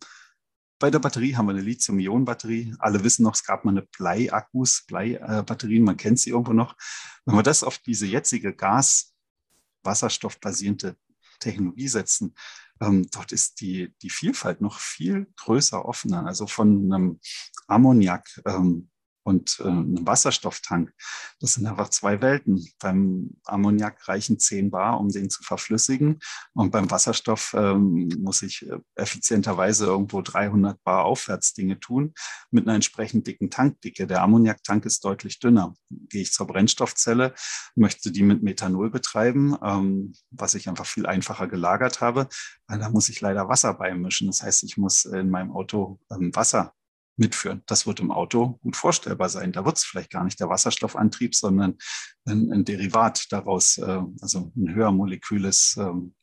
bei 0.78 0.92
der 0.92 1.00
Batterie 1.00 1.34
haben 1.34 1.46
wir 1.46 1.54
eine 1.54 1.62
Lithium-Ionen-Batterie. 1.62 2.76
Alle 2.78 3.02
wissen 3.02 3.24
noch, 3.24 3.34
es 3.34 3.42
gab 3.42 3.64
mal 3.64 3.72
eine 3.72 3.82
Blei-Akkus, 3.82 4.84
Blei-Batterien, 4.86 5.82
man 5.82 5.96
kennt 5.96 6.20
sie 6.20 6.30
irgendwo 6.30 6.52
noch. 6.52 6.76
Wenn 7.24 7.34
wir 7.34 7.42
das 7.42 7.64
auf 7.64 7.78
diese 7.78 8.06
jetzige 8.06 8.54
Gas-Wasserstoff-basierte 8.54 10.96
Technologie 11.39 11.89
setzen, 11.89 12.35
ähm, 12.81 13.09
dort 13.10 13.32
ist 13.32 13.60
die, 13.60 13.94
die 14.02 14.10
Vielfalt 14.10 14.60
noch 14.60 14.78
viel 14.78 15.27
größer, 15.36 15.85
offener. 15.85 16.27
Also 16.27 16.47
von 16.47 16.93
einem 16.93 17.20
Ammoniak 17.66 18.43
ähm, 18.47 18.90
und 19.28 19.60
äh, 19.60 19.68
einem 19.68 20.06
Wasserstofftank. 20.06 20.90
Das 21.38 21.55
sind 21.55 21.66
einfach 21.66 21.90
zwei 21.90 22.22
Welten. 22.22 22.66
Beim 22.80 23.36
Ammoniak 23.44 24.09
reichen 24.09 24.38
10 24.38 24.70
Bar, 24.70 24.98
um 24.98 25.10
den 25.10 25.28
zu 25.28 25.42
verflüssigen. 25.42 26.18
Und 26.55 26.70
beim 26.70 26.90
Wasserstoff 26.90 27.55
ähm, 27.55 28.09
muss 28.18 28.40
ich 28.40 28.66
äh, 28.66 28.78
effizienterweise 28.94 29.84
irgendwo 29.84 30.22
300 30.22 30.82
Bar 30.82 31.05
aufwärts 31.05 31.52
Dinge 31.52 31.78
tun 31.78 32.14
mit 32.50 32.66
einer 32.66 32.74
entsprechend 32.74 33.26
dicken 33.26 33.50
Tankdicke. 33.50 34.06
Der 34.06 34.22
Ammoniaktank 34.22 34.86
ist 34.86 35.05
deutlich 35.05 35.38
dünner. 35.40 35.74
Gehe 35.90 36.22
ich 36.22 36.32
zur 36.32 36.46
Brennstoffzelle, 36.46 37.34
möchte 37.74 38.10
die 38.10 38.22
mit 38.22 38.42
Methanol 38.42 38.90
betreiben, 38.90 39.56
ähm, 39.62 40.14
was 40.30 40.55
ich 40.55 40.70
einfach 40.70 40.86
viel 40.86 41.05
einfacher 41.05 41.48
gelagert 41.48 42.00
habe. 42.00 42.28
Da 42.66 42.88
muss 42.88 43.10
ich 43.10 43.20
leider 43.20 43.46
Wasser 43.50 43.74
beimischen. 43.74 44.28
Das 44.28 44.42
heißt, 44.42 44.62
ich 44.64 44.78
muss 44.78 45.05
in 45.05 45.28
meinem 45.28 45.52
Auto 45.52 46.00
ähm, 46.10 46.34
Wasser 46.34 46.72
mitführen. 47.18 47.62
Das 47.66 47.86
wird 47.86 48.00
im 48.00 48.10
Auto 48.10 48.58
gut 48.62 48.76
vorstellbar 48.76 49.28
sein. 49.28 49.52
Da 49.52 49.64
wird 49.64 49.76
es 49.76 49.84
vielleicht 49.84 50.10
gar 50.10 50.24
nicht 50.24 50.40
der 50.40 50.48
Wasserstoffantrieb, 50.48 51.34
sondern 51.34 51.76
ein, 52.24 52.52
ein 52.52 52.64
Derivat 52.64 53.26
daraus, 53.30 53.78
äh, 53.78 54.02
also 54.20 54.52
ein 54.56 54.74
höher 54.74 54.92
moleküles 54.92 55.76
ähm, 55.78 56.14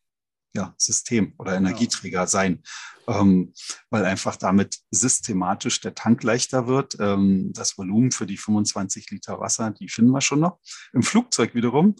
ja, 0.56 0.74
System 0.78 1.34
oder 1.38 1.56
Energieträger 1.56 2.22
ja. 2.22 2.28
sein, 2.28 2.64
ähm, 3.08 3.54
weil 3.90 4.06
einfach 4.06 4.38
damit 4.38 4.80
systematisch 4.90 5.82
der 5.82 5.96
Tank 5.96 6.24
leichter 6.24 6.66
wird. 6.66 6.96
Ähm, 7.00 7.52
das 7.54 7.78
Volumen 7.78 8.12
für 8.12 8.26
die 8.26 8.38
25 8.38 9.12
Liter 9.12 9.40
Wasser, 9.40 9.72
die 9.72 9.90
finden 9.90 10.12
wir 10.12 10.22
schon 10.22 10.40
noch. 10.40 10.60
Im 10.94 11.04
Flugzeug 11.04 11.56
wiederum 11.56 11.96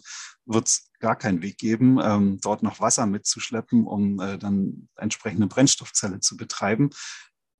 wird 0.46 0.68
es 0.68 0.90
gar 1.00 1.16
keinen 1.16 1.42
Weg 1.42 1.58
geben, 1.58 1.98
ähm, 2.02 2.38
dort 2.40 2.62
noch 2.62 2.80
Wasser 2.80 3.04
mitzuschleppen, 3.06 3.86
um 3.86 4.18
äh, 4.20 4.38
dann 4.38 4.88
entsprechende 4.96 5.48
Brennstoffzelle 5.48 6.20
zu 6.20 6.36
betreiben. 6.36 6.90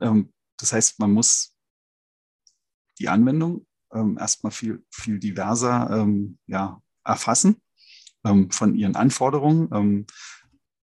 Ähm, 0.01 0.33
das 0.59 0.73
heißt, 0.73 0.99
man 0.99 1.13
muss 1.13 1.57
die 2.99 3.09
Anwendung 3.09 3.67
ähm, 3.93 4.17
erstmal 4.19 4.53
viel, 4.53 4.85
viel 4.91 5.19
diverser 5.19 5.91
ähm, 5.91 6.39
ja, 6.47 6.83
erfassen 7.05 7.61
ähm, 8.25 8.51
von 8.51 8.75
ihren 8.75 8.97
Anforderungen. 8.97 9.69
Ähm, 9.73 10.07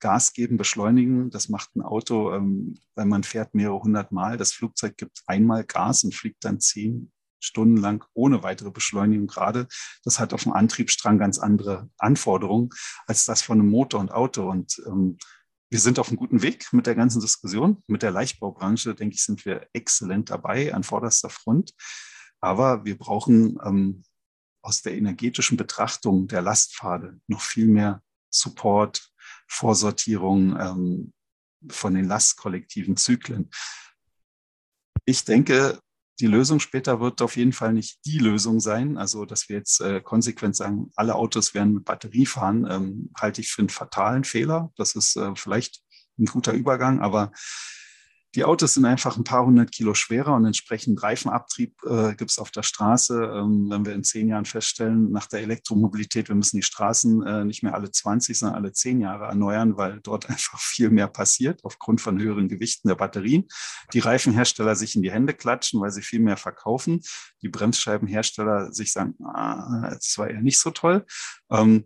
Gas 0.01 0.35
geben, 0.35 0.59
beschleunigen, 0.59 1.31
das 1.31 1.49
macht 1.49 1.75
ein 1.77 1.81
Auto, 1.81 2.35
ähm, 2.35 2.79
weil 2.95 3.07
man 3.07 3.23
fährt 3.23 3.55
mehrere 3.55 3.81
hundert 3.81 4.13
Mal. 4.13 4.37
Das 4.37 4.53
Flugzeug 4.53 4.99
gibt 4.99 5.23
einmal 5.27 5.65
Gas 5.65 6.05
und 6.05 6.15
fliegt 6.15 6.45
dann 6.45 6.61
zehn 6.61 7.11
Stunden 7.41 7.79
lang 7.79 8.05
ohne 8.13 8.43
weitere 8.43 8.71
Beschleunigung 8.71 9.27
gerade. 9.27 9.67
Das 10.03 10.19
hat 10.19 10.35
auf 10.35 10.43
dem 10.43 10.53
Antriebsstrang 10.53 11.19
ganz 11.19 11.39
andere 11.39 11.89
Anforderungen 11.97 12.69
als 13.07 13.25
das 13.25 13.41
von 13.41 13.61
einem 13.61 13.71
Motor 13.71 14.01
und 14.01 14.13
Auto. 14.13 14.51
Und 14.51 14.83
ähm, 14.87 15.17
wir 15.75 15.81
sind 15.81 15.99
auf 15.99 16.07
einem 16.07 16.19
guten 16.19 16.41
Weg 16.43 16.73
mit 16.73 16.87
der 16.87 16.95
ganzen 16.95 17.21
Diskussion. 17.21 17.83
Mit 17.89 18.05
der 18.05 18.13
Leichtbaubranche, 18.13 18.95
denke 18.95 19.17
ich, 19.17 19.25
sind 19.25 19.45
wir 19.45 19.69
exzellent 19.73 20.31
dabei 20.31 20.73
an 20.73 20.85
vorderster 20.85 21.31
Front. 21.31 21.75
Aber 22.41 22.85
wir 22.85 22.97
brauchen 22.97 23.59
ähm, 23.61 24.05
aus 24.63 24.83
der 24.83 24.97
energetischen 24.97 25.57
Betrachtung 25.57 26.29
der 26.29 26.43
Lastpfade 26.43 27.19
noch 27.27 27.41
viel 27.41 27.67
mehr 27.67 28.05
Support, 28.31 29.11
Vorsortierung 29.49 30.57
ähm, 30.61 31.13
von 31.69 31.95
den 31.95 32.05
lastkollektiven 32.05 32.97
Zyklen. 32.97 33.51
Ich 35.07 35.25
denke, 35.25 35.81
die 36.21 36.27
Lösung 36.27 36.61
später 36.61 37.01
wird 37.01 37.21
auf 37.23 37.37
jeden 37.37 37.53
Fall 37.53 37.73
nicht 37.73 37.99
die 38.05 38.19
Lösung 38.19 38.61
sein. 38.61 38.97
Also, 38.97 39.25
dass 39.25 39.49
wir 39.49 39.57
jetzt 39.57 39.81
äh, 39.81 40.01
konsequent 40.01 40.55
sagen, 40.55 40.91
alle 40.95 41.15
Autos 41.15 41.55
werden 41.55 41.75
mit 41.75 41.85
Batterie 41.85 42.27
fahren, 42.27 42.67
ähm, 42.71 43.11
halte 43.19 43.41
ich 43.41 43.51
für 43.51 43.63
einen 43.63 43.69
fatalen 43.69 44.25
Fehler. 44.25 44.73
Das 44.77 44.95
ist 44.95 45.17
äh, 45.17 45.35
vielleicht 45.35 45.83
ein 46.19 46.27
guter 46.27 46.53
Übergang, 46.53 47.01
aber 47.01 47.33
die 48.35 48.45
Autos 48.45 48.75
sind 48.75 48.85
einfach 48.85 49.17
ein 49.17 49.25
paar 49.25 49.47
hundert 49.47 49.71
Kilo 49.71 49.95
schwerer 49.95 50.35
und 50.35 50.45
entsprechend 50.45 51.03
Reifenabtrieb 51.03 51.75
äh, 51.85 52.15
gibt 52.15 52.33
es 52.33 52.39
auf 52.39 52.51
der 52.51 52.63
Straße. 52.63 53.15
Ähm, 53.33 53.69
wenn 53.71 53.87
wir 53.87 53.95
in 53.95 54.03
zehn 54.03 54.29
Jahren 54.29 54.45
feststellen, 54.45 55.13
nach 55.13 55.27
der 55.27 55.41
Elektromobilität, 55.41 56.29
wir 56.29 56.35
müssen 56.35 56.57
die 56.57 56.63
Straßen 56.63 57.23
äh, 57.23 57.45
nicht 57.45 57.63
mehr 57.63 57.75
alle 57.75 57.91
20, 57.91 58.37
sondern 58.37 58.59
alle 58.59 58.73
zehn 58.73 59.01
Jahre 59.01 59.27
erneuern, 59.27 59.77
weil 59.77 60.01
dort 60.01 60.29
einfach 60.31 60.59
viel 60.59 60.91
mehr 60.91 61.07
passiert 61.07 61.61
aufgrund 61.65 62.01
von 62.01 62.21
höheren 62.21 62.49
Gewichten 62.49 62.89
der 62.89 62.97
Batterien. 62.97 63.47
Die 63.93 64.01
Reifenhersteller 64.01 64.75
sich 64.75 64.97
in 64.97 65.03
die 65.03 65.13
Hände 65.13 65.35
klatschen, 65.35 65.81
weil 65.81 65.91
sie 65.91 66.03
viel 66.03 66.21
mehr 66.21 66.37
verkaufen. 66.37 67.03
Die 67.43 67.49
Bremsscheibenhersteller 67.49 68.73
sich 68.73 68.93
sagen, 68.93 69.15
ah, 69.25 69.91
das 69.91 70.19
war 70.19 70.31
ja 70.31 70.41
nicht 70.41 70.59
so 70.59 70.71
toll. 70.71 71.07
Ähm, 71.51 71.85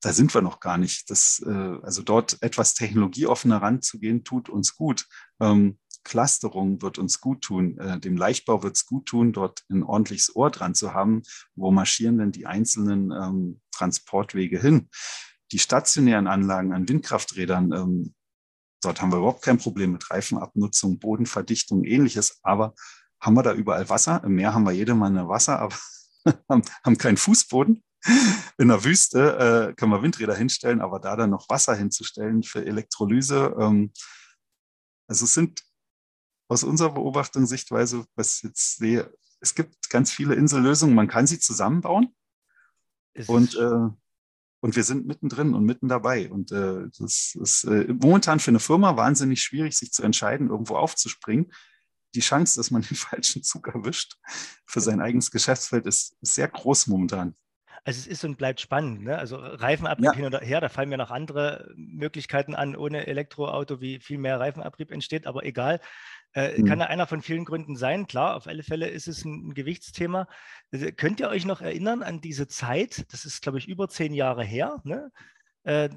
da 0.00 0.12
sind 0.12 0.32
wir 0.34 0.42
noch 0.42 0.60
gar 0.60 0.78
nicht. 0.78 1.10
Das, 1.10 1.42
äh, 1.44 1.78
also 1.82 2.02
dort 2.02 2.42
etwas 2.42 2.74
technologieoffener 2.74 3.60
ranzugehen, 3.60 4.24
tut 4.24 4.48
uns 4.48 4.74
gut. 4.74 5.06
Ähm, 5.40 5.78
Clusterung 6.04 6.80
wird 6.82 6.98
uns 6.98 7.20
gut 7.20 7.42
tun. 7.42 7.78
Äh, 7.78 7.98
dem 7.98 8.16
Leichtbau 8.16 8.62
wird 8.62 8.76
es 8.76 8.86
gut 8.86 9.06
tun, 9.06 9.32
dort 9.32 9.64
ein 9.68 9.82
ordentliches 9.82 10.34
Ohr 10.34 10.50
dran 10.50 10.74
zu 10.74 10.94
haben. 10.94 11.22
Wo 11.54 11.70
marschieren 11.70 12.18
denn 12.18 12.32
die 12.32 12.46
einzelnen 12.46 13.10
ähm, 13.10 13.60
Transportwege 13.72 14.60
hin? 14.60 14.88
Die 15.50 15.58
stationären 15.58 16.26
Anlagen 16.26 16.72
an 16.72 16.88
Windkrafträdern, 16.88 17.72
ähm, 17.72 18.14
dort 18.82 19.02
haben 19.02 19.10
wir 19.10 19.18
überhaupt 19.18 19.42
kein 19.42 19.58
Problem 19.58 19.92
mit 19.92 20.10
Reifenabnutzung, 20.10 20.98
Bodenverdichtung, 20.98 21.84
ähnliches. 21.84 22.38
Aber 22.42 22.74
haben 23.20 23.34
wir 23.34 23.42
da 23.42 23.52
überall 23.52 23.88
Wasser? 23.88 24.22
Im 24.24 24.34
Meer 24.34 24.54
haben 24.54 24.64
wir 24.64 24.72
jede 24.72 24.94
Menge 24.94 25.28
Wasser, 25.28 25.58
aber 25.58 25.76
haben 26.84 26.98
keinen 26.98 27.16
Fußboden 27.16 27.82
in 28.58 28.68
der 28.68 28.84
Wüste 28.84 29.70
äh, 29.70 29.74
können 29.74 29.92
wir 29.92 30.02
Windräder 30.02 30.34
hinstellen, 30.34 30.80
aber 30.80 31.00
da 31.00 31.16
dann 31.16 31.30
noch 31.30 31.48
Wasser 31.48 31.74
hinzustellen 31.74 32.42
für 32.42 32.64
Elektrolyse. 32.64 33.56
Ähm, 33.58 33.92
also 35.08 35.24
es 35.24 35.34
sind 35.34 35.62
aus 36.48 36.64
unserer 36.64 36.92
Beobachtung, 36.92 37.46
Sichtweise, 37.46 38.04
was 38.14 38.36
ich 38.36 38.42
jetzt 38.44 38.76
sehe, 38.78 39.12
es 39.40 39.54
gibt 39.54 39.90
ganz 39.90 40.10
viele 40.10 40.34
Insellösungen, 40.34 40.94
man 40.94 41.08
kann 41.08 41.26
sie 41.26 41.38
zusammenbauen. 41.38 42.14
und, 43.26 43.54
äh, 43.56 43.88
und 44.60 44.76
wir 44.76 44.84
sind 44.84 45.06
mittendrin 45.06 45.54
und 45.54 45.64
mitten 45.64 45.88
dabei. 45.88 46.30
Und 46.30 46.52
äh, 46.52 46.88
das 46.98 47.36
ist 47.40 47.64
äh, 47.64 47.86
momentan 47.88 48.40
für 48.40 48.50
eine 48.50 48.60
Firma 48.60 48.96
wahnsinnig 48.96 49.42
schwierig, 49.42 49.76
sich 49.76 49.92
zu 49.92 50.02
entscheiden, 50.02 50.50
irgendwo 50.50 50.76
aufzuspringen. 50.76 51.52
Die 52.14 52.20
Chance, 52.20 52.58
dass 52.58 52.70
man 52.70 52.82
den 52.88 52.96
falschen 52.96 53.42
Zug 53.42 53.68
erwischt 53.68 54.16
für 54.66 54.80
sein 54.80 55.00
eigenes 55.00 55.30
Geschäftsfeld, 55.30 55.86
ist, 55.86 56.16
ist 56.20 56.34
sehr 56.34 56.48
groß 56.48 56.88
momentan. 56.88 57.34
Also 57.84 57.98
es 58.00 58.06
ist 58.06 58.24
und 58.24 58.36
bleibt 58.36 58.60
spannend. 58.60 59.04
Ne? 59.04 59.18
Also 59.18 59.36
Reifenabrieb 59.36 60.06
ja. 60.06 60.12
hin 60.12 60.24
und 60.24 60.40
her, 60.40 60.60
da 60.60 60.68
fallen 60.68 60.88
mir 60.88 60.96
noch 60.96 61.10
andere 61.10 61.72
Möglichkeiten 61.76 62.54
an, 62.54 62.76
ohne 62.76 63.06
Elektroauto, 63.06 63.80
wie 63.80 64.00
viel 64.00 64.18
mehr 64.18 64.40
Reifenabrieb 64.40 64.90
entsteht, 64.90 65.26
aber 65.26 65.44
egal. 65.44 65.80
Äh, 66.34 66.60
mhm. 66.60 66.66
Kann 66.66 66.80
ja 66.80 66.86
einer 66.86 67.06
von 67.06 67.22
vielen 67.22 67.44
Gründen 67.44 67.76
sein. 67.76 68.06
Klar, 68.06 68.36
auf 68.36 68.46
alle 68.46 68.62
Fälle 68.62 68.88
ist 68.88 69.08
es 69.08 69.24
ein, 69.24 69.48
ein 69.48 69.54
Gewichtsthema. 69.54 70.28
Also, 70.70 70.86
könnt 70.92 71.20
ihr 71.20 71.28
euch 71.28 71.46
noch 71.46 71.62
erinnern 71.62 72.02
an 72.02 72.20
diese 72.20 72.46
Zeit, 72.46 73.06
das 73.12 73.24
ist, 73.24 73.40
glaube 73.40 73.58
ich, 73.58 73.68
über 73.68 73.88
zehn 73.88 74.12
Jahre 74.12 74.44
her, 74.44 74.80
ne? 74.84 75.10
äh, 75.64 75.88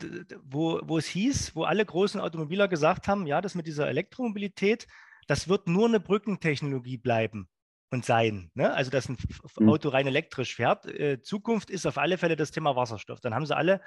wo, 0.43 0.79
wo 0.83 0.97
es 0.97 1.07
hieß, 1.07 1.55
wo 1.55 1.63
alle 1.63 1.85
großen 1.85 2.21
Automobiler 2.21 2.67
gesagt 2.67 3.07
haben, 3.07 3.27
ja, 3.27 3.41
das 3.41 3.55
mit 3.55 3.67
dieser 3.67 3.87
Elektromobilität, 3.87 4.87
das 5.27 5.47
wird 5.47 5.67
nur 5.67 5.87
eine 5.87 5.99
Brückentechnologie 5.99 6.97
bleiben 6.97 7.49
und 7.91 8.05
sein. 8.05 8.49
Ne? 8.53 8.73
Also, 8.73 8.89
dass 8.89 9.09
ein 9.09 9.17
mhm. 9.59 9.69
Auto 9.69 9.89
rein 9.89 10.07
elektrisch 10.07 10.55
fährt. 10.55 10.85
Äh, 10.85 11.21
Zukunft 11.21 11.69
ist 11.69 11.85
auf 11.85 11.97
alle 11.97 12.17
Fälle 12.17 12.35
das 12.35 12.51
Thema 12.51 12.75
Wasserstoff. 12.75 13.19
Dann 13.19 13.35
haben 13.35 13.45
sie 13.45 13.55
alle 13.55 13.81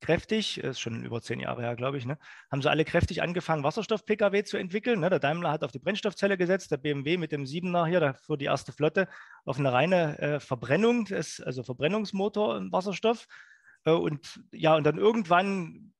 kräftig, 0.00 0.58
ist 0.58 0.80
schon 0.80 1.04
über 1.04 1.20
zehn 1.20 1.40
Jahre 1.40 1.60
her, 1.60 1.76
glaube 1.76 1.98
ich, 1.98 2.06
ne, 2.06 2.18
haben 2.50 2.62
sie 2.62 2.70
alle 2.70 2.86
kräftig 2.86 3.20
angefangen, 3.22 3.62
Wasserstoff-Pkw 3.62 4.44
zu 4.44 4.56
entwickeln. 4.56 5.00
Ne? 5.00 5.10
Der 5.10 5.18
Daimler 5.18 5.50
hat 5.50 5.62
auf 5.62 5.72
die 5.72 5.78
Brennstoffzelle 5.78 6.38
gesetzt, 6.38 6.70
der 6.70 6.78
BMW 6.78 7.18
mit 7.18 7.32
dem 7.32 7.44
7er 7.44 7.86
hier, 7.86 8.00
da 8.00 8.14
fuhr 8.14 8.38
die 8.38 8.46
erste 8.46 8.72
Flotte 8.72 9.08
auf 9.44 9.58
eine 9.58 9.72
reine 9.72 10.18
äh, 10.18 10.40
Verbrennung, 10.40 11.04
des, 11.04 11.40
also 11.40 11.62
Verbrennungsmotor 11.62 12.56
im 12.56 12.72
Wasserstoff. 12.72 13.26
Äh, 13.84 13.92
und 13.92 14.42
ja, 14.52 14.74
und 14.74 14.84
dann 14.84 14.96
irgendwann 14.96 15.92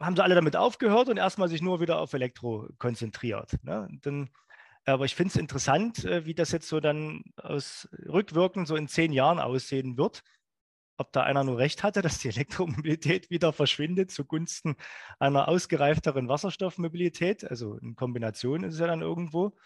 haben 0.00 0.16
sie 0.16 0.24
alle 0.24 0.34
damit 0.34 0.56
aufgehört 0.56 1.08
und 1.08 1.18
erstmal 1.18 1.48
sich 1.48 1.62
nur 1.62 1.80
wieder 1.80 2.00
auf 2.00 2.14
Elektro 2.14 2.68
konzentriert. 2.78 3.52
Ne? 3.62 3.88
Dann, 4.02 4.30
aber 4.84 5.04
ich 5.04 5.14
finde 5.14 5.30
es 5.30 5.36
interessant, 5.36 6.04
äh, 6.04 6.26
wie 6.26 6.34
das 6.34 6.52
jetzt 6.52 6.68
so 6.68 6.80
dann 6.80 7.24
aus 7.36 7.88
rückwirkend 8.06 8.68
so 8.68 8.76
in 8.76 8.88
zehn 8.88 9.12
Jahren 9.12 9.38
aussehen 9.38 9.96
wird 9.96 10.22
ob 10.96 11.12
da 11.12 11.22
einer 11.22 11.44
nur 11.44 11.58
recht 11.58 11.82
hatte, 11.82 12.02
dass 12.02 12.18
die 12.18 12.28
Elektromobilität 12.28 13.30
wieder 13.30 13.52
verschwindet 13.52 14.10
zugunsten 14.10 14.76
einer 15.18 15.48
ausgereifteren 15.48 16.28
Wasserstoffmobilität. 16.28 17.48
Also 17.48 17.76
in 17.78 17.96
Kombination 17.96 18.64
ist 18.64 18.74
es 18.74 18.80
ja 18.80 18.86
dann 18.86 19.02
irgendwo. 19.02 19.56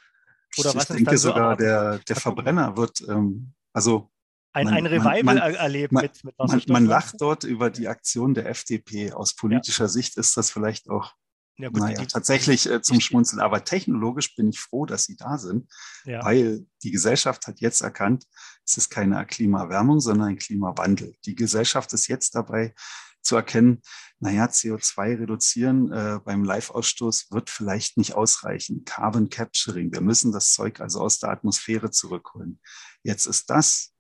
Oder 0.56 0.70
ich 0.70 0.76
was 0.76 0.86
denke 0.88 1.18
so 1.18 1.28
sogar, 1.28 1.56
der, 1.56 1.98
der 1.98 2.16
Verbrenner 2.16 2.76
wird, 2.76 3.02
ähm, 3.06 3.52
also 3.74 4.10
ein, 4.52 4.64
man, 4.64 4.74
ein 4.74 4.86
Revival 4.86 5.22
man, 5.22 5.38
man, 5.38 5.54
erlebt 5.54 5.92
mit, 5.92 6.24
mit 6.24 6.38
Wasserstoff. 6.38 6.72
Man, 6.72 6.86
lacht 6.86 7.20
dort 7.20 7.44
über 7.44 7.68
die 7.68 7.86
Aktion 7.86 8.32
der 8.32 8.48
FDP. 8.48 9.12
Aus 9.12 9.34
politischer 9.34 9.84
ja. 9.84 9.88
Sicht 9.88 10.16
ist 10.16 10.38
das 10.38 10.50
vielleicht 10.50 10.88
auch 10.88 11.14
ja, 11.58 11.68
gut, 11.70 11.80
naja, 11.80 12.00
die, 12.00 12.06
tatsächlich 12.06 12.70
äh, 12.70 12.80
zum 12.82 13.00
Schmunzeln. 13.00 13.40
Aber 13.40 13.64
technologisch 13.64 14.36
bin 14.36 14.48
ich 14.48 14.60
froh, 14.60 14.86
dass 14.86 15.04
sie 15.04 15.16
da 15.16 15.38
sind, 15.38 15.68
ja. 16.04 16.24
weil 16.24 16.66
die 16.82 16.92
Gesellschaft 16.92 17.46
hat 17.46 17.60
jetzt 17.60 17.80
erkannt, 17.80 18.26
es 18.64 18.76
ist 18.76 18.90
keine 18.90 19.24
Klimaerwärmung, 19.26 20.00
sondern 20.00 20.28
ein 20.28 20.38
Klimawandel. 20.38 21.16
Die 21.24 21.34
Gesellschaft 21.34 21.92
ist 21.92 22.06
jetzt 22.06 22.36
dabei 22.36 22.74
zu 23.22 23.34
erkennen, 23.34 23.82
naja, 24.20 24.46
CO2 24.46 25.18
reduzieren 25.18 25.92
äh, 25.92 26.20
beim 26.24 26.44
Live-Ausstoß 26.44 27.30
wird 27.30 27.50
vielleicht 27.50 27.96
nicht 27.96 28.14
ausreichen. 28.14 28.84
Carbon 28.84 29.28
Capturing, 29.28 29.92
wir 29.92 30.00
müssen 30.00 30.32
das 30.32 30.52
Zeug 30.52 30.80
also 30.80 31.00
aus 31.00 31.18
der 31.18 31.30
Atmosphäre 31.30 31.90
zurückholen. 31.90 32.60
Jetzt 33.02 33.26
ist 33.26 33.50
das 33.50 33.92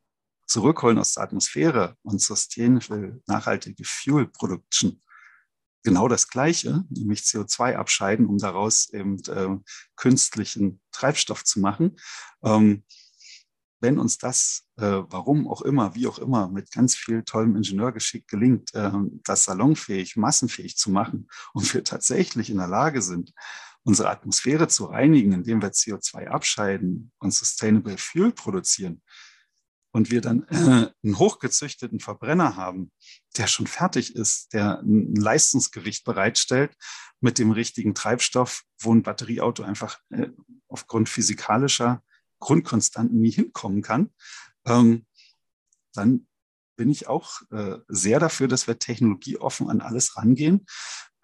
Zurückholen 0.46 0.98
aus 0.98 1.14
der 1.14 1.24
Atmosphäre 1.24 1.96
und 2.02 2.22
Sustainable, 2.22 3.20
nachhaltige 3.26 3.84
Fuel 3.84 4.28
Production 4.28 5.02
genau 5.82 6.08
das 6.08 6.28
Gleiche, 6.28 6.84
nämlich 6.90 7.20
CO2 7.20 7.76
abscheiden, 7.76 8.26
um 8.26 8.38
daraus 8.38 8.90
eben 8.92 9.18
äh, 9.28 9.56
künstlichen 9.96 10.80
Treibstoff 10.92 11.44
zu 11.44 11.60
machen. 11.60 11.96
Ähm, 12.42 12.84
wenn 13.80 13.98
uns 13.98 14.18
das, 14.18 14.64
äh, 14.76 15.02
warum 15.08 15.46
auch 15.46 15.62
immer, 15.62 15.94
wie 15.94 16.08
auch 16.08 16.18
immer, 16.18 16.48
mit 16.48 16.72
ganz 16.72 16.96
viel 16.96 17.22
tollem 17.22 17.56
Ingenieurgeschick 17.56 18.26
gelingt, 18.26 18.74
äh, 18.74 18.90
das 19.24 19.44
salonfähig, 19.44 20.16
massenfähig 20.16 20.76
zu 20.76 20.90
machen 20.90 21.28
und 21.52 21.72
wir 21.72 21.84
tatsächlich 21.84 22.50
in 22.50 22.58
der 22.58 22.66
Lage 22.66 23.02
sind, 23.02 23.32
unsere 23.84 24.10
Atmosphäre 24.10 24.68
zu 24.68 24.86
reinigen, 24.86 25.32
indem 25.32 25.62
wir 25.62 25.70
CO2 25.70 26.26
abscheiden 26.26 27.12
und 27.18 27.32
Sustainable 27.32 27.96
Fuel 27.96 28.32
produzieren, 28.32 29.02
und 29.92 30.10
wir 30.10 30.20
dann 30.20 30.44
äh, 30.48 30.90
einen 31.02 31.18
hochgezüchteten 31.18 32.00
Verbrenner 32.00 32.56
haben, 32.56 32.92
der 33.36 33.46
schon 33.46 33.66
fertig 33.66 34.14
ist, 34.14 34.52
der 34.52 34.80
ein 34.80 35.14
Leistungsgewicht 35.14 36.04
bereitstellt 36.04 36.76
mit 37.20 37.38
dem 37.38 37.50
richtigen 37.50 37.94
Treibstoff, 37.94 38.64
wo 38.80 38.94
ein 38.94 39.02
Batterieauto 39.02 39.62
einfach 39.62 39.98
äh, 40.10 40.28
aufgrund 40.68 41.08
physikalischer 41.08 42.02
Grundkonstanten 42.38 43.20
nie 43.20 43.32
hinkommen 43.32 43.82
kann, 43.82 44.10
ähm, 44.66 45.06
dann 45.94 46.26
bin 46.76 46.90
ich 46.90 47.08
auch 47.08 47.40
äh, 47.50 47.78
sehr 47.88 48.20
dafür, 48.20 48.46
dass 48.46 48.68
wir 48.68 48.78
technologieoffen 48.78 49.68
an 49.68 49.80
alles 49.80 50.16
rangehen. 50.16 50.64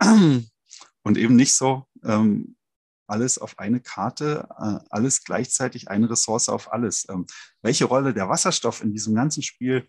Und 0.00 1.18
eben 1.18 1.36
nicht 1.36 1.54
so 1.54 1.86
ähm, 2.02 2.56
alles 3.06 3.38
auf 3.38 3.58
eine 3.58 3.80
Karte, 3.80 4.48
äh, 4.58 4.78
alles 4.90 5.24
gleichzeitig 5.24 5.88
eine 5.88 6.10
Ressource 6.10 6.48
auf 6.48 6.72
alles. 6.72 7.06
Ähm, 7.08 7.26
welche 7.62 7.84
Rolle 7.84 8.14
der 8.14 8.28
Wasserstoff 8.28 8.82
in 8.82 8.92
diesem 8.92 9.14
ganzen 9.14 9.42
Spiel 9.42 9.88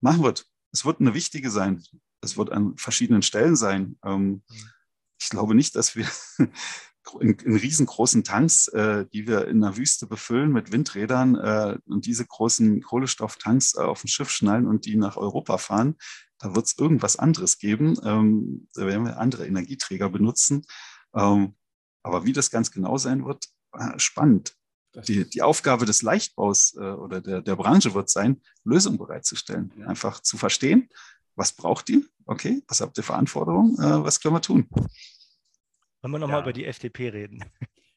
machen 0.00 0.22
wird, 0.22 0.46
es 0.72 0.84
wird 0.84 1.00
eine 1.00 1.14
wichtige 1.14 1.50
sein. 1.50 1.82
Es 2.20 2.36
wird 2.36 2.50
an 2.50 2.76
verschiedenen 2.76 3.22
Stellen 3.22 3.56
sein. 3.56 3.96
Ähm, 4.04 4.42
ich 5.20 5.28
glaube 5.28 5.54
nicht, 5.54 5.76
dass 5.76 5.94
wir 5.96 6.06
in, 7.20 7.34
in 7.38 7.56
riesengroßen 7.56 8.24
Tanks, 8.24 8.68
äh, 8.68 9.06
die 9.12 9.26
wir 9.26 9.46
in 9.46 9.60
der 9.60 9.76
Wüste 9.76 10.06
befüllen 10.06 10.52
mit 10.52 10.72
Windrädern 10.72 11.36
äh, 11.36 11.78
und 11.86 12.06
diese 12.06 12.26
großen 12.26 12.82
Kohlenstofftanks 12.82 13.76
auf 13.76 14.04
ein 14.04 14.08
Schiff 14.08 14.30
schnallen 14.30 14.66
und 14.66 14.86
die 14.86 14.96
nach 14.96 15.16
Europa 15.16 15.58
fahren. 15.58 15.96
Da 16.38 16.54
wird 16.54 16.66
es 16.66 16.78
irgendwas 16.78 17.16
anderes 17.16 17.58
geben. 17.58 17.96
Ähm, 18.04 18.68
da 18.74 18.86
werden 18.86 19.04
wir 19.04 19.18
andere 19.18 19.46
Energieträger 19.46 20.10
benutzen. 20.10 20.66
Aber 22.04 22.24
wie 22.24 22.32
das 22.32 22.50
ganz 22.50 22.70
genau 22.70 22.96
sein 22.98 23.24
wird, 23.24 23.48
äh, 23.72 23.98
spannend. 23.98 24.54
Die, 25.08 25.28
die 25.28 25.42
Aufgabe 25.42 25.86
des 25.86 26.02
Leichtbaus 26.02 26.76
äh, 26.76 26.80
oder 26.80 27.20
der, 27.20 27.42
der 27.42 27.56
Branche 27.56 27.94
wird 27.94 28.08
sein, 28.08 28.40
Lösungen 28.62 28.98
bereitzustellen. 28.98 29.72
Ja. 29.76 29.88
Einfach 29.88 30.20
zu 30.20 30.36
verstehen, 30.36 30.88
was 31.34 31.52
braucht 31.52 31.88
ihr? 31.88 32.02
Okay, 32.26 32.62
was 32.68 32.80
habt 32.80 32.96
ihr 32.96 33.02
für 33.02 33.14
Anforderungen? 33.14 33.74
Äh, 33.74 34.04
was 34.04 34.20
können 34.20 34.36
wir 34.36 34.40
tun? 34.40 34.68
Wollen 34.70 36.12
wir 36.12 36.18
nochmal 36.18 36.36
ja. 36.36 36.42
über 36.42 36.52
die 36.52 36.66
FDP 36.66 37.08
reden? 37.08 37.44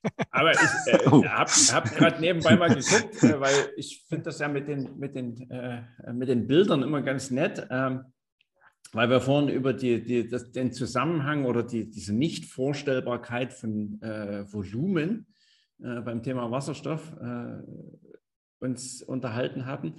Aber 0.32 0.54
ich 0.54 0.60
äh, 0.88 1.08
oh. 1.12 1.24
habe 1.24 1.52
hab 1.52 1.96
gerade 1.96 2.20
nebenbei 2.20 2.56
mal 2.56 2.74
geguckt, 2.74 3.22
äh, 3.22 3.40
weil 3.40 3.72
ich 3.76 4.06
finde 4.08 4.24
das 4.24 4.40
ja 4.40 4.48
mit 4.48 4.68
den, 4.68 4.98
mit, 4.98 5.14
den, 5.14 5.50
äh, 5.52 5.84
mit 6.14 6.30
den 6.30 6.48
Bildern 6.48 6.82
immer 6.82 7.02
ganz 7.02 7.30
nett. 7.30 7.68
Ähm, 7.70 8.06
weil 8.94 9.10
wir 9.10 9.22
vorhin 9.22 9.50
über 9.50 9.74
die, 9.74 10.04
die, 10.04 10.28
das, 10.28 10.52
den 10.52 10.72
Zusammenhang 10.72 11.46
oder 11.46 11.64
die, 11.64 11.90
diese 11.90 12.14
Nichtvorstellbarkeit 12.14 13.54
von 13.54 14.02
äh, 14.02 14.52
Volumen 14.52 15.28
äh, 15.82 16.02
beim 16.02 16.24
Thema 16.24 16.50
Wasserstoff 16.52 17.14
äh, 17.22 17.62
uns 18.60 19.04
unterhalten 19.04 19.66
hatten. 19.66 19.96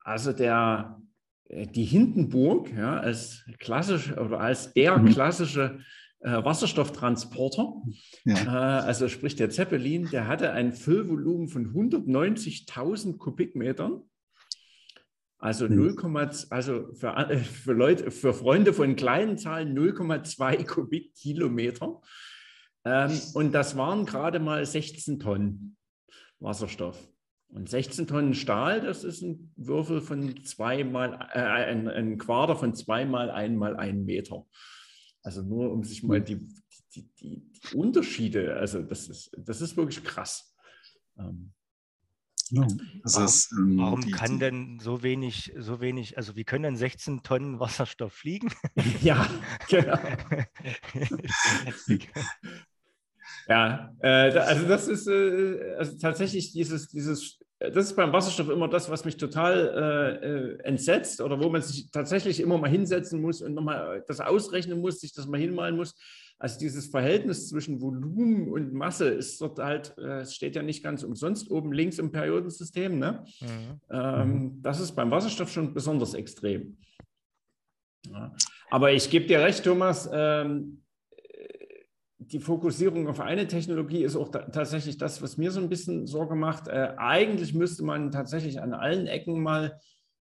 Also 0.00 0.32
der, 0.32 1.00
äh, 1.48 1.66
die 1.66 1.84
Hindenburg 1.84 2.72
ja, 2.76 2.98
als 2.98 3.44
klassisch 3.58 4.16
oder 4.16 4.40
als 4.40 4.72
der 4.72 4.98
mhm. 4.98 5.08
klassische 5.10 5.80
äh, 6.20 6.44
Wasserstofftransporter, 6.44 7.74
ja. 8.24 8.36
Äh, 8.44 8.86
also 8.86 9.08
sprich 9.08 9.36
der 9.36 9.50
Zeppelin, 9.50 10.08
der 10.10 10.28
hatte 10.28 10.52
ein 10.52 10.72
Füllvolumen 10.72 11.48
von 11.48 11.74
190.000 11.74 13.18
Kubikmetern 13.18 14.02
also 15.42 15.66
0, 15.66 15.96
hm. 16.00 16.16
also 16.50 16.94
für, 16.94 17.16
äh, 17.16 17.36
für 17.38 17.72
Leute, 17.72 18.12
für 18.12 18.32
Freunde 18.32 18.72
von 18.72 18.94
kleinen 18.94 19.36
Zahlen 19.38 19.76
0,2 19.76 20.64
Kubikkilometer. 20.72 22.00
Ähm, 22.84 23.20
und 23.34 23.50
das 23.52 23.76
waren 23.76 24.06
gerade 24.06 24.38
mal 24.38 24.64
16 24.64 25.18
Tonnen 25.18 25.76
Wasserstoff. 26.38 26.96
Und 27.48 27.68
16 27.68 28.06
Tonnen 28.06 28.34
Stahl, 28.34 28.82
das 28.82 29.02
ist 29.02 29.22
ein 29.22 29.52
Würfel 29.56 30.00
von 30.00 30.44
zweimal, 30.44 31.14
äh, 31.32 31.40
ein, 31.40 31.88
ein 31.88 32.18
Quader 32.18 32.54
von 32.54 32.76
zweimal 32.76 33.28
einmal 33.28 33.76
einen 33.76 34.04
Meter. 34.04 34.46
Also 35.24 35.42
nur 35.42 35.72
um 35.72 35.82
sich 35.82 36.04
mal 36.04 36.18
hm. 36.18 36.24
die, 36.24 36.36
die, 36.94 37.10
die, 37.18 37.50
die 37.50 37.76
Unterschiede, 37.76 38.54
also 38.54 38.80
das 38.80 39.08
ist, 39.08 39.36
das 39.36 39.60
ist 39.60 39.76
wirklich 39.76 40.04
krass. 40.04 40.54
Ähm, 41.18 41.52
ja, 42.54 42.66
warum, 43.04 43.24
ist, 43.24 43.52
ähm, 43.52 43.78
warum 43.78 44.00
die, 44.02 44.10
kann 44.10 44.38
denn 44.38 44.78
so 44.78 45.02
wenig, 45.02 45.54
so 45.58 45.80
wenig, 45.80 46.18
also 46.18 46.36
wie 46.36 46.44
können 46.44 46.64
denn 46.64 46.76
16 46.76 47.22
Tonnen 47.22 47.60
Wasserstoff 47.60 48.12
fliegen? 48.12 48.50
Ja, 49.02 49.26
genau. 49.68 49.98
ja, 53.48 53.94
äh, 54.00 54.38
also 54.38 54.68
das 54.68 54.86
ist 54.88 55.06
äh, 55.06 55.76
also 55.78 55.96
tatsächlich 55.98 56.52
dieses, 56.52 56.88
dieses, 56.88 57.38
das 57.58 57.86
ist 57.86 57.96
beim 57.96 58.12
Wasserstoff 58.12 58.50
immer 58.50 58.68
das, 58.68 58.90
was 58.90 59.06
mich 59.06 59.16
total 59.16 60.18
äh, 60.22 60.26
äh 60.26 60.58
entsetzt 60.64 61.22
oder 61.22 61.40
wo 61.40 61.48
man 61.48 61.62
sich 61.62 61.90
tatsächlich 61.90 62.40
immer 62.40 62.58
mal 62.58 62.70
hinsetzen 62.70 63.22
muss 63.22 63.40
und 63.40 63.54
nochmal 63.54 64.04
das 64.06 64.20
ausrechnen 64.20 64.80
muss, 64.80 65.00
sich 65.00 65.14
das 65.14 65.26
mal 65.26 65.40
hinmalen 65.40 65.76
muss 65.76 65.94
also 66.38 66.58
dieses 66.58 66.86
Verhältnis 66.86 67.48
zwischen 67.48 67.80
Volumen 67.80 68.48
und 68.48 68.72
Masse 68.72 69.08
ist 69.08 69.40
dort 69.40 69.58
halt, 69.58 69.94
äh, 69.98 70.20
es 70.20 70.34
steht 70.34 70.56
ja 70.56 70.62
nicht 70.62 70.82
ganz 70.82 71.02
umsonst 71.02 71.50
oben 71.50 71.72
links 71.72 71.98
im 71.98 72.10
Periodensystem. 72.10 72.98
Ne? 72.98 73.24
Mhm. 73.40 73.80
Ähm, 73.90 74.28
mhm. 74.28 74.62
das 74.62 74.80
ist 74.80 74.92
beim 74.92 75.10
Wasserstoff 75.10 75.50
schon 75.50 75.72
besonders 75.72 76.14
extrem. 76.14 76.76
Ja. 78.10 78.34
Aber 78.70 78.92
ich 78.92 79.10
gebe 79.10 79.26
dir 79.26 79.40
recht, 79.40 79.64
Thomas, 79.64 80.08
ähm, 80.12 80.82
die 82.18 82.40
Fokussierung 82.40 83.08
auf 83.08 83.20
eine 83.20 83.46
Technologie 83.46 84.04
ist 84.04 84.16
auch 84.16 84.28
da, 84.28 84.40
tatsächlich 84.40 84.96
das, 84.96 85.22
was 85.22 85.36
mir 85.36 85.50
so 85.50 85.60
ein 85.60 85.68
bisschen 85.68 86.06
Sorge 86.06 86.34
macht. 86.34 86.68
Äh, 86.68 86.94
eigentlich 86.96 87.54
müsste 87.54 87.84
man 87.84 88.10
tatsächlich 88.10 88.60
an 88.60 88.72
allen 88.72 89.06
Ecken 89.06 89.42
mal 89.42 89.78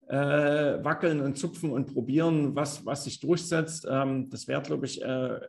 äh, 0.07 0.83
wackeln 0.83 1.21
und 1.21 1.37
zupfen 1.37 1.71
und 1.71 1.93
probieren, 1.93 2.55
was, 2.55 2.85
was 2.85 3.05
sich 3.05 3.19
durchsetzt. 3.19 3.87
Ähm, 3.89 4.29
das 4.29 4.47
wäre, 4.47 4.61
glaube 4.61 4.85
ich, 4.85 5.01
äh, 5.01 5.39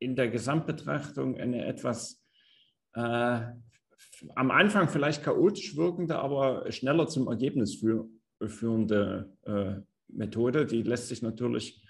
in 0.00 0.16
der 0.16 0.28
Gesamtbetrachtung 0.28 1.38
eine 1.38 1.64
etwas 1.66 2.20
äh, 2.94 3.40
am 4.34 4.50
Anfang 4.50 4.88
vielleicht 4.88 5.22
chaotisch 5.22 5.76
wirkende, 5.76 6.18
aber 6.18 6.70
schneller 6.72 7.06
zum 7.06 7.28
Ergebnis 7.28 7.76
für, 7.76 8.08
führende 8.46 9.32
äh, 9.44 9.76
Methode, 10.08 10.66
die 10.66 10.82
lässt 10.82 11.08
sich 11.08 11.22
natürlich 11.22 11.82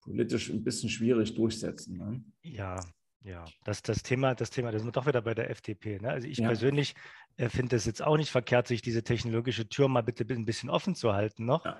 politisch 0.00 0.50
ein 0.50 0.64
bisschen 0.64 0.88
schwierig 0.88 1.34
durchsetzen. 1.34 1.98
Ne? 1.98 2.24
Ja, 2.42 2.80
ja, 3.24 3.44
das, 3.64 3.82
das 3.82 4.02
Thema, 4.02 4.34
das 4.34 4.50
Thema, 4.50 4.72
das 4.72 4.82
sind 4.82 4.88
wir 4.88 4.92
doch 4.92 5.06
wieder 5.06 5.22
bei 5.22 5.34
der 5.34 5.50
FDP. 5.50 6.00
Ne? 6.00 6.10
Also 6.10 6.26
ich 6.26 6.38
ja. 6.38 6.48
persönlich 6.48 6.94
äh, 7.36 7.48
finde 7.48 7.76
es 7.76 7.84
jetzt 7.84 8.02
auch 8.02 8.16
nicht 8.16 8.30
verkehrt, 8.30 8.66
sich 8.66 8.82
diese 8.82 9.04
technologische 9.04 9.68
Tür 9.68 9.88
mal 9.88 10.02
bitte 10.02 10.24
ein 10.28 10.44
bisschen 10.44 10.70
offen 10.70 10.94
zu 10.94 11.12
halten 11.12 11.44
noch. 11.44 11.64
Ja. 11.64 11.78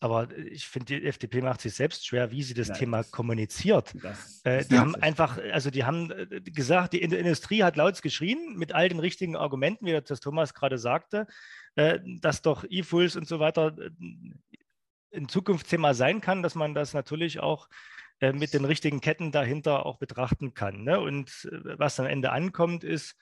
Aber 0.00 0.28
ich 0.36 0.66
finde, 0.66 1.00
die 1.00 1.06
FDP 1.06 1.40
macht 1.40 1.60
sich 1.60 1.74
selbst 1.74 2.06
schwer, 2.06 2.30
wie 2.30 2.42
sie 2.42 2.54
das 2.54 2.68
ja, 2.68 2.74
Thema 2.74 2.98
das, 2.98 3.10
kommuniziert. 3.10 3.94
Das, 4.02 4.42
äh, 4.44 4.64
die 4.64 4.78
haben 4.78 4.94
einfach, 4.96 5.38
also 5.52 5.70
die 5.70 5.84
haben 5.84 6.10
äh, 6.10 6.40
gesagt, 6.42 6.92
die 6.92 7.00
Industrie 7.00 7.62
hat 7.62 7.76
laut 7.76 8.02
geschrien 8.02 8.56
mit 8.56 8.74
all 8.74 8.88
den 8.88 8.98
richtigen 8.98 9.36
Argumenten, 9.36 9.86
wie 9.86 9.98
das 9.98 10.20
Thomas 10.20 10.52
gerade 10.52 10.78
sagte, 10.78 11.26
äh, 11.76 12.00
dass 12.20 12.42
doch 12.42 12.64
E-Fools 12.68 13.16
und 13.16 13.26
so 13.26 13.40
weiter 13.40 13.76
äh, 13.78 13.90
ein 15.16 15.28
Zukunftsthema 15.28 15.94
sein 15.94 16.20
kann, 16.20 16.42
dass 16.42 16.54
man 16.54 16.74
das 16.74 16.92
natürlich 16.92 17.40
auch 17.40 17.68
äh, 18.20 18.32
mit 18.32 18.54
den 18.54 18.64
richtigen 18.64 19.00
Ketten 19.00 19.32
dahinter 19.32 19.86
auch 19.86 19.98
betrachten 19.98 20.54
kann. 20.54 20.84
Ne? 20.84 21.00
Und 21.00 21.48
äh, 21.50 21.78
was 21.78 21.98
am 21.98 22.06
Ende 22.06 22.32
ankommt, 22.32 22.84
ist 22.84 23.12
äh, 23.12 23.14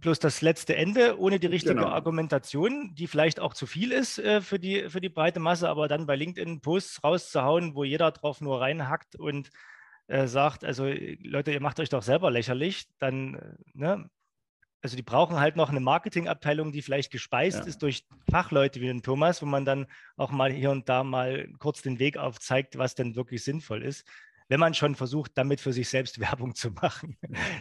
bloß 0.00 0.18
das 0.18 0.40
letzte 0.40 0.76
Ende 0.76 1.18
ohne 1.18 1.38
die 1.38 1.46
richtige 1.46 1.74
genau. 1.74 1.88
Argumentation, 1.88 2.94
die 2.94 3.06
vielleicht 3.06 3.38
auch 3.38 3.52
zu 3.52 3.66
viel 3.66 3.92
ist 3.92 4.18
äh, 4.18 4.40
für, 4.40 4.58
die, 4.58 4.88
für 4.88 5.00
die 5.00 5.10
breite 5.10 5.40
Masse, 5.40 5.68
aber 5.68 5.88
dann 5.88 6.06
bei 6.06 6.16
LinkedIn 6.16 6.60
Posts 6.60 7.04
rauszuhauen, 7.04 7.74
wo 7.74 7.84
jeder 7.84 8.10
drauf 8.12 8.40
nur 8.40 8.60
reinhackt 8.60 9.16
und 9.16 9.50
äh, 10.06 10.26
sagt, 10.26 10.64
also 10.64 10.86
Leute, 10.86 11.52
ihr 11.52 11.60
macht 11.60 11.80
euch 11.80 11.90
doch 11.90 12.02
selber 12.02 12.30
lächerlich, 12.30 12.88
dann, 12.98 13.56
ne, 13.74 14.08
also 14.80 14.96
die 14.96 15.02
brauchen 15.02 15.38
halt 15.38 15.54
noch 15.56 15.70
eine 15.70 15.80
Marketingabteilung, 15.80 16.72
die 16.72 16.82
vielleicht 16.82 17.12
gespeist 17.12 17.60
ja. 17.60 17.64
ist 17.66 17.82
durch 17.82 18.04
Fachleute 18.30 18.80
wie 18.80 18.86
den 18.86 19.02
Thomas, 19.02 19.42
wo 19.42 19.46
man 19.46 19.64
dann 19.64 19.86
auch 20.16 20.30
mal 20.30 20.50
hier 20.50 20.70
und 20.70 20.88
da 20.88 21.04
mal 21.04 21.48
kurz 21.58 21.82
den 21.82 21.98
Weg 21.98 22.16
aufzeigt, 22.16 22.78
was 22.78 22.94
denn 22.94 23.14
wirklich 23.14 23.44
sinnvoll 23.44 23.82
ist, 23.82 24.06
wenn 24.52 24.60
man 24.60 24.74
schon 24.74 24.94
versucht, 24.94 25.32
damit 25.36 25.62
für 25.62 25.72
sich 25.72 25.88
selbst 25.88 26.20
Werbung 26.20 26.54
zu 26.54 26.72
machen. 26.72 27.16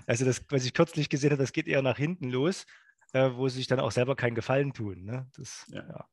Also 0.08 0.26
das, 0.26 0.44
was 0.50 0.66
ich 0.66 0.74
kürzlich 0.74 1.08
gesehen 1.08 1.32
habe, 1.32 1.42
das 1.42 1.54
geht 1.54 1.70
eher 1.70 1.82
nach 1.82 1.98
hinten 1.98 2.30
los, 2.30 2.66
äh, 3.14 3.30
wo 3.34 3.48
sie 3.48 3.60
sich 3.60 3.68
dann 3.68 3.80
auch 3.80 3.92
selber 3.92 4.18
keinen 4.18 4.36
Gefallen 4.36 4.74
tun. 4.74 5.06
Ne? 5.06 5.26
Das, 5.38 5.66
ja. 5.70 5.88
Ja. 5.88 6.10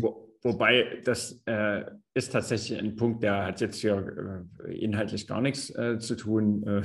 Wo, 0.00 0.38
wobei 0.42 1.02
das 1.04 1.42
äh, 1.46 1.84
ist 2.14 2.30
tatsächlich 2.30 2.78
ein 2.78 2.94
Punkt, 2.94 3.24
der 3.24 3.46
hat 3.46 3.60
jetzt 3.60 3.80
hier 3.80 4.46
äh, 4.64 4.72
inhaltlich 4.72 5.26
gar 5.26 5.40
nichts 5.40 5.70
äh, 5.70 5.98
zu 5.98 6.14
tun, 6.14 6.64
äh, 6.64 6.82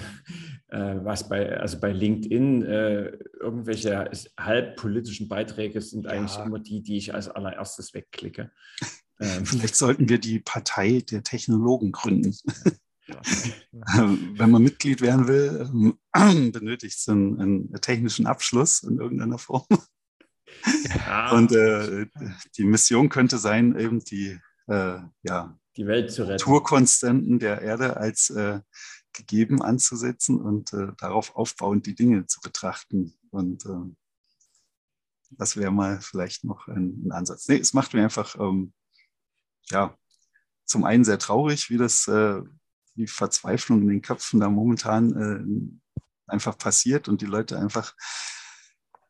äh, 0.76 1.06
was 1.06 1.30
bei, 1.30 1.60
also 1.60 1.80
bei 1.80 1.92
LinkedIn 1.92 2.64
irgendwelche 2.64 4.10
halbpolitischen 4.40 5.30
Beiträge 5.30 5.82
sind 5.82 6.06
ja. 6.06 6.14
eigentlich 6.14 6.38
immer 6.40 6.58
die, 6.58 6.82
die 6.82 6.98
ich 6.98 7.14
als 7.14 7.30
allererstes 7.30 7.94
wegklicke. 7.94 8.50
Ähm. 9.20 9.46
Vielleicht 9.46 9.76
sollten 9.76 10.10
wir 10.10 10.20
die 10.20 10.40
Partei 10.40 11.04
der 11.10 11.24
Technologen 11.24 11.92
gründen. 11.92 12.36
Wenn 13.08 14.50
man 14.50 14.64
Mitglied 14.64 15.02
werden 15.02 15.28
will, 15.28 15.70
ähm, 16.14 16.52
benötigt 16.52 16.98
es 16.98 17.08
einen, 17.08 17.40
einen 17.40 17.74
technischen 17.82 18.26
Abschluss 18.26 18.82
in 18.84 18.98
irgendeiner 18.98 19.38
Form. 19.38 19.68
Ja. 20.96 21.32
Und 21.32 21.52
äh, 21.52 22.08
die 22.58 22.64
Mission 22.64 23.10
könnte 23.10 23.38
sein, 23.38 23.78
eben 23.78 24.00
die, 24.00 24.40
äh, 24.68 25.00
ja, 25.22 25.60
die 25.78 25.86
Welt 25.86 26.12
zu 26.12 26.24
retten. 26.24 26.34
Naturkonstanten 26.34 27.38
der 27.40 27.62
Erde 27.62 27.98
als 27.98 28.30
äh, 28.32 28.62
gegeben 29.14 29.62
anzusetzen 29.62 30.42
und 30.42 30.74
äh, 30.74 30.88
darauf 30.98 31.36
aufbauend 31.36 31.86
die 31.86 31.96
Dinge 31.96 32.26
zu 32.26 32.40
betrachten. 32.42 33.14
Und 33.30 33.66
das 35.32 35.58
wäre 35.58 35.72
mal 35.72 36.00
vielleicht 36.02 36.44
noch 36.44 36.68
ein, 36.68 37.04
ein, 37.06 37.12
Ansatz. 37.12 37.48
Nee, 37.48 37.58
es 37.58 37.74
macht 37.74 37.94
mir 37.94 38.04
einfach, 38.04 38.36
ähm, 38.40 38.74
ja, 39.70 39.98
zum 40.66 40.84
einen 40.84 41.04
sehr 41.04 41.20
traurig, 41.20 41.70
wie 41.70 41.78
das, 41.78 42.08
äh, 42.08 42.42
die 42.96 43.08
Verzweiflung 43.08 43.82
in 43.82 43.90
den 43.90 44.02
Köpfen 44.02 44.40
da 44.40 44.50
momentan 44.50 45.82
einfach 46.28 46.58
passiert 46.58 47.08
und 47.08 47.22
die 47.22 47.26
Leute 47.26 47.60
einfach 47.60 47.94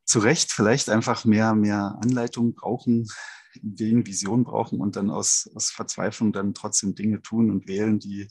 zu 0.06 0.20
Recht 0.20 0.52
vielleicht 0.52 0.90
einfach 0.90 1.26
mehr, 1.26 1.56
mehr 1.56 1.98
Anleitung 2.02 2.54
brauchen, 2.54 3.08
Ideen, 3.54 4.06
Visionen 4.06 4.44
brauchen 4.44 4.80
und 4.80 4.96
dann 4.96 5.10
aus, 5.10 5.50
aus 5.56 5.72
Verzweiflung 5.72 6.34
dann 6.34 6.54
trotzdem 6.54 6.94
Dinge 6.94 7.22
tun 7.22 7.50
und 7.50 7.68
wählen, 7.68 8.00
die 8.00 8.28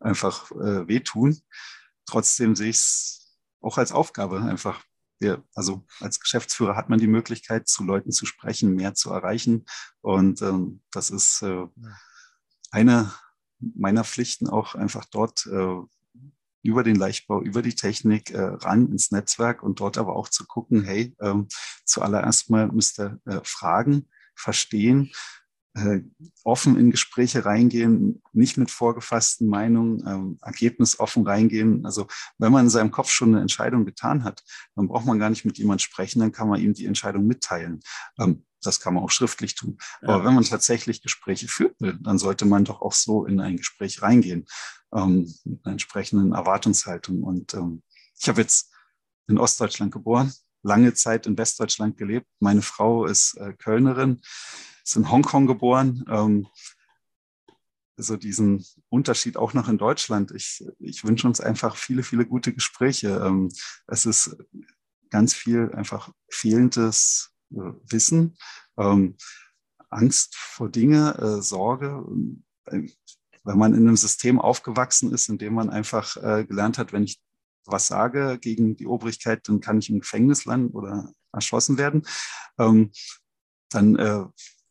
einfach 0.00 0.50
äh, 0.52 0.86
wehtun. 0.88 1.38
Trotzdem 2.06 2.54
sehe 2.54 2.70
ich 2.70 2.76
es 2.76 3.38
auch 3.60 3.76
als 3.76 3.92
Aufgabe 3.92 4.40
einfach. 4.40 4.82
Wir, 5.18 5.44
also 5.54 5.84
als 6.00 6.20
Geschäftsführer 6.20 6.76
hat 6.76 6.88
man 6.88 7.00
die 7.00 7.06
Möglichkeit, 7.06 7.68
zu 7.68 7.84
Leuten 7.84 8.12
zu 8.12 8.26
sprechen, 8.26 8.74
mehr 8.74 8.94
zu 8.94 9.10
erreichen. 9.10 9.66
Und 10.00 10.42
ähm, 10.42 10.82
das 10.92 11.10
ist 11.10 11.42
äh, 11.42 11.66
eine 12.70 13.12
meiner 13.58 14.04
Pflichten 14.04 14.48
auch 14.48 14.74
einfach 14.74 15.04
dort 15.06 15.46
äh, 15.46 15.76
über 16.62 16.82
den 16.82 16.96
Leichtbau, 16.96 17.42
über 17.42 17.62
die 17.62 17.74
Technik 17.74 18.30
äh, 18.30 18.40
ran 18.40 18.90
ins 18.90 19.10
Netzwerk 19.10 19.62
und 19.62 19.80
dort 19.80 19.98
aber 19.98 20.16
auch 20.16 20.28
zu 20.28 20.46
gucken, 20.46 20.84
hey, 20.84 21.16
ähm, 21.20 21.48
zuallererst 21.84 22.50
mal 22.50 22.68
müsst 22.68 23.00
ihr 23.00 23.20
äh, 23.26 23.40
fragen, 23.42 24.08
verstehen, 24.34 25.10
offen 26.44 26.78
in 26.78 26.90
Gespräche 26.90 27.44
reingehen, 27.44 28.22
nicht 28.32 28.56
mit 28.56 28.70
vorgefassten 28.70 29.48
Meinungen, 29.48 30.02
ähm, 30.06 30.38
ergebnisoffen 30.42 31.26
reingehen. 31.26 31.84
Also 31.84 32.06
wenn 32.38 32.52
man 32.52 32.64
in 32.64 32.70
seinem 32.70 32.90
Kopf 32.90 33.10
schon 33.10 33.28
eine 33.28 33.40
Entscheidung 33.40 33.84
getan 33.84 34.24
hat, 34.24 34.42
dann 34.74 34.88
braucht 34.88 35.06
man 35.06 35.18
gar 35.18 35.30
nicht 35.30 35.44
mit 35.44 35.58
jemand 35.58 35.82
sprechen, 35.82 36.20
dann 36.20 36.32
kann 36.32 36.48
man 36.48 36.60
ihm 36.60 36.74
die 36.74 36.86
Entscheidung 36.86 37.26
mitteilen. 37.26 37.80
Ähm, 38.18 38.44
das 38.62 38.80
kann 38.80 38.94
man 38.94 39.04
auch 39.04 39.10
schriftlich 39.10 39.54
tun. 39.54 39.78
Ja. 40.02 40.08
Aber 40.08 40.24
wenn 40.24 40.34
man 40.34 40.44
tatsächlich 40.44 41.02
Gespräche 41.02 41.46
führt, 41.46 41.76
dann 41.78 42.18
sollte 42.18 42.44
man 42.44 42.64
doch 42.64 42.82
auch 42.82 42.92
so 42.92 43.24
in 43.24 43.40
ein 43.40 43.56
Gespräch 43.56 44.02
reingehen, 44.02 44.46
ähm, 44.92 45.32
mit 45.44 45.64
einer 45.64 45.72
entsprechenden 45.72 46.32
Erwartungshaltung. 46.32 47.22
Und 47.22 47.54
ähm, 47.54 47.82
ich 48.18 48.28
habe 48.28 48.40
jetzt 48.40 48.72
in 49.28 49.38
Ostdeutschland 49.38 49.92
geboren, 49.92 50.32
lange 50.62 50.94
Zeit 50.94 51.26
in 51.26 51.38
Westdeutschland 51.38 51.96
gelebt. 51.96 52.26
Meine 52.40 52.62
Frau 52.62 53.06
ist 53.06 53.34
äh, 53.34 53.52
Kölnerin, 53.54 54.20
ist 54.82 54.96
in 54.96 55.10
Hongkong 55.10 55.46
geboren. 55.46 56.04
Ähm, 56.08 56.46
also 57.96 58.16
diesen 58.16 58.64
Unterschied 58.88 59.36
auch 59.36 59.54
noch 59.54 59.68
in 59.68 59.76
Deutschland. 59.76 60.30
Ich, 60.30 60.64
ich 60.78 61.04
wünsche 61.04 61.26
uns 61.26 61.40
einfach 61.40 61.76
viele, 61.76 62.04
viele 62.04 62.26
gute 62.26 62.52
Gespräche. 62.52 63.20
Ähm, 63.24 63.50
es 63.88 64.06
ist 64.06 64.36
ganz 65.10 65.34
viel 65.34 65.72
einfach 65.74 66.10
fehlendes 66.30 67.32
äh, 67.50 67.72
Wissen, 67.88 68.36
ähm, 68.78 69.16
Angst 69.90 70.36
vor 70.36 70.68
Dinge, 70.68 71.16
äh, 71.18 71.42
Sorge. 71.42 72.04
Äh, 72.66 72.88
wenn 73.44 73.58
man 73.58 73.74
in 73.74 73.86
einem 73.86 73.96
System 73.96 74.38
aufgewachsen 74.38 75.12
ist, 75.12 75.28
in 75.30 75.38
dem 75.38 75.54
man 75.54 75.70
einfach 75.70 76.16
gelernt 76.16 76.76
hat, 76.76 76.92
wenn 76.92 77.04
ich 77.04 77.18
was 77.70 77.86
sage 77.86 78.38
gegen 78.40 78.76
die 78.76 78.86
Obrigkeit, 78.86 79.48
dann 79.48 79.60
kann 79.60 79.78
ich 79.78 79.90
im 79.90 80.00
Gefängnis 80.00 80.44
landen 80.44 80.74
oder 80.74 81.12
erschossen 81.32 81.78
werden, 81.78 82.06
ähm, 82.58 82.90
dann, 83.70 83.96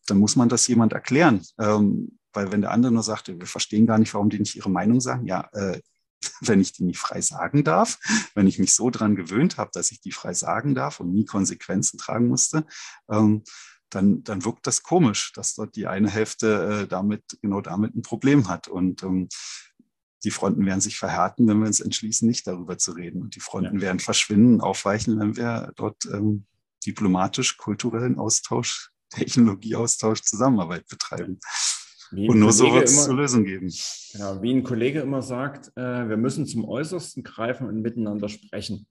dann 0.07 0.17
muss 0.17 0.35
man 0.35 0.49
das 0.49 0.67
jemand 0.67 0.91
erklären. 0.93 1.43
Ähm, 1.59 2.17
weil 2.33 2.51
wenn 2.51 2.61
der 2.61 2.71
andere 2.71 2.91
nur 2.91 3.03
sagt, 3.03 3.27
wir 3.27 3.45
verstehen 3.45 3.85
gar 3.85 3.99
nicht, 3.99 4.13
warum 4.13 4.29
die 4.29 4.39
nicht 4.39 4.55
ihre 4.55 4.71
Meinung 4.71 4.99
sagen, 4.99 5.27
ja, 5.27 5.47
wenn 6.41 6.59
ich 6.59 6.73
die 6.73 6.83
nicht 6.83 6.99
frei 6.99 7.21
sagen 7.21 7.63
darf, 7.63 7.99
wenn 8.33 8.47
ich 8.47 8.59
mich 8.59 8.73
so 8.73 8.89
dran 8.89 9.15
gewöhnt 9.15 9.57
habe, 9.57 9.69
dass 9.73 9.91
ich 9.91 10.01
die 10.01 10.11
frei 10.11 10.33
sagen 10.33 10.73
darf 10.73 10.99
und 10.99 11.13
nie 11.13 11.25
Konsequenzen 11.25 11.99
tragen 11.99 12.27
musste, 12.27 12.65
ähm, 13.09 13.43
dann, 13.89 14.23
dann 14.23 14.43
wirkt 14.43 14.67
das 14.67 14.83
komisch, 14.83 15.31
dass 15.33 15.55
dort 15.55 15.75
die 15.75 15.87
eine 15.87 16.09
Hälfte 16.09 16.83
äh, 16.83 16.87
damit, 16.87 17.23
genau 17.41 17.61
damit 17.61 17.95
ein 17.95 18.01
Problem 18.01 18.47
hat. 18.49 18.67
Und 18.67 19.03
ähm, 19.03 19.29
die 20.23 20.31
Fronten 20.31 20.65
werden 20.65 20.81
sich 20.81 20.97
verhärten, 20.97 21.47
wenn 21.47 21.59
wir 21.59 21.67
uns 21.67 21.79
entschließen, 21.79 22.27
nicht 22.27 22.47
darüber 22.47 22.77
zu 22.77 22.91
reden. 22.91 23.21
Und 23.21 23.35
die 23.35 23.39
Fronten 23.39 23.75
ja. 23.75 23.81
werden 23.81 23.99
verschwinden, 23.99 24.61
aufweichen, 24.61 25.19
wenn 25.19 25.37
wir 25.37 25.71
dort 25.75 26.05
ähm, 26.11 26.45
diplomatisch, 26.85 27.57
kulturellen 27.57 28.17
Austausch, 28.17 28.91
Technologieaustausch, 29.09 30.21
Zusammenarbeit 30.21 30.87
betreiben. 30.87 31.39
Und 32.11 32.39
nur 32.39 32.53
so 32.53 32.73
wird 32.73 32.85
es 32.85 33.03
zur 33.03 33.15
Lösung 33.15 33.43
geben. 33.43 33.71
Genau, 34.13 34.41
wie 34.41 34.53
ein 34.53 34.63
Kollege 34.63 35.01
immer 35.01 35.21
sagt, 35.21 35.71
äh, 35.75 36.07
wir 36.07 36.15
müssen 36.15 36.45
zum 36.45 36.63
Äußersten 36.63 37.23
greifen 37.23 37.67
und 37.67 37.81
miteinander 37.81 38.29
sprechen. 38.29 38.87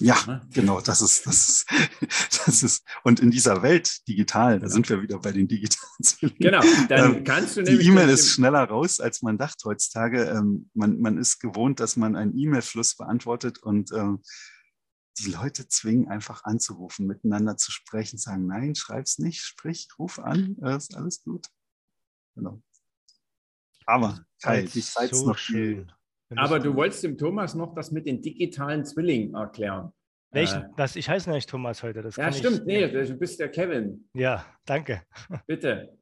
Ja, 0.00 0.16
ja, 0.26 0.40
genau, 0.52 0.80
das 0.80 1.02
ist, 1.02 1.26
das 1.26 1.48
ist, 1.48 1.66
das 2.46 2.62
ist, 2.62 2.84
und 3.02 3.18
in 3.18 3.32
dieser 3.32 3.62
Welt 3.62 4.06
digital, 4.06 4.60
da 4.60 4.68
sind 4.68 4.88
wir 4.88 5.02
wieder 5.02 5.18
bei 5.18 5.32
den 5.32 5.48
digitalen 5.48 6.02
Zwillingen. 6.04 6.38
Genau, 6.38 6.60
dann 6.88 7.16
ähm, 7.16 7.24
kannst 7.24 7.56
du 7.56 7.64
Die 7.64 7.84
E-Mail 7.86 8.08
ist 8.08 8.30
schneller 8.30 8.62
raus, 8.64 9.00
als 9.00 9.22
man 9.22 9.38
dachte 9.38 9.64
heutzutage. 9.64 10.24
Ähm, 10.24 10.70
man, 10.74 11.00
man 11.00 11.18
ist 11.18 11.40
gewohnt, 11.40 11.80
dass 11.80 11.96
man 11.96 12.14
einen 12.14 12.38
E-Mail-Fluss 12.38 12.94
beantwortet 12.94 13.58
und 13.58 13.90
ähm, 13.92 14.22
die 15.18 15.32
Leute 15.32 15.66
zwingen 15.66 16.08
einfach 16.08 16.44
anzurufen, 16.44 17.06
miteinander 17.06 17.56
zu 17.56 17.72
sprechen, 17.72 18.18
sagen, 18.18 18.46
nein, 18.46 18.76
schreib's 18.76 19.18
nicht, 19.18 19.42
sprich, 19.42 19.88
ruf 19.98 20.20
an, 20.20 20.56
äh, 20.62 20.76
ist 20.76 20.96
alles 20.96 21.24
gut. 21.24 21.48
Genau. 22.36 22.62
Aber 23.84 24.24
Kai, 24.42 24.62
die 24.62 24.82
Zeit 24.82 25.10
ist 25.10 25.24
noch 25.24 25.38
schön. 25.38 25.90
Aber 26.36 26.60
du 26.60 26.74
wolltest 26.74 27.04
dem 27.04 27.16
Thomas 27.16 27.54
noch 27.54 27.74
das 27.74 27.90
mit 27.90 28.06
den 28.06 28.20
digitalen 28.20 28.84
Zwillingen 28.84 29.34
erklären. 29.34 29.92
Welchen? 30.30 30.62
Äh, 30.62 30.68
das, 30.76 30.96
ich 30.96 31.08
heiße 31.08 31.30
nicht 31.30 31.48
Thomas 31.48 31.82
heute. 31.82 32.02
Das 32.02 32.16
ja, 32.16 32.30
stimmt. 32.32 32.58
Ich, 32.60 32.64
nee, 32.64 32.86
du 32.86 33.14
bist 33.14 33.40
der 33.40 33.48
Kevin. 33.48 34.08
Ja, 34.12 34.44
danke. 34.64 35.02
Bitte. 35.46 35.98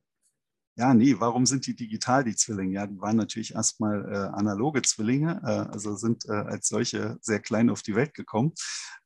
Ja, 0.78 0.92
nee, 0.92 1.14
warum 1.18 1.46
sind 1.46 1.66
die 1.66 1.74
digital, 1.74 2.24
die 2.24 2.36
Zwillinge? 2.36 2.72
Ja, 2.72 2.86
die 2.86 3.00
waren 3.00 3.16
natürlich 3.16 3.54
erstmal 3.54 4.04
äh, 4.12 4.16
analoge 4.36 4.82
Zwillinge, 4.82 5.40
äh, 5.42 5.72
also 5.72 5.96
sind 5.96 6.26
äh, 6.28 6.32
als 6.32 6.68
solche 6.68 7.16
sehr 7.22 7.40
klein 7.40 7.70
auf 7.70 7.80
die 7.82 7.94
Welt 7.94 8.12
gekommen. 8.12 8.52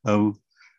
Ähm, 0.04 0.38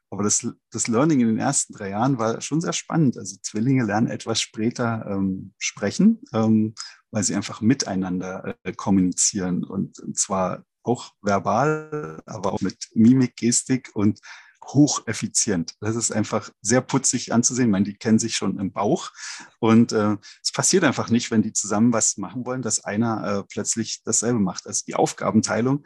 aber 0.10 0.24
das, 0.24 0.46
das 0.70 0.90
Learning 0.90 1.22
in 1.22 1.28
den 1.28 1.38
ersten 1.38 1.74
drei 1.74 1.92
Jahren 1.92 2.20
war 2.20 2.42
schon 2.42 2.60
sehr 2.60 2.74
spannend. 2.74 3.18
Also 3.18 3.38
Zwillinge 3.42 3.86
lernen 3.86 4.08
etwas 4.08 4.42
später 4.42 5.06
ähm, 5.08 5.54
sprechen, 5.58 6.20
ähm, 6.34 6.74
weil 7.12 7.24
sie 7.24 7.36
einfach 7.36 7.62
miteinander 7.62 8.56
äh, 8.64 8.74
kommunizieren 8.74 9.64
und, 9.64 10.02
zwar 10.18 10.64
auch 10.84 11.14
verbal, 11.22 12.22
aber 12.26 12.54
auch 12.54 12.62
mit 12.62 12.90
Mimik, 12.96 13.36
Gestik 13.36 13.92
und 13.94 14.20
hocheffizient. 14.66 15.76
Das 15.80 15.96
ist 15.96 16.12
einfach 16.12 16.50
sehr 16.62 16.82
putzig 16.82 17.34
anzusehen. 17.34 17.68
Ich 17.68 17.72
meine, 17.72 17.86
die 17.86 17.96
kennen 17.96 18.20
sich 18.20 18.36
schon 18.36 18.60
im 18.60 18.72
Bauch. 18.72 19.12
Und 19.60 19.92
äh, 19.92 20.18
es 20.44 20.52
passiert 20.52 20.84
einfach 20.84 21.10
nicht, 21.10 21.32
wenn 21.32 21.42
die 21.42 21.54
zusammen 21.54 21.94
was 21.94 22.18
machen 22.18 22.46
wollen, 22.46 22.62
dass 22.62 22.84
einer 22.84 23.40
äh, 23.40 23.44
plötzlich 23.44 24.02
dasselbe 24.04 24.40
macht. 24.40 24.68
Also 24.68 24.84
die 24.88 24.96
Aufgabenteilung, 24.96 25.84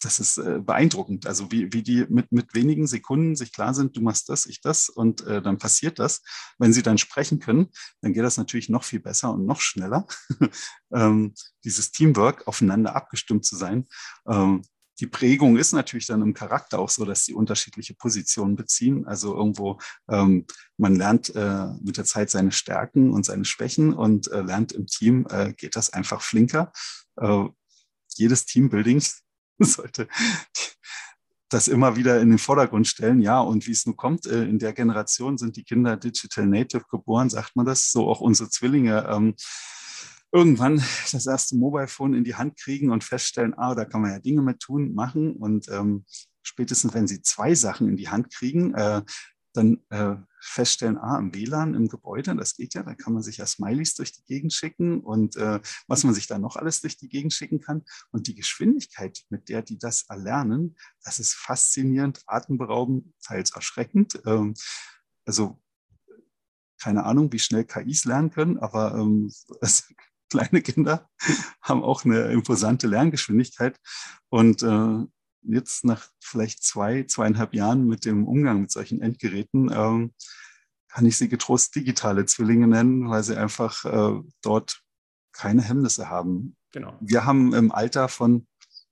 das 0.00 0.18
ist 0.18 0.38
äh, 0.38 0.60
beeindruckend. 0.60 1.26
Also 1.26 1.50
wie, 1.52 1.72
wie 1.72 1.82
die 1.82 2.06
mit, 2.08 2.32
mit 2.32 2.54
wenigen 2.54 2.86
Sekunden 2.86 3.36
sich 3.36 3.52
klar 3.52 3.74
sind, 3.74 3.96
du 3.96 4.00
machst 4.00 4.28
das, 4.28 4.46
ich 4.46 4.60
das 4.60 4.88
und 4.88 5.20
äh, 5.26 5.42
dann 5.42 5.58
passiert 5.58 5.98
das. 5.98 6.22
Wenn 6.58 6.72
sie 6.72 6.82
dann 6.82 6.98
sprechen 6.98 7.38
können, 7.38 7.68
dann 8.00 8.12
geht 8.12 8.24
das 8.24 8.36
natürlich 8.36 8.68
noch 8.68 8.84
viel 8.84 9.00
besser 9.00 9.32
und 9.32 9.46
noch 9.46 9.60
schneller. 9.60 10.06
ähm, 10.94 11.34
dieses 11.64 11.92
Teamwork, 11.92 12.48
aufeinander 12.48 12.96
abgestimmt 12.96 13.44
zu 13.44 13.56
sein, 13.56 13.86
ähm, 14.28 14.62
die 15.00 15.06
Prägung 15.06 15.56
ist 15.56 15.72
natürlich 15.72 16.06
dann 16.06 16.20
im 16.20 16.34
Charakter 16.34 16.78
auch 16.78 16.90
so, 16.90 17.06
dass 17.06 17.24
sie 17.24 17.32
unterschiedliche 17.32 17.94
Positionen 17.94 18.54
beziehen. 18.54 19.06
Also 19.06 19.34
irgendwo, 19.34 19.78
ähm, 20.10 20.46
man 20.76 20.94
lernt 20.94 21.34
äh, 21.34 21.68
mit 21.80 21.96
der 21.96 22.04
Zeit 22.04 22.28
seine 22.28 22.52
Stärken 22.52 23.10
und 23.10 23.24
seine 23.24 23.46
Schwächen 23.46 23.94
und 23.94 24.30
äh, 24.30 24.42
lernt 24.42 24.72
im 24.72 24.86
Team, 24.86 25.26
äh, 25.30 25.54
geht 25.54 25.74
das 25.74 25.90
einfach 25.94 26.20
flinker. 26.20 26.70
Äh, 27.16 27.46
jedes 28.16 28.44
Teambuilding 28.44 29.00
sollte 29.64 30.08
das 31.50 31.68
immer 31.68 31.96
wieder 31.96 32.20
in 32.20 32.30
den 32.30 32.38
Vordergrund 32.38 32.86
stellen. 32.86 33.20
Ja, 33.20 33.40
und 33.40 33.66
wie 33.66 33.72
es 33.72 33.84
nun 33.84 33.96
kommt, 33.96 34.26
äh, 34.26 34.44
in 34.44 34.58
der 34.58 34.72
Generation 34.72 35.36
sind 35.36 35.56
die 35.56 35.64
Kinder 35.64 35.96
Digital 35.96 36.46
Native 36.46 36.84
geboren, 36.90 37.28
sagt 37.28 37.56
man 37.56 37.66
das, 37.66 37.90
so 37.90 38.08
auch 38.08 38.20
unsere 38.20 38.48
Zwillinge. 38.48 39.06
Ähm, 39.08 39.34
irgendwann 40.32 40.82
das 41.10 41.26
erste 41.26 41.56
Mobile 41.56 41.88
Phone 41.88 42.14
in 42.14 42.24
die 42.24 42.36
Hand 42.36 42.56
kriegen 42.56 42.90
und 42.90 43.04
feststellen, 43.04 43.54
ah, 43.54 43.74
da 43.74 43.84
kann 43.84 44.00
man 44.00 44.12
ja 44.12 44.18
Dinge 44.20 44.42
mit 44.42 44.60
tun, 44.60 44.94
machen. 44.94 45.34
Und 45.36 45.68
ähm, 45.68 46.04
spätestens, 46.42 46.94
wenn 46.94 47.08
sie 47.08 47.20
zwei 47.20 47.54
Sachen 47.54 47.88
in 47.88 47.96
die 47.96 48.08
Hand 48.08 48.32
kriegen, 48.32 48.72
äh, 48.74 49.02
dann 49.52 49.78
äh, 49.90 50.16
feststellen, 50.40 50.98
ah, 50.98 51.18
im 51.18 51.34
WLAN, 51.34 51.74
im 51.74 51.88
Gebäude, 51.88 52.34
das 52.36 52.56
geht 52.56 52.74
ja, 52.74 52.82
da 52.82 52.94
kann 52.94 53.12
man 53.12 53.22
sich 53.22 53.38
ja 53.38 53.46
Smileys 53.46 53.94
durch 53.94 54.12
die 54.12 54.24
Gegend 54.24 54.52
schicken 54.52 55.00
und 55.00 55.36
äh, 55.36 55.60
was 55.86 56.04
man 56.04 56.14
sich 56.14 56.26
da 56.26 56.38
noch 56.38 56.56
alles 56.56 56.80
durch 56.80 56.96
die 56.96 57.08
Gegend 57.08 57.32
schicken 57.32 57.60
kann. 57.60 57.82
Und 58.10 58.26
die 58.26 58.34
Geschwindigkeit, 58.34 59.20
mit 59.28 59.48
der 59.48 59.62
die 59.62 59.78
das 59.78 60.04
erlernen, 60.08 60.76
das 61.02 61.18
ist 61.18 61.34
faszinierend, 61.34 62.22
atemberaubend, 62.26 63.12
teils 63.22 63.54
erschreckend. 63.54 64.20
Ähm, 64.24 64.54
also 65.26 65.60
keine 66.80 67.04
Ahnung, 67.04 67.32
wie 67.32 67.38
schnell 67.38 67.64
KIs 67.64 68.04
lernen 68.04 68.30
können, 68.30 68.58
aber 68.58 68.94
ähm, 68.94 69.30
es 69.60 69.92
kleine 70.30 70.62
Kinder 70.62 71.10
haben 71.60 71.82
auch 71.82 72.04
eine 72.04 72.32
imposante 72.32 72.86
Lerngeschwindigkeit. 72.86 73.78
Und 74.28 74.62
äh, 74.62 75.04
jetzt 75.42 75.84
nach 75.84 76.08
vielleicht 76.20 76.62
zwei, 76.62 77.04
zweieinhalb 77.04 77.54
Jahren 77.54 77.86
mit 77.86 78.04
dem 78.04 78.26
Umgang 78.26 78.62
mit 78.62 78.70
solchen 78.70 79.00
Endgeräten 79.00 79.70
ähm, 79.72 80.14
kann 80.88 81.06
ich 81.06 81.16
sie 81.16 81.28
getrost 81.28 81.74
digitale 81.74 82.26
Zwillinge 82.26 82.66
nennen, 82.66 83.08
weil 83.08 83.22
sie 83.22 83.36
einfach 83.36 83.84
äh, 83.84 84.20
dort 84.42 84.82
keine 85.32 85.62
Hemmnisse 85.62 86.08
haben. 86.08 86.56
Genau. 86.72 86.96
Wir 87.00 87.24
haben 87.24 87.54
im 87.54 87.72
Alter 87.72 88.08
von, 88.08 88.46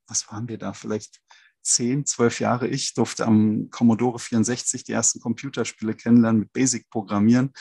was 0.07 0.31
waren 0.31 0.49
wir 0.49 0.59
da, 0.59 0.73
vielleicht 0.73 1.21
zehn, 1.63 2.07
zwölf 2.07 2.41
Jahre. 2.41 2.69
Ich 2.69 2.95
durfte 2.95 3.27
am 3.27 3.69
Commodore 3.71 4.19
64 4.19 4.85
die 4.85 4.93
ersten 4.93 5.21
Computerspiele 5.21 5.95
kennenlernen 5.95 6.41
mit 6.41 6.53
Basic-Programmieren 6.53 7.53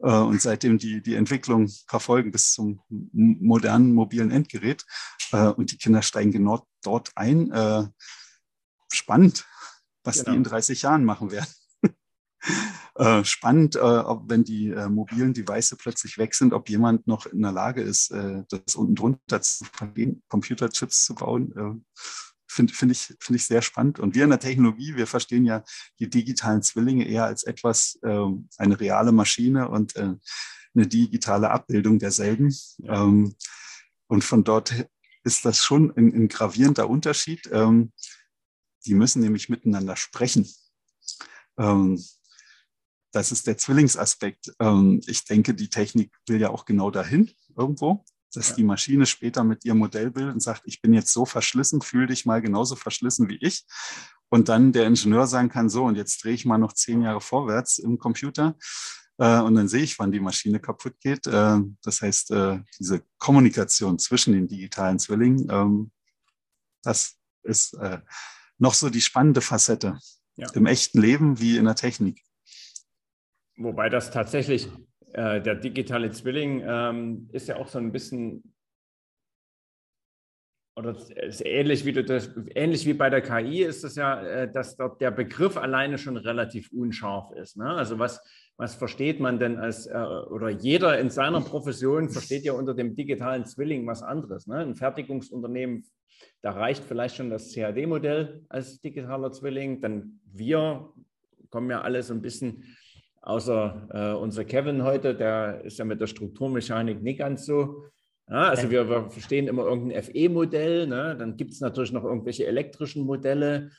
äh, 0.00 0.12
und 0.12 0.40
seitdem 0.40 0.78
die, 0.78 1.02
die 1.02 1.14
Entwicklung 1.14 1.68
verfolgen 1.86 2.30
bis 2.30 2.52
zum 2.52 2.80
modernen 2.88 3.94
mobilen 3.94 4.30
Endgerät. 4.30 4.84
Äh, 5.32 5.48
und 5.48 5.72
die 5.72 5.78
Kinder 5.78 6.02
steigen 6.02 6.32
genau 6.32 6.66
dort 6.82 7.10
ein. 7.16 7.50
Äh, 7.50 7.86
spannend, 8.92 9.46
was 10.04 10.18
genau. 10.18 10.30
die 10.30 10.36
in 10.38 10.44
30 10.44 10.82
Jahren 10.82 11.04
machen 11.04 11.30
werden. 11.30 11.50
Äh, 12.94 13.24
spannend, 13.24 13.76
äh, 13.76 13.78
ob, 13.78 14.28
wenn 14.28 14.42
die 14.42 14.70
äh, 14.70 14.88
mobilen 14.88 15.32
Devices 15.32 15.78
plötzlich 15.78 16.18
weg 16.18 16.34
sind, 16.34 16.52
ob 16.52 16.68
jemand 16.68 17.06
noch 17.06 17.26
in 17.26 17.42
der 17.42 17.52
Lage 17.52 17.80
ist, 17.80 18.10
das 18.10 18.74
unten 18.74 18.96
drunter 18.96 19.40
zu 19.40 19.64
verstehen, 19.66 20.22
Computerchips 20.28 21.04
zu 21.04 21.14
bauen 21.14 21.84
finde 22.48 22.74
find 22.74 22.92
ich, 22.92 23.14
find 23.20 23.38
ich 23.38 23.46
sehr 23.46 23.62
spannend. 23.62 24.00
Und 24.00 24.14
wir 24.14 24.24
in 24.24 24.30
der 24.30 24.40
Technologie, 24.40 24.96
wir 24.96 25.06
verstehen 25.06 25.44
ja 25.44 25.62
die 26.00 26.10
digitalen 26.10 26.62
Zwillinge 26.62 27.06
eher 27.06 27.24
als 27.24 27.44
etwas, 27.44 27.98
äh, 28.02 28.26
eine 28.56 28.80
reale 28.80 29.12
Maschine 29.12 29.68
und 29.68 29.94
äh, 29.96 30.14
eine 30.74 30.86
digitale 30.86 31.50
Abbildung 31.50 31.98
derselben. 31.98 32.54
Ja. 32.78 33.04
Ähm, 33.04 33.34
und 34.08 34.24
von 34.24 34.44
dort 34.44 34.74
ist 35.24 35.44
das 35.44 35.62
schon 35.62 35.94
ein, 35.96 36.12
ein 36.14 36.28
gravierender 36.28 36.88
Unterschied. 36.88 37.48
Ähm, 37.52 37.92
die 38.88 38.94
müssen 38.94 39.20
nämlich 39.22 39.48
miteinander 39.48 39.96
sprechen. 39.96 40.48
Ähm, 41.58 42.02
das 43.12 43.32
ist 43.32 43.46
der 43.46 43.56
Zwillingsaspekt. 43.56 44.52
Ähm, 44.58 45.00
ich 45.06 45.24
denke, 45.24 45.54
die 45.54 45.70
Technik 45.70 46.12
will 46.26 46.40
ja 46.40 46.50
auch 46.50 46.64
genau 46.64 46.90
dahin 46.90 47.30
irgendwo 47.56 48.04
dass 48.34 48.50
ja. 48.50 48.56
die 48.56 48.64
Maschine 48.64 49.06
später 49.06 49.44
mit 49.44 49.64
ihrem 49.64 49.78
Modellbild 49.78 50.32
und 50.32 50.40
sagt, 50.40 50.62
ich 50.64 50.80
bin 50.80 50.92
jetzt 50.92 51.12
so 51.12 51.24
verschlissen, 51.24 51.80
fühl 51.80 52.06
dich 52.06 52.26
mal 52.26 52.42
genauso 52.42 52.76
verschlissen 52.76 53.28
wie 53.28 53.38
ich. 53.40 53.64
Und 54.28 54.48
dann 54.48 54.72
der 54.72 54.86
Ingenieur 54.86 55.26
sagen 55.26 55.48
kann, 55.48 55.70
so, 55.70 55.84
und 55.84 55.96
jetzt 55.96 56.22
drehe 56.22 56.34
ich 56.34 56.44
mal 56.44 56.58
noch 56.58 56.74
zehn 56.74 57.02
Jahre 57.02 57.20
vorwärts 57.20 57.78
im 57.78 57.98
Computer. 57.98 58.56
Äh, 59.16 59.40
und 59.40 59.54
dann 59.54 59.68
sehe 59.68 59.82
ich, 59.82 59.98
wann 59.98 60.12
die 60.12 60.20
Maschine 60.20 60.60
kaputt 60.60 61.00
geht. 61.00 61.26
Äh, 61.26 61.60
das 61.82 62.02
heißt, 62.02 62.30
äh, 62.32 62.60
diese 62.78 63.02
Kommunikation 63.18 63.98
zwischen 63.98 64.34
den 64.34 64.46
digitalen 64.46 64.98
Zwillingen, 64.98 65.48
ähm, 65.50 65.90
das 66.82 67.16
ist 67.42 67.76
noch 68.58 68.74
so 68.74 68.90
die 68.90 69.00
spannende 69.00 69.40
Facette 69.40 69.98
ja. 70.36 70.48
im 70.54 70.66
echten 70.66 71.00
Leben 71.00 71.40
wie 71.40 71.56
in 71.56 71.64
der 71.64 71.74
Technik. 71.74 72.22
Wobei 73.56 73.88
das 73.88 74.10
tatsächlich 74.10 74.68
äh, 75.12 75.40
der 75.40 75.56
digitale 75.56 76.10
Zwilling 76.10 76.62
ähm, 76.64 77.28
ist 77.32 77.48
ja 77.48 77.56
auch 77.56 77.68
so 77.68 77.78
ein 77.78 77.92
bisschen 77.92 78.54
oder 80.78 80.96
ist 81.26 81.44
ähnlich 81.44 81.84
wie, 81.84 81.92
das, 81.92 82.30
ähnlich 82.54 82.86
wie 82.86 82.94
bei 82.94 83.10
der 83.10 83.20
KI 83.20 83.64
ist 83.64 83.82
es 83.82 83.96
ja, 83.96 84.22
äh, 84.22 84.50
dass 84.50 84.76
dort 84.76 85.00
der 85.00 85.10
Begriff 85.10 85.56
alleine 85.56 85.98
schon 85.98 86.16
relativ 86.16 86.70
unscharf 86.70 87.32
ist. 87.32 87.56
Ne? 87.56 87.68
Also 87.68 87.98
was, 87.98 88.20
was 88.56 88.76
versteht 88.76 89.18
man 89.18 89.40
denn 89.40 89.58
als, 89.58 89.86
äh, 89.86 89.96
oder 89.96 90.50
jeder 90.50 91.00
in 91.00 91.10
seiner 91.10 91.40
Profession 91.40 92.10
versteht 92.10 92.44
ja 92.44 92.52
unter 92.52 92.74
dem 92.74 92.94
digitalen 92.94 93.44
Zwilling 93.44 93.88
was 93.88 94.04
anderes. 94.04 94.46
Ne? 94.46 94.58
Ein 94.58 94.76
Fertigungsunternehmen, 94.76 95.84
da 96.40 96.52
reicht 96.52 96.84
vielleicht 96.84 97.16
schon 97.16 97.30
das 97.30 97.52
CAD-Modell 97.54 98.44
als 98.48 98.80
digitaler 98.80 99.32
Zwilling. 99.32 99.80
Dann 99.80 100.20
wir 100.24 100.92
kommen 101.50 101.70
ja 101.70 101.80
alle 101.80 102.02
so 102.02 102.14
ein 102.14 102.22
bisschen 102.22 102.64
außer 103.22 103.88
äh, 103.92 104.18
unser 104.18 104.44
Kevin 104.44 104.82
heute, 104.84 105.14
der 105.14 105.62
ist 105.64 105.78
ja 105.78 105.84
mit 105.84 106.00
der 106.00 106.06
Strukturmechanik 106.06 107.02
nicht 107.02 107.18
ganz 107.18 107.46
so. 107.46 107.84
Ja, 108.28 108.50
also 108.50 108.70
wir, 108.70 108.88
wir, 108.88 109.10
verstehen 109.10 109.48
immer 109.48 109.64
irgendein 109.64 110.02
FE-Modell, 110.02 110.86
ne? 110.86 111.16
dann 111.18 111.36
gibt 111.36 111.52
es 111.52 111.60
natürlich 111.60 111.92
noch 111.92 112.04
irgendwelche 112.04 112.46
elektrischen 112.46 113.04
Modelle. 113.04 113.70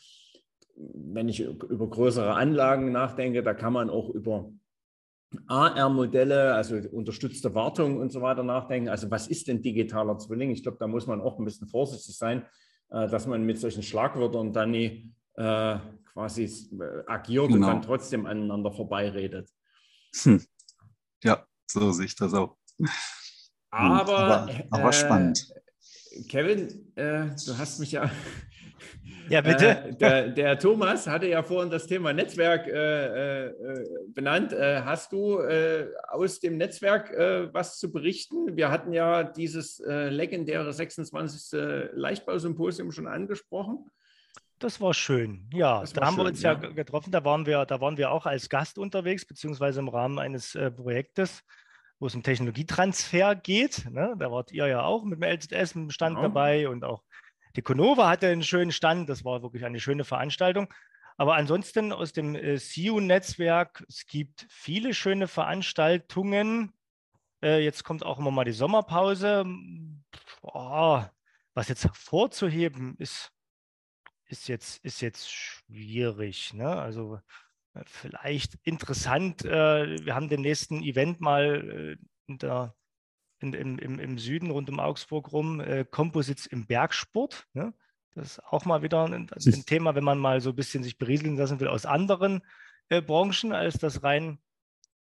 Wenn 0.76 1.30
ich 1.30 1.42
über 1.42 1.88
größere 1.88 2.34
Anlagen 2.34 2.92
nachdenke, 2.92 3.44
da 3.44 3.54
kann 3.54 3.74
man 3.74 3.90
auch 3.90 4.10
über 4.10 4.52
AR-Modelle, 5.48 6.54
also 6.54 6.76
unterstützte 6.92 7.54
Wartung 7.54 8.00
und 8.00 8.12
so 8.12 8.22
weiter 8.22 8.44
nachdenken. 8.44 8.90
Also 8.90 9.12
was 9.12 9.28
ist 9.28 9.48
denn 9.48 9.62
digitaler 9.62 10.18
Zwilling? 10.18 10.52
Ich 10.52 10.64
glaube, 10.64 10.78
da 10.80 10.88
muss 10.88 11.08
man 11.08 11.22
auch 11.22 11.38
ein 11.38 11.46
bisschen 11.46 11.68
vorsichtig 11.68 12.18
sein, 12.18 12.46
äh, 12.90 13.08
dass 13.08 13.28
man 13.28 13.44
mit 13.44 13.60
solchen 13.60 13.84
Schlagwörtern 13.84 14.54
dann 14.54 14.72
nie 14.72 15.14
äh, 15.36 15.78
quasi 16.14 16.44
äh, 16.46 17.04
agiert 17.08 17.48
genau. 17.48 17.56
und 17.56 17.62
dann 17.62 17.82
trotzdem 17.82 18.26
aneinander 18.26 18.72
vorbeiredet. 18.72 19.50
Hm. 20.24 20.44
Ja, 21.24 21.46
so 21.68 21.92
sehe 21.92 22.08
ich 22.08 22.16
das 22.16 22.34
auch. 22.34 22.58
Aber, 23.70 24.18
aber, 24.18 24.50
aber 24.72 24.90
äh, 24.90 24.94
spannend. 24.94 25.48
Kevin, 26.28 26.92
äh, 26.96 27.30
du 27.46 27.58
hast 27.58 27.80
mich 27.80 27.92
ja. 27.92 28.10
Ja, 29.30 29.42
bitte. 29.42 29.68
Äh, 29.70 29.96
der, 29.96 30.28
der, 30.30 30.60
Thomas 30.60 31.08
hatte 31.08 31.28
ja 31.28 31.44
vorhin 31.44 31.70
das 31.72 31.88
Thema 31.88 32.14
Netzwerk 32.14 32.68
äh, 32.68 33.52
benannt. 34.14 34.52
hast 34.54 35.12
du 35.12 35.40
aus 36.10 36.40
dem 36.40 36.58
Netzwerk 36.58 37.12
was 37.54 37.78
zu 37.80 37.92
berichten? 37.92 38.56
Wir 38.56 38.70
hatten 38.72 38.94
ja 38.94 39.24
dieses 39.24 39.82
legendäre 39.86 40.72
26. 40.74 41.60
Leichtbausymposium 41.94 42.92
schon 42.92 43.08
angesprochen. 43.08 43.90
Das 44.60 44.82
war 44.82 44.94
schön. 44.94 45.50
Ja, 45.54 45.80
Das 45.82 45.94
da 45.94 46.06
haben 46.06 46.18
wir 46.18 46.24
schön, 46.24 46.32
uns 46.32 46.42
ja, 46.42 46.52
ja. 46.54 46.60
ge- 46.60 46.74
getroffen. 46.74 47.12
Da 47.12 47.24
waren 47.24 47.46
wir, 47.46 47.66
da 47.66 47.80
waren 47.80 47.98
wir 47.98 48.12
auch 48.12 48.26
als 48.26 48.50
Gast 48.50 48.78
unterwegs, 48.78 49.26
beziehungsweise 49.26 49.80
im 49.80 49.88
Rahmen 49.88 50.20
eines 50.20 50.54
äh, 50.56 50.70
Projektes, 50.70 51.44
wo 51.98 52.08
es 52.08 52.16
um 52.16 52.24
Technologietransfer 52.24 53.36
geht. 53.36 53.90
Ne? 53.90 54.16
Da 54.20 54.30
wart 54.32 54.52
ihr 54.52 54.68
ja 54.68 54.82
auch 54.84 55.06
mit 55.06 55.22
dem 55.22 55.30
LZS 55.30 55.76
mit 55.76 55.84
dem 55.86 55.92
Stand 55.92 56.18
Genau. 56.18 56.28
dabei 56.28 56.68
und 56.68 56.84
auch 56.84 57.04
die 57.60 57.64
Conova 57.64 58.08
hatte 58.08 58.30
einen 58.30 58.42
schönen 58.42 58.72
Stand. 58.72 59.10
Das 59.10 59.26
war 59.26 59.44
wirklich 59.44 59.66
eine 59.66 59.82
schöne 59.82 60.06
Veranstaltung. 60.06 60.74
Aber 61.18 61.36
ansonsten 61.36 61.92
aus 61.92 62.14
dem 62.14 62.34
äh, 62.34 62.58
CU-Netzwerk, 62.58 63.84
es 63.90 64.06
gibt 64.06 64.48
viele 64.50 64.94
schöne 64.94 65.28
Veranstaltungen. 65.28 66.72
Äh, 67.44 67.62
jetzt 67.62 67.84
kommt 67.84 68.06
auch 68.06 68.18
immer 68.18 68.32
mal 68.32 68.46
die 68.46 68.54
Sommerpause. 68.54 69.44
Boah, 70.42 71.12
was 71.54 71.68
jetzt 71.68 71.84
hervorzuheben 71.84 72.96
ist, 72.98 73.30
ist 74.24 74.48
jetzt, 74.48 74.82
ist 74.86 75.02
jetzt 75.02 75.30
schwierig. 75.30 76.54
Ne? 76.54 76.66
Also 76.66 77.20
äh, 77.74 77.84
vielleicht 77.88 78.56
interessant. 78.64 79.44
Äh, 79.44 80.06
wir 80.06 80.16
haben 80.16 80.30
den 80.30 80.40
nächsten 80.40 80.82
Event 80.82 81.20
mal 81.20 81.98
in 82.26 82.38
der, 82.38 82.74
in, 83.42 83.54
im, 83.54 84.00
im, 84.00 84.18
Süden 84.18 84.52
rund 84.52 84.70
um 84.70 84.80
Augsburg 84.80 85.32
rum, 85.32 85.60
äh, 85.60 85.86
Composites 85.86 86.46
im 86.46 86.66
Bergsport. 86.66 87.48
Ne? 87.54 87.74
Das 88.16 88.32
ist 88.32 88.44
auch 88.44 88.66
mal 88.66 88.82
wieder 88.82 89.06
ein, 89.06 89.30
ein 89.30 89.66
Thema, 89.66 89.96
wenn 89.96 90.04
man 90.04 90.20
mal 90.20 90.42
so 90.42 90.50
ein 90.50 90.56
bisschen 90.56 90.84
sich 90.84 90.98
berieseln 90.98 91.38
lassen 91.38 91.60
will 91.60 91.68
aus 91.68 91.86
anderen 91.86 92.42
äh, 92.90 93.02
Branchen 93.02 93.54
als 93.54 93.78
das 93.78 94.04
rein 94.04 94.40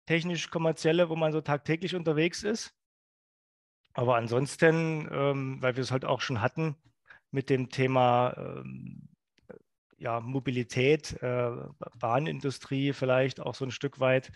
technisch-kommerzielle, 0.06 1.10
wo 1.10 1.16
man 1.16 1.32
so 1.32 1.42
tagtäglich 1.42 1.96
unterwegs 1.96 2.44
ist. 2.44 2.74
Aber 3.94 4.16
ansonsten, 4.16 5.08
ähm, 5.12 5.62
weil 5.62 5.76
wir 5.76 5.84
es 5.84 5.92
halt 5.92 6.06
auch 6.06 6.22
schon 6.22 6.42
hatten 6.42 6.76
mit 7.32 7.50
dem 7.50 7.70
Thema 7.70 8.34
ähm, 8.38 9.10
ja, 9.98 10.20
Mobilität, 10.20 11.22
äh, 11.22 11.52
Bahnindustrie 12.00 12.94
vielleicht 12.94 13.40
auch 13.40 13.56
so 13.56 13.66
ein 13.66 13.72
Stück 13.72 14.00
weit, 14.00 14.32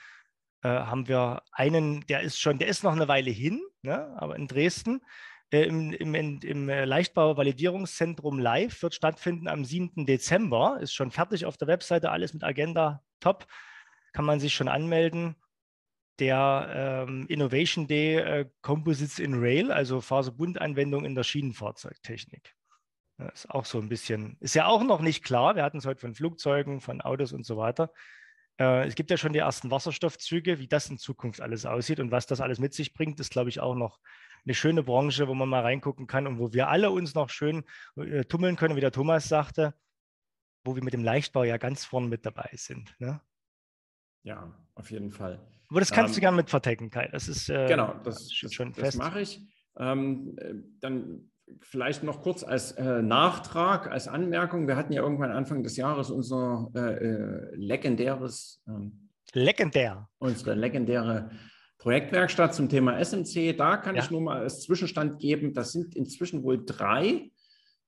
äh, 0.63 0.69
haben 0.69 1.07
wir 1.07 1.43
einen, 1.51 2.05
der 2.07 2.21
ist 2.21 2.39
schon, 2.39 2.59
der 2.59 2.67
ist 2.67 2.83
noch 2.83 2.93
eine 2.93 3.07
Weile 3.07 3.31
hin, 3.31 3.61
ne? 3.81 4.13
aber 4.17 4.35
in 4.35 4.47
Dresden. 4.47 5.01
Äh, 5.49 5.63
Im, 5.63 5.93
im, 5.93 6.13
im, 6.41 6.69
äh, 6.69 6.83
Leichtbau-Validierungszentrum 6.83 8.37
Live 8.37 8.81
wird 8.81 8.93
stattfinden 8.93 9.47
am 9.47 9.63
7. 9.63 10.05
Dezember. 10.05 10.79
Ist 10.81 10.93
schon 10.93 11.11
fertig 11.11 11.45
auf 11.45 11.55
der 11.55 11.69
Webseite, 11.69 12.11
alles 12.11 12.33
mit 12.33 12.43
Agenda 12.43 13.01
top. 13.21 13.47
Kann 14.11 14.25
man 14.25 14.39
sich 14.39 14.53
schon 14.53 14.67
anmelden 14.67 15.35
der 16.19 17.05
ähm, 17.07 17.25
Innovation 17.27 17.87
Day 17.87 18.17
äh, 18.17 18.49
Composites 18.61 19.19
in 19.19 19.35
Rail, 19.39 19.71
also 19.71 20.01
Faserbundanwendung 20.01 21.05
in 21.05 21.15
der 21.15 21.23
Schienenfahrzeugtechnik. 21.23 22.55
Ja, 23.19 23.29
ist 23.29 23.49
auch 23.49 23.65
so 23.65 23.79
ein 23.79 23.89
bisschen, 23.89 24.37
ist 24.39 24.55
ja 24.55 24.67
auch 24.67 24.83
noch 24.83 25.01
nicht 25.01 25.23
klar. 25.23 25.55
Wir 25.55 25.63
hatten 25.63 25.77
es 25.77 25.85
heute 25.85 26.01
von 26.01 26.13
Flugzeugen, 26.15 26.81
von 26.81 27.01
Autos 27.01 27.33
und 27.33 27.45
so 27.45 27.57
weiter. 27.57 27.91
Äh, 28.59 28.87
es 28.87 28.95
gibt 28.95 29.11
ja 29.11 29.17
schon 29.17 29.33
die 29.33 29.39
ersten 29.39 29.69
Wasserstoffzüge, 29.71 30.59
wie 30.59 30.67
das 30.67 30.89
in 30.89 30.97
Zukunft 30.97 31.41
alles 31.41 31.65
aussieht 31.65 31.99
und 31.99 32.11
was 32.11 32.25
das 32.27 32.41
alles 32.41 32.59
mit 32.59 32.73
sich 32.73 32.93
bringt, 32.93 33.19
ist, 33.19 33.31
glaube 33.31 33.49
ich, 33.49 33.59
auch 33.59 33.75
noch 33.75 33.99
eine 34.45 34.53
schöne 34.53 34.83
Branche, 34.83 35.27
wo 35.27 35.33
man 35.33 35.49
mal 35.49 35.61
reingucken 35.61 36.07
kann 36.07 36.25
und 36.25 36.39
wo 36.39 36.53
wir 36.53 36.69
alle 36.69 36.89
uns 36.91 37.13
noch 37.15 37.29
schön 37.29 37.63
äh, 37.97 38.23
tummeln 38.25 38.55
können, 38.55 38.75
wie 38.75 38.81
der 38.81 38.91
Thomas 38.91 39.27
sagte, 39.27 39.73
wo 40.63 40.75
wir 40.75 40.83
mit 40.83 40.93
dem 40.93 41.03
Leichtbau 41.03 41.43
ja 41.43 41.57
ganz 41.57 41.85
vorn 41.85 42.09
mit 42.09 42.25
dabei 42.25 42.49
sind. 42.53 42.95
Ne? 42.99 43.21
Ja, 44.23 44.53
auf 44.75 44.89
jeden 44.91 45.11
Fall. 45.11 45.45
Aber 45.69 45.79
das 45.81 45.91
kannst 45.91 46.11
Ähm, 46.13 46.15
du 46.15 46.21
gerne 46.21 46.37
mit 46.37 46.49
vertecken, 46.49 46.89
Kai. 46.89 47.09
Das 47.11 47.27
ist 47.27 47.49
äh, 47.49 47.67
Genau, 47.67 47.93
das, 48.03 48.29
das, 48.41 48.53
schon 48.53 48.71
das 48.73 48.79
fest. 48.79 48.97
mache 48.97 49.21
ich. 49.21 49.41
Ähm, 49.77 50.37
äh, 50.39 50.53
dann 50.79 51.29
vielleicht 51.61 52.03
noch 52.03 52.21
kurz 52.21 52.43
als 52.43 52.71
äh, 52.73 53.01
Nachtrag, 53.01 53.89
als 53.91 54.07
Anmerkung. 54.07 54.67
Wir 54.67 54.75
hatten 54.75 54.93
ja 54.93 55.01
irgendwann 55.01 55.31
Anfang 55.31 55.63
des 55.63 55.77
Jahres 55.77 56.09
unser 56.11 56.69
äh, 56.75 56.79
äh, 56.79 57.55
legendäres, 57.55 58.61
ähm, 58.67 59.09
Legendär. 59.33 60.07
unsere 60.19 60.55
legendäre 60.55 61.29
Projektwerkstatt 61.77 62.53
zum 62.55 62.69
Thema 62.69 62.97
SMC. 62.99 63.53
Da 63.55 63.77
kann 63.77 63.95
Ja. 63.95 64.03
ich 64.03 64.11
nur 64.11 64.21
mal 64.21 64.39
als 64.41 64.61
Zwischenstand 64.63 65.19
geben, 65.19 65.53
das 65.53 65.71
sind 65.73 65.95
inzwischen 65.95 66.43
wohl 66.43 66.63
drei 66.65 67.31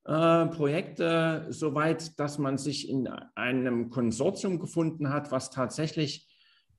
äh, 0.05 0.45
Projekte 0.47 1.47
soweit, 1.49 2.19
dass 2.19 2.37
man 2.37 2.57
sich 2.57 2.89
in 2.89 3.07
einem 3.35 3.89
Konsortium 3.89 4.59
gefunden 4.59 5.09
hat, 5.09 5.31
was 5.31 5.49
tatsächlich 5.49 6.27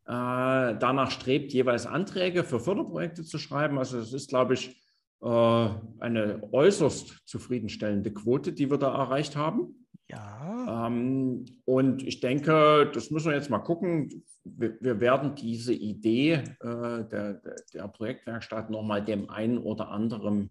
äh, 0.07 0.12
danach 0.12 1.11
strebt, 1.11 1.52
jeweils 1.52 1.86
Anträge 1.86 2.43
für 2.44 2.59
Förderprojekte 2.59 3.23
zu 3.23 3.39
schreiben. 3.39 3.78
Also 3.78 3.98
es 3.98 4.12
ist, 4.12 4.28
glaube 4.31 4.55
ich, 4.55 4.80
eine 5.23 6.43
äußerst 6.51 7.27
zufriedenstellende 7.27 8.13
Quote, 8.13 8.53
die 8.53 8.71
wir 8.71 8.79
da 8.79 8.95
erreicht 8.95 9.37
haben. 9.37 9.87
Ja. 10.11 10.87
Ähm, 10.87 11.45
und 11.65 12.03
ich 12.03 12.21
denke, 12.21 12.91
das 12.93 13.11
müssen 13.11 13.31
wir 13.31 13.37
jetzt 13.37 13.51
mal 13.51 13.59
gucken. 13.59 14.25
Wir, 14.45 14.77
wir 14.81 15.01
werden 15.01 15.35
diese 15.35 15.73
Idee 15.75 16.33
äh, 16.33 17.05
der, 17.05 17.43
der, 17.75 17.89
Projektwerkstatt 17.89 18.71
nochmal 18.71 19.05
dem 19.05 19.31
einen 19.31 19.59
oder 19.59 19.91
anderen 19.91 20.51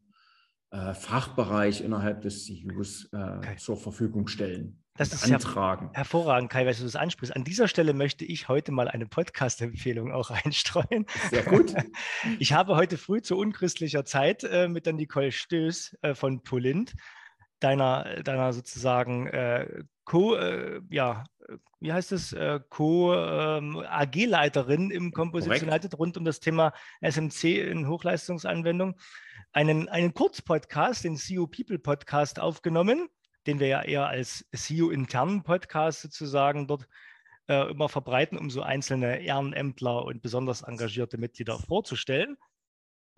äh, 0.71 0.93
Fachbereich 0.93 1.81
innerhalb 1.81 2.21
des 2.21 2.47
CUs 2.47 3.09
äh, 3.11 3.17
Okay. 3.17 3.55
zur 3.57 3.75
Verfügung 3.75 4.27
stellen. 4.27 4.81
Das 4.99 5.11
ist 5.13 5.31
antragen. 5.31 5.89
Hervorragend, 5.93 6.49
Kai, 6.49 6.65
weil 6.65 6.75
du 6.75 6.83
das 6.83 6.97
ansprichst. 6.97 7.33
An 7.33 7.45
dieser 7.45 7.69
Stelle 7.69 7.93
möchte 7.93 8.25
ich 8.25 8.49
heute 8.49 8.73
mal 8.73 8.89
eine 8.89 9.05
Podcast-Empfehlung 9.05 10.11
auch 10.11 10.29
einstreuen. 10.45 11.05
Sehr 11.29 11.43
gut. 11.43 11.73
Ich 12.37 12.51
habe 12.51 12.75
heute 12.75 12.97
früh 12.97 13.21
zu 13.21 13.37
unchristlicher 13.37 14.03
Zeit 14.03 14.43
äh, 14.43 14.67
mit 14.67 14.85
der 14.85 14.91
Nicole 14.91 15.31
Stöß 15.31 15.99
äh, 16.01 16.15
von 16.15 16.43
Polint, 16.43 16.95
deiner, 17.61 18.21
deiner 18.23 18.51
sozusagen 18.51 19.27
äh, 19.27 19.83
Co, 20.03 20.35
äh, 20.35 20.81
ja, 20.89 21.23
äh, 21.47 21.55
wie 21.79 21.93
heißt 21.93 22.11
es, 22.11 22.33
äh, 22.33 22.59
Co-AG-Leiterin 22.67 24.91
im 24.91 25.13
Composition 25.13 25.59
Korrekt. 25.59 25.71
United 25.71 25.97
rund 25.97 26.17
um 26.17 26.25
das 26.25 26.41
Thema 26.41 26.73
SMC 26.99 27.71
in 27.71 27.87
Hochleistungsanwendung, 27.87 28.97
einen, 29.53 29.87
einen 29.87 30.13
Kurzpodcast, 30.13 31.05
den 31.05 31.15
CU 31.15 31.47
People 31.47 31.79
Podcast 31.79 32.41
aufgenommen, 32.41 33.07
den 33.47 33.59
wir 33.59 33.67
ja 33.67 33.81
eher 33.81 34.07
als 34.07 34.45
CU-internen 34.55 35.43
Podcast 35.43 36.01
sozusagen 36.01 36.67
dort 36.67 36.87
äh, 37.47 37.69
immer 37.71 37.89
verbreiten, 37.89 38.37
um 38.37 38.49
so 38.49 38.61
einzelne 38.61 39.21
Ehrenämtler 39.21 40.05
und 40.05 40.21
besonders 40.21 40.61
engagierte 40.61 41.17
Mitglieder 41.17 41.57
vorzustellen. 41.57 42.37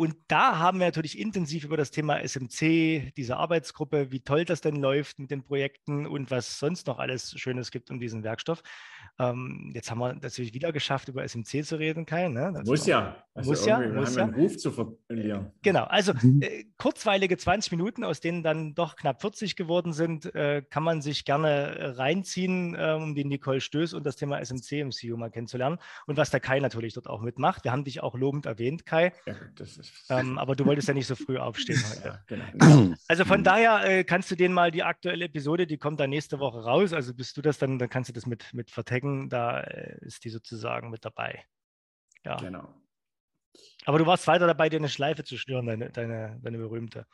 Und 0.02 0.16
da 0.30 0.58
haben 0.58 0.80
wir 0.80 0.88
natürlich 0.88 1.20
intensiv 1.20 1.64
über 1.64 1.78
das 1.78 1.92
Thema 1.92 2.22
SMC, 2.28 3.14
diese 3.16 3.38
Arbeitsgruppe, 3.38 4.12
wie 4.12 4.22
toll 4.22 4.46
das 4.46 4.60
denn 4.60 4.78
läuft 4.78 5.20
mit 5.20 5.30
den 5.30 5.44
Projekten 5.44 6.08
und 6.08 6.32
was 6.32 6.58
sonst 6.58 6.88
noch 6.88 6.98
alles 6.98 7.40
Schönes 7.40 7.70
gibt 7.70 7.92
um 7.92 8.00
diesen 8.00 8.24
Werkstoff. 8.24 8.64
Ähm, 9.20 9.70
jetzt 9.76 9.92
haben 9.92 10.00
wir 10.00 10.16
natürlich 10.16 10.56
wieder 10.56 10.72
geschafft, 10.72 11.08
über 11.10 11.24
SMC 11.24 11.64
zu 11.64 11.78
reden, 11.78 12.08
Kai. 12.08 12.30
Ne? 12.30 12.52
Das 12.52 12.66
Muss 12.66 12.88
ja. 12.88 13.24
Also 13.36 13.52
Muss 13.52 13.66
ja, 13.66 13.80
muss 13.80 14.18
haben 14.18 14.34
einen 14.34 14.42
Ruf 14.42 14.58
zu 14.58 14.72
verlieren. 14.72 15.52
Genau, 15.62 15.84
also 15.84 16.14
Mhm. 16.14 16.42
äh, 16.42 16.66
kurzweilige 16.78 17.38
20 17.38 17.72
Minuten, 17.72 18.04
aus 18.04 18.20
denen 18.20 18.42
dann 18.42 18.74
doch 18.74 18.96
knapp 18.96 19.22
40 19.22 19.56
geworden 19.56 19.94
sind, 19.94 20.34
äh, 20.34 20.64
kann 20.68 20.82
man 20.82 21.02
sich 21.04 21.26
gerne 21.26 21.50
äh, 21.78 21.86
reinziehen, 21.92 22.74
äh, 22.74 22.94
um 22.98 23.14
die 23.14 23.24
Nicole 23.24 23.62
Stöß 23.62 23.94
und 23.94 24.04
das 24.06 24.16
Thema 24.16 24.40
SMC 24.40 24.80
im 24.82 24.90
CU 24.90 25.16
mal 25.16 25.30
kennenzulernen. 25.30 25.78
Und 26.08 26.18
was 26.18 26.32
der 26.32 26.40
Kai 26.40 26.60
natürlich 26.60 26.96
dort 26.96 27.08
auch 27.08 27.22
mitmacht. 27.22 27.64
Wir 27.64 27.72
haben 27.72 27.84
dich 27.84 28.02
auch 28.02 28.16
lobend 28.16 28.48
erwähnt, 28.48 28.86
Kai, 28.88 29.14
Ja, 29.28 29.34
gut, 29.34 29.60
das 29.60 29.78
ist. 29.78 29.91
Ähm, 30.10 30.38
aber 30.40 30.56
du 30.56 30.66
wolltest 30.66 30.88
ja 30.88 30.94
nicht 30.94 31.08
so 31.08 31.16
früh 31.16 31.38
aufstehen 31.38 31.82
heute. 31.90 32.08
ja, 32.08 32.20
genau. 32.28 32.96
Also 33.08 33.26
von 33.26 33.44
daher 33.44 33.84
äh, 33.86 34.04
kannst 34.04 34.32
du 34.32 34.36
den 34.36 34.54
mal 34.54 34.72
die 34.72 34.84
aktuelle 34.84 35.26
Episode, 35.26 35.68
die 35.68 35.78
kommt 35.78 36.00
dann 36.00 36.10
nächste 36.10 36.40
Woche 36.40 36.64
raus. 36.64 36.94
Also 36.94 37.14
bist 37.14 37.36
du 37.38 37.42
das 37.42 37.58
dann, 37.58 37.80
dann 37.80 37.90
kannst 37.90 38.10
du 38.10 38.14
das 38.14 38.26
mit, 38.26 38.54
mit 38.54 38.72
vertaggen. 38.72 39.30
Da 39.30 39.62
äh, 39.62 39.98
ist 40.02 40.24
die 40.24 40.30
sozusagen 40.30 40.90
mit 40.90 41.06
dabei. 41.06 41.44
Ja. 42.26 42.38
genau. 42.38 42.68
Aber 43.86 43.98
du 43.98 44.06
warst 44.06 44.28
weiter 44.28 44.48
dabei, 44.48 44.70
dir 44.70 44.78
eine 44.78 44.90
Schleife 44.90 45.24
zu 45.24 45.38
schnüren, 45.38 45.66
deine, 45.66 45.90
deine, 45.90 46.40
deine 46.42 46.58
berühmte. 46.58 47.06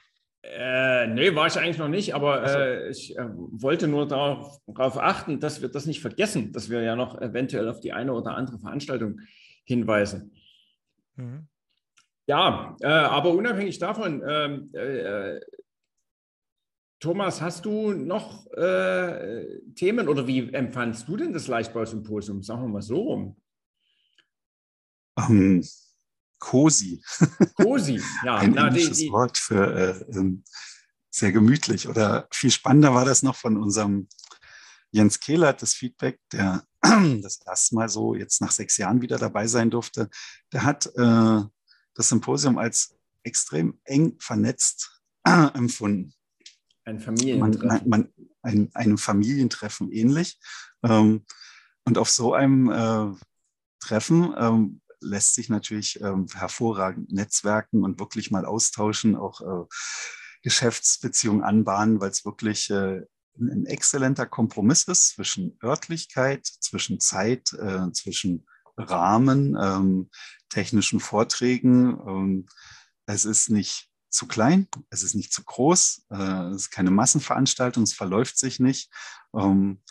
Äh, 0.43 1.07
nee, 1.07 1.33
war 1.35 1.47
ich 1.47 1.57
eigentlich 1.57 1.77
noch 1.77 1.87
nicht, 1.87 2.13
aber 2.13 2.43
äh, 2.43 2.89
ich 2.89 3.17
äh, 3.17 3.25
wollte 3.27 3.87
nur 3.87 4.07
darauf, 4.07 4.59
darauf 4.67 4.97
achten, 4.97 5.39
dass 5.39 5.61
wir 5.61 5.69
das 5.69 5.85
nicht 5.85 6.01
vergessen, 6.01 6.53
dass 6.53 6.69
wir 6.69 6.81
ja 6.81 6.95
noch 6.95 7.19
eventuell 7.19 7.67
auf 7.67 7.79
die 7.79 7.91
eine 7.91 8.13
oder 8.13 8.35
andere 8.35 8.59
Veranstaltung 8.59 9.19
hinweisen. 9.65 10.31
Mhm. 11.15 11.47
Ja, 12.27 12.75
äh, 12.81 12.87
aber 12.87 13.31
unabhängig 13.31 13.79
davon, 13.79 14.21
ähm, 14.27 14.69
äh, 14.73 15.39
Thomas, 16.99 17.41
hast 17.41 17.63
du 17.65 17.93
noch 17.93 18.47
äh, 18.51 19.61
Themen 19.75 20.09
oder 20.09 20.27
wie 20.27 20.51
empfandst 20.51 21.07
du 21.07 21.15
denn 21.15 21.31
das 21.31 21.47
Leichtbausymposium? 21.47 22.43
Sagen 22.43 22.63
wir 22.63 22.67
mal 22.67 22.81
so 22.81 22.99
rum. 22.99 23.41
Ähm, 25.17 25.63
Cosi, 26.39 27.01
Cosi, 27.55 28.01
ja. 28.25 28.35
ein 28.37 28.51
na, 28.51 28.69
die, 28.69 28.79
englisches 28.79 28.97
die, 28.97 29.11
Wort 29.11 29.37
für 29.37 29.73
äh, 29.73 30.17
ähm, 30.17 30.43
sehr 31.09 31.31
gemütlich. 31.31 31.87
Oder 31.87 32.27
viel 32.31 32.51
spannender 32.51 32.93
war 32.93 33.05
das 33.05 33.23
noch 33.23 33.35
von 33.35 33.57
unserem 33.57 34.07
Jens 34.91 35.19
Kehlert, 35.19 35.61
das 35.61 35.73
Feedback, 35.73 36.19
der 36.31 36.63
das 36.81 37.39
erste 37.45 37.75
Mal 37.75 37.89
so 37.89 38.15
jetzt 38.15 38.41
nach 38.41 38.51
sechs 38.51 38.77
Jahren 38.77 39.01
wieder 39.01 39.17
dabei 39.17 39.47
sein 39.47 39.69
durfte. 39.69 40.09
Der 40.51 40.63
hat 40.63 40.87
äh, 40.95 41.41
das 41.97 42.09
Symposium 42.09 42.57
als 42.57 42.95
extrem 43.23 43.79
eng 43.83 44.15
vernetzt 44.19 45.01
empfunden. 45.23 46.13
ein 46.85 46.99
Familientreffen. 47.01 47.89
man, 47.89 47.89
man, 47.89 48.13
ein, 48.41 48.69
einem 48.73 48.97
Familientreffen 48.97 49.91
ähnlich. 49.91 50.39
Ähm, 50.83 51.25
und 51.83 51.97
auf 51.97 52.09
so 52.09 52.33
einem 52.33 52.69
äh, 52.69 53.13
Treffen 53.79 54.33
ähm, 54.37 54.81
lässt 55.01 55.35
sich 55.35 55.49
natürlich 55.49 55.99
ähm, 56.01 56.27
hervorragend 56.33 57.11
netzwerken 57.11 57.83
und 57.83 57.99
wirklich 57.99 58.31
mal 58.31 58.45
austauschen, 58.45 59.15
auch 59.15 59.41
äh, 59.41 59.65
Geschäftsbeziehungen 60.43 61.43
anbahnen, 61.43 61.99
weil 61.99 62.11
es 62.11 62.25
wirklich 62.25 62.69
äh, 62.69 63.01
ein 63.39 63.65
exzellenter 63.65 64.25
Kompromiss 64.25 64.83
ist 64.83 65.09
zwischen 65.09 65.57
Örtlichkeit, 65.63 66.45
zwischen 66.45 66.99
Zeit, 66.99 67.53
äh, 67.53 67.91
zwischen 67.91 68.47
Rahmen, 68.77 69.57
ähm, 69.59 70.09
technischen 70.49 70.99
Vorträgen. 70.99 71.99
Ähm, 72.07 72.45
es 73.05 73.25
ist 73.25 73.49
nicht 73.49 73.89
zu 74.09 74.27
klein, 74.27 74.67
es 74.89 75.03
ist 75.03 75.15
nicht 75.15 75.31
zu 75.31 75.43
groß, 75.43 76.07
äh, 76.09 76.49
es 76.49 76.63
ist 76.63 76.71
keine 76.71 76.91
Massenveranstaltung, 76.91 77.83
es 77.83 77.93
verläuft 77.93 78.37
sich 78.37 78.59
nicht. 78.59 78.91
Ähm, 79.35 79.81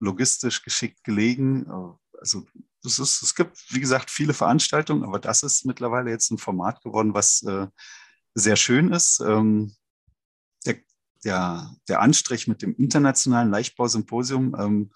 logistisch 0.00 0.62
geschickt 0.62 1.04
gelegen. 1.04 1.66
Äh, 1.66 2.18
also 2.18 2.46
es, 2.84 2.98
ist, 2.98 3.22
es 3.22 3.34
gibt, 3.34 3.64
wie 3.70 3.80
gesagt, 3.80 4.10
viele 4.10 4.34
Veranstaltungen, 4.34 5.04
aber 5.04 5.18
das 5.18 5.42
ist 5.42 5.64
mittlerweile 5.64 6.10
jetzt 6.10 6.30
ein 6.30 6.38
Format 6.38 6.82
geworden, 6.82 7.14
was 7.14 7.42
äh, 7.42 7.66
sehr 8.34 8.56
schön 8.56 8.92
ist. 8.92 9.20
Ähm, 9.20 9.74
der, 10.66 10.76
der, 11.24 11.76
der 11.88 12.00
Anstrich 12.00 12.48
mit 12.48 12.62
dem 12.62 12.74
internationalen 12.76 13.50
Leichtbausymposium 13.50 14.90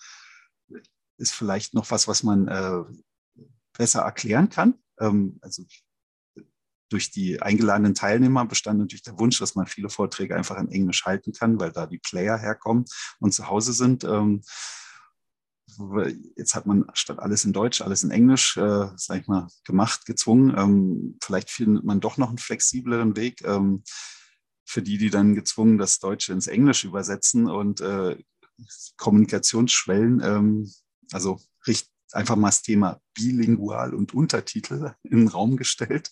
ist 1.19 1.33
vielleicht 1.33 1.75
noch 1.75 1.91
was, 1.91 2.09
was 2.09 2.23
man 2.23 2.49
besser 3.79 4.01
erklären 4.03 4.51
kann. 4.51 4.75
Ähm, 5.01 5.39
also 5.41 5.65
durch 6.91 7.11
die 7.11 7.41
eingeladenen 7.41 7.95
Teilnehmer 7.95 8.45
bestand 8.45 8.79
natürlich 8.79 9.03
der 9.03 9.19
Wunsch, 9.19 9.39
dass 9.39 9.55
man 9.55 9.67
viele 9.67 9.89
Vorträge 9.89 10.37
einfach 10.37 10.59
in 10.59 10.71
Englisch 10.71 11.05
halten 11.05 11.33
kann, 11.33 11.61
weil 11.61 11.73
da 11.73 11.87
die 11.87 11.99
Player 11.99 12.39
herkommen 12.39 12.85
und 13.21 13.33
zu 13.33 13.49
Hause 13.49 13.73
sind. 13.73 14.05
Ähm, 14.05 14.43
jetzt 16.37 16.55
hat 16.55 16.67
man 16.67 16.87
statt 16.95 17.19
alles 17.19 17.45
in 17.45 17.53
Deutsch, 17.53 17.83
alles 17.83 18.03
in 18.03 18.11
Englisch, 18.11 18.57
äh, 18.57 18.89
sag 18.97 19.21
ich 19.21 19.29
mal, 19.29 19.49
gemacht, 19.65 20.07
gezwungen. 20.07 20.57
Ähm, 20.57 21.19
vielleicht 21.23 21.51
findet 21.51 21.85
man 21.85 22.01
doch 22.01 22.17
noch 22.17 22.31
einen 22.31 22.39
flexibleren 22.39 23.17
Weg 23.17 23.43
ähm, 23.45 23.83
für 24.65 24.83
die, 24.83 24.99
die 24.99 25.11
dann 25.11 25.35
gezwungen 25.35 25.79
das 25.79 25.99
Deutsche 25.99 26.33
ins 26.33 26.47
Englische 26.47 26.89
übersetzen 26.89 27.49
und 27.49 27.81
äh, 27.81 28.17
Kommunikationsschwellen, 28.97 30.75
also 31.13 31.39
richt, 31.65 31.93
einfach 32.13 32.37
mal 32.37 32.49
das 32.49 32.63
Thema 32.63 33.01
bilingual 33.15 33.95
und 33.95 34.15
Untertitel 34.15 34.95
in 35.03 35.19
den 35.19 35.29
Raum 35.29 35.57
gestellt, 35.57 36.11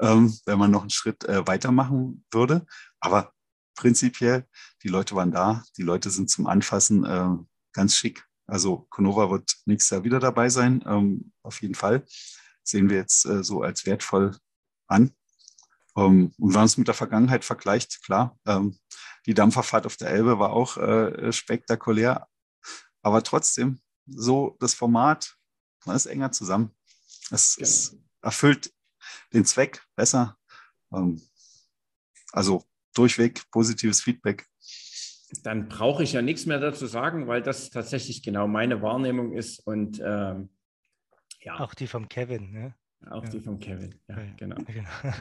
ähm, 0.00 0.36
wenn 0.46 0.58
man 0.58 0.70
noch 0.70 0.82
einen 0.82 0.90
Schritt 0.90 1.24
äh, 1.24 1.46
weitermachen 1.46 2.24
würde. 2.30 2.66
Aber 3.00 3.32
prinzipiell, 3.74 4.46
die 4.82 4.88
Leute 4.88 5.14
waren 5.14 5.32
da, 5.32 5.64
die 5.76 5.82
Leute 5.82 6.10
sind 6.10 6.30
zum 6.30 6.46
Anfassen 6.46 7.04
äh, 7.04 7.28
ganz 7.72 7.96
schick. 7.96 8.26
Also 8.46 8.86
Conova 8.90 9.30
wird 9.30 9.56
nächstes 9.64 9.90
Jahr 9.90 10.04
wieder 10.04 10.20
dabei 10.20 10.48
sein, 10.48 10.84
ähm, 10.86 11.32
auf 11.42 11.62
jeden 11.62 11.74
Fall. 11.74 12.04
Sehen 12.64 12.90
wir 12.90 12.96
jetzt 12.98 13.24
äh, 13.24 13.42
so 13.42 13.62
als 13.62 13.86
wertvoll 13.86 14.36
an. 14.88 15.12
Ähm, 15.96 16.32
und 16.38 16.50
wenn 16.50 16.60
man 16.60 16.64
es 16.64 16.76
mit 16.76 16.88
der 16.88 16.94
Vergangenheit 16.94 17.44
vergleicht, 17.44 18.02
klar, 18.04 18.38
ähm, 18.46 18.78
die 19.26 19.34
Dampferfahrt 19.34 19.86
auf 19.86 19.96
der 19.96 20.10
Elbe 20.10 20.38
war 20.38 20.50
auch 20.50 20.76
äh, 20.76 21.32
spektakulär, 21.32 22.28
aber 23.02 23.22
trotzdem, 23.22 23.80
so 24.06 24.56
das 24.60 24.74
Format, 24.74 25.36
man 25.84 25.96
ist 25.96 26.06
enger 26.06 26.32
zusammen. 26.32 26.74
Es, 27.30 27.56
genau. 27.56 27.68
es 27.68 27.96
erfüllt 28.20 28.72
den 29.32 29.44
Zweck 29.44 29.82
besser. 29.96 30.38
Ähm, 30.92 31.20
also 32.32 32.64
durchweg 32.94 33.50
positives 33.50 34.00
Feedback. 34.00 34.46
Dann 35.42 35.68
brauche 35.68 36.02
ich 36.02 36.12
ja 36.12 36.20
nichts 36.20 36.44
mehr 36.46 36.60
dazu 36.60 36.86
sagen, 36.86 37.26
weil 37.26 37.42
das 37.42 37.70
tatsächlich 37.70 38.22
genau 38.22 38.46
meine 38.46 38.82
Wahrnehmung 38.82 39.32
ist. 39.32 39.60
Und 39.60 40.00
ähm, 40.04 40.50
ja. 41.40 41.58
Auch 41.58 41.74
die 41.74 41.86
vom 41.86 42.08
Kevin, 42.08 42.52
ne? 42.52 42.74
Auch 43.10 43.24
ja. 43.24 43.30
die 43.30 43.40
vom 43.40 43.58
Kevin, 43.58 43.98
ja, 44.08 44.20
ja 44.20 44.32
genau. 44.36 44.56
genau. 44.64 44.90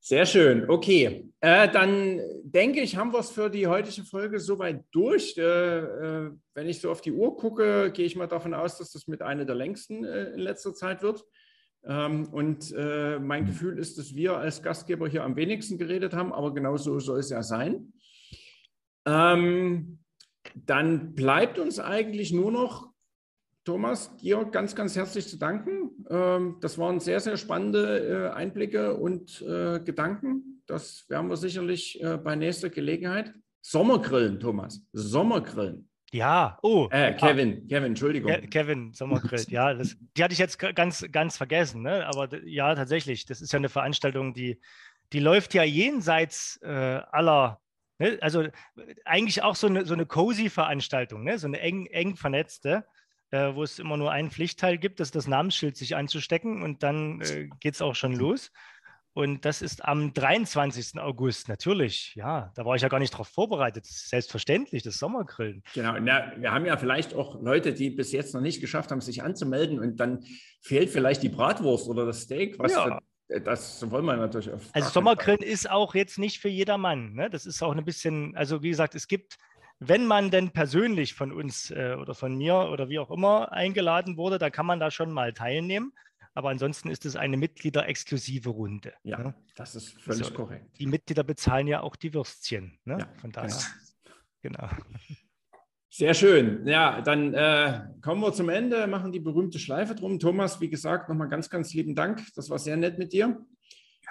Sehr 0.00 0.26
schön. 0.26 0.70
Okay, 0.70 1.28
äh, 1.40 1.68
dann 1.68 2.20
denke 2.42 2.80
ich, 2.80 2.96
haben 2.96 3.12
wir 3.12 3.18
es 3.18 3.30
für 3.30 3.50
die 3.50 3.66
heutige 3.66 4.04
Folge 4.04 4.38
soweit 4.40 4.84
durch. 4.92 5.36
Äh, 5.36 5.42
äh, 5.42 6.30
wenn 6.54 6.68
ich 6.68 6.80
so 6.80 6.90
auf 6.90 7.00
die 7.00 7.12
Uhr 7.12 7.36
gucke, 7.36 7.90
gehe 7.92 8.06
ich 8.06 8.16
mal 8.16 8.28
davon 8.28 8.54
aus, 8.54 8.78
dass 8.78 8.92
das 8.92 9.06
mit 9.06 9.22
einer 9.22 9.44
der 9.44 9.56
längsten 9.56 10.04
äh, 10.04 10.30
in 10.30 10.40
letzter 10.40 10.74
Zeit 10.74 11.02
wird. 11.02 11.24
Ähm, 11.84 12.28
und 12.32 12.72
äh, 12.76 13.18
mein 13.18 13.46
Gefühl 13.46 13.78
ist, 13.78 13.98
dass 13.98 14.14
wir 14.14 14.36
als 14.36 14.62
Gastgeber 14.62 15.08
hier 15.08 15.24
am 15.24 15.36
wenigsten 15.36 15.78
geredet 15.78 16.14
haben, 16.14 16.32
aber 16.32 16.54
genau 16.54 16.76
so 16.76 16.98
soll 17.00 17.20
es 17.20 17.30
ja 17.30 17.42
sein. 17.42 17.92
Ähm, 19.06 19.98
dann 20.54 21.14
bleibt 21.14 21.58
uns 21.58 21.78
eigentlich 21.78 22.32
nur 22.32 22.50
noch 22.50 22.92
Thomas, 23.68 24.16
dir 24.16 24.46
ganz, 24.46 24.74
ganz 24.74 24.96
herzlich 24.96 25.28
zu 25.28 25.36
danken. 25.36 25.90
Ähm, 26.08 26.56
das 26.62 26.78
waren 26.78 27.00
sehr, 27.00 27.20
sehr 27.20 27.36
spannende 27.36 28.30
äh, 28.30 28.34
Einblicke 28.34 28.94
und 28.94 29.42
äh, 29.42 29.80
Gedanken. 29.80 30.62
Das 30.66 31.04
werden 31.10 31.28
wir 31.28 31.36
sicherlich 31.36 32.02
äh, 32.02 32.16
bei 32.16 32.34
nächster 32.34 32.70
Gelegenheit. 32.70 33.34
Sommergrillen, 33.60 34.40
Thomas. 34.40 34.80
Sommergrillen. 34.94 35.86
Ja, 36.12 36.58
oh. 36.62 36.88
Äh, 36.90 37.12
Kevin, 37.12 37.64
ah, 37.64 37.68
Kevin, 37.68 37.84
Entschuldigung. 37.84 38.32
Kevin, 38.48 38.94
Sommergrill. 38.94 39.44
ja, 39.50 39.74
das, 39.74 39.98
die 40.16 40.24
hatte 40.24 40.32
ich 40.32 40.38
jetzt 40.38 40.58
ganz, 40.58 41.04
ganz 41.12 41.36
vergessen. 41.36 41.82
Ne? 41.82 42.06
Aber 42.06 42.42
ja, 42.46 42.74
tatsächlich, 42.74 43.26
das 43.26 43.42
ist 43.42 43.52
ja 43.52 43.58
eine 43.58 43.68
Veranstaltung, 43.68 44.32
die, 44.32 44.62
die 45.12 45.20
läuft 45.20 45.52
ja 45.52 45.62
jenseits 45.62 46.58
äh, 46.62 46.68
aller, 47.12 47.60
ne? 47.98 48.16
also 48.22 48.44
eigentlich 49.04 49.42
auch 49.42 49.56
so 49.56 49.66
eine, 49.66 49.84
so 49.84 49.92
eine 49.92 50.06
cozy 50.06 50.48
Veranstaltung, 50.48 51.22
ne? 51.22 51.38
so 51.38 51.46
eine 51.46 51.60
eng, 51.60 51.84
eng 51.84 52.16
vernetzte 52.16 52.86
äh, 53.30 53.54
wo 53.54 53.62
es 53.62 53.78
immer 53.78 53.96
nur 53.96 54.10
einen 54.10 54.30
Pflichtteil 54.30 54.78
gibt, 54.78 55.00
das 55.00 55.08
ist 55.08 55.16
das 55.16 55.26
Namensschild 55.26 55.76
sich 55.76 55.96
anzustecken 55.96 56.62
und 56.62 56.82
dann 56.82 57.20
äh, 57.20 57.48
geht 57.60 57.74
es 57.74 57.82
auch 57.82 57.94
schon 57.94 58.14
los. 58.14 58.50
Und 59.14 59.44
das 59.44 59.62
ist 59.62 59.84
am 59.84 60.12
23. 60.14 61.00
August, 61.00 61.48
natürlich. 61.48 62.14
Ja, 62.14 62.52
da 62.54 62.64
war 62.64 62.76
ich 62.76 62.82
ja 62.82 62.88
gar 62.88 63.00
nicht 63.00 63.12
darauf 63.12 63.26
vorbereitet. 63.26 63.84
Selbstverständlich, 63.84 64.84
das 64.84 64.98
Sommergrillen. 64.98 65.64
Genau, 65.74 65.98
na, 65.98 66.32
wir 66.36 66.52
haben 66.52 66.64
ja 66.66 66.76
vielleicht 66.76 67.14
auch 67.14 67.42
Leute, 67.42 67.74
die 67.74 67.90
bis 67.90 68.12
jetzt 68.12 68.32
noch 68.32 68.40
nicht 68.40 68.60
geschafft 68.60 68.92
haben, 68.92 69.00
sich 69.00 69.24
anzumelden 69.24 69.80
und 69.80 69.98
dann 69.98 70.24
fehlt 70.60 70.90
vielleicht 70.90 71.24
die 71.24 71.30
Bratwurst 71.30 71.88
oder 71.88 72.06
das 72.06 72.22
Steak. 72.22 72.60
Was 72.60 72.72
ja. 72.72 73.00
Das 73.44 73.90
wollen 73.90 74.06
wir 74.06 74.16
natürlich 74.16 74.52
auf. 74.52 74.62
Also 74.72 74.88
Sommergrillen 74.88 75.42
ist 75.42 75.68
auch 75.68 75.94
jetzt 75.94 76.18
nicht 76.18 76.38
für 76.38 76.48
jedermann. 76.48 77.12
Ne? 77.12 77.28
Das 77.28 77.44
ist 77.44 77.60
auch 77.60 77.74
ein 77.74 77.84
bisschen, 77.84 78.36
also 78.36 78.62
wie 78.62 78.70
gesagt, 78.70 78.94
es 78.94 79.06
gibt 79.06 79.36
wenn 79.80 80.06
man 80.06 80.30
denn 80.30 80.50
persönlich 80.50 81.14
von 81.14 81.32
uns 81.32 81.70
äh, 81.70 81.96
oder 82.00 82.14
von 82.14 82.36
mir 82.36 82.68
oder 82.72 82.88
wie 82.88 82.98
auch 82.98 83.10
immer 83.10 83.52
eingeladen 83.52 84.16
wurde, 84.16 84.38
dann 84.38 84.52
kann 84.52 84.66
man 84.66 84.80
da 84.80 84.90
schon 84.90 85.12
mal 85.12 85.32
teilnehmen. 85.32 85.92
Aber 86.34 86.50
ansonsten 86.50 86.88
ist 86.88 87.04
es 87.04 87.16
eine 87.16 87.36
Mitgliederexklusive 87.36 88.50
Runde. 88.50 88.92
Ja, 89.02 89.18
ne? 89.18 89.34
das 89.56 89.74
ist 89.74 90.00
völlig 90.00 90.22
also, 90.22 90.34
korrekt. 90.34 90.78
Die 90.78 90.86
Mitglieder 90.86 91.24
bezahlen 91.24 91.66
ja 91.66 91.80
auch 91.80 91.96
die 91.96 92.14
Würstchen. 92.14 92.78
Ne? 92.84 92.98
Ja, 93.00 93.08
von 93.20 93.32
daher. 93.32 93.56
Genau. 94.42 94.68
genau. 94.68 94.82
Sehr 95.90 96.14
schön. 96.14 96.66
Ja, 96.66 97.00
dann 97.00 97.34
äh, 97.34 97.80
kommen 98.02 98.20
wir 98.20 98.32
zum 98.32 98.50
Ende, 98.50 98.86
machen 98.86 99.10
die 99.10 99.20
berühmte 99.20 99.58
Schleife 99.58 99.94
drum. 99.94 100.18
Thomas, 100.18 100.60
wie 100.60 100.68
gesagt, 100.68 101.08
nochmal 101.08 101.28
ganz, 101.28 101.50
ganz 101.50 101.72
lieben 101.74 101.94
Dank. 101.94 102.22
Das 102.36 102.50
war 102.50 102.58
sehr 102.58 102.76
nett 102.76 102.98
mit 102.98 103.12
dir. 103.12 103.44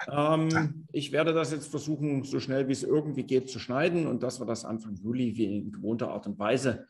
Ähm, 0.06 0.86
ich 0.92 1.12
werde 1.12 1.32
das 1.32 1.50
jetzt 1.50 1.68
versuchen, 1.68 2.24
so 2.24 2.40
schnell 2.40 2.68
wie 2.68 2.72
es 2.72 2.82
irgendwie 2.82 3.24
geht, 3.24 3.50
zu 3.50 3.58
schneiden 3.58 4.06
und 4.06 4.22
dass 4.22 4.40
wir 4.40 4.46
das 4.46 4.64
Anfang 4.64 4.94
Juli 4.94 5.36
wie 5.36 5.58
in 5.58 5.72
gewohnter 5.72 6.10
Art 6.10 6.26
und 6.26 6.38
Weise 6.38 6.86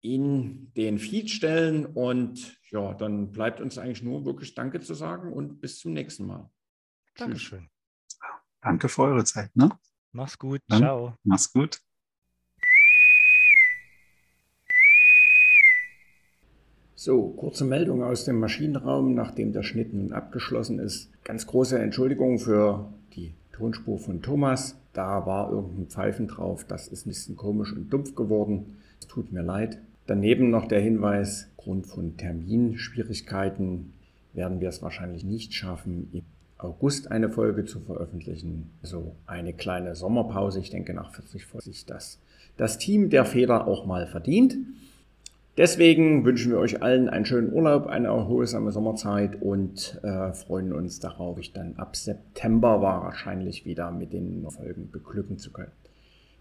in 0.00 0.72
den 0.74 0.98
Feed 0.98 1.30
stellen. 1.30 1.86
Und 1.86 2.58
ja, 2.70 2.94
dann 2.94 3.32
bleibt 3.32 3.60
uns 3.60 3.78
eigentlich 3.78 4.02
nur 4.02 4.24
wirklich 4.24 4.54
Danke 4.54 4.80
zu 4.80 4.94
sagen 4.94 5.32
und 5.32 5.60
bis 5.60 5.78
zum 5.78 5.92
nächsten 5.92 6.26
Mal. 6.26 6.50
Dankeschön. 7.16 7.68
Danke 8.60 8.88
für 8.88 9.02
eure 9.02 9.24
Zeit. 9.24 9.54
Ne? 9.54 9.70
Mach's 10.12 10.38
gut. 10.38 10.60
Dann, 10.68 10.80
Ciao. 10.80 11.14
Mach's 11.22 11.52
gut. 11.52 11.80
So, 17.04 17.34
kurze 17.36 17.66
Meldung 17.66 18.02
aus 18.02 18.24
dem 18.24 18.40
Maschinenraum, 18.40 19.12
nachdem 19.12 19.52
der 19.52 19.62
Schnitt 19.62 19.92
nun 19.92 20.14
abgeschlossen 20.14 20.78
ist. 20.78 21.10
Ganz 21.22 21.46
große 21.46 21.78
Entschuldigung 21.78 22.38
für 22.38 22.88
die 23.14 23.34
Tonspur 23.52 23.98
von 23.98 24.22
Thomas. 24.22 24.78
Da 24.94 25.26
war 25.26 25.52
irgendein 25.52 25.88
Pfeifen 25.88 26.28
drauf. 26.28 26.64
Das 26.66 26.88
ist 26.88 27.04
ein 27.04 27.10
bisschen 27.10 27.36
komisch 27.36 27.74
und 27.74 27.92
dumpf 27.92 28.14
geworden. 28.14 28.78
Es 28.98 29.06
tut 29.06 29.32
mir 29.32 29.42
leid. 29.42 29.76
Daneben 30.06 30.48
noch 30.48 30.66
der 30.66 30.80
Hinweis, 30.80 31.50
aufgrund 31.58 31.88
von 31.88 32.16
Terminschwierigkeiten 32.16 33.92
werden 34.32 34.62
wir 34.62 34.70
es 34.70 34.80
wahrscheinlich 34.80 35.24
nicht 35.24 35.52
schaffen, 35.52 36.08
im 36.10 36.22
August 36.56 37.10
eine 37.10 37.28
Folge 37.28 37.66
zu 37.66 37.80
veröffentlichen. 37.80 38.70
Also 38.80 39.14
eine 39.26 39.52
kleine 39.52 39.94
Sommerpause. 39.94 40.58
Ich 40.58 40.70
denke, 40.70 40.94
nach 40.94 41.12
40 41.12 41.44
Folgen 41.44 41.64
sich 41.66 41.84
das, 41.84 42.18
das 42.56 42.78
Team 42.78 43.10
der 43.10 43.26
Feder 43.26 43.66
auch 43.66 43.84
mal 43.84 44.06
verdient. 44.06 44.56
Deswegen 45.56 46.24
wünschen 46.24 46.50
wir 46.50 46.58
euch 46.58 46.82
allen 46.82 47.08
einen 47.08 47.26
schönen 47.26 47.52
Urlaub, 47.52 47.86
eine 47.86 48.08
erholsame 48.08 48.72
Sommerzeit 48.72 49.40
und 49.40 50.00
äh, 50.02 50.32
freuen 50.32 50.72
uns 50.72 50.98
darauf, 50.98 51.38
euch 51.38 51.52
dann 51.52 51.76
ab 51.76 51.94
September 51.94 52.82
wahrscheinlich 52.82 53.64
wieder 53.64 53.92
mit 53.92 54.12
den 54.12 54.44
Folgen 54.50 54.90
beglücken 54.90 55.38
zu 55.38 55.52
können. 55.52 55.70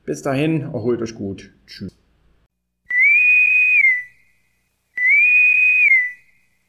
Bis 0.03 0.23
dahin, 0.23 0.61
erholt 0.61 1.01
euch 1.01 1.13
gut. 1.13 1.51
Tschüss. 1.67 1.92